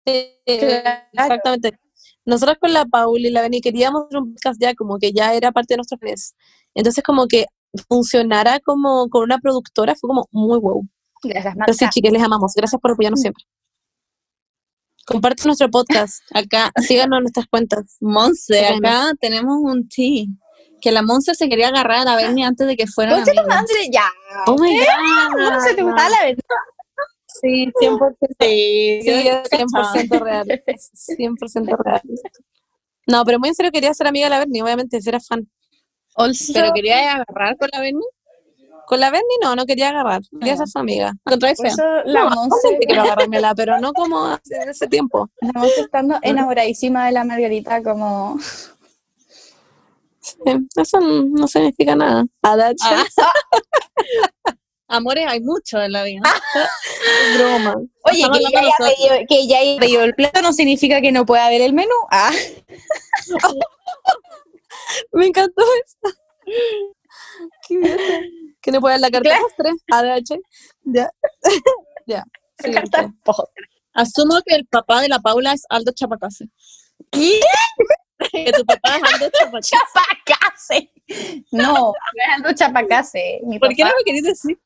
Sí, 0.06 0.30
Claro. 0.46 1.02
Exactamente. 1.12 1.78
Nosotros 2.24 2.58
con 2.62 2.72
la 2.74 2.86
Paul 2.86 3.20
y 3.26 3.30
la 3.30 3.42
Beni 3.42 3.60
queríamos 3.62 4.06
hacer 4.06 4.18
un 4.20 4.34
podcast 4.34 4.62
ya, 4.62 4.74
como 4.74 4.98
que 5.00 5.12
ya 5.12 5.34
era 5.34 5.52
parte 5.52 5.74
de 5.74 5.78
nuestros 5.78 6.00
planes. 6.00 6.36
Entonces, 6.74 7.04
como 7.04 7.28
que 7.28 7.46
funcionara 7.88 8.60
como 8.60 9.10
con 9.10 9.24
una 9.24 9.40
productora 9.40 9.96
fue 9.96 10.08
como 10.08 10.28
muy 10.32 10.60
wow. 10.60 10.88
Gracias, 11.24 11.56
Marta. 11.56 11.90
chicas, 11.90 12.12
les 12.12 12.24
amamos. 12.24 12.54
Gracias 12.56 12.80
por 12.82 12.92
apoyarnos 12.92 13.22
siempre. 13.22 13.44
Compartan 15.06 15.48
nuestro 15.48 15.70
podcast. 15.70 16.22
Acá, 16.34 16.72
Síganos 16.86 17.18
en 17.18 17.24
nuestras 17.24 17.48
cuentas. 17.48 17.98
Monse, 18.02 18.66
acá 18.68 19.12
tenemos 19.20 19.58
un 19.62 19.88
tí. 19.88 20.28
Que 20.82 20.92
la 20.92 21.02
Monse 21.02 21.34
se 21.34 21.50
quería 21.50 21.70
agarrar 21.70 22.00
a 22.00 22.04
la 22.04 22.16
Berni 22.18 22.44
antes 22.44 22.68
de 22.68 22.76
que 22.76 22.86
Concha 22.94 23.24
tu 23.24 23.48
madre, 23.48 23.90
ya. 23.92 24.06
Oh 24.46 24.58
my 24.60 24.78
¿Cómo 25.32 25.62
se 25.62 25.74
te 25.74 25.82
gustaba 25.82 26.10
la 26.10 26.24
verdad? 26.24 26.44
Sí, 27.42 27.72
100%. 27.82 28.16
Sí, 28.40 29.00
Sí, 29.02 29.10
es 29.10 29.50
100% 29.50 30.20
real. 30.20 30.48
100% 30.68 31.78
real. 31.84 32.02
No, 33.08 33.24
pero 33.24 33.40
muy 33.40 33.50
en 33.50 33.56
serio 33.56 33.72
quería 33.72 33.94
ser 33.94 34.08
amiga 34.08 34.26
de 34.26 34.32
la 34.32 34.40
Berni, 34.40 34.62
obviamente, 34.62 35.02
si 35.02 35.10
era 35.10 35.20
fan. 35.20 35.50
Also, 36.18 36.52
Pero 36.54 36.72
quería 36.74 37.14
agarrar 37.14 37.56
con 37.58 37.70
la 37.72 37.80
Berni. 37.80 38.06
Con 38.88 39.00
la 39.00 39.10
Berni 39.12 39.36
no, 39.42 39.56
no 39.56 39.66
quería 39.66 39.90
agarrar. 39.90 40.22
Quería 40.40 40.54
Ah. 40.54 40.58
ser 40.58 40.68
su 40.68 40.80
amiga. 40.80 41.14
Contra 41.24 41.50
also, 41.50 41.84
la 42.06 42.24
No, 42.24 42.30
Monse, 42.32 42.78
quiero 42.88 43.02
agarrármela, 43.04 43.54
pero 43.56 43.80
no 43.80 43.94
como 43.94 44.26
hace 44.26 44.56
ese 44.68 44.88
tiempo. 44.88 45.30
la 45.42 45.52
Monse 45.60 45.82
estando 45.82 46.18
enamoradísima 46.22 47.06
de 47.06 47.12
la 47.12 47.24
Margarita 47.24 47.84
como... 47.84 48.38
Sí, 50.20 50.36
eso 50.76 51.00
no 51.00 51.48
significa 51.48 51.96
nada. 51.96 52.26
Ah. 52.44 52.74
Amores 54.90 55.26
hay 55.28 55.42
mucho 55.42 55.82
en 55.82 55.92
la 55.92 56.04
vida. 56.04 56.22
es 56.56 57.38
broma. 57.38 57.76
Oye, 58.04 58.24
que 58.32 58.40
ya, 58.52 58.60
haya 58.60 58.72
pedido, 58.78 59.16
que 59.28 59.48
ya 59.48 59.60
haya 59.60 59.80
pedido 59.80 60.04
el 60.04 60.16
plato 60.16 60.42
no 60.42 60.54
significa 60.54 61.02
que 61.02 61.12
no 61.12 61.26
pueda 61.26 61.46
haber 61.46 61.62
el 61.62 61.74
menú. 61.74 61.94
Ah, 62.10 62.32
Me 65.12 65.28
encantó 65.28 65.64
eso. 65.86 66.16
Qué 67.68 67.78
bien. 67.78 68.56
Que 68.62 68.72
no 68.72 68.82
puede 68.82 68.94
dar 68.94 69.02
la 69.02 69.12
carta 69.12 69.40
postre. 69.42 69.72
Adacha. 69.92 70.36
Ya. 70.84 71.12
ya. 72.06 72.24
Carta 72.58 73.14
postre. 73.24 73.66
Asumo 73.94 74.42
que 74.46 74.56
el 74.56 74.66
papá 74.68 75.02
de 75.02 75.10
la 75.10 75.20
Paula 75.20 75.54
es 75.54 75.64
Aldo 75.70 75.92
Chapacase. 75.94 76.50
¿Qué? 77.12 77.40
Que 78.32 78.52
tu 78.52 78.66
papá 78.66 78.98
es 78.98 79.14
Aldo 79.14 79.30
Chapacase. 79.32 79.76
Chapacase. 79.94 80.92
No, 81.52 81.74
no 81.74 81.94
es 81.94 82.36
Aldo 82.36 82.54
Chapacase. 82.54 83.40
Mi 83.44 83.60
¿Por 83.60 83.70
qué 83.70 83.84
no 83.84 83.90
papá 83.90 83.98
me 83.98 84.04
querés 84.04 84.24
decir? 84.24 84.60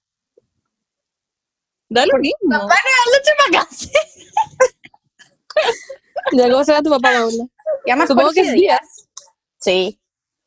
Da 1.90 2.06
lo 2.06 2.18
mismo. 2.18 2.56
Aldo 2.56 2.70
Chapacase. 3.24 3.92
Ya, 6.34 6.50
¿cómo 6.50 6.64
se 6.64 6.72
llama 6.72 6.84
tu 6.84 6.90
papá, 6.90 7.12
Paula? 7.14 8.08
Supongo 8.08 8.32
que 8.32 8.42
es. 8.42 8.54
Díaz. 8.54 9.08
Sí, 9.60 10.01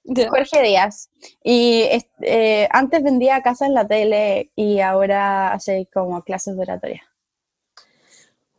Jorge 0.04 0.62
Díaz. 0.62 1.10
Y 1.42 1.88
eh, 2.20 2.68
antes 2.70 3.02
vendía 3.02 3.42
casa 3.42 3.66
en 3.66 3.74
la 3.74 3.86
tele 3.86 4.50
y 4.54 4.80
ahora 4.80 5.52
hace 5.52 5.88
como 5.92 6.22
clases 6.22 6.56
de 6.56 6.62
oratoria. 6.62 7.02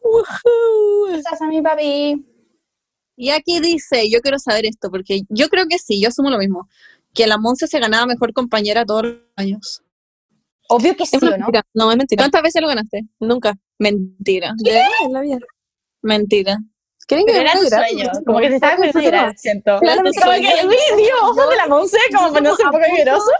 Woohoo. 0.01 1.07
Gracias 1.11 1.41
a 1.41 1.47
mi 1.47 1.61
papi. 1.61 2.25
Y 3.17 3.29
aquí 3.29 3.59
dice, 3.59 4.09
yo 4.09 4.19
quiero 4.19 4.39
saber 4.39 4.65
esto, 4.65 4.91
porque 4.91 5.21
yo 5.29 5.47
creo 5.47 5.65
que 5.69 5.79
sí, 5.79 6.01
yo 6.01 6.09
asumo 6.09 6.29
lo 6.29 6.37
mismo, 6.37 6.67
que 7.13 7.27
la 7.27 7.37
Monse 7.37 7.67
se 7.67 7.79
ganaba 7.79 8.05
mejor 8.05 8.33
compañera 8.33 8.85
todos 8.85 9.03
los 9.03 9.15
años. 9.37 9.81
Obvio 10.67 10.95
que 10.97 11.05
sí, 11.05 11.15
Es 11.15 11.23
¿o 11.23 11.37
no? 11.37 11.47
No, 11.73 11.91
es 11.91 11.97
mentira. 11.97 12.23
¿Cuántas 12.23 12.41
veces 12.41 12.61
lo 12.61 12.67
ganaste? 12.67 13.05
Nunca. 13.19 13.53
Mentira, 13.77 14.53
De 14.57 14.81
en 15.05 15.13
la 15.13 15.21
vida. 15.21 15.37
mentira. 16.01 16.57
¿Quieren 17.07 17.25
que 17.25 17.33
Pero 17.33 17.49
era 17.49 17.69
sueño. 17.69 18.09
Como 18.25 18.39
que 18.39 18.47
se 18.49 18.55
estaba 18.55 18.75
poniendo 18.77 18.99
a 18.99 19.03
llorar, 19.03 19.37
siento. 19.37 19.79
Claramente 19.79 20.19
Como 20.19 20.33
que, 20.33 20.97
Dios, 20.97 21.19
ojos 21.21 21.49
de 21.49 21.55
la 21.55 21.67
Monse, 21.67 21.97
como 22.15 22.33
ponerse 22.33 22.63
un 22.63 22.71
poco 22.71 22.83
a 22.83 22.87
punto- 22.87 23.03
lloroso. 23.05 23.31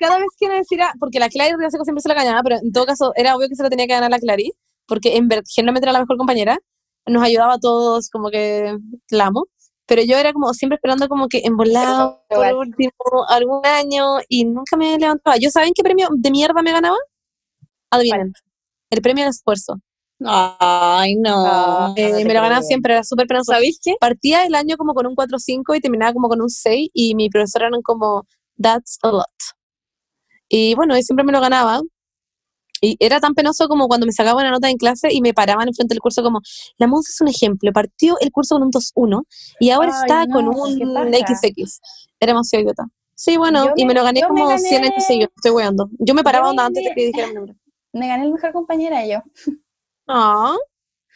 Cada 0.00 0.18
vez 0.18 0.26
que 0.38 0.48
decir, 0.48 0.82
ah, 0.82 0.92
porque 0.98 1.18
la 1.18 1.28
Clary 1.28 1.54
Riaseco 1.56 1.84
siempre 1.84 2.02
se 2.02 2.08
la 2.08 2.14
ganaba, 2.14 2.42
pero 2.42 2.56
en 2.56 2.72
todo 2.72 2.84
caso 2.86 3.12
era 3.14 3.36
obvio 3.36 3.48
que 3.48 3.54
se 3.54 3.62
la 3.62 3.70
tenía 3.70 3.86
que 3.86 3.92
ganar 3.94 4.10
la 4.10 4.18
Clary, 4.18 4.52
porque 4.86 5.16
en 5.16 5.28
verdad 5.28 5.44
generalmente 5.54 5.84
era 5.86 5.92
la 5.92 6.00
mejor 6.00 6.16
compañera, 6.16 6.58
nos 7.06 7.22
ayudaba 7.22 7.54
a 7.54 7.58
todos, 7.58 8.10
como 8.10 8.30
que 8.30 8.76
la 9.10 9.26
amo, 9.26 9.46
pero 9.86 10.02
yo 10.02 10.16
era 10.16 10.32
como 10.32 10.52
siempre 10.54 10.76
esperando 10.76 11.08
como 11.08 11.28
que 11.28 11.42
en 11.44 11.56
volado, 11.56 12.24
por 12.28 12.54
último, 12.54 12.90
algún 13.28 13.64
año, 13.64 14.16
y 14.28 14.44
nunca 14.46 14.76
me 14.76 14.98
levantaba. 14.98 15.36
¿Yo 15.36 15.50
saben 15.50 15.72
qué 15.74 15.82
premio 15.82 16.08
de 16.10 16.30
mierda 16.30 16.60
me 16.62 16.72
ganaba? 16.72 16.96
Adivinen. 17.90 18.32
El 18.90 19.00
premio 19.02 19.24
de 19.24 19.30
esfuerzo. 19.30 19.76
Ay, 20.26 21.16
no. 21.16 21.94
Eh, 21.96 22.10
no 22.10 22.16
me 22.18 22.24
lo 22.34 22.40
ganaba 22.40 22.62
siempre, 22.62 22.94
era 22.94 23.04
súper 23.04 23.26
penoso. 23.26 23.52
¿Sabéis 23.52 23.78
qué? 23.82 23.94
Partía 24.00 24.44
el 24.44 24.54
año 24.54 24.76
como 24.76 24.94
con 24.94 25.06
un 25.06 25.14
4 25.14 25.36
o 25.36 25.40
5 25.40 25.74
y 25.74 25.80
terminaba 25.80 26.12
como 26.12 26.28
con 26.28 26.40
un 26.40 26.50
6 26.50 26.88
y 26.92 27.14
mi 27.14 27.28
profesora 27.30 27.66
eran 27.68 27.82
como, 27.82 28.26
that's 28.60 28.98
a 29.02 29.08
lot. 29.10 29.26
Y 30.48 30.74
bueno, 30.74 30.96
y 30.96 31.02
siempre 31.02 31.24
me 31.24 31.32
lo 31.32 31.40
ganaba. 31.40 31.80
Y 32.80 32.96
era 33.00 33.18
tan 33.18 33.34
penoso 33.34 33.66
como 33.66 33.88
cuando 33.88 34.04
me 34.04 34.12
sacaba 34.12 34.40
una 34.42 34.50
nota 34.50 34.68
en 34.68 34.76
clase 34.76 35.08
y 35.10 35.20
me 35.22 35.32
paraban 35.32 35.68
enfrente 35.68 35.94
del 35.94 36.00
curso 36.00 36.22
como, 36.22 36.40
la 36.76 36.86
Monza 36.86 37.10
es 37.14 37.20
un 37.20 37.28
ejemplo, 37.28 37.72
partió 37.72 38.16
el 38.20 38.30
curso 38.30 38.56
con 38.56 38.64
un 38.64 38.70
2-1 38.70 39.22
y 39.58 39.70
ahora 39.70 39.92
Ay, 39.94 40.00
está 40.00 40.26
con 40.30 40.44
no, 40.44 40.50
qué 40.52 40.84
un. 40.84 41.14
XX. 41.14 41.80
Era 42.20 42.32
demasiado 42.32 42.62
idiota. 42.62 42.84
Sí, 43.14 43.36
bueno, 43.38 43.66
Yo 43.66 43.72
y 43.76 43.84
me- 43.84 43.88
me 43.88 43.94
lo 43.94 44.04
gané 44.04 44.20
yo 44.20 44.28
me 44.28 44.40
como 44.42 44.58
100 44.58 44.82
años 44.82 44.92
gané- 44.96 45.06
seguidos, 45.06 45.30
estoy 45.36 45.52
weando. 45.52 45.88
Yo 45.98 46.14
me 46.14 46.22
paraba 46.24 46.46
me 46.46 46.50
onda 46.50 46.66
antes 46.66 46.82
de 46.84 46.90
gané- 46.90 46.94
que 46.94 47.06
dijera 47.06 47.28
mi 47.28 47.34
nombre. 47.34 47.56
Me 47.92 48.08
gané 48.08 48.24
el 48.26 48.32
mejor 48.32 48.52
compañera 48.52 49.06
yo. 49.06 49.22
Ah, 50.06 50.56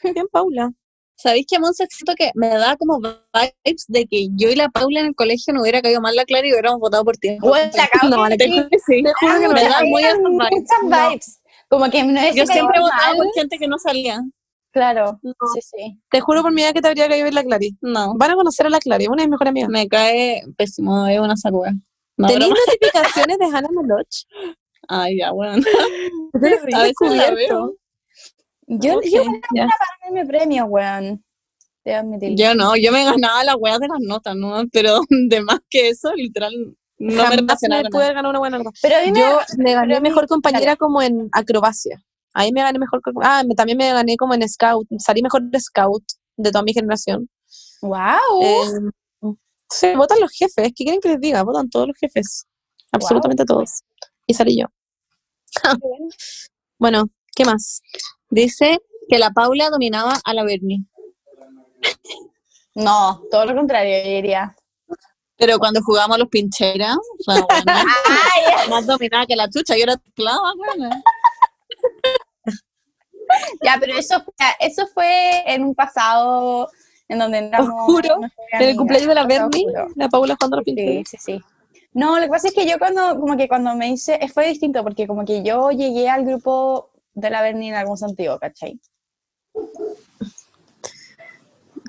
bien, 0.14 0.26
Paula. 0.30 0.70
¿Sabéis 1.16 1.46
que 1.48 1.56
a 1.56 1.58
Monse 1.58 1.84
siento 1.90 2.14
que 2.16 2.30
me 2.36 2.46
da 2.48 2.76
como 2.76 3.00
vibes 3.00 3.84
de 3.88 4.06
que 4.06 4.28
yo 4.36 4.48
y 4.50 4.54
la 4.54 4.68
Paula 4.68 5.00
en 5.00 5.06
el 5.06 5.14
colegio 5.16 5.52
no 5.52 5.62
hubiera 5.62 5.82
caído 5.82 6.00
mal 6.00 6.14
la 6.14 6.24
Clara 6.24 6.46
y 6.46 6.52
hubiéramos 6.52 6.78
votado 6.78 7.04
por 7.04 7.16
ti? 7.16 7.36
Bueno, 7.40 7.72
No, 8.08 8.22
que 8.24 8.30
la 8.30 8.36
Te 8.36 8.44
sí. 8.44 8.50
juro 8.52 8.68
que 8.70 8.78
sí. 8.78 9.02
Te 9.02 9.12
juro 9.20 9.40
que 9.40 9.48
no 9.48 9.52
me 9.54 9.62
da 9.64 9.80
muy 9.84 10.04
esas 10.04 10.18
vibes. 10.18 10.68
vibes. 10.84 11.42
Como 11.68 11.90
que 11.90 12.04
no 12.04 12.20
es 12.20 12.36
Yo 12.36 12.46
siempre 12.46 12.80
votaba 12.80 13.08
mal. 13.08 13.16
por 13.16 13.26
gente 13.34 13.58
que 13.58 13.66
no 13.66 13.78
salía. 13.78 14.20
Claro, 14.70 15.18
No. 15.22 15.32
sí, 15.54 15.60
sí. 15.60 16.00
Te 16.08 16.20
juro 16.20 16.42
por 16.42 16.52
mi 16.52 16.62
vida 16.62 16.72
que 16.72 16.80
te 16.80 16.86
habría 16.88 17.08
caído 17.08 17.24
bien 17.24 17.34
la 17.34 17.42
Clary. 17.42 17.76
No, 17.80 18.14
Van 18.16 18.30
a 18.30 18.34
conocer 18.36 18.66
a 18.66 18.70
la 18.70 18.78
Clary, 18.78 19.06
una 19.08 19.22
de 19.22 19.26
mis 19.26 19.30
mejores 19.32 19.50
amigas. 19.50 19.70
me 19.70 19.88
cae 19.88 20.42
pésimo, 20.56 21.06
es 21.08 21.18
una 21.18 21.36
sacuda. 21.36 21.72
No, 22.16 22.28
¿Tenéis 22.28 22.52
notificaciones 22.66 23.38
de 23.38 23.44
Hannah 23.56 23.68
Meloch? 23.70 24.24
Ay, 24.86 25.18
ya, 25.18 25.32
bueno. 25.32 25.54
A 26.34 26.38
veces 26.38 26.62
la 26.70 26.84
descubierto. 26.84 27.34
veo. 27.34 27.74
Yo, 28.68 28.96
Ok, 28.98 29.04
yo 29.10 29.22
ya. 29.54 29.66
ganarme 30.02 30.26
premios, 30.26 30.66
weón. 30.68 31.24
Debo 31.84 31.98
admitir. 31.98 32.34
Yo 32.36 32.54
no, 32.54 32.76
yo 32.76 32.92
me 32.92 33.04
ganaba 33.04 33.42
las 33.44 33.56
weas 33.58 33.78
de 33.78 33.88
las 33.88 33.98
notas, 34.00 34.36
¿no? 34.36 34.62
Pero 34.72 35.00
de 35.08 35.40
más 35.40 35.60
que 35.70 35.88
eso, 35.88 36.12
literal, 36.14 36.52
no 36.98 37.06
me 37.12 37.14
Jamás 37.16 37.36
relacionaba 37.36 37.82
me 37.82 37.84
con 37.84 37.90
pude 37.92 38.02
nada. 38.02 38.12
ganar 38.14 38.30
una 38.30 38.38
buena 38.40 38.58
nota. 38.58 38.70
Pero 38.82 38.96
a 38.96 39.00
mí 39.02 39.12
me 39.12 39.20
Yo 39.20 39.38
me 39.58 39.72
gané 39.74 40.00
mejor 40.00 40.26
compañera 40.26 40.76
como 40.76 41.00
en 41.00 41.28
acrobacia. 41.32 42.02
Ahí 42.34 42.52
me 42.52 42.60
gané 42.60 42.78
mejor. 42.78 43.00
Ah, 43.22 43.42
me- 43.46 43.54
también 43.54 43.78
me 43.78 43.90
gané 43.92 44.16
como 44.16 44.34
en 44.34 44.46
scout. 44.48 44.86
Salí 44.98 45.22
mejor 45.22 45.42
de 45.44 45.58
scout 45.60 46.04
de 46.36 46.50
toda 46.52 46.62
mi 46.62 46.72
generación. 46.74 47.28
¡Wow! 47.80 48.42
Eh, 48.42 49.32
sí, 49.70 49.94
votan 49.96 50.20
los 50.20 50.30
jefes. 50.32 50.68
¿Qué 50.76 50.84
quieren 50.84 51.00
que 51.00 51.08
les 51.08 51.20
diga? 51.20 51.42
Votan 51.42 51.70
todos 51.70 51.88
los 51.88 51.96
jefes. 51.96 52.46
Absolutamente 52.92 53.44
todos. 53.44 53.82
Y 54.26 54.34
salí 54.34 54.58
yo. 54.60 54.66
Bueno, 56.80 57.06
¿qué 57.38 57.44
más? 57.44 57.82
Dice 58.30 58.80
que 59.08 59.18
la 59.18 59.30
Paula 59.30 59.70
dominaba 59.70 60.14
a 60.24 60.34
la 60.34 60.42
Bernie. 60.42 60.84
no, 62.74 63.22
todo 63.30 63.46
lo 63.46 63.54
contrario, 63.54 63.96
yo 64.04 64.10
diría. 64.10 64.56
Pero 65.36 65.60
cuando 65.60 65.80
jugábamos 65.80 66.16
a 66.16 66.18
los 66.18 66.28
pincheras, 66.28 66.96
o 66.96 67.22
sea, 67.22 67.34
bueno, 67.64 68.70
más 68.70 68.86
dominada 68.86 69.24
que 69.24 69.36
la 69.36 69.48
chucha, 69.48 69.76
yo 69.76 69.84
era 69.84 69.94
esclava, 70.04 70.52
bueno. 70.56 70.90
Ya, 73.62 73.76
pero 73.78 73.96
eso, 73.96 74.24
eso 74.58 74.86
fue 74.88 75.44
en 75.46 75.62
un 75.62 75.74
pasado 75.76 76.68
en 77.06 77.20
donde 77.20 77.38
éramos. 77.38 77.70
Oscuro, 77.70 78.18
mejores 78.18 78.48
En 78.52 78.62
el 78.62 78.76
cumpleaños 78.76 79.08
de 79.10 79.14
la 79.14 79.26
Bernie, 79.26 79.66
la 79.94 80.08
Paula 80.08 80.34
jugando 80.34 80.56
a 80.56 80.60
los 80.60 80.64
Sí, 80.64 80.74
pinturas. 80.74 81.08
sí, 81.08 81.16
sí. 81.20 81.40
No, 81.92 82.16
lo 82.18 82.24
que 82.24 82.30
pasa 82.30 82.48
es 82.48 82.54
que 82.54 82.66
yo 82.66 82.78
cuando, 82.78 83.20
como 83.20 83.36
que 83.36 83.46
cuando 83.46 83.76
me 83.76 83.90
hice, 83.90 84.18
eh, 84.20 84.28
fue 84.28 84.48
distinto, 84.48 84.82
porque 84.82 85.06
como 85.06 85.24
que 85.24 85.42
yo 85.44 85.70
llegué 85.70 86.08
al 86.08 86.24
grupo 86.24 86.90
de 87.18 87.30
la 87.30 87.42
Berni 87.42 87.68
en 87.68 87.74
algún 87.74 87.98
sentido, 87.98 88.38
¿cachai? 88.38 88.80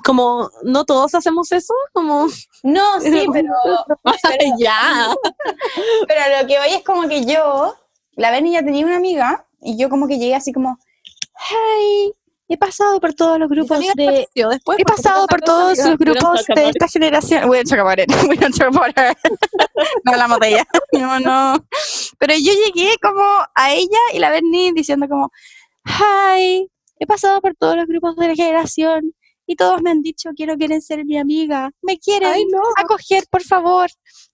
Como, 0.04 0.50
no 0.64 0.84
todos 0.84 1.14
hacemos 1.14 1.52
eso, 1.52 1.74
como... 1.92 2.26
No, 2.62 3.00
sí, 3.00 3.26
pero, 3.32 3.52
pero, 3.86 4.00
ya. 4.58 5.14
pero 6.08 6.40
lo 6.40 6.48
que 6.48 6.58
hoy 6.58 6.68
es 6.76 6.84
como 6.84 7.08
que 7.08 7.24
yo, 7.24 7.74
la 8.12 8.30
Berni 8.30 8.52
ya 8.52 8.64
tenía 8.64 8.86
una 8.86 8.96
amiga, 8.96 9.46
y 9.60 9.78
yo 9.78 9.88
como 9.88 10.08
que 10.08 10.18
llegué 10.18 10.34
así 10.34 10.52
como, 10.52 10.78
hey, 11.48 12.12
he 12.52 12.56
pasado 12.58 13.00
por 13.00 13.14
todos 13.14 13.38
los 13.38 13.48
grupos 13.48 13.78
de... 13.94 14.26
después 14.34 14.78
He 14.78 14.84
pasado 14.84 15.26
por 15.28 15.40
todos 15.40 15.78
amiga. 15.78 15.88
los 15.90 15.98
grupos 15.98 16.44
de 16.54 16.68
esta 16.68 16.88
generación. 16.88 17.46
Voy 17.46 17.58
a 17.58 17.64
chocar 17.64 17.84
Voy 18.26 18.38
a 18.42 18.50
chocar 18.50 19.16
No 20.04 20.12
hablamos 20.12 20.40
de 20.40 20.48
ella. 20.48 20.66
No, 20.92 21.20
no. 21.20 21.64
Pero 22.18 22.34
yo 22.34 22.52
llegué 22.52 22.96
como 23.00 23.22
a 23.54 23.72
ella 23.72 23.98
y 24.12 24.18
la 24.18 24.30
Berni 24.30 24.72
diciendo 24.72 25.06
como, 25.08 25.30
hi, 25.86 26.68
he 26.98 27.06
pasado 27.06 27.40
por 27.40 27.54
todos 27.54 27.76
los 27.76 27.86
grupos 27.86 28.16
de 28.16 28.26
la 28.28 28.34
generación 28.34 29.14
y 29.46 29.54
todos 29.54 29.80
me 29.82 29.90
han 29.90 30.02
dicho 30.02 30.30
quiero 30.36 30.56
quieren 30.56 30.82
ser 30.82 31.04
mi 31.04 31.18
amiga. 31.18 31.70
¿Me 31.82 31.98
quieren 31.98 32.32
Ay, 32.34 32.44
no. 32.50 32.60
acoger, 32.76 33.24
por 33.30 33.42
favor? 33.44 33.88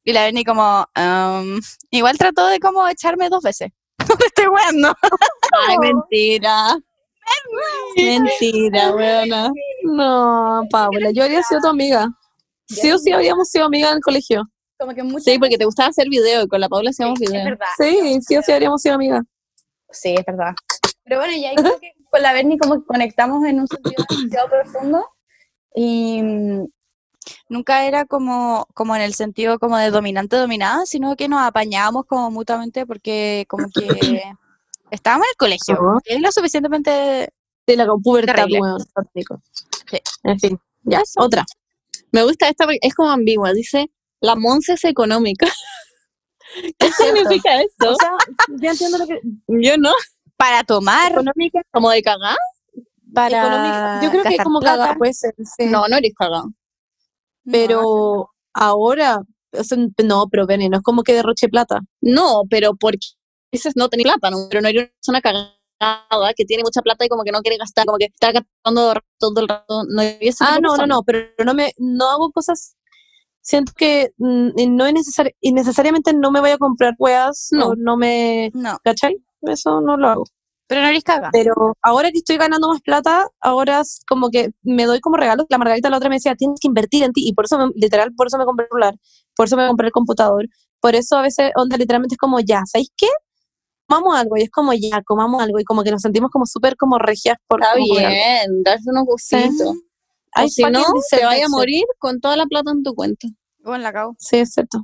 Y 0.05 0.13
la 0.15 0.25
Berni 0.25 0.43
como, 0.45 0.87
"Um", 0.97 1.61
igual 1.91 2.17
trató 2.17 2.47
de 2.47 2.61
como 2.61 2.89
echarme 2.89 3.29
dos 3.29 3.43
veces. 3.43 3.71
No 4.09 4.15
te 4.17 4.27
estoy 4.27 4.47
weando. 4.47 4.95
Ay, 5.69 5.77
mentira. 5.79 6.79
Mentira, 7.97 8.95
weona. 8.95 9.51
No, 9.85 10.63
Paula, 10.71 11.11
yo 11.13 11.23
habría 11.25 11.43
sido 11.43 11.61
tu 11.61 11.69
amiga. 11.69 12.09
Sí 12.69 12.91
o 12.91 12.99
sí 12.99 13.13
habríamos 13.13 13.49
sido 13.49 13.67
amigas 13.67 13.91
en 13.93 13.97
el 13.97 14.03
colegio. 14.03 14.43
Como 14.79 14.95
que 14.95 15.03
muchas 15.03 15.25
Sí, 15.25 15.39
porque 15.39 15.57
te 15.57 15.65
gustaba 15.65 15.89
hacer 15.89 16.09
video 16.09 16.43
y 16.43 16.49
con 16.49 16.61
la 16.61 16.69
Paula 16.69 16.91
hacíamos 16.91 17.21
es 17.21 17.31
video. 17.31 17.45
verdad. 17.45 17.67
Sí, 17.79 18.19
sí 18.21 18.37
o 18.37 18.43
sí 18.43 18.53
habríamos 18.53 18.83
sido 18.83 18.97
amigas. 18.97 19.23
Sí, 19.91 20.15
es 20.19 20.25
verdad. 20.27 20.53
Pero 21.05 21.19
bueno, 21.19 21.33
ya 21.37 21.55
creo 21.55 21.79
que 21.81 21.93
con 22.11 22.21
la 22.23 22.33
Berni 22.33 22.59
como 22.59 22.75
que 22.81 22.85
conectamos 22.87 23.45
en 23.45 23.61
un 23.61 23.69
sentido 23.69 24.05
demasiado 24.11 24.49
profundo 24.51 25.07
y 25.75 26.21
mm, 26.23 26.67
nunca 27.49 27.87
era 27.87 28.05
como, 28.05 28.67
como 28.75 28.97
en 28.97 29.03
el 29.03 29.15
sentido 29.15 29.59
como 29.59 29.79
de 29.79 29.91
dominante-dominada, 29.91 30.85
sino 30.87 31.17
que 31.17 31.29
nos 31.29 31.41
apañábamos 31.41 32.05
como 32.07 32.31
mutuamente 32.31 32.85
porque 32.87 33.47
como 33.49 33.69
que 33.71 33.87
estábamos 34.91 35.27
en 35.27 35.31
el 35.31 35.37
colegio, 35.37 35.77
como 35.77 36.01
que 36.01 36.15
es 36.15 36.21
lo 36.21 36.31
suficientemente... 36.33 37.33
De 37.67 37.77
la 37.77 37.87
pubertad, 37.87 38.47
satánico. 38.95 39.43
Sí. 39.91 39.99
En 40.23 40.39
fin, 40.39 40.61
ya, 40.85 41.03
otra. 41.17 41.45
Me 42.13 42.23
gusta 42.23 42.49
esta 42.49 42.65
porque 42.65 42.79
es 42.81 42.95
como 42.95 43.11
ambigua. 43.11 43.53
Dice, 43.53 43.91
la 44.21 44.37
Monse 44.37 44.75
es 44.75 44.85
económica. 44.85 45.47
¿Qué 46.79 46.93
significa 46.93 47.61
eso? 47.61 47.91
O 47.91 47.95
sea, 47.97 48.13
ya 48.61 48.71
entiendo 48.71 48.99
lo 48.99 49.07
que... 49.07 49.21
Yo 49.49 49.77
no. 49.79 49.91
Para 50.37 50.63
tomar, 50.63 51.13
Económica, 51.13 51.61
¿Como 51.73 51.91
de 51.91 52.03
cagar? 52.03 52.37
para 53.15 53.39
económica. 53.39 54.01
Yo 54.03 54.11
creo 54.11 54.23
que 54.23 54.29
gastar 54.29 54.45
como 54.45 54.61
plata. 54.61 54.77
cagada 54.77 54.99
puede 54.99 55.15
ser, 55.15 55.35
sí. 55.39 55.67
No, 55.67 55.89
no 55.89 55.97
eres 55.97 56.13
cagado. 56.15 56.53
pero 57.51 58.31
ahora, 58.53 59.23
o 59.53 59.65
sea, 59.65 59.79
no, 60.05 60.29
pero 60.29 60.47
Bene, 60.47 60.69
no 60.69 60.77
es 60.77 60.83
como 60.83 61.03
que 61.03 61.15
derroche 61.15 61.49
plata. 61.49 61.81
No, 62.01 62.43
pero 62.51 62.75
porque 62.77 63.07
dices 63.57 63.75
no 63.77 63.89
tenés 63.89 64.05
plata, 64.05 64.31
¿no? 64.31 64.47
pero 64.49 64.61
no 64.63 64.69
eres 64.69 64.91
una 65.09 65.21
persona 65.21 65.53
cagada 65.79 66.33
que 66.35 66.45
tiene 66.45 66.63
mucha 66.63 66.81
plata 66.83 67.05
y 67.05 67.09
como 67.09 67.23
que 67.25 67.33
no 67.33 67.41
quiere 67.41 67.59
gastar, 67.59 67.85
como 67.87 67.99
que 67.99 68.07
está 68.07 68.33
gastando 68.33 68.95
todo 69.19 69.41
el 69.41 69.49
rato. 69.49 69.83
No, 69.89 70.03
Ah, 70.41 70.59
no, 70.63 70.77
no, 70.77 70.87
no, 70.87 71.03
pero 71.03 71.29
no 71.45 71.55
me, 71.55 71.73
no 71.79 72.09
hago 72.11 72.31
cosas. 72.33 72.77
Siento 73.41 73.73
que 73.77 74.11
mm, 74.19 74.51
no 74.77 74.87
es 74.87 74.93
necesario, 74.95 75.33
y 75.41 75.53
necesariamente 75.53 76.13
no 76.15 76.31
me 76.33 76.41
voy 76.41 76.51
a 76.51 76.59
comprar 76.59 76.95
weas, 76.99 77.49
No. 77.53 77.75
no, 77.77 77.97
me, 77.97 78.51
No, 78.55 78.79
¿cachai? 78.83 79.17
Eso 79.43 79.81
no 79.81 79.97
lo 79.97 80.09
hago. 80.09 80.25
pero 80.67 80.83
no 80.83 80.89
eres 80.89 81.05
caga. 81.05 81.31
Pero 81.33 81.53
ahora 81.81 82.11
que 82.11 82.19
estoy 82.19 82.39
ganando 82.39 82.69
más 82.69 82.81
plata, 82.83 83.29
ahora 83.41 83.81
es 83.83 84.01
como 84.09 84.31
que 84.31 84.51
me 84.63 84.85
doy 84.87 84.99
como 85.01 85.17
regalo. 85.17 85.47
La 85.49 85.59
Margarita 85.59 85.91
la 85.91 85.99
otra 85.99 86.09
me 86.09 86.17
decía, 86.17 86.35
tienes 86.35 86.59
que 86.61 86.67
invertir 86.67 87.05
en 87.05 87.13
ti. 87.13 87.23
Y 87.29 87.35
por 87.35 87.45
eso, 87.45 87.57
me- 87.59 87.71
literal, 87.77 88.13
por 88.17 88.27
eso 88.27 88.37
me 88.39 88.45
compré 88.47 88.65
el 88.65 88.69
celular, 88.71 88.95
por 89.37 89.47
eso 89.47 89.57
me 89.57 89.69
compré 89.69 89.87
el 89.89 89.93
computador. 89.93 90.47
Por 90.81 90.97
eso 90.97 91.17
a 91.17 91.23
veces, 91.23 91.53
onda, 91.55 91.77
literalmente 91.77 92.15
es 92.15 92.19
como, 92.19 92.41
ya, 92.41 92.63
¿sabéis 92.67 92.91
qué? 92.97 93.07
Comamos 93.89 94.17
algo. 94.17 94.37
Y 94.37 94.43
es 94.43 94.51
como, 94.51 94.73
ya, 94.73 95.03
comamos 95.03 95.43
algo. 95.43 95.59
Y 95.61 95.65
como 95.65 95.83
que 95.83 95.91
nos 95.91 96.03
sentimos 96.03 96.31
como 96.31 96.47
súper 96.47 96.77
como 96.77 96.99
regias 96.99 97.37
por 97.47 97.61
Está 97.63 97.75
bien, 97.77 98.63
darse 98.63 98.91
unos 98.91 99.05
gustitos. 99.05 99.77
O 100.39 100.49
si 100.49 100.63
no, 100.65 100.83
te 101.11 101.25
vaya 101.25 101.47
a 101.47 101.49
morir 101.49 101.85
con 101.99 102.21
toda 102.21 102.37
la 102.37 102.47
plata 102.47 102.71
en 102.71 102.83
tu 102.83 102.95
cuenta. 102.95 103.29
Bueno, 103.61 103.83
la 103.85 103.93
cago. 103.93 104.15
Sí, 104.19 104.37
es 104.39 104.53
cierto. 104.53 104.79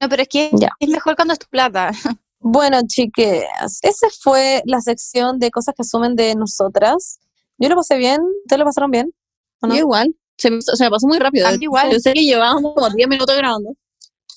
No, 0.00 0.08
pero 0.08 0.22
es 0.22 0.28
que 0.28 0.50
Ya. 0.54 0.70
es 0.78 0.88
mejor 0.88 1.14
cuando 1.14 1.32
es 1.34 1.38
tu 1.38 1.46
plata. 1.48 1.90
Bueno, 2.42 2.78
chiques, 2.88 3.44
esa 3.82 4.06
fue 4.18 4.62
la 4.64 4.80
sección 4.80 5.38
de 5.38 5.50
cosas 5.50 5.74
que 5.76 5.82
asumen 5.82 6.16
de 6.16 6.34
nosotras. 6.34 7.20
Yo 7.58 7.68
lo 7.68 7.76
pasé 7.76 7.98
bien, 7.98 8.22
¿ustedes 8.44 8.58
lo 8.58 8.64
pasaron 8.64 8.90
bien? 8.90 9.12
¿O 9.60 9.66
no? 9.66 9.74
Yo 9.74 9.80
igual. 9.80 10.16
Se 10.38 10.50
me, 10.50 10.62
se 10.62 10.82
me 10.82 10.90
pasó 10.90 11.06
muy 11.06 11.18
rápido. 11.18 11.46
A 11.46 11.50
mí 11.50 11.58
igual. 11.60 11.90
Yo 11.92 11.98
sé 11.98 12.14
que 12.14 12.22
llevábamos 12.22 12.72
como 12.74 12.88
10 12.88 13.08
minutos 13.10 13.36
grabando. 13.36 13.74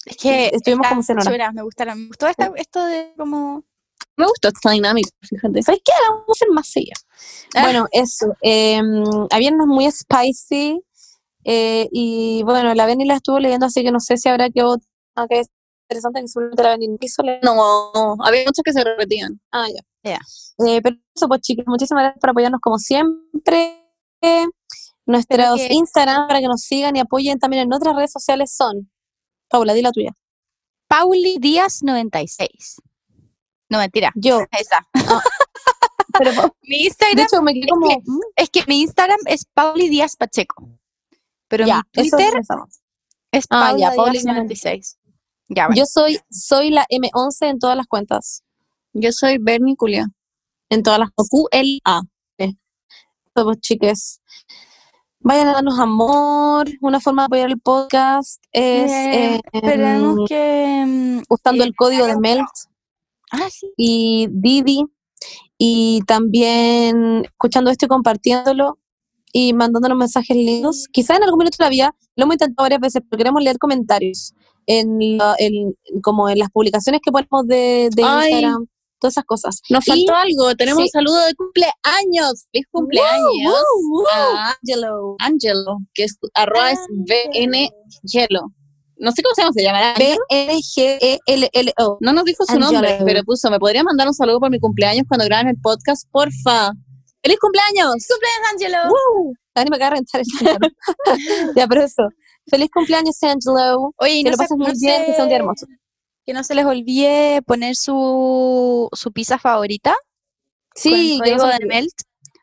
Es 0.05 0.17
que 0.17 0.47
Estuvimos 0.53 0.87
como 0.87 1.01
horas. 1.01 1.53
me 1.53 1.61
gusta, 1.63 1.85
me 1.95 2.07
gustó 2.07 2.27
esta- 2.27 2.51
esto 2.55 2.85
de 2.85 3.13
como 3.17 3.63
Me 4.17 4.25
gustó 4.27 4.49
esta 4.49 4.71
dinámica, 4.71 5.09
fíjate. 5.21 5.63
¿Sabes 5.63 5.81
qué? 5.83 5.91
Vamos 6.09 6.25
a 6.27 6.31
hacer 6.33 6.47
más 6.51 6.67
seguido. 6.67 6.93
Bueno, 7.61 7.87
eso. 7.91 8.35
Eh, 8.41 8.79
había 9.31 9.51
unos 9.51 9.67
muy 9.67 9.89
spicy. 9.89 10.81
eh, 11.45 11.87
y 11.91 12.41
bueno, 12.43 12.73
la 12.73 12.85
Benny 12.85 13.05
la 13.05 13.15
estuvo 13.15 13.37
leyendo, 13.39 13.65
así 13.65 13.83
que 13.83 13.91
no 13.91 13.99
sé 13.99 14.17
si 14.17 14.29
habrá 14.29 14.49
que 14.49 14.63
otra 14.63 14.87
que 15.29 15.39
es 15.41 15.47
interesante 15.89 16.21
que 16.21 16.27
seguramente 16.27 16.63
la 16.63 16.69
Benny 16.69 16.87
no 16.87 16.97
quiso 16.97 17.21
leer. 17.23 17.39
No, 17.43 18.15
había 18.23 18.41
muchas 18.45 18.63
que 18.63 18.71
se 18.73 18.83
repetían. 18.83 19.41
Ah, 19.51 19.67
ya. 20.03 20.19
Eh, 20.65 20.81
pero 20.81 20.95
eso, 21.15 21.27
pues 21.27 21.41
chicos, 21.41 21.65
muchísimas 21.67 22.03
gracias 22.03 22.19
por 22.21 22.29
apoyarnos 22.29 22.59
como 22.61 22.77
siempre. 22.77 23.79
Nuestros 25.05 25.59
Instagram 25.69 26.27
para 26.27 26.39
que 26.39 26.47
nos 26.47 26.61
sigan 26.61 26.95
y 26.95 26.99
apoyen 27.01 27.37
también 27.39 27.63
en 27.63 27.73
otras 27.73 27.93
redes 27.95 28.11
sociales 28.11 28.53
son. 28.55 28.89
Paula, 29.53 29.73
di 29.75 29.83
la 29.83 29.91
tuya. 29.91 30.11
Pauli 30.87 31.37
Díaz 31.39 31.83
96. 31.83 32.81
No, 33.69 33.77
mentira. 33.77 34.11
Yo. 34.15 34.39
Esa. 34.51 34.87
Pero, 36.17 36.31
Mi 36.63 36.77
de 36.79 36.83
Instagram 36.87 37.25
hecho, 37.25 37.41
me 37.43 37.53
quedé 37.53 37.65
es 37.65 37.69
como. 37.71 37.87
que- 37.87 37.97
mm, 38.03 38.19
es 38.35 38.49
que 38.49 38.63
mi 38.67 38.81
Instagram 38.81 39.19
es 39.27 39.45
Pauli 39.45 39.89
Díaz 39.89 40.15
Pacheco. 40.15 40.67
Pero 41.47 41.67
ya, 41.67 41.83
mi 41.95 42.09
Twitter 42.09 42.33
es 43.31 43.45
Ah, 43.51 43.67
Paula 43.69 43.77
ya, 43.79 43.95
Pauli 43.95 44.11
Díaz 44.13 44.23
Díaz 44.23 44.35
96. 44.35 44.97
Ya, 45.49 45.67
bueno. 45.67 45.79
Yo 45.79 45.85
soy, 45.85 46.19
soy 46.31 46.71
la 46.71 46.85
M11 46.89 47.47
en 47.49 47.59
todas 47.59 47.77
las 47.77 47.85
cuentas. 47.85 48.43
Yo 48.93 49.11
soy 49.11 49.37
Bernie 49.39 49.75
Culia. 49.75 50.07
En 50.69 50.81
todas 50.81 50.99
las 50.99 51.09
QLA. 51.15 52.01
Pues, 53.33 53.59
chiques. 53.61 54.19
Vayan 55.23 55.47
a 55.47 55.53
darnos 55.53 55.79
amor. 55.79 56.67
Una 56.81 56.99
forma 56.99 57.23
de 57.23 57.25
apoyar 57.27 57.49
el 57.49 57.59
podcast 57.59 58.43
es 58.51 58.91
Eh, 58.91 59.41
eh, 59.53 60.25
que. 60.27 60.83
mm, 60.85 61.21
usando 61.29 61.63
eh, 61.63 61.67
el 61.67 61.75
código 61.75 62.05
de 62.05 62.17
Melt 62.17 62.45
Ah, 63.31 63.47
sí. 63.49 63.71
y 63.77 64.27
Didi. 64.31 64.85
Y 65.57 66.01
también 66.07 67.23
escuchando 67.25 67.71
esto 67.71 67.85
y 67.85 67.89
compartiéndolo 67.89 68.77
y 69.31 69.53
mandándonos 69.53 69.97
mensajes 69.97 70.35
lindos. 70.35 70.87
Quizás 70.91 71.17
en 71.17 71.23
algún 71.23 71.39
minuto 71.39 71.55
de 71.59 71.65
la 71.65 71.69
vida, 71.69 71.95
lo 72.15 72.23
hemos 72.25 72.35
intentado 72.35 72.65
varias 72.65 72.81
veces, 72.81 73.01
pero 73.09 73.17
queremos 73.17 73.41
leer 73.41 73.57
comentarios 73.57 74.33
en, 74.67 75.17
la- 75.17 75.35
en- 75.39 75.73
como 76.01 76.27
en 76.29 76.39
las 76.39 76.49
publicaciones 76.51 77.01
que 77.03 77.11
ponemos 77.11 77.47
de. 77.47 77.89
Instagram, 77.95 78.67
todas 79.03 79.13
esas 79.15 79.25
cosas. 79.25 79.61
Nos 79.69 79.85
Y- 79.87 79.91
faltó 79.91 80.15
algo. 80.15 80.55
Tenemos 80.55 80.79
sí. 80.79 80.83
un 80.85 80.89
saludo 80.89 81.25
de 81.25 81.35
cumpleaños. 81.35 82.45
¡Feliz 82.51 82.65
cumpleaños! 82.71 83.27
Woo, 83.45 83.99
woo. 83.99 84.05
a 84.11 84.51
Angelo. 84.61 85.15
Angelo, 85.19 85.77
que 85.93 86.05
es 86.05 86.17
arroba 86.33 86.71
es 86.71 86.79
VN 86.89 87.69
Hielo. 88.03 88.41
No 88.97 89.11
sé 89.11 89.21
cómo 89.21 89.35
se 89.35 89.41
llama, 89.41 89.53
se 89.53 89.63
llamará. 89.63 89.93
E 89.99 90.17
B-N-G-E-L-L-O. 90.29 91.97
No 91.99 92.13
nos 92.13 92.23
dijo 92.23 92.45
su 92.45 92.53
Angelo. 92.53 92.71
nombre, 92.71 92.99
pero 93.05 93.23
puso, 93.23 93.49
¿me 93.51 93.59
podría 93.59 93.83
mandar 93.83 94.07
un 94.07 94.13
saludo 94.13 94.39
por 94.39 94.49
mi 94.49 94.59
cumpleaños 94.59 95.05
cuando 95.07 95.25
graben 95.25 95.49
el 95.49 95.57
podcast? 95.61 96.07
Porfa. 96.11 96.71
¡Feliz 97.21 97.37
cumpleaños! 97.39 97.95
¡Cumpleaños, 98.07 98.49
Angelo! 98.51 98.93
Dani 99.55 99.69
me 99.69 99.75
acaba 99.77 99.91
de 99.91 99.95
rentar 99.97 100.21
el 100.21 100.27
ya, 101.55 101.67
pero 101.67 101.83
eso. 101.83 102.03
Feliz 102.49 102.69
cumpleaños, 102.73 103.15
Angelo. 103.23 103.93
Oye, 103.97 104.17
Que 104.17 104.23
no 104.23 104.29
lo 104.31 104.37
se- 104.37 104.43
pases 104.43 104.57
muy 104.57 104.73
bien, 104.79 105.05
que 105.05 105.13
sea 105.13 105.23
un 105.23 105.29
día 105.29 105.37
hermoso. 105.37 105.65
Que 106.25 106.33
no 106.33 106.43
se 106.43 106.55
les 106.55 106.65
olvide 106.65 107.41
poner 107.41 107.75
su, 107.75 108.89
su 108.93 109.11
pizza 109.11 109.37
favorita 109.37 109.95
Sí, 110.75 111.19
con 111.19 111.27
el 111.27 111.37
código 111.37 111.57
de. 111.59 111.65
Melt. 111.65 111.93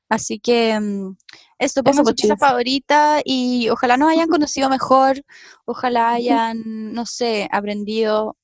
Así 0.09 0.41
que 0.41 0.79
mm, 0.79 1.17
esto, 1.59 1.85
pongan 1.85 2.05
su 2.05 2.15
pizza 2.15 2.37
favorita 2.37 3.21
y 3.25 3.69
ojalá 3.69 3.97
nos 3.97 4.11
hayan 4.11 4.29
conocido 4.29 4.69
mejor, 4.69 5.23
ojalá 5.65 6.13
hayan, 6.13 6.93
no 6.93 7.07
sé, 7.07 7.49
aprendido, 7.53 8.37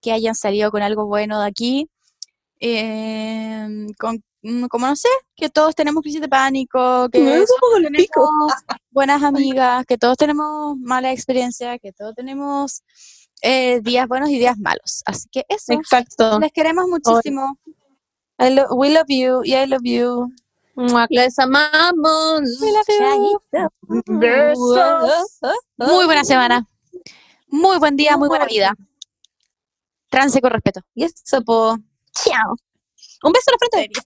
que 0.00 0.12
hayan 0.12 0.34
salido 0.34 0.70
con 0.70 0.82
algo 0.82 1.06
bueno 1.06 1.40
de 1.40 1.46
aquí. 1.46 1.88
eh, 2.60 3.86
con, 3.98 4.24
mm, 4.42 4.66
como 4.66 4.86
no 4.86 4.96
sé, 4.96 5.08
que 5.36 5.50
todos 5.50 5.74
tenemos 5.74 6.02
crisis 6.02 6.20
de 6.20 6.28
pánico, 6.28 7.08
que 7.10 7.18
todos 7.20 7.48
tenemos 7.82 8.52
buenas 8.90 9.22
amigas, 9.22 9.84
que 9.86 9.98
todos 9.98 10.16
tenemos 10.16 10.76
mala 10.78 11.12
experiencia, 11.12 11.78
que 11.78 11.92
todos 11.92 12.14
tenemos 12.14 12.82
eh, 13.42 13.80
días 13.82 14.06
buenos 14.08 14.30
y 14.30 14.38
días 14.38 14.58
malos. 14.58 15.02
Así 15.06 15.28
que 15.30 15.44
eso, 15.48 15.72
Exacto. 15.72 16.38
les 16.40 16.52
queremos 16.52 16.86
muchísimo. 16.88 17.58
I 18.38 18.50
lo- 18.50 18.74
we 18.74 18.90
love 18.90 19.06
you 19.08 19.42
y 19.44 19.54
I 19.54 19.66
love 19.66 19.82
you. 19.84 20.32
Les 21.10 21.38
amamos. 21.38 22.40
Besos. 24.06 25.40
Muy 25.76 26.04
buena 26.06 26.24
semana. 26.24 26.66
Muy 27.48 27.78
buen 27.78 27.96
día, 27.96 28.16
muy 28.16 28.26
buena 28.28 28.46
vida. 28.46 28.74
Trance 30.10 30.40
con 30.40 30.50
respeto. 30.50 30.80
Y 30.94 31.04
eso, 31.04 31.42
po. 31.42 31.76
Chao. 32.12 32.56
Un 33.22 33.32
beso 33.32 33.50
en 33.50 33.52
la 33.52 33.58
frente. 33.58 34.00